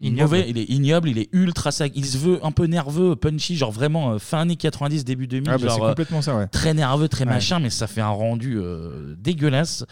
[0.02, 0.20] Ignoble.
[0.22, 1.90] mauvais, il est ignoble, il est ultra sec.
[1.96, 5.48] Il se veut un peu nerveux, punchy, genre vraiment euh, fin années 90, début 2000.
[5.50, 6.46] Ah bah, c'est euh, complètement ça, ouais.
[6.48, 7.30] Très nerveux, très Ouais.
[7.32, 9.86] machin, mais ça fait un rendu euh, dégueulasse.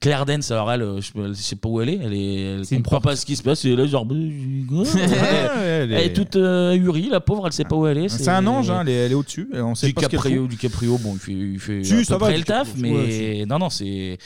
[0.00, 2.76] Claire Dance, alors elle, euh, je, je sais pas où elle est, elle, est, elle
[2.78, 4.06] comprend pas ce qui se passe, elle est là, genre.
[4.06, 4.64] bah, elle,
[5.62, 8.08] elle elle est- toute euh, ahurie, la pauvre, elle sait pas où elle est.
[8.08, 9.46] C'est un ange, hein, elle, est, elle est au-dessus.
[9.52, 10.50] et On sait pas ce qu'elle DiCaprio, fout.
[10.50, 12.90] DiCaprio, bon, il fait, il fait Si, à ça peu va, près le taf, mais
[12.92, 14.16] ouais, non, non, c'est.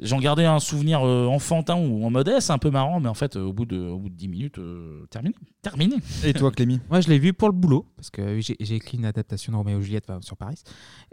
[0.00, 3.36] J'en gardais un souvenir euh, enfantin ou en modeste, un peu marrant, mais en fait,
[3.36, 5.34] euh, au bout de, au bout de 10 minutes, euh, terminé.
[5.62, 5.96] Terminé.
[6.24, 8.98] Et toi, Clémy Moi, je l'ai vu pour le boulot, parce que j'ai j'ai écrit
[8.98, 10.62] une adaptation de Roméo et Juliette enfin, sur Paris.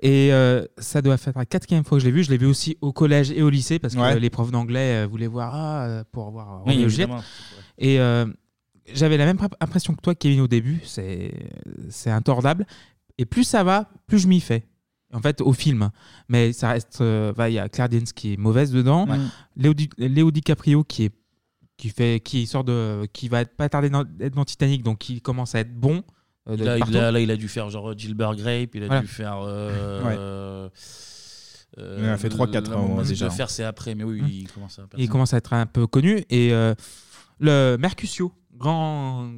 [0.01, 2.23] Et euh, ça doit faire la quatrième fois que je l'ai vu.
[2.23, 4.19] Je l'ai vu aussi au collège et au lycée, parce que Ouais.
[4.19, 7.09] les profs d'anglais euh, voulaient voir ah, euh, pour voir Oui, Roméo et Juliette.
[7.09, 7.23] évidemment.
[7.79, 8.25] Et euh,
[8.93, 10.81] j'avais la même imp- impression que toi, Kevin, au début.
[10.83, 11.33] C'est
[11.89, 12.65] c'est intordable.
[13.17, 14.67] Et plus ça va, plus je m'y fais.
[15.17, 15.89] En fait, au film.
[16.29, 16.99] Mais ça reste.
[17.01, 19.07] euh, bah, Il y a Claire Danes qui est mauvaise dedans.
[19.07, 19.17] Ouais.
[19.55, 21.11] Léo, Di- Léo DiCaprio qui est
[21.77, 24.97] qui fait qui sort de qui va être pas tarder dans, être dans Titanic donc
[24.97, 26.03] qui commence à être bon
[26.49, 26.97] euh, de Là, il partout.
[26.97, 29.01] a, là, il a dû faire genre Gilbert Grape, il a Voilà.
[29.01, 29.39] dû faire.
[29.43, 30.15] euh, Ouais.
[30.17, 30.69] euh,
[31.77, 33.29] euh, Il en a fait trois, quatre, la- hein, déjà.
[33.29, 34.27] Faire, c'est après, mais oui, Hum.
[34.27, 34.83] il commence à.
[34.97, 36.73] il commence à être un peu connu et euh,
[37.39, 39.29] le Mercutio grand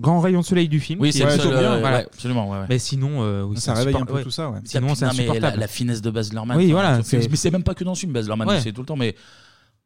[0.00, 1.78] grand rayon de soleil du film Oui, qui c'est est le seul, plutôt euh, bien,
[1.80, 1.98] voilà.
[1.98, 2.66] ouais, absolument, ouais, ouais.
[2.68, 4.58] mais sinon euh, oui, Ça c'est réveille un peu tout ça, ouais.
[4.64, 6.56] sinon c'est Non, mais la, insupportable la finesse de Baz Luhrmann.
[6.56, 8.60] Oui, voilà, c'est- mais c'est même pas que dans ce film, Baz Luhrmann, Ouais.
[8.60, 9.14] c'est tout le temps, mais.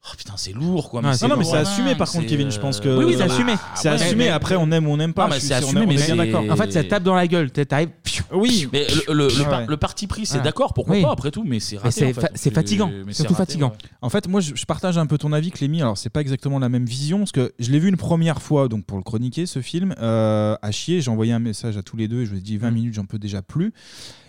[0.05, 1.01] Oh putain, c'est lourd quoi.
[1.01, 2.51] Non, non, mais c'est assumé par contre, c'est, Kevin.
[2.51, 2.89] Je pense que.
[2.89, 4.25] euh, oui oui c'est assumé C'est ouais, assumé.
[4.25, 5.31] mais- Après, on aime ou on n'aime pas.
[5.39, 6.43] C'est assumé, mais bien c'est- d'accord.
[6.51, 7.91] en fait ça tape dans la gueule t'arrives
[8.33, 8.69] Oui.
[8.73, 9.67] Mais le, le- le Ouais, par- ouais.
[9.69, 10.43] le parti pris, c'est Ouais.
[10.43, 11.03] d'accord, pourquoi Oui.
[11.03, 12.21] pas après tout, mais c'est c'est en fait.
[12.21, 13.69] fa- c'est fatigant, surtout c'est fatigant.
[13.69, 13.77] ouais.
[14.01, 15.81] En fait, moi, je, je partage un peu ton avis, Clémy.
[15.83, 18.67] Alors, c'est pas exactement la même vision, parce que je l'ai vu une première fois,
[18.69, 21.01] donc pour le chroniquer, ce film, euh, à chier.
[21.01, 22.95] J'ai envoyé un message à tous les deux et je me suis dit 20 minutes,
[22.95, 23.73] j'en peux déjà plus.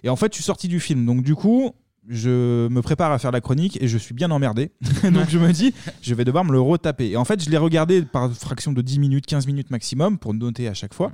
[0.03, 1.05] Et en fait, je suis sorti du film.
[1.05, 1.71] Donc, du coup,
[2.07, 4.71] je me prépare à faire la chronique et je suis bien emmerdé.
[5.03, 7.11] donc, je me dis, je vais devoir me le retaper.
[7.11, 10.33] Et en fait, je l'ai regardé par fraction de 10 minutes, 15 minutes maximum, pour
[10.33, 11.11] noter à chaque fois.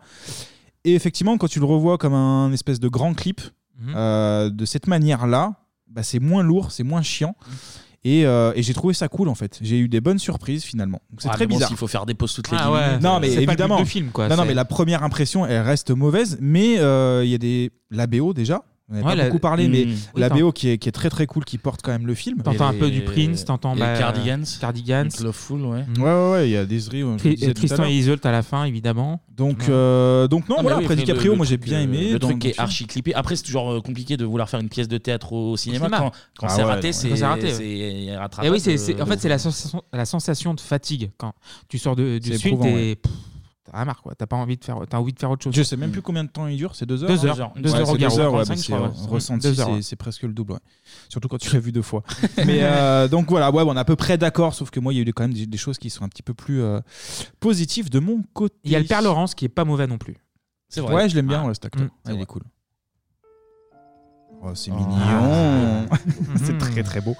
[0.85, 3.41] Et effectivement, quand tu le revois comme un espèce de grand clip,
[3.81, 3.93] Mhm.
[3.95, 5.53] euh, de cette manière-là,
[5.89, 7.35] bah, c'est moins lourd, c'est moins chiant.
[8.05, 9.57] Et, euh, et j'ai trouvé ça cool en fait.
[9.61, 11.01] J'ai eu des bonnes surprises finalement.
[11.17, 11.67] C'est Ah, très bon, bizarre.
[11.69, 12.87] s'il faut faire des pauses toutes les Ah 10 ouais.
[12.87, 13.77] minutes, Non, euh, mais pas le évidemment.
[13.81, 14.27] du film, quoi.
[14.29, 16.37] Non, non, C'est- mais la première impression, elle reste mauvaise.
[16.41, 17.71] Mais euh, il y a des.
[17.91, 18.63] La BO déjà.
[18.91, 19.89] On Ouais, pas la- beaucoup parlé, mais Mm.
[20.15, 22.15] Oui, la BO qui est, qui est très très cool, qui porte quand même le
[22.15, 22.41] film.
[22.41, 24.43] T'entends Et un peu du Prince, t'entends et bah, Cardigans.
[24.59, 25.09] Cardigans.
[25.21, 25.85] Loveful, ouais.
[25.97, 26.87] Ouais, ouais, ouais, il y a des
[27.35, 29.21] tout à Tristan et Isolde à la fin, évidemment.
[29.37, 32.11] Donc, euh, donc non, Ah, voilà, mais oui, après DiCaprio, moi j'ai bien aimé.
[32.11, 33.13] Le truc qui est archi clippé.
[33.13, 35.85] Après, c'est toujours euh, compliqué de vouloir faire une pièce de théâtre au cinéma.
[35.85, 35.97] cinéma.
[35.99, 37.17] Quand, quand Ah c'est ouais, raté, c'est ouais.
[37.51, 38.59] c'est Et oui,
[39.01, 41.11] en fait, c'est la sensation, de fatigue.
[41.17, 41.33] Quand
[41.67, 42.97] tu sors du film, t'es, ouais.
[43.71, 44.13] T'as marre, quoi.
[44.15, 45.53] T'as pas envie de faire, t'as envie de faire autre chose.
[45.55, 47.53] Je sais même plus combien de temps il dure, c'est deux heures Deux hein heures.
[47.55, 49.07] Deux Ouais, heures deux heures, ouais, 45, mais je crois, c'est, ouais.
[49.09, 49.81] ressenti, Deux heures, c'est, ouais.
[49.81, 50.53] c'est presque le double.
[50.53, 50.59] ouais.
[51.09, 52.03] Surtout quand tu l'as vu deux fois.
[52.45, 54.97] mais euh, donc voilà, ouais, on est à peu près d'accord, sauf que moi il
[54.97, 56.79] y a eu quand même des, des choses qui sont un petit peu plus euh,
[57.39, 58.55] positives de mon côté.
[58.63, 60.17] Il y a le père Laurence qui est pas mauvais non plus.
[60.67, 60.93] C'est vrai.
[60.95, 61.47] Ouais, je l'aime bien, Ah.
[61.47, 61.83] ouais, cet acteur.
[61.83, 62.09] Mm.
[62.09, 62.43] Ouais, il est cool.
[64.41, 64.75] Oh, c'est Oh.
[64.75, 65.87] mignon.
[66.43, 67.15] c'est très très beau.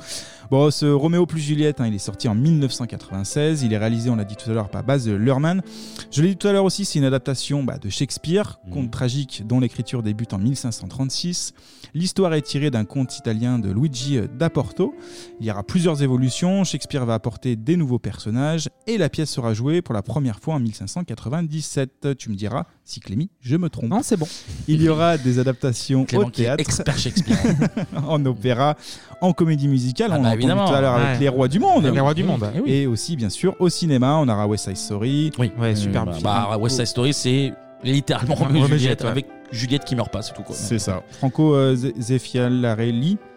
[0.52, 3.62] Bon, ce Roméo plus Juliette, hein, il est sorti en 1996.
[3.62, 5.62] Il est réalisé, on l'a dit tout à l'heure, par Baz Luhrmann.
[6.10, 9.44] Je l'ai dit tout à l'heure aussi, c'est une adaptation bah, de Shakespeare, conte tragique
[9.46, 11.54] dont l'écriture débute en 1536.
[11.94, 14.94] L'histoire est tirée d'un conte italien de Luigi da Porto.
[15.40, 16.64] Il y aura plusieurs évolutions.
[16.64, 20.56] Shakespeare va apporter des nouveaux personnages et la pièce sera jouée pour la première fois
[20.56, 22.18] en 1597.
[22.18, 23.90] Tu me diras si Clémy, je me trompe.
[23.90, 24.28] Non, c'est bon.
[24.68, 27.38] Il y aura des adaptations Clément au qui est théâtre, expert Shakespeare.
[28.08, 28.76] en opéra,
[29.22, 30.12] en comédie musicale.
[30.14, 30.68] Ah on bah évidemment.
[30.68, 31.20] tout à l'heure avec Ouais.
[31.20, 31.86] Les Rois du Monde.
[31.86, 32.72] Les Rois du Monde, eh oui.
[32.72, 35.32] Et aussi, bien sûr, au cinéma, on aura West Side Story.
[35.40, 36.24] Oui, Ouais, super bah, film.
[36.24, 37.54] bah, West Side Story, c'est
[37.84, 39.08] littéralement Juliette Juliette, ouais.
[39.10, 40.56] avec Juliette qui meurt pas, c'est tout quoi.
[40.56, 41.04] C'est ça.
[41.12, 41.76] Franco euh,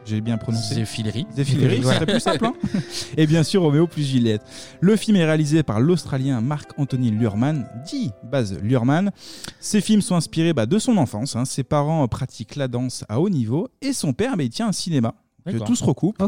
[0.04, 0.74] j'ai bien prononcé.
[0.74, 1.26] Zeffirelli.
[1.34, 1.94] Zeffirelli, ce Ouais.
[1.94, 2.46] serait plus simple.
[2.46, 2.54] hein
[3.16, 4.42] et bien sûr, Roméo plus Juliette.
[4.80, 9.12] Le film est réalisé par l'Australien Marc-Anthony Luhrmann, dit Baz Luhrmann.
[9.60, 11.36] Ces films sont inspirés bah, de son enfance.
[11.36, 11.44] hein.
[11.44, 14.72] Ses parents pratiquent la danse à haut niveau et son père, bah, il tient un
[14.72, 15.14] cinéma.
[15.46, 15.66] D'accord.
[15.66, 16.22] tout se recoupe.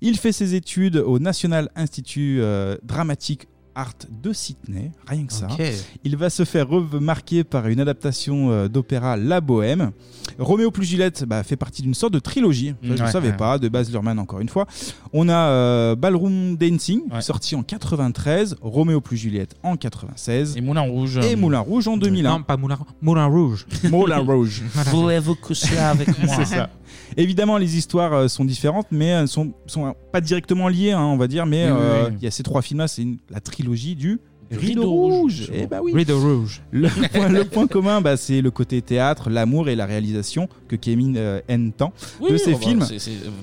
[0.00, 5.48] Il fait ses études au National Institute euh, Dramatic Art de Sydney, rien que ça.
[6.04, 9.92] Il va se faire remarquer par une adaptation euh, d'opéra La Bohème.
[10.38, 12.70] Roméo plus Juliette bah, fait partie d'une sorte de trilogie.
[12.70, 13.36] Ça, je ne Ouais, savais ouais.
[13.36, 14.66] pas, de Baz Luhrmann encore une fois.
[15.12, 17.20] On a euh, Ballroom Dancing, Ouais.
[17.20, 21.18] sorti en 93, Roméo plus Juliette en 96 Et Moulin Rouge.
[21.18, 22.30] et Moulin Rouge en 2001.
[22.38, 23.66] Non, pas Moulin, Moulin Rouge.
[23.90, 24.62] Moulin Rouge.
[24.90, 26.70] Voulez-vous coucher avec moi C'est ça.
[27.16, 31.02] Évidemment, les histoires euh, sont différentes, mais elles sont, sont euh, pas directement liées, hein,
[31.02, 31.44] on va dire.
[31.46, 32.16] Mais Oui, oui, euh, oui.
[32.20, 34.18] il y a ces trois films-là, c'est la trilogie du Du
[34.50, 35.12] Rideau, Rideau Rouge.
[35.40, 35.50] Rouge.
[35.54, 35.92] Eh bah oui.
[35.94, 36.60] Rideau Rouge.
[36.72, 40.76] Le point, le point commun, bah, c'est le côté théâtre, l'amour et la réalisation que
[40.76, 42.86] Kevin euh, aime tant de ces oh, bah, films.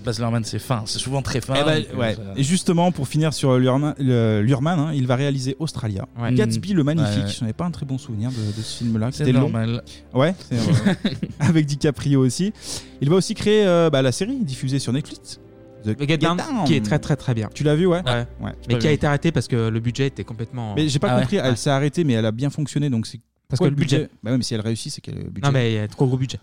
[0.06, 1.56] Baz Luhrmann, c'est fin, c'est souvent très fin.
[1.60, 2.16] Eh ben, donc, euh, ouais.
[2.36, 6.08] Et justement, pour finir sur Luhrmann, le- Luhrmann, hein, il va réaliser Australia.
[6.20, 6.32] Ouais.
[6.34, 7.16] Gatsby le Magnifique.
[7.18, 7.32] Ouais, ouais.
[7.36, 9.10] Je n'avais pas un très bon souvenir de, de ce film-là.
[9.12, 9.42] C'était long.
[9.42, 9.84] normal.
[10.14, 10.94] Ouais, c'est euh,
[11.40, 12.54] avec DiCaprio aussi.
[13.02, 15.40] Il va aussi créer euh, bah, la série diffusée sur Netflix.
[15.84, 16.66] The Le Get Down, Down.
[16.66, 17.50] qui est très très très bien.
[17.54, 18.02] Tu l'as vu, ouais.
[18.06, 18.28] Ouais.
[18.42, 18.52] Ouais.
[18.68, 20.76] Mais qui a été arrêté parce que le budget était complètement.
[20.76, 21.22] Mais j'ai pas Ah ouais.
[21.22, 21.38] compris.
[21.38, 23.20] Elle s'est arrêtée, mais elle a bien fonctionné, donc c'est.
[23.48, 24.10] Parce que le budget.
[24.24, 25.48] Bah ouais, mais si elle réussit, c'est qu'elle a le budget.
[25.48, 26.40] Non, mais il y a trop gros budget.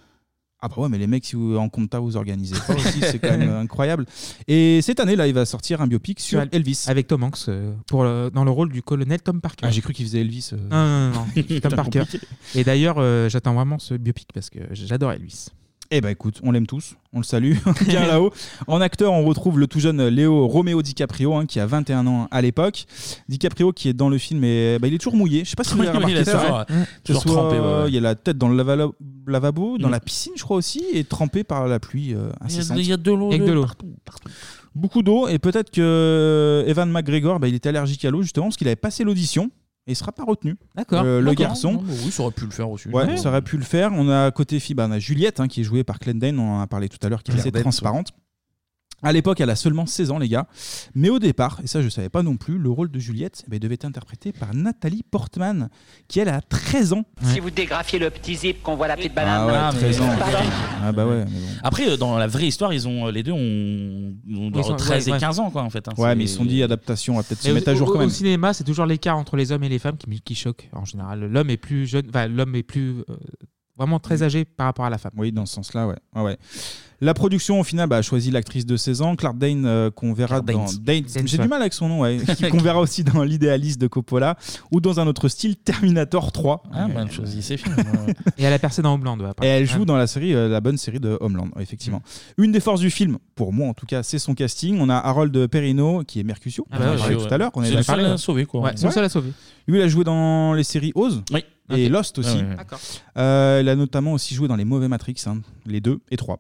[0.60, 3.18] Ah bah ouais, mais les mecs, si vous en compta, vous organisez pas aussi, c'est
[3.18, 4.06] quand même incroyable.
[4.48, 6.86] Et cette année, là, il va sortir un biopic sur Elvis.
[6.89, 9.66] Avec Tom Hanks euh, pour le- dans le rôle du colonel Tom Parker.
[9.66, 10.50] Ah, j'ai cru qu'il faisait Elvis.
[10.55, 10.56] euh.
[10.56, 12.00] Non, non, non, non, Tom Parker.
[12.00, 12.26] compliqué.
[12.55, 15.48] Et d'ailleurs, euh, j'attends vraiment ce biopic parce que j'adore Elvis.
[15.92, 17.55] Eh ben écoute, on l'aime tous, on le salue,
[17.86, 18.32] bien là-haut.
[18.66, 22.26] En acteur, on retrouve le tout jeune Léo Romeo DiCaprio, hein, qui a 21 ans
[22.32, 22.86] à l'époque.
[23.28, 25.44] DiCaprio qui est dans le film, et, bah, il est toujours mouillé.
[25.44, 26.39] Je sais pas si vous avez remarqué il a ça.
[26.39, 26.65] toujours- ouais.
[26.66, 27.89] Que toujours ce soit, trempé, ouais, ouais.
[27.90, 28.90] Il a la tête dans le lava-
[29.28, 29.92] lavabo, dans Mm.
[29.92, 32.78] la piscine, je crois aussi, et trempé par la pluie euh, Il y a- incessante.
[32.81, 34.28] il y a de l'eau de partout, partout.
[34.74, 38.56] Beaucoup d'eau, et peut-être que Evan McGregor, bah, il était allergique à l'eau justement parce
[38.56, 39.50] qu'il avait passé l'audition.
[39.86, 40.56] Et il sera pas retenu.
[40.74, 41.02] D'accord.
[41.05, 41.47] Euh, le D'accord.
[41.47, 41.82] garçon.
[42.05, 42.89] Oui, ça aurait pu le faire aussi.
[42.89, 43.92] Ouais, ça aurait pu le faire.
[43.92, 46.39] On a côté fille, bah, on a Juliette hein, qui est jouée par Claire Danes,
[46.40, 48.08] on en a parlé tout à l'heure, qui est Claire assez Danes, transparente.
[49.07, 50.47] À l'époque, elle a seulement 16 ans, les gars.
[50.94, 53.51] Mais au départ, et ça je savais pas non plus, le rôle de Juliette eh
[53.51, 55.68] ben, il devait être interprété par Nathalie Portman,
[56.09, 57.05] qui elle a 13 ans.
[57.23, 59.43] Si vous dégrafiez le petit zip qu'on voit la petite banane.
[59.43, 60.17] Ah ouais, Ah, 13 mais- ans.
[60.18, 60.39] Pardon
[60.83, 61.25] Ah bah ouais.
[61.25, 61.47] mais bon.
[61.62, 64.15] Après, euh, dans la vraie histoire, ils ont, les deux ont, ont
[64.55, 65.20] Ils sont- 13 ouais, et ouais.
[65.20, 65.86] 15 ans, quoi, en fait.
[65.89, 65.93] hein.
[65.97, 67.75] Ouais, C'est- mais ils se sont dit adaptation, on va peut-être se Mais mettre à
[67.75, 68.09] jour au, quand même.
[68.09, 70.85] Au cinéma, c'est toujours l'écart entre les hommes et les femmes qui, qui choque en
[70.85, 71.20] général.
[71.31, 73.17] L'homme est plus jeune, enfin, l'homme est plus euh,
[73.76, 75.12] vraiment très âgé par rapport à la femme.
[75.17, 75.97] Oui, dans ce sens-là, ouais.
[76.15, 76.39] Ouais, ouais.
[77.00, 80.12] La production, au final, bah, a choisi l'actrice de 16 ans, Clark Dane, euh, qu'on
[80.15, 80.65] verra Claire dans.
[80.65, 80.76] Danes.
[80.83, 81.02] Danes.
[81.15, 81.42] Danes, J'ai ouais.
[81.44, 82.18] du mal avec son nom, ouais.
[82.50, 84.36] qu'on verra aussi dans L'idéaliste de Coppola
[84.73, 86.62] ou dans un autre style, Terminator 3.
[86.73, 87.76] Ah, bah, choisis ses films.
[87.76, 88.15] ouais.
[88.39, 89.18] Et elle a percé dans Homeland.
[89.18, 89.84] ouais, Et elle joue Ouais.
[89.84, 92.02] dans la série, euh, la bonne série de Homeland, effectivement.
[92.39, 92.44] Mm.
[92.44, 94.78] Une des forces du film, pour moi en tout cas, c'est son casting.
[94.81, 97.26] On a Harold Perrino, qui est Mercutio, Ah on bah a ouais, parlé ouais.
[97.28, 97.50] tout à l'heure.
[97.55, 98.60] on est C'est le seul à sauver, quoi.
[98.62, 99.33] Ouais, c'est le seul à sauver.
[99.68, 101.44] Lui, il a joué dans les séries Oz Oui.
[101.74, 101.88] Et.
[101.88, 102.36] Lost aussi.
[102.36, 102.56] Ouais, ouais.
[102.56, 102.78] D'accord.
[103.18, 105.16] Euh, il a notamment aussi joué dans les mauvais Matrix.
[105.26, 105.38] hein.
[105.66, 106.38] Les deux et trois.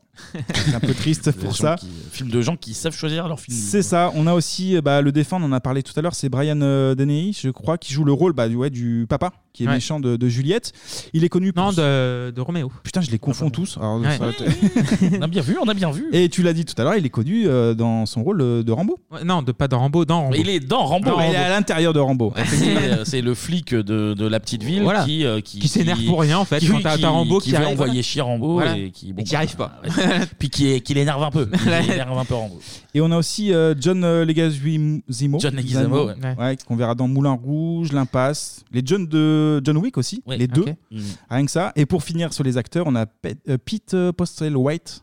[0.54, 1.74] C'est un peu triste pour ça.
[1.76, 3.56] qui- Film de gens qui savent choisir leur film.
[3.56, 4.12] C'est ça.
[4.14, 6.28] On a aussi euh, bah, le défunt, on en a parlé tout à l'heure, c'est
[6.28, 9.66] Brian euh, je crois, qui joue le rôle bah, du, ouais, du papa, qui est
[9.66, 9.74] Ouais.
[9.74, 10.72] méchant de, de Juliette.
[11.12, 11.64] Il est connu pour.
[11.64, 12.70] Non, de, de Roméo.
[12.84, 13.76] Putain, je les confonds tous.
[13.78, 14.16] Alors, Ouais.
[14.16, 14.26] ça-
[15.18, 16.06] on a bien vu, on a bien vu.
[16.12, 18.62] Et tu l'as dit tout à l'heure, il est connu euh, dans son rôle euh,
[18.62, 18.98] de Rambo.
[19.10, 20.36] Ouais, non, de, pas dans Rambo, dans Rambo.
[20.38, 21.10] Il est dans Rambo.
[21.10, 22.32] Non, il est à l'intérieur de Rambo.
[22.46, 25.04] C'est c'est le flic de, de la petite ville Voilà.
[25.04, 27.38] qui, euh, qui, Qui s'énerve pour rien, en fait, qui- quand t'as- qui- t'as Rambo
[27.38, 28.76] qui qui veut arrive, envoyer chier Rambo Voilà.
[28.76, 29.80] et qui, qui arrive pas.
[29.84, 29.90] ouais.
[30.38, 31.48] Puis qui, est- qui l'énerve un peu.
[31.86, 32.58] Il énerve un peu Rambo.
[32.94, 35.38] Et on a aussi euh, John euh, Leguizamo.
[35.40, 36.14] John Leguizamo, ouais.
[36.38, 40.46] Ouais, qu'on verra dans Moulin Rouge, L'Impasse, les John de John Wick aussi, Ouais, les
[40.48, 40.62] deux.
[40.62, 40.74] ok.
[40.90, 41.00] Mm.
[41.30, 41.72] Rien que ça.
[41.76, 45.02] Et pour finir sur les acteurs, on a Pe- euh, Pete euh, Postlethwaite,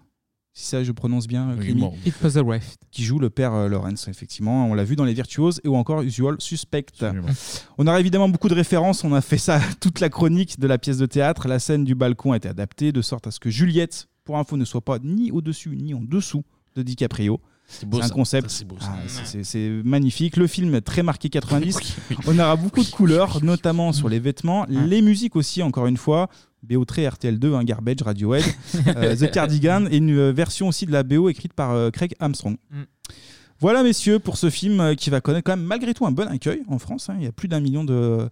[0.54, 1.82] si ça je prononce bien, Oui, Clémy,
[2.92, 4.68] qui joue le père euh, Lawrence, effectivement.
[4.68, 6.86] On l'a vu dans Les Virtuoses et ou encore Usual Suspect.
[7.80, 9.04] On aura évidemment beaucoup de références.
[9.04, 11.48] On a fait ça toute la chronique de la pièce de théâtre.
[11.48, 14.56] La scène du balcon a été adaptée de sorte à ce que Juliette, pour info,
[14.56, 16.44] ne soit pas ni au-dessus ni en dessous
[16.76, 17.42] de DiCaprio.
[17.68, 18.50] C'est beau, un concept.
[18.50, 18.98] C'est Ah,
[19.44, 20.38] c'est- magnifique.
[20.38, 21.78] Le film est très marqué 90.
[22.28, 26.30] On aura beaucoup de couleurs, notamment sur les vêtements, les musiques aussi, encore une fois.
[26.64, 28.46] BO très RTL2, un Garbage, Radiohead,
[28.96, 32.16] euh, The Cardigan et une euh, version aussi de la BO écrite par euh, Craig
[32.22, 32.56] Armstrong.
[33.64, 36.28] Voilà, messieurs, pour ce film euh, qui va connaître quand même malgré tout un bon
[36.30, 37.10] accueil en France.
[37.10, 37.16] hein.
[37.18, 38.28] Il y a plus d'un million de-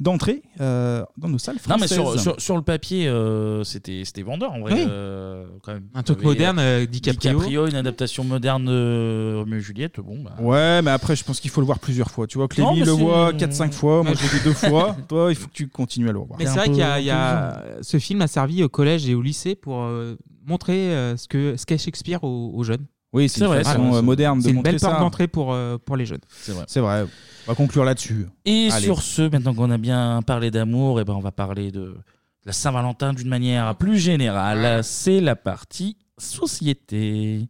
[0.00, 1.92] d'entrées euh, dans nos salles Non, mais françaises.
[1.96, 4.72] sur, sur, sur le papier, euh, c'était c'était vendeur en vrai.
[4.74, 4.84] Oui.
[4.88, 5.84] euh, quand même.
[5.94, 7.68] Un truc moderne, euh, DiCaprio.
[7.68, 10.00] une adaptation moderne de Roméo et Juliette.
[10.00, 10.34] Bon, bah.
[10.40, 12.26] Ouais, mais après, je pense qu'il faut le voir plusieurs fois.
[12.26, 14.02] Tu vois, Non, Clémy mais le c'est- voit 4-5 fois.
[14.02, 14.96] Moi, je l'ai vu deux fois.
[15.08, 16.36] Toi, il faut que tu continues à le revoir.
[16.40, 19.08] Mais c'est vrai qu'il y a, il y a- ce film a servi au collège
[19.08, 22.84] et au lycée pour euh, montrer euh, ce que ce qu'est Shakespeare aux, aux jeunes.
[23.14, 24.98] Oui, c'est une vrai, façon c'est- euh, moderne de C'est une montrer belle porte ça.
[25.00, 26.20] d'entrée pour, euh, pour les jeunes.
[26.28, 26.64] C'est vrai.
[26.68, 27.06] C'est vrai.
[27.46, 28.26] On va conclure là-dessus.
[28.44, 28.84] Et Allez.
[28.84, 31.96] sur ce, maintenant qu'on a bien parlé d'amour, et ben on va parler de
[32.44, 34.82] la Saint-Valentin d'une manière plus générale.
[34.82, 37.46] C'est la partie société.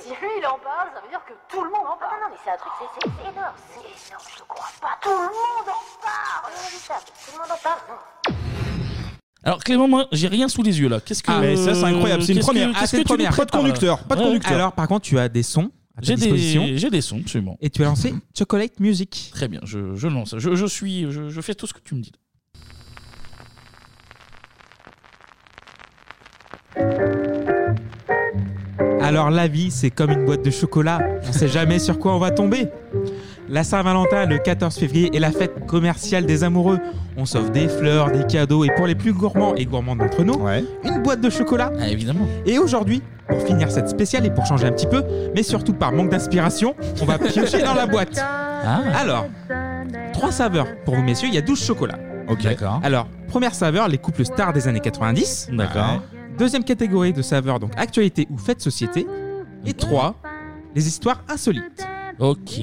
[0.00, 2.18] Si lui il en parle, ça veut dire que tout le monde en parle.
[2.20, 3.54] Non, non, mais c'est un truc, c'est c'est énorme.
[3.68, 4.98] C'est énorme, je te crois pas.
[5.02, 6.52] Tout le monde en parle.
[6.54, 7.80] Tout le monde en parle.
[7.88, 8.41] Non.
[9.44, 11.00] Alors Clément, moi, j'ai rien sous les yeux là.
[11.00, 12.68] Qu'est-ce que Ah, mais ça, c'est incroyable, c'est une qu'est-ce que- première.
[12.70, 13.30] qu'est-ce Ah, c'est que une tu nous première.
[13.36, 14.26] Pas de prépares, là conducteur, pas de Ouais.
[14.26, 14.52] conducteur.
[14.52, 16.64] Alors par contre, tu as des sons à ta J'ai disposition.
[16.66, 17.56] des, j'ai des sons, absolument.
[17.60, 19.30] Et tu as lancé Chocolate Music.
[19.34, 20.34] Très bien, je, je lance.
[20.38, 22.12] Je, je suis, je, je fais tout ce que tu me dis.
[29.00, 31.00] Alors la vie, c'est comme une boîte de chocolat.
[31.28, 32.66] On sait jamais sur quoi on va tomber.
[33.52, 36.78] La Saint-Valentin, le 14 février, est la fête commerciale des amoureux.
[37.18, 40.40] On s'offre des fleurs, des cadeaux et pour les plus gourmands et gourmands d'entre nous,
[40.82, 41.70] une boîte de chocolat.
[41.78, 42.26] Ah, évidemment.
[42.46, 45.92] Et aujourd'hui, pour finir cette spéciale et pour changer un petit peu, mais surtout par
[45.92, 48.18] manque d'inspiration, on va piocher dans la boîte.
[48.18, 48.80] Ah.
[48.94, 49.26] Alors,
[50.14, 51.98] trois saveurs pour vous messieurs, il y a 12 chocolats.
[52.28, 52.44] Ok.
[52.44, 52.80] D'accord.
[52.82, 55.50] Alors, première saveur, les couples stars des années 90.
[55.52, 56.00] D'accord.
[56.38, 59.06] Deuxième catégorie de saveurs, donc actualité ou fête société.
[59.66, 60.14] Et trois,
[60.74, 61.86] les histoires insolites.
[62.18, 62.60] Ok.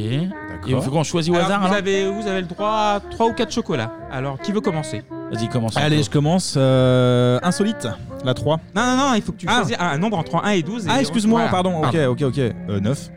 [0.68, 1.60] Et il faut qu'on choisit au Alors, hasard.
[1.62, 3.92] vous, alors avez, vous avez le droit à 3 ou 4 chocolats.
[4.12, 5.04] Alors, qui veut commencer?
[5.32, 5.78] Vas-y, commence.
[5.78, 6.56] Allez, je commence.
[6.58, 7.88] euh, insolite,
[8.26, 8.60] la 3.
[8.76, 9.58] Non, non, non, il faut que tu Ah.
[9.58, 10.86] choisisses un nombre entre 1 et 12.
[10.86, 11.52] et- Ah, excuse-moi, voilà.
[11.52, 11.84] pardon.
[11.84, 12.38] Ok, ok, ok.
[12.40, 13.10] Euh, 9.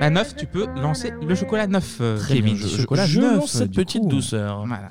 [0.00, 2.56] Bah 9, tu peux lancer le chocolat 9, euh, Très bien, Kevin.
[2.56, 4.08] je, je- chocolat je neuf, lance cette du petite coup.
[4.08, 4.64] douceur.
[4.66, 4.88] Voilà.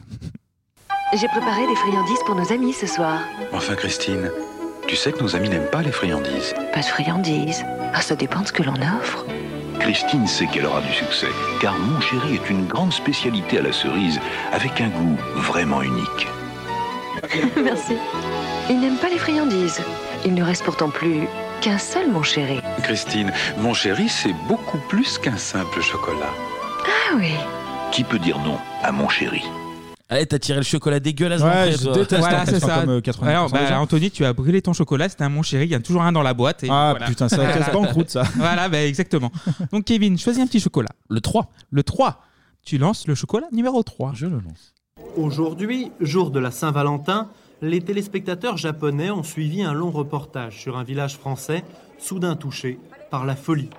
[1.13, 3.19] J'ai préparé des friandises pour nos amis ce soir.
[3.53, 4.29] Enfin, Christine,
[4.87, 6.53] tu sais que nos amis n'aiment pas les friandises.
[6.73, 7.63] Pas de friandises.
[7.93, 9.25] Ah, ça dépend de ce que l'on offre.
[9.83, 11.27] Christine sait qu'elle aura du succès,
[11.59, 14.17] car Mon Chéri est une grande spécialité à la cerise,
[14.53, 16.27] avec un goût vraiment unique.
[17.61, 17.97] Merci.
[18.69, 19.81] Ils n'aiment pas les friandises.
[20.25, 21.27] Il ne reste pourtant plus
[21.59, 22.61] qu'un seul, mon chéri.
[22.81, 26.33] Christine, Mon Chéri, c'est beaucoup plus qu'un simple chocolat.
[26.87, 27.33] Ah oui.
[27.91, 29.43] Qui peut dire non à Mon Chéri?
[30.09, 32.81] Allez, t'as tiré le chocolat dégueulasse Ouais, je déteste Voilà, en fait, c'est enfin, ça.
[32.81, 33.81] comme, euh, 80% Alors, bah, des gens.
[33.81, 36.03] Anthony, tu as brûlé ton chocolat, c'était un mon chéri, il y en a toujours
[36.03, 36.63] un dans la boîte.
[36.63, 37.07] et Ah voilà.
[37.07, 38.23] putain, ça casse banqueroute ça.
[38.35, 39.31] Voilà, bah, exactement.
[39.71, 40.89] Donc, Kevin, choisis un petit chocolat.
[41.09, 41.49] Le 3.
[41.71, 42.21] Le 3.
[42.65, 44.11] Tu lances le chocolat numéro 3.
[44.13, 44.73] Je le lance.
[45.17, 47.29] Aujourd'hui, jour de la Saint-Valentin,
[47.61, 51.63] les téléspectateurs japonais ont suivi un long reportage sur un village français
[51.97, 52.77] soudain touché
[53.09, 53.69] par la folie.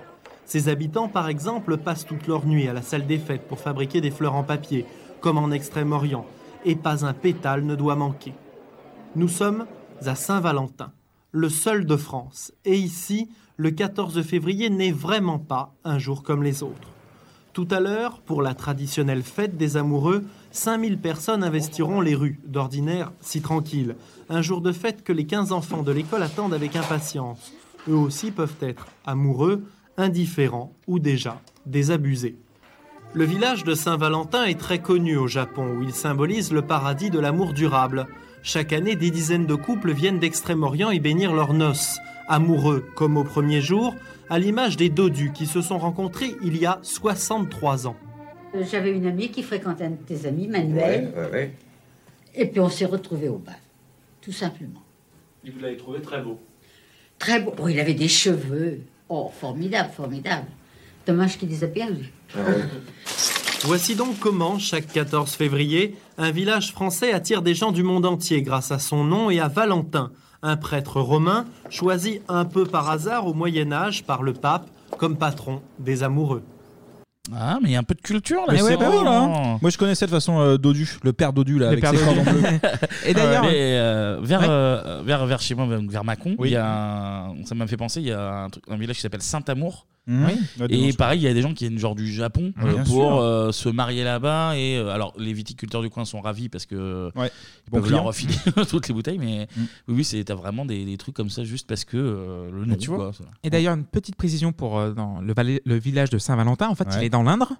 [0.45, 4.01] Ses habitants, par exemple, passent toute leur nuit à la salle des fêtes pour fabriquer
[4.01, 4.85] des fleurs en papier,
[5.25, 6.23] comme en Extrême-Orient,
[6.65, 8.35] et pas un pétale ne doit manquer.
[9.15, 9.65] Nous sommes
[10.05, 10.91] à Saint-Valentin,
[11.31, 16.43] le seul de France, et ici, le 14 février n'est vraiment pas un jour comme
[16.43, 16.89] les autres.
[17.53, 23.11] Tout à l'heure, pour la traditionnelle fête des amoureux, 5000 personnes investiront les rues, d'ordinaire
[23.19, 23.95] si tranquilles.
[24.29, 27.51] Un jour de fête que les 15 enfants de l'école attendent avec impatience.
[27.89, 29.63] Eux aussi peuvent être amoureux,
[29.97, 32.37] indifférents ou déjà désabusés.
[33.15, 37.17] Le village de Saint-Valentin est très connu au Japon, où il symbolise le paradis de
[37.17, 38.07] l'amour durable.
[38.43, 41.97] Chaque année, des dizaines de couples viennent d'Extrême-Orient y bénir leurs noces.
[42.27, 43.95] Amoureux, comme au premier jour,
[44.29, 47.95] à l'image des dodus qui se sont rencontrés il y a 63 ans.
[48.69, 51.13] J'avais une amie qui fréquentait un de tes amis, Manuel,
[52.33, 53.55] et puis on s'est retrouvés au bal,
[54.19, 54.83] tout simplement.
[55.45, 56.37] Et vous l'avez trouvé très beau.
[57.17, 57.53] Très beau.
[57.57, 58.81] Oh, il avait des cheveux.
[59.07, 60.47] Oh, formidable, formidable.
[61.05, 62.11] Dommage qu'il les a perdus.
[63.63, 68.41] Voici donc comment, chaque 14 février, un village français attire des gens du monde entier
[68.43, 70.11] grâce à son nom et à Valentin,
[70.43, 75.17] un prêtre romain choisi un peu par hasard au Moyen Âge par le pape comme
[75.17, 76.43] patron des amoureux.
[77.35, 78.53] Ah, mais il y a un peu de culture là.
[78.53, 79.03] Mais c'est c'est pas bon.
[79.03, 79.57] là.
[79.59, 81.89] Moi je connaissais de toute façon euh, Dodu, le père Dodu là, Le avec père
[81.89, 82.23] ses Dodu.
[82.23, 82.59] cordons bleus.
[83.07, 84.45] Et d'ailleurs, euh, vers, Ouais.
[84.47, 86.49] euh, vers, vers chez moi, donc vers Mâcon, Oui.
[86.49, 88.97] il y a un- ça m'a fait penser, il y a un, truc- un village
[88.97, 89.87] qui s'appelle Saint-Amour.
[90.07, 90.27] Mhm.
[90.59, 90.67] Oui.
[90.69, 92.93] Et pareil, il y a des gens qui viennent genre du Japon euh, bien pour
[93.07, 93.17] sûr.
[93.21, 94.55] euh, se marier là-bas.
[94.55, 97.31] Et euh, alors, les viticulteurs du coin sont ravis parce que Ouais.
[97.67, 97.97] ils Bon peuvent client.
[97.97, 98.35] leur refiler
[98.69, 99.17] toutes les bouteilles.
[99.17, 99.61] Mais Mm.
[99.87, 102.65] oui, oui, c'est t'as vraiment des, des trucs comme ça juste parce que euh, le
[102.65, 102.75] nom.
[102.75, 103.11] tu vois.
[103.13, 103.25] quoi.
[103.43, 106.69] Et d'ailleurs, une petite précision pour dans le, village de Saint-Valentin.
[106.69, 106.97] En fait, Ouais.
[107.01, 107.53] il est dans l'Indre,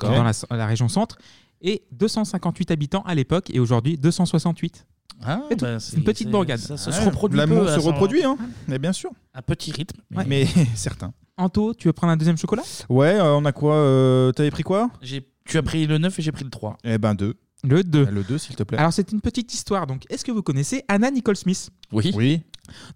[0.00, 1.16] dans la, la région centre,
[1.62, 4.86] et 258 habitants à l'époque, et aujourd'hui 268.
[5.24, 5.56] Ah, tout.
[5.56, 6.58] bah, C'est une petite c'est- bourgade.
[6.58, 8.36] Ça, ça Ouais, se reproduit L'amour peu se reproduit, hein.
[8.68, 9.10] Mais bien sûr.
[9.32, 10.00] À petit rythme.
[10.14, 10.24] Ouais.
[10.26, 11.12] Mais certain.
[11.36, 12.62] Anto, tu veux prendre un deuxième chocolat?
[12.88, 14.90] Ouais, euh, on a quoi euh, T'avais pris quoi?
[15.02, 16.76] J'ai- Tu as pris le 9 et j'ai pris le 3.
[16.84, 17.34] Eh ben deux.
[17.64, 18.06] Le 2.
[18.10, 18.78] Le 2, s'il te plaît.
[18.78, 19.86] Alors, c'est une petite histoire.
[19.86, 21.70] Donc, est-ce que vous connaissez Anna Nicole Smith?
[21.92, 22.12] Oui.
[22.14, 22.42] Oui.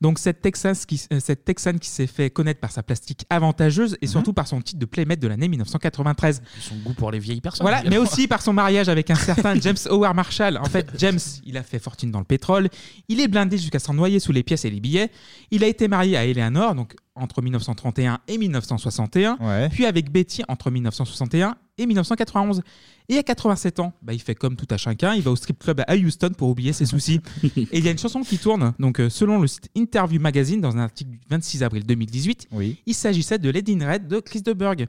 [0.00, 3.96] Donc, cette Texane qui, euh, cette Texane qui s'est fait connaître par sa plastique avantageuse
[4.00, 6.42] et surtout par son titre de Playmate de l'année 1993.
[6.60, 7.64] Son goût pour les vieilles personnes.
[7.64, 8.04] Voilà, mais évidemment.
[8.04, 10.58] aussi par son mariage avec un certain James Howard Marshall.
[10.58, 12.68] En fait, James, il a fait fortune dans le pétrole.
[13.08, 15.10] Il est blindé jusqu'à s'en noyer sous les pièces et les billets.
[15.50, 19.68] Il a été marié à Eleanor, donc entre 1931 et 1961.
[19.70, 22.62] Puis avec Betty entre 1961 et 1991.
[23.08, 25.58] Et à 87 ans, bah, il fait comme tout à chacun, il va au strip
[25.58, 27.20] club à Houston pour oublier ses soucis.
[27.56, 30.60] et il y a une chanson qui tourne, donc euh, selon le site Interview Magazine,
[30.60, 32.48] dans un article du 26 avril 2018,
[32.86, 34.86] il s'agissait de Lady in Red de Chris de Burgh.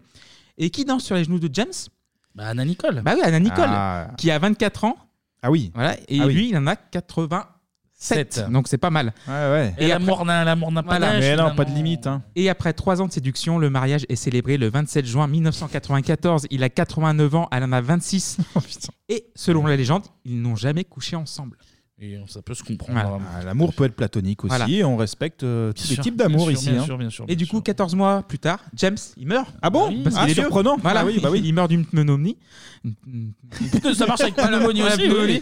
[0.57, 1.71] Et qui danse sur les genoux de James?
[2.35, 3.01] Bah, Anna Nicole.
[3.03, 4.11] Bah oui, Anna Nicole, ah.
[4.17, 4.97] qui a 24 ans.
[5.41, 5.71] Ah oui.
[5.73, 7.45] Voilà, et ah lui, il en a 80
[8.01, 8.45] 7.
[8.49, 9.13] Donc c'est pas mal.
[9.27, 9.75] Ouais, ouais.
[9.77, 11.19] Et, la morna, la morna pas là.
[11.19, 12.07] Mais non, pas de limite.
[12.07, 12.23] hein.
[12.35, 16.47] Et après trois ans de séduction, le mariage est célébré le 27 juin 1994.
[16.49, 18.37] Il a 89 ans, elle en a 26.
[19.09, 21.57] Et selon la légende, ils n'ont jamais couché ensemble.
[22.01, 22.93] Et ça peut se comprendre.
[22.93, 23.15] Voilà.
[23.17, 23.19] Hein.
[23.37, 24.69] Ah, l'amour peut être platonique aussi, Voilà.
[24.69, 26.69] et on respecte euh, tous les types d'amour ici.
[26.69, 26.85] bien hein.
[26.85, 29.53] sûr, bien sûr, Et du coup, 14 mois plus tard, James, il meurt.
[29.61, 30.77] Ah bon Parce Ah, qu'il est surprenant.
[30.81, 31.41] Voilà, Ah oui, bah oui.
[31.43, 32.37] il meurt d'une pneumonie.
[33.93, 35.41] Ça marche avec pneumonie aussi.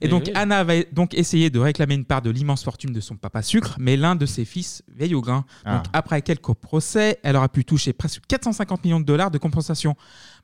[0.00, 0.32] Et donc oui.
[0.34, 3.76] Anna va donc essayer de réclamer une part de l'immense fortune de son papa sucre,
[3.78, 5.44] mais l'un de ses fils veille au grain.
[5.66, 5.90] Donc Ah.
[5.92, 9.96] après quelques procès, elle aura pu toucher presque 450 millions de dollars de compensation.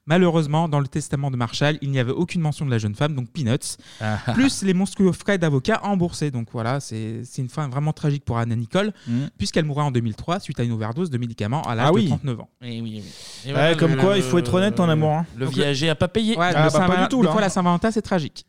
[0.07, 3.15] Malheureusement, dans le testament de Marshall, il n'y avait aucune mention de la jeune femme,
[3.15, 4.19] donc Peanuts, Ah.
[4.35, 6.31] plus les monstrueux frais d'avocats emboursés.
[6.31, 9.27] Donc voilà, c'est c'est une fin vraiment tragique pour Anna Nicole, Mm.
[9.39, 12.07] puisqu'elle mourra en 2003 suite à une overdose de médicaments à l'âge Ah de oui.
[12.09, 12.51] 39 ans.
[12.61, 13.03] Et oui, oui.
[13.45, 15.13] Et Ouais, voilà, comme le- quoi, il faut être honnête en amour.
[15.13, 15.27] hein.
[15.37, 16.37] Le Donc, viager a pas payé.
[16.37, 17.45] Ouais, Ah, le bah, pas du tout, des là, fois, hein.
[17.45, 18.45] la Saint-Valentin, c'est tragique.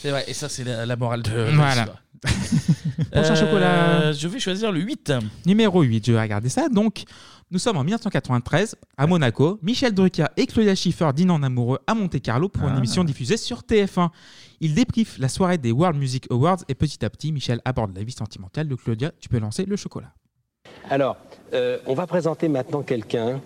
[0.00, 1.54] C'est vrai, et ça, c'est la, la morale de.
[1.54, 1.86] Voilà.
[3.12, 4.12] Prochain chocolat.
[4.12, 5.12] Je vais choisir le 8.
[5.46, 6.68] Numéro 8, je vais regarder ça.
[6.68, 7.04] Donc,
[7.50, 9.58] nous sommes en 1993 à Monaco.
[9.62, 12.78] Michel Drucker et Claudia Schiffer dînent en amoureux à Monte-Carlo pour une Ah.
[12.78, 14.10] émission diffusée sur TF1.
[14.60, 18.04] Ils débriefent la soirée des World Music Awards et petit à petit, Michel aborde la
[18.04, 19.12] vie sentimentale de Claudia.
[19.20, 20.12] Tu peux lancer le chocolat.
[20.90, 21.16] Alors,
[21.54, 23.40] euh, on va présenter maintenant quelqu'un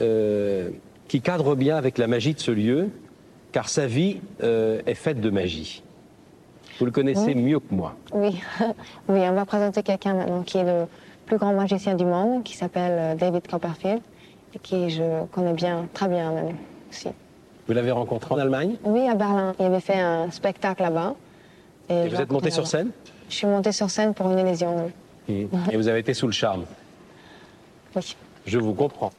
[0.00, 0.70] euh,
[1.08, 2.88] qui cadre bien avec la magie de ce lieu,
[3.52, 5.82] car sa vie euh, est faite de magie.
[6.78, 7.36] Vous le connaissez Oui.
[7.36, 7.94] mieux que moi.
[8.12, 8.40] Oui,
[9.08, 10.86] oui, on va présenter quelqu'un maintenant qui est le
[11.26, 14.00] plus grand magicien du monde, qui s'appelle euh, David Copperfield,
[14.54, 16.56] et qui je connais bien, très bien même
[16.90, 17.08] aussi.
[17.66, 18.76] Vous l'avez rencontré en Allemagne?
[18.84, 19.54] Oui, à Berlin.
[19.58, 21.14] Il avait fait un spectacle là-bas.
[21.88, 22.90] et vous êtes monté sur scène?
[23.30, 24.90] Je suis montée sur scène pour une illusion.
[25.28, 26.64] et et vous avez été sous le charme?
[27.96, 28.16] Oui.
[28.44, 29.12] Je vous comprends.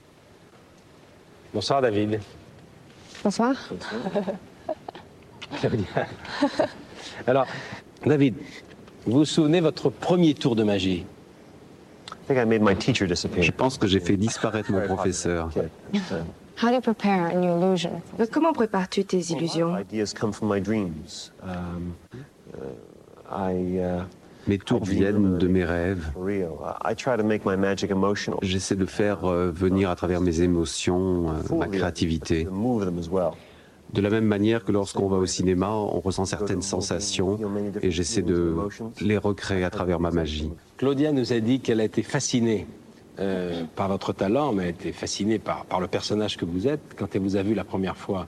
[1.53, 2.19] Bonsoir David.
[3.23, 3.55] Bonsoir.
[5.57, 5.85] Très bien.
[7.27, 7.47] Alors,
[8.05, 8.35] David,
[9.05, 11.05] vous vous souvenez votre premier tour de magie?
[12.29, 15.49] Je pense que j'ai fait disparaître mon professeur.
[16.57, 18.01] How do you prepare a new illusion?
[18.31, 19.75] Comment prépares-tu tes illusions?
[24.47, 26.11] Mes tours viennent de mes rêves.
[28.41, 32.47] J'essaie de faire euh, venir à travers mes émotions euh, ma créativité.
[33.95, 37.39] De la même manière que lorsqu'on va au cinéma, on ressent certaines sensations
[37.81, 38.55] et j'essaie de
[39.01, 40.51] les recréer à travers ma magie.
[40.77, 42.67] Claudia nous a dit qu'elle a été fascinée
[43.19, 46.67] euh, par votre talent, mais elle a été fascinée par, par le personnage que vous
[46.67, 48.27] êtes quand elle vous a vu la première fois.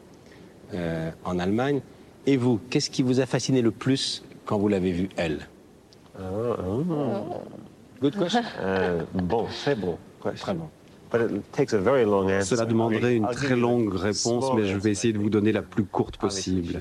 [0.74, 1.82] euh, en Allemagne.
[2.26, 5.48] Et vous, qu'est-ce qui vous a fasciné le plus quand vous l'avez vue, elle?
[8.02, 8.42] Good question.
[8.62, 9.98] Euh, bon, très bon.
[10.36, 10.68] Très bon.
[11.12, 15.84] Cela demanderait une très longue réponse, mais je vais essayer de vous donner la plus
[15.84, 16.80] courte possible.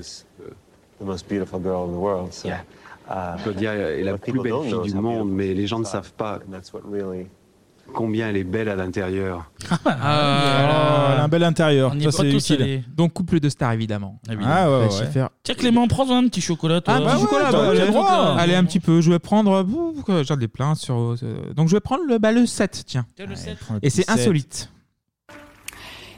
[3.43, 6.39] Claudia est la plus belle fille du monde, mais les gens ne savent pas
[7.93, 9.51] combien elle est belle à l'intérieur.
[9.85, 11.91] Ah, elle a un bel intérieur.
[11.93, 12.61] On y Ça, est c'est pas tous utile.
[12.61, 12.83] allés.
[12.95, 14.19] Donc couple de stars évidemment.
[14.43, 15.21] Ah ouais, ouais, Schiffer.
[15.21, 15.27] ouais.
[15.43, 16.81] Tiens Clément, prends un petit chocolat.
[16.81, 16.95] Toi.
[16.97, 18.35] Ah, bah, chocolat, t'as- bah, le droit.
[18.37, 19.01] Allez, un petit peu.
[19.01, 19.65] Je vais prendre.
[20.07, 20.95] J'ai J'ai des plaintes sur.
[20.95, 21.15] euh,
[21.55, 23.05] Donc, je vais prendre le, bah, le 7, tiens.
[23.17, 23.57] le 7.
[23.81, 24.69] Et c'est insolite.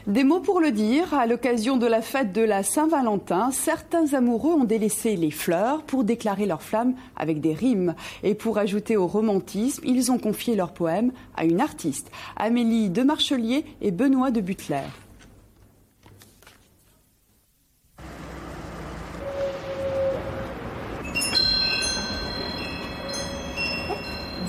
[0.06, 4.54] Des mots pour le dire, à l'occasion de la fête de la Saint-Valentin, certains amoureux
[4.54, 7.94] ont délaissé les fleurs pour déclarer leur flamme avec des rimes.
[8.22, 13.02] Et pour ajouter au romantisme, ils ont confié leur poème à une artiste, Amélie de
[13.02, 14.78] Marchelier et Benoît de Butler.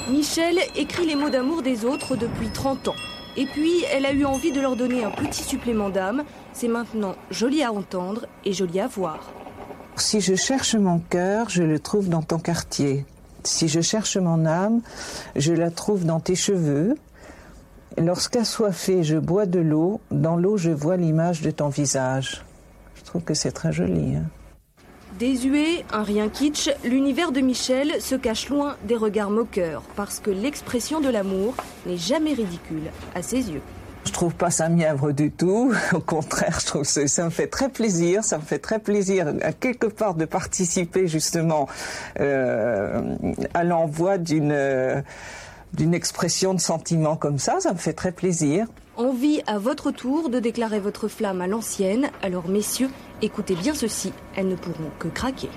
[0.10, 2.96] Michel écrit les mots d'amour des autres depuis 30 ans.
[3.38, 6.24] Et puis, elle a eu envie de leur donner un petit supplément d'âme.
[6.54, 9.32] C'est maintenant joli à entendre et joli à voir.
[9.96, 13.06] Si je cherche mon cœur, je le trouve dans ton quartier.
[13.44, 14.82] Si je cherche mon âme,
[15.36, 16.96] je la trouve dans tes cheveux.
[17.98, 22.44] Lorsqu'assoiffé, je bois de l'eau, dans l'eau, je vois l'image de ton visage.
[22.96, 24.16] Je trouve que c'est très joli.
[24.16, 24.24] hein.
[25.22, 30.32] Désuet, un rien kitsch, l'univers de Michel se cache loin des regards moqueurs parce que
[30.32, 31.54] l'expression de l'amour
[31.86, 33.62] n'est jamais ridicule à ses yeux.
[34.08, 35.72] Je trouve pas ça mièvre du tout.
[35.94, 38.24] Au contraire, je trouve ça me fait très plaisir.
[38.24, 41.70] Ça me fait très plaisir, à quelque part, de participer justement
[42.20, 43.16] euh,
[43.54, 45.04] à l'envoi d'une euh,
[45.74, 47.60] d'une expression de sentiment comme ça.
[47.60, 48.66] Ça me fait très plaisir.
[48.98, 52.90] Envie à votre tour de déclarer votre flamme à l'ancienne, alors messieurs,
[53.22, 55.50] écoutez bien ceci, elles ne pourront que craquer.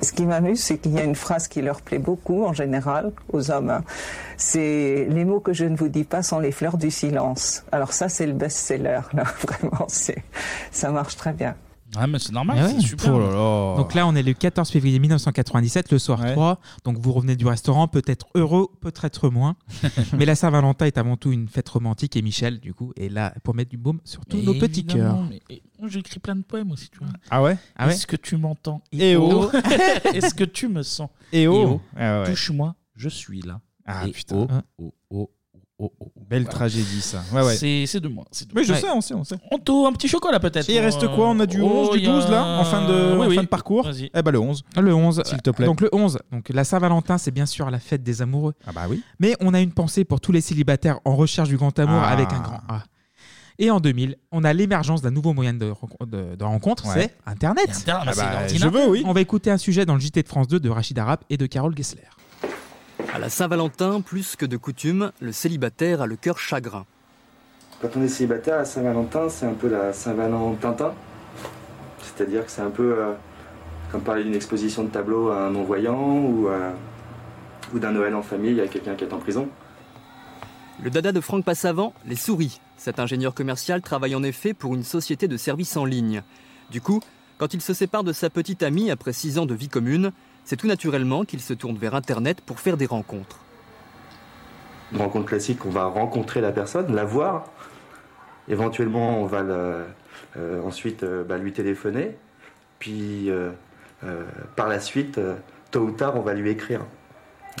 [0.00, 3.12] Ce qui m'amuse, c'est qu'il y a une phrase qui leur plaît beaucoup en général
[3.32, 3.80] aux hommes.
[4.38, 7.64] C'est les mots que je ne vous dis pas sont les fleurs du silence.
[7.70, 9.00] Alors ça, c'est le best-seller.
[9.12, 9.86] Là, vraiment,
[10.70, 11.54] ça marche très bien.
[11.98, 13.12] Ah, mais c'est normal, Ah c'est super.
[13.76, 16.60] Donc là, on est le 14 février 1997, le soir 3.
[16.84, 19.56] Donc vous revenez du restaurant, peut-être heureux, peut-être moins.
[20.18, 23.32] Mais la Saint-Valentin est avant tout une fête romantique et Michel, du coup, est là
[23.44, 24.96] pour mettre du baume sur tous nos petits cœurs.
[24.96, 27.08] Évidemment, mais- et moi, J'écris plein de poèmes aussi, tu vois.
[27.30, 27.56] Ah ouais?
[27.76, 27.92] Ah ouais?
[27.94, 28.82] Est-ce que tu m'entends?
[28.92, 29.50] Eh oh.
[30.14, 31.08] Est-ce que tu me sens?
[31.32, 31.80] Eh oh.
[31.96, 32.26] Ah ouais.
[32.30, 33.60] Touche-moi, je suis là.
[33.86, 34.48] Ah, Et putain.
[34.50, 35.30] oh, oh, oh,
[35.78, 36.12] oh, oh.
[36.28, 36.56] Belle Voilà.
[36.56, 37.22] tragédie, ça.
[37.32, 37.54] Ouais, ouais.
[37.56, 38.24] C'est c'est de moi.
[38.32, 39.36] c'est de Oui, je sais, on sait, on sait.
[39.52, 40.68] Anto, un petit chocolat peut-être.
[40.68, 42.64] Il reste quoi On a du Oh, 11, du il y a- 12 là, en
[42.64, 43.36] fin de, Oui, en oui.
[43.36, 44.10] fin de parcours Vas-y.
[44.14, 44.64] Eh ben le 11.
[44.76, 45.22] Le 11.
[45.24, 45.66] S'il te plaît.
[45.66, 46.18] Donc le 11.
[46.32, 48.54] Donc la Saint-Valentin, c'est bien sûr la fête des amoureux.
[48.66, 49.02] Ah bah oui.
[49.20, 52.08] Mais on a une pensée pour tous les célibataires en recherche du grand amour Ah.
[52.10, 52.82] avec un grand A.
[53.58, 56.92] Et en 2000, on a l'émergence d'un nouveau moyen de, renco- de- de rencontre, Ouais.
[56.94, 57.70] c'est Internet.
[57.70, 58.72] Internet, Ah c'est bah, l'ordinateur.
[58.72, 59.02] je veux, oui.
[59.06, 61.38] On va écouter un sujet dans le JT de France 2 de Rachid Arab et
[61.38, 62.02] de Carole Gessler.
[63.12, 66.84] À la Saint-Valentin, plus que de coutume, le célibataire a le cœur chagrin.
[67.80, 70.94] Quand on est célibataire, la Saint-Valentin, c'est un peu la Saint-Valentin.
[72.02, 73.12] C'est-à-dire que c'est un peu euh,
[73.92, 76.70] comme parler d'une exposition de tableau à un non-voyant ou, euh,
[77.74, 79.48] ou d'un Noël en famille à quelqu'un qui est en prison.
[80.82, 82.60] Le dada de Franck Passavant, les souris.
[82.76, 86.22] Cet ingénieur commercial travaille en effet pour une société de services en ligne.
[86.70, 87.00] Du coup,
[87.38, 90.12] quand il se sépare de sa petite amie après six ans de vie commune,
[90.46, 93.40] c'est tout naturellement qu'il se tourne vers Internet pour faire des rencontres.
[94.92, 97.46] Une rencontre classique, on va rencontrer la personne, la voir.
[98.48, 102.16] Éventuellement, on va euh, ensuite euh, bah, lui téléphoner.
[102.78, 103.50] Puis, euh,
[104.54, 105.18] par la suite,
[105.72, 106.82] tôt ou tard, on va lui écrire.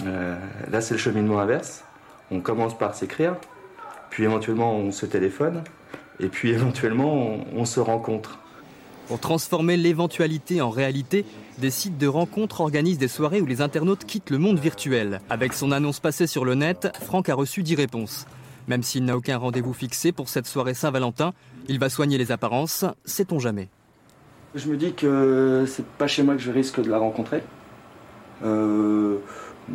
[0.04, 1.84] Là, c'est le cheminement inverse.
[2.30, 3.36] On commence par s'écrire,
[4.10, 5.64] puis éventuellement, on se téléphone,
[6.20, 8.38] et puis éventuellement, on se rencontre.
[9.06, 11.24] Pour transformer l'éventualité en réalité,
[11.58, 15.20] des sites de rencontres organisent des soirées où les internautes quittent le monde virtuel.
[15.30, 18.26] Avec son annonce passée sur le net, Franck a reçu 10 réponses.
[18.66, 21.34] Même s'il n'a aucun rendez-vous fixé pour cette soirée Saint-Valentin,
[21.68, 23.68] il va soigner les apparences, sait-on jamais.
[24.56, 27.42] Je me dis que c'est pas chez moi que je risque de la rencontrer.
[28.44, 29.18] Euh,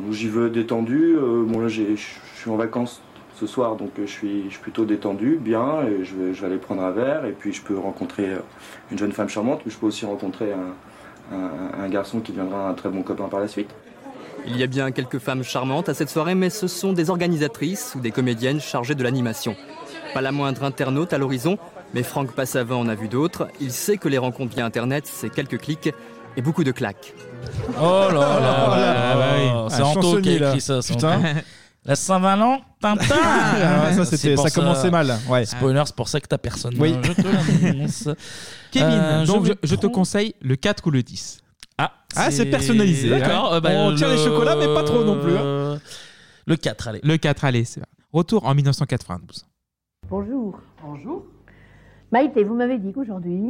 [0.10, 1.16] J'y veux détendu.
[1.16, 3.02] Euh, bon là, je suis en vacances
[3.42, 5.82] ce soir, donc euh, je suis, je suis plutôt détendu, bien.
[5.84, 8.40] Et je, vais, je vais aller prendre un verre, et puis je peux rencontrer euh,
[8.92, 12.70] une jeune femme charmante, mais je peux aussi rencontrer un, un- un garçon qui deviendra
[12.70, 13.70] un très bon copain par la suite.
[14.48, 17.94] Il y a bien quelques femmes charmantes à cette soirée, mais ce sont des organisatrices
[17.96, 19.56] ou des comédiennes chargées de l'animation.
[20.14, 21.58] Pas la moindre internaute à l'horizon,
[21.94, 23.48] mais Franck Passavant en a vu d'autres.
[23.60, 25.94] Il sait que les rencontres via Internet, c'est quelques clics
[26.38, 27.14] et beaucoup de claques.
[27.80, 30.82] Oh là là là là là, Ah, c'est Anto qui a écrit ça.
[30.82, 31.20] c'est Putain.
[31.84, 35.46] La Saint-Valentin Ah, ça, c'était- commençait mal, ouais.
[35.46, 36.76] Spoiler, c'est pour ça que t'as personne.
[36.80, 36.96] Oui.
[37.02, 38.10] Je te l'annonce.
[38.72, 41.40] Kevin, Euh, donc je, vais je te prendre- conseille le 4 ou le 10.
[41.80, 43.10] Ah, Ah, c'est personnalisé.
[43.10, 43.54] D'accord.
[43.54, 43.58] hein.
[43.58, 45.36] euh, bah, On tire les le- chocolats, mais pas trop non plus.
[45.36, 45.80] hein.
[46.46, 47.00] Le 4, allez.
[47.04, 47.82] Le 4, allez, c'est
[48.14, 49.46] Retour en 1992.
[50.10, 50.60] Bonjour.
[50.84, 51.24] Bonjour.
[52.12, 53.42] Maïté, vous m'avez dit qu'aujourd'hui,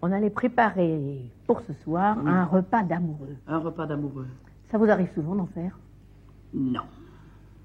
[0.00, 2.30] on allait préparer pour ce soir Oui.
[2.30, 3.36] un repas d'amoureux.
[3.46, 4.26] Un repas d'amoureux
[4.70, 5.78] Ça vous arrive souvent d'en faire?
[6.54, 6.80] Non.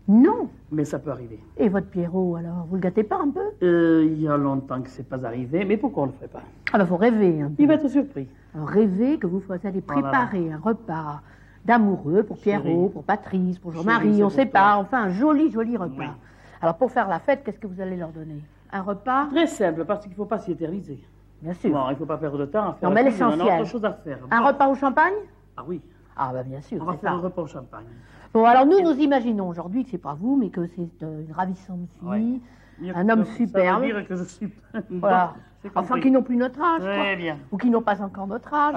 [0.07, 1.39] Non Mais ça peut arriver.
[1.57, 3.41] Et votre Pierrot, alors, vous le gâtez pas un peu?
[3.61, 6.43] Euh, il y a longtemps que c'est pas arrivé, mais pourquoi on le ferait pas?
[6.71, 7.55] Ah bah faut rêver un peu.
[7.59, 8.27] Il va être surpris.
[8.55, 11.21] Rêvez que vous allez Oh préparer un repas
[11.65, 12.89] d'amoureux pour Pierrot, Chérie.
[12.93, 15.93] pour Patrice, pour Jean-Marie, on sait pas, enfin un joli, joli repas.
[15.99, 16.05] Oui.
[16.61, 18.41] Alors pour faire la fête, qu'est-ce que vous allez leur donner?
[18.71, 19.27] Un repas?
[19.31, 20.99] Très simple, parce qu'il ne faut pas s'y éterniser.
[21.41, 21.69] Bien sûr.
[21.71, 23.61] Bon, il ne faut pas perdre de temps à faire Non mais on a l'essentiel.
[23.61, 24.19] autre chose à faire.
[24.31, 25.13] Un repas au champagne?
[25.57, 25.81] Ah oui.
[26.15, 27.15] Ah bah bien sûr, On va faire ça.
[27.17, 27.85] un repas au champagne.
[28.33, 31.33] Bon, alors nous, nous imaginons aujourd'hui que c'est pas vous, mais que c'est euh, une
[31.33, 32.41] ravissante fille,
[32.93, 33.81] un homme ça- ça superbe.
[33.83, 34.47] veut dire que je suis...
[34.89, 35.33] Voilà.
[35.75, 37.15] Enfin, qui n'ont plus notre âge, Très quoi.
[37.17, 37.37] bien.
[37.51, 38.75] Ou qui n'ont pas encore notre âge.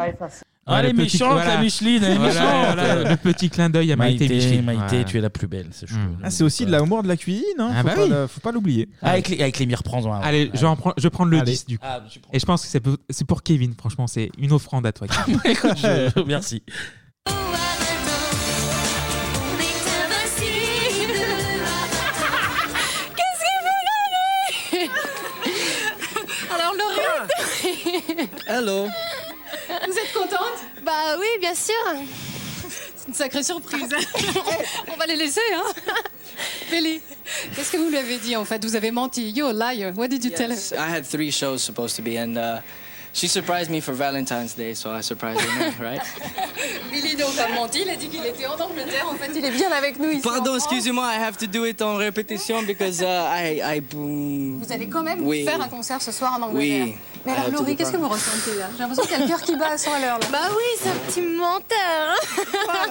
[0.66, 1.56] Ah, elle est méchante, voilà.
[1.56, 2.74] la Micheline, elle est Voilà, méchante.
[2.74, 4.64] voilà, le petit clin d'œil à Maïté, Micheline.
[4.64, 5.04] Maïté, Ouais.
[5.04, 5.96] tu es la plus belle, c'est chou.
[6.22, 7.70] Ah, c'est aussi de l'amour de la cuisine, hein.
[7.72, 8.08] Ah faut, bah pas oui.
[8.10, 8.88] le- faut pas l'oublier.
[9.02, 10.20] Ah, avec les, avec les mires, prends-en un.
[10.20, 11.52] Allez, je, vais en prends- je vais prendre le Allez.
[11.52, 11.86] 10 du coup.
[11.88, 12.00] Ah.
[12.32, 12.68] Et je pense que
[13.10, 15.06] c'est pour, Kevin, franchement, c'est une offrande à toi.
[15.06, 15.40] Kevin.
[15.44, 16.62] Écoute, je- merci.
[28.46, 28.86] Hello.
[29.86, 30.58] Vous êtes contente?
[30.82, 31.74] Bah oui, bien sûr.
[32.96, 33.88] C'est une sacrée surprise.
[34.92, 35.64] On va les laisser, hein
[36.70, 37.00] Billy,
[37.54, 38.64] qu'est-ce que vous lui avez dit en fait?
[38.64, 39.30] Vous avez menti.
[39.30, 39.92] You're a liar.
[39.96, 40.54] What did you tell her?
[40.54, 42.60] Yes, I had three shows supposed to be, and uh,
[43.12, 46.00] she surprised me for Valentine's Day, so I surprised her, right?
[46.90, 47.80] Billy donc a menti.
[47.82, 49.06] Il a dit qu'il était en Angleterre.
[49.10, 50.22] En fait, il est bien avec nous ici.
[50.22, 54.72] Pardon, excusez-moi, I have to do it en répétition because uh, I, I, mm, Vous
[54.72, 55.44] allez quand même Oui.
[55.44, 56.84] faire un concert ce soir en Angleterre.
[56.86, 56.94] Oui.
[57.26, 58.02] Mais alors, Laurie, do qu'est-ce que that.
[58.02, 58.68] vous ressentez là?
[58.72, 60.18] J'ai l'impression qu'il y a le cœur qui bat à 100 à l'heure.
[60.32, 62.16] Bah oui, c'est un petit menteur.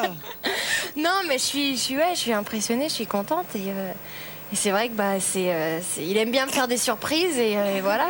[0.03, 0.15] hein.
[0.97, 3.91] non, mais je suis, je suis, ouais, je suis impressionnée, je suis contente et, euh,
[4.51, 7.55] et c'est vrai que bah c'est, euh, il aime bien me faire des surprises et,
[7.55, 8.09] euh, et voilà.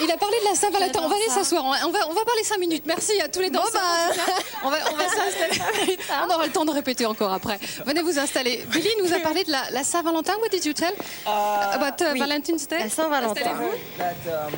[0.00, 1.00] Il a parlé de la Saint-Valentin.
[1.02, 1.64] On va aller s'asseoir.
[1.64, 2.84] On va, on va, parler 5 minutes.
[2.86, 3.72] Merci à tous les danseurs.
[3.72, 4.32] cas.
[4.64, 5.98] On va, on va s'installer.
[6.24, 7.58] On aura le temps de répéter encore après.
[7.84, 8.64] Venez vous installer.
[8.70, 10.34] Billy nous a parlé de la, la Saint-Valentin.
[10.40, 10.92] What did you tell
[11.26, 12.20] about uh, oui.
[12.20, 12.78] Valentine's Day?
[12.78, 13.50] La Saint-Valentin.
[13.50, 14.52] Um,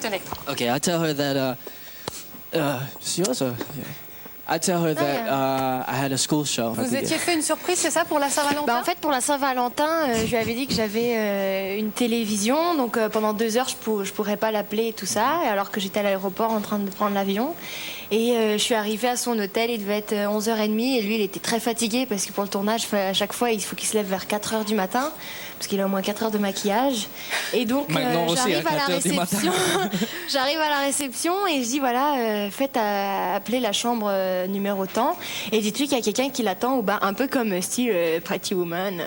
[0.00, 0.20] Tenez.
[0.48, 1.36] okay, I tell her that.
[1.36, 1.54] Uh,
[2.54, 2.80] uh,
[3.16, 3.84] yours or- yeah.
[4.48, 6.70] I tell her that uh, I had a school show.
[6.72, 9.20] Vous étiez fait une surprise, c'est ça, pour la Saint-Valentin Bah, en fait, pour la
[9.20, 13.56] Saint-Valentin, euh, je lui avais dit que j'avais euh, une télévision, donc euh, pendant deux
[13.56, 16.50] heures, je, pour- je pourrais pas l'appeler et tout ça, alors que j'étais à l'aéroport
[16.50, 17.54] en train de prendre l'avion.
[18.14, 21.14] Et euh, je suis arrivée à son hôtel, il devait être euh, 11h30, et lui,
[21.14, 23.88] il était très fatigué parce que pour le tournage, à chaque fois, il faut qu'il
[23.88, 25.10] se lève vers 4h du matin,
[25.56, 27.06] parce qu'il a au moins 4 heures de maquillage.
[27.54, 29.36] Et donc, euh, j'arrive à à la 4 heures du matin.
[29.38, 29.52] réception.
[30.30, 34.46] J'arrive à la réception et je dis voilà, euh, faites à- appeler la chambre euh,
[34.46, 35.16] numéro temps
[35.52, 37.90] et dites-lui qu'il y a quelqu'un qui l'attend au bar, un peu comme euh, style
[37.92, 39.02] euh, Pretty Woman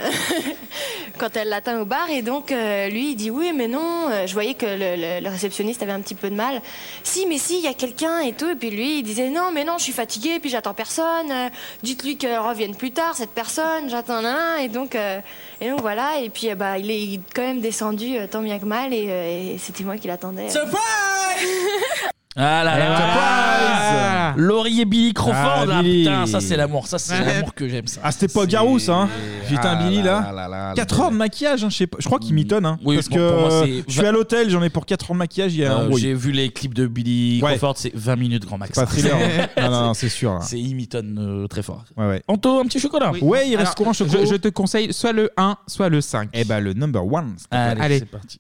[1.17, 2.09] quand elle l'attend au bar.
[2.11, 4.07] Et donc euh, lui il dit oui, mais non.
[4.11, 6.61] Euh, Je voyais que le, le- le réceptionniste avait un petit peu de mal.
[7.03, 8.49] Si, mais si, il y a quelqu'un et tout.
[8.49, 11.31] Et puis lui il disait non, mais non, je suis fatigué, puis j'attends personne.
[11.31, 11.49] Euh,
[11.83, 13.89] Dites-lui qu'elle revienne plus tard, cette personne.
[13.89, 14.57] J'attends un.
[14.57, 15.19] Et donc euh,
[15.61, 16.19] et donc voilà.
[16.19, 19.57] Et puis euh, bah il est quand même descendu tant bien que mal et, et
[19.57, 20.49] c'était moi qui l'attendais.
[22.37, 26.03] Ah là là, Surprise Laurie et Billy Crawford, Ah, là, Billy.
[26.03, 28.01] putain, ça c'est l'amour, ça c'est l'amour que j'aime ça.
[28.03, 29.07] Ah, c'était pas Garous, hein.
[29.47, 30.31] Putain, Ah Billy, là là.
[30.33, 31.97] là là là, 4 le heures de maquillage, hein, je sais pas.
[32.01, 32.77] Je crois qu'il m'étonne, hein.
[32.83, 35.05] Oui, parce bon, que pour moi, c'est- je suis à l'hôtel, j'en ai pour 4
[35.11, 35.95] heures de maquillage, il y a un Euh.
[35.97, 37.51] J'ai vu les clips de Billy Ouais.
[37.51, 38.71] Crawford, c'est 20 minutes grand max.
[38.75, 39.47] C'est pas thriller, hein.
[39.61, 40.41] Non, non, non, c'est sûr, là.
[40.41, 41.85] C'est imitonne euh, très fort.
[41.95, 42.21] Ouais, ouais.
[42.27, 43.11] Anto, un petit chocolat.
[43.21, 46.29] Ouais, il reste Alors, combien je, je te conseille soit le 1, soit le 5.
[46.33, 47.35] Eh ben, le number one.
[47.37, 47.83] s'il te plaît.
[47.83, 48.39] Allez, c'est parti.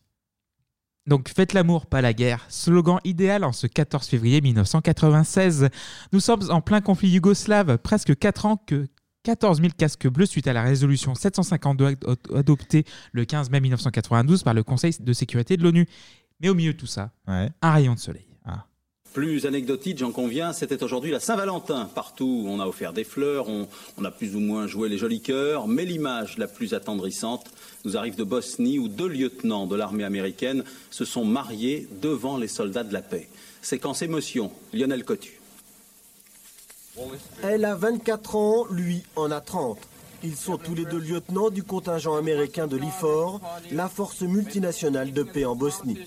[1.07, 2.45] Donc, faites l'amour, pas la guerre.
[2.49, 5.69] Slogan idéal en ce 14 février 1996.
[6.11, 8.87] Nous sommes en plein conflit yougoslave, presque 4 ans que
[9.23, 11.97] 14 000 casques bleus suite à la résolution 752 ad-
[12.33, 15.87] adoptée le 15 mai 1992 par le Conseil de sécurité de l'ONU.
[16.41, 17.11] Mais au milieu de tout ça,
[17.61, 18.25] un rayon de soleil.
[19.15, 21.89] Plus anecdotique, j'en conviens, c'était aujourd'hui la Saint-Valentin.
[21.95, 23.65] Partout, on a offert des fleurs, on,
[24.03, 27.45] a plus ou moins joué les jolis cœurs, mais l'image la plus attendrissante
[27.85, 32.49] nous arrive de Bosnie où deux lieutenants de l'armée américaine se sont mariés devant les
[32.49, 33.29] soldats de la paix.
[33.61, 35.39] Séquence émotion, Lionel Cotu.
[37.41, 39.77] Elle a 24 ans, lui en a 30.
[40.23, 45.23] Ils sont tous les deux lieutenants du contingent américain de l'IFOR, la force multinationale de
[45.23, 45.99] paix en Bosnie.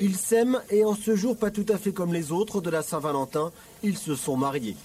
[0.00, 2.82] Ils s'aiment et en ce jour pas tout à fait comme les autres de la
[2.82, 4.76] Saint-Valentin, ils se sont mariés.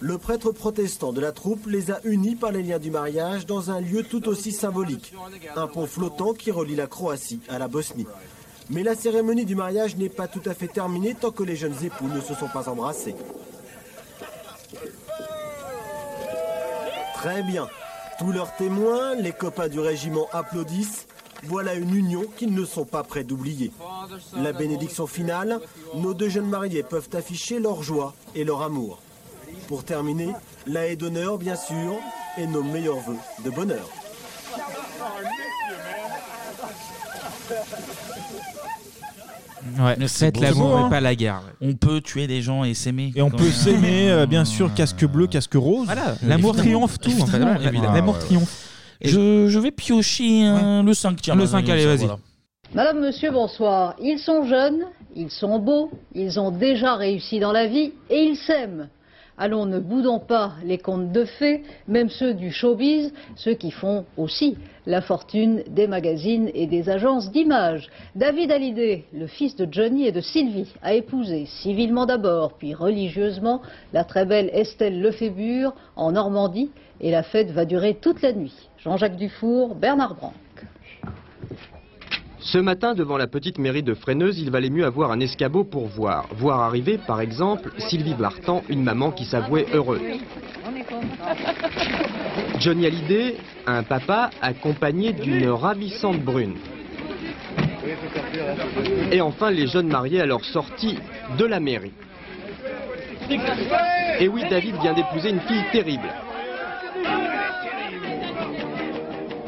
[0.00, 3.70] Le prêtre protestant de la troupe les a unis par les liens du mariage dans
[3.70, 5.12] un lieu tout aussi symbolique,
[5.54, 8.06] un pont flottant qui relie la Croatie à la Bosnie.
[8.70, 11.76] Mais la cérémonie du mariage n'est pas tout à fait terminée tant que les jeunes
[11.84, 13.14] époux ne se sont pas embrassés.
[17.14, 17.68] Très bien.
[18.22, 21.08] Tous leurs témoins, les copains du régiment applaudissent.
[21.42, 23.72] Voilà une union qu'ils ne sont pas prêts d'oublier.
[24.36, 25.58] La bénédiction finale,
[25.96, 29.00] nos deux jeunes mariés peuvent afficher leur joie et leur amour.
[29.66, 30.28] Pour terminer,
[30.68, 31.96] la haie d'honneur, bien sûr,
[32.38, 33.90] et nos meilleurs voeux de bonheur.
[39.78, 40.88] Ouais, Mais c'est faites beau, l'amour beau, et hein.
[40.90, 41.42] pas la guerre.
[41.60, 43.12] On peut tuer des gens et s'aimer.
[43.14, 43.52] Et on Quand peut même.
[43.52, 45.86] s'aimer, euh, bien sûr, casque bleu, casque rose.
[45.86, 47.36] Voilà, l'amour triomphe tout, en fait.
[47.36, 47.92] Évidemment, évidemment.
[47.94, 48.68] L'amour triomphe.
[49.04, 51.20] Je, je vais piocher euh, le 5.
[51.20, 51.98] Tiens, Le bah, 5, allez, vas-y.
[51.98, 52.18] voilà.
[52.74, 53.94] Madame, monsieur, bonsoir.
[54.00, 54.84] Ils sont jeunes,
[55.14, 58.88] ils sont beaux, ils ont déjà réussi dans la vie et ils s'aiment.
[59.44, 64.04] Allons, ne boudons pas les contes de fées, même ceux du showbiz, ceux qui font
[64.16, 64.56] aussi
[64.86, 67.90] la fortune des magazines et des agences d'images.
[68.14, 73.62] David Hallyday, le fils de Johnny et de Sylvie, a épousé civilement d'abord, puis religieusement,
[73.92, 78.54] la très belle Estelle Lefébure en Normandie, et la fête va durer toute la nuit.
[78.78, 80.34] Jean-Jacques Dufour, Bernard Brand.
[82.42, 85.86] Ce matin, devant la petite mairie de Freineuse, il valait mieux avoir un escabeau pour
[85.86, 86.26] voir.
[86.34, 90.00] Voir arriver, par exemple, Sylvie Bartan, une maman qui s'avouait heureuse.
[92.58, 96.54] Johnny Hallyday, un papa accompagné d'une ravissante brune.
[99.12, 100.98] Et enfin, les jeunes mariés à leur sortie
[101.38, 101.92] de la mairie.
[104.18, 106.08] Et oui, David vient d'épouser une fille terrible.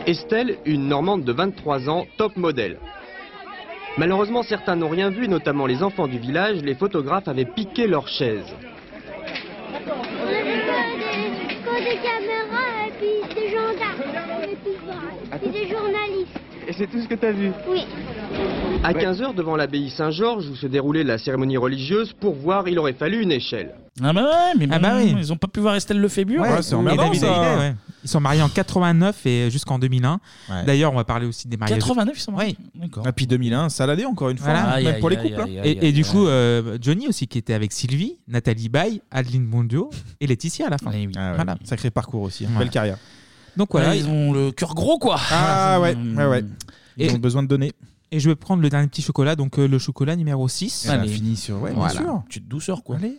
[0.07, 2.79] Estelle, une Normande de 23 ans, top modèle.
[3.97, 6.63] Malheureusement, certains n'ont rien vu, notamment les enfants du village.
[6.63, 8.55] Les photographes avaient piqué leur chaise.
[9.87, 10.03] Quand
[11.81, 14.03] des caméras et puis des gendarmes
[15.43, 16.44] et des journalistes.
[16.69, 17.81] Et c'est tout ce que tu as vu Oui.
[18.83, 22.93] À 15h, devant l'abbaye Saint-Georges, où se déroulait la cérémonie religieuse, pour voir, il aurait
[22.95, 23.75] fallu une échelle.
[24.03, 25.15] Ah bah ouais, mais Ah bah bon, oui.
[25.19, 26.43] ils ont pas pu voir Estelle Lefébure.
[26.43, 27.75] Ouais, Hallyday, ouais.
[28.03, 30.21] Ils sont mariés en 89 et jusqu'en 2001.
[30.51, 30.65] Ouais.
[30.67, 31.79] D'ailleurs, on va parler aussi des mariages.
[31.79, 32.57] 89, ils sont mariés.
[32.75, 33.07] D'accord.
[33.07, 34.69] Et puis 2001, Saladé encore une fois, Voilà.
[34.69, 35.41] hein, Aïe, même aïe, pour les aïe, couples.
[35.43, 35.45] hein.
[35.47, 35.79] aïe, aïe.
[35.81, 39.91] Et, et du coup, euh, Johnny aussi qui était avec Sylvie, Nathalie Baye, Adeline Bondio
[40.21, 40.91] et Laetitia à la fin.
[40.93, 41.57] Ah ouais, Voilà.
[41.65, 42.49] Sacré parcours aussi, hein.
[42.55, 42.59] Ouais.
[42.59, 42.99] belle carrière.
[43.57, 43.91] Donc voilà.
[43.91, 45.19] Ouais, ils ont le cœur gros, quoi.
[45.31, 46.45] Ah ouais, ouais, ouais.
[46.97, 47.73] Ils Et- ont besoin de donner.
[48.11, 50.87] Et je vais prendre le dernier petit chocolat, donc euh, le chocolat numéro 6.
[50.89, 52.23] Eh ben, fini sur- ouais, bien sûr.
[52.29, 52.97] Petite douceur, quoi.
[52.97, 53.19] Allez.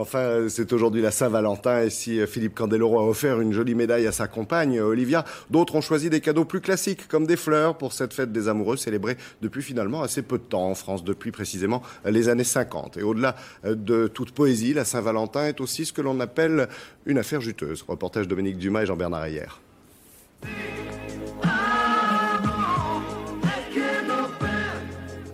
[0.00, 4.06] Enfin, c'est aujourd'hui la Saint-Valentin et si euh, Philippe Candeloro a offert une jolie médaille
[4.06, 7.76] à sa compagne, euh, Olivia, d'autres ont choisi des cadeaux plus classiques comme des fleurs
[7.76, 11.32] pour cette fête des amoureux célébrée depuis finalement assez peu de temps en France, depuis
[11.32, 12.96] précisément les années 50.
[12.96, 16.68] Et au-delà euh, de toute poésie, la Saint-Valentin est aussi ce que l'on appelle
[17.04, 17.84] une affaire juteuse.
[17.88, 19.46] Reportage Dominique Dumas et Jean-Bernard Ayer.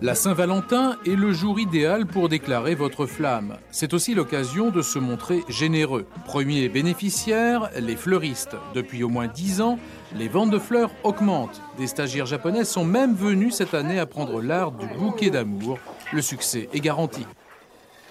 [0.04, 3.56] La Saint-Valentin est le jour idéal pour déclarer votre flamme.
[3.70, 6.04] C'est aussi l'occasion de se montrer généreux.
[6.26, 8.54] Premier bénéficiaire, les fleuristes.
[8.74, 9.78] Depuis au moins 10 ans,
[10.14, 11.62] les ventes de fleurs augmentent.
[11.78, 15.78] Des stagiaires japonaises sont même venus cette année apprendre l'art du bouquet d'amour.
[16.12, 17.26] Le succès est garanti.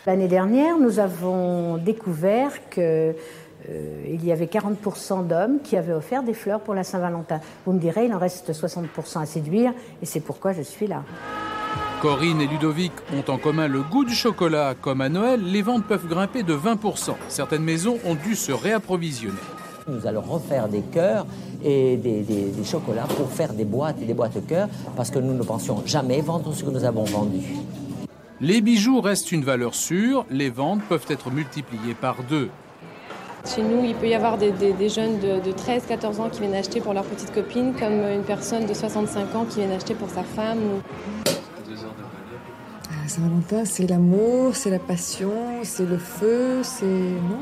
[0.07, 3.13] L'année dernière, nous avons découvert que
[3.69, 7.39] euh, il y avait 40% d'hommes qui avaient offert des fleurs pour la Saint-Valentin.
[7.67, 11.03] Vous me direz, il en reste 60% à séduire, et c'est pourquoi je suis là.
[12.03, 14.73] Corinne et Ludovic ont en commun le goût du chocolat.
[14.81, 17.11] Comme à Noël, les ventes peuvent grimper de 20%.
[17.29, 19.37] Certaines maisons ont dû se réapprovisionner.
[19.87, 21.25] Nous allons refaire des cœurs
[21.63, 24.67] et des, des- des chocolats pour faire des boîtes et des boîtes de cœurs
[24.97, 27.39] parce que nous ne pensions jamais vendre ce que nous avons vendu.
[28.41, 32.49] Les bijoux restent une valeur sûre, les ventes peuvent être multipliées par deux.
[33.45, 36.41] Chez nous, il peut y avoir des, des- des jeunes de, de 13-14 ans qui
[36.41, 39.93] viennent acheter pour leur petite copine, comme une personne de 65 ans qui vient acheter
[39.93, 40.57] pour sa femme.
[40.59, 41.29] ou-
[43.07, 45.31] Saint-Valentin, c'est l'amour, c'est la passion,
[45.63, 46.85] c'est le feu, c'est.
[46.85, 47.39] Non?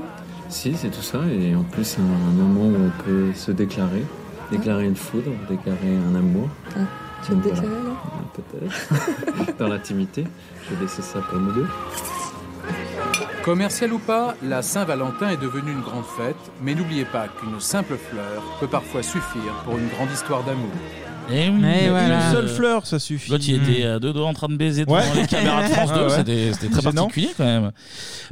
[0.50, 4.04] Si, c'est tout ça, et en plus un, un moment où on peut se déclarer,
[4.52, 6.50] déclarer une foudre, déclarer un amour.
[6.76, 6.80] Ah,
[7.26, 7.62] tu veux te Voilà.
[7.62, 7.96] déclarer là?
[8.34, 9.58] Peut-être.
[9.60, 10.26] Dans l'intimité,
[10.70, 11.68] je vais laisser ça pour nous deux.
[13.44, 17.96] Commercial ou pas, la Saint-Valentin est devenue une grande fête, mais n'oubliez pas qu'une simple
[17.98, 20.70] fleur peut parfois suffire pour une grande histoire d'amour.
[21.30, 22.28] Et oui, Mais voilà.
[22.28, 23.32] Une seule fleur, ça suffit.
[23.32, 25.04] L'autre, il était à deux doigts en train de baiser devant Ouais.
[25.16, 25.96] les caméras de France 2.
[26.02, 26.16] Ouais, ouais.
[26.18, 26.94] C'était c'était très Gênant.
[27.04, 27.72] particulier quand même.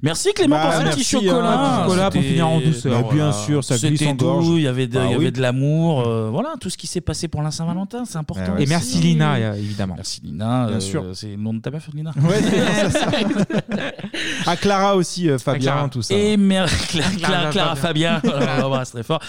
[0.02, 1.52] Merci Clément Bah, pour ce merci, petit chocolat.
[1.54, 4.16] hein, petit chocolat pour C'était- finir en douceur, Bah, bien sûr, ça glisse C'était en
[4.16, 4.46] gorge.
[4.48, 5.32] doux, il y avait de, Bah il y avait oui.
[5.32, 6.08] de l'amour.
[6.08, 8.58] euh, voilà, tout ce qui s'est passé pour la Saint-Valentin, c'est important.
[8.58, 8.98] Et merci.
[9.00, 9.94] Lina, euh, évidemment.
[9.96, 10.66] Merci Lina.
[10.68, 11.06] Bien euh, sûr.
[11.14, 13.08] C'est le nom de ta meuf, Lina Ouais, c'est ça.
[14.46, 15.90] À Clara aussi, euh, Fabien, Clara.
[15.90, 16.14] tout ça.
[16.16, 18.20] Et mer- Clara, Clara, Clara, Clara Fabien.
[18.24, 19.20] Voilà, on l'embrasse très fort.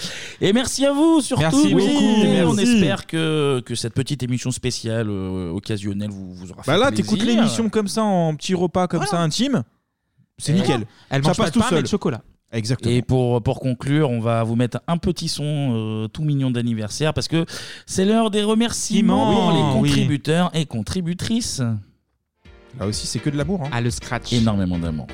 [0.40, 1.42] Et merci à vous surtout.
[1.42, 2.04] Merci Oui, beaucoup,
[2.50, 2.74] On merci.
[2.74, 6.86] espère que, que cette petite émission spéciale euh, occasionnelle vous, vous aura fait Bah là,
[6.88, 7.04] plaisir.
[7.04, 9.64] t'écoutes l'émission comme ça, en petit repas comme ça intime.
[10.38, 10.86] C'est Et nickel.
[11.10, 11.82] Elle ça mange pas passe de tout pain, mais seul.
[11.82, 12.22] de chocolat.
[12.52, 12.94] Exactement.
[12.94, 17.12] Et pour, pour conclure, on va vous mettre un petit son euh, tout mignon d'anniversaire
[17.14, 17.44] parce que
[17.86, 19.72] c'est l'heure des remerciements Oui, les oui.
[19.90, 21.60] contributeurs et contributrices.
[22.78, 23.62] Là aussi, c'est que de l'amour.
[23.64, 23.68] hein.
[23.72, 24.32] Ah, le scratch.
[24.32, 25.06] Énormément d'amour.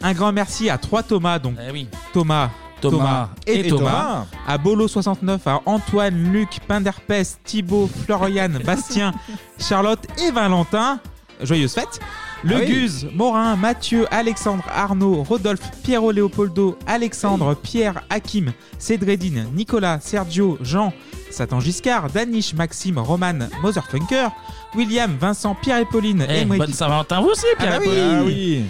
[0.00, 1.56] Un grand merci à trois Thomas, donc
[2.12, 3.90] Thomas, Eh Thomas et, et Thomas.
[3.90, 4.26] Thomas.
[4.46, 9.12] À Bolo69, à Antoine, Luc, Pinderpes, Thibaut, Florian, Bastien,
[9.58, 11.00] Charlotte et Valentin.
[11.42, 12.00] Joyeuses fêtes.
[12.44, 12.66] Le Ah oui.
[12.66, 20.92] Guz, Morin, Mathieu, Alexandre, Arnaud, Rodolphe, Piero Léopoldo, Alexandre, Pierre, Hakim, Cédredine, Nicolas, Sergio, Jean,
[21.30, 24.28] Satan Giscard, Danish, Maxime, Roman, Motherfunker,
[24.76, 27.92] William, Vincent, Pierre et Pauline, Eh, Émeric- bonne Saint-Valentin, vous aussi, Pierre Ah et bah
[27.92, 27.96] oui.
[27.96, 28.18] Pauline.
[28.20, 28.64] Ah oui.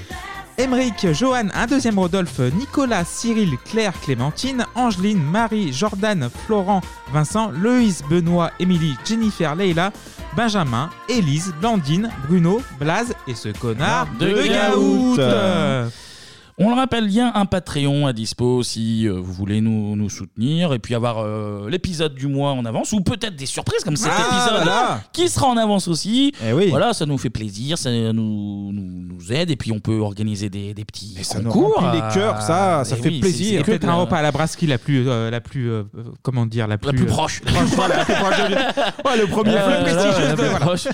[0.58, 6.80] Émeric, Johan, un deuxième Rodolphe, Nicolas, Cyril, Claire, Clémentine, Angeline, Marie, Jordan, Florent,
[7.12, 9.92] Vincent, Loïs, Benoît, Émilie, Jennifer, Leila,
[10.36, 15.92] Benjamin, Élise, Blandine, Bruno, Blaze et ce connard de, De Gaout.
[16.60, 19.94] On le rappelle, il y a un Patreon à dispo si euh, vous voulez nous,
[19.94, 23.84] nous soutenir et puis avoir euh, l'épisode du mois en avance ou peut-être des surprises
[23.84, 25.00] comme cet Ah, épisode voilà.
[25.12, 26.32] qui sera en avance aussi.
[26.52, 26.66] oui.
[26.70, 30.48] Voilà, ça nous fait plaisir, ça nous, nous, nous aide et puis on peut organiser
[30.50, 31.76] des, des petits ça nous concours.
[31.76, 33.62] remplit les cœurs, ça, ça Eh fait oui, plaisir.
[33.62, 36.66] peut-être un repas à la brasserie la plus, euh, la plus, euh, euh, comment dire,
[36.66, 37.40] la plus, plus euh, proche.
[37.76, 38.54] voilà, la plus proche de lui.
[39.04, 40.26] Ouais, le premier Euh, voilà, prestigieux.
[40.28, 40.58] la plus voilà.
[40.66, 40.88] proche.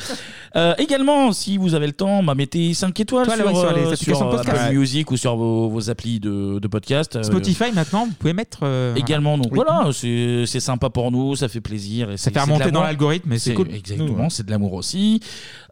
[0.56, 3.72] Euh, également, si vous avez le temps, bah, mettez 5 étoiles Étoiles, sur, ouais, sur
[3.72, 4.56] les euh, applications sur, de podcast.
[4.58, 4.78] Apple Ouais.
[4.78, 7.16] Music ou sur vos, vos applis de, de podcast.
[7.16, 11.36] Euh, Spotify maintenant, vous pouvez mettre euh, Également, donc voilà, c'est c'est sympa pour nous,
[11.36, 12.10] ça fait plaisir.
[12.10, 12.84] Et Ça c'est- fait c'est de remonter dans l'amour.
[12.86, 13.68] l'algorithme, et c'est cool.
[13.74, 14.30] Exactement, ouais.
[14.30, 15.20] c'est de l'amour aussi.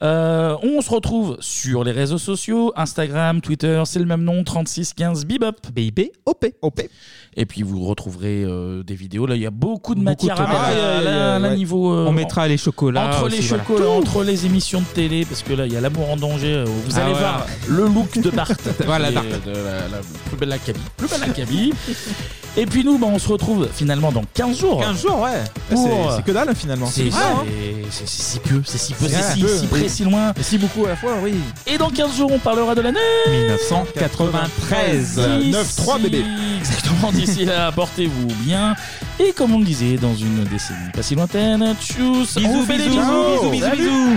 [0.03, 5.25] Euh, on se retrouve sur les réseaux sociaux, Instagram, Twitter, c'est le même nom, 3615
[5.27, 5.53] Bebop.
[5.75, 6.47] BIB, OP.
[6.63, 6.81] OP.
[7.35, 9.25] Et puis vous retrouverez euh, des vidéos.
[9.27, 11.55] Là, il y a beaucoup de Beaucoup matière de à mettre.
[11.57, 11.91] niveau.
[11.93, 13.65] euh, On mettra les chocolats Entre aussi, les voilà.
[13.65, 13.91] chocolats, Tout.
[13.91, 16.53] entre les émissions de télé, parce que là, il y a l'amour en danger.
[16.53, 18.49] euh, Vous Ah, allez voir le look de Bart.
[18.85, 19.41] Voilà, qui est Bart.
[19.47, 20.81] de la, la plus belle Akabi.
[20.99, 21.73] Plus belle.
[22.57, 24.81] Et puis nous, bah, on se retrouve finalement dans 15 jours.
[24.81, 25.43] 15 jours, ouais.
[25.71, 25.79] Pour-
[26.11, 26.87] C'est c'est que dalle finalement.
[26.87, 27.45] C'est vite, hein.
[27.91, 30.33] c'est- c'est si peu, c'est si peu, C'est si près, si loin.
[30.39, 31.33] Et si beaucoup à la fois, oui.
[31.67, 32.99] Et dans 15 jours, on parlera de l'année
[33.31, 35.15] 1993.
[35.39, 36.25] D'ici- 9-3 bébé.
[36.59, 38.75] Exactement, d'ici là, portez-vous bien.
[39.19, 42.67] Et comme on le disait, dans une décennie pas si lointaine, tchuss, on Bisous, vous
[42.67, 43.79] fait des bisous, bisous, bisous, bisous, Salut.
[43.83, 44.17] bisous.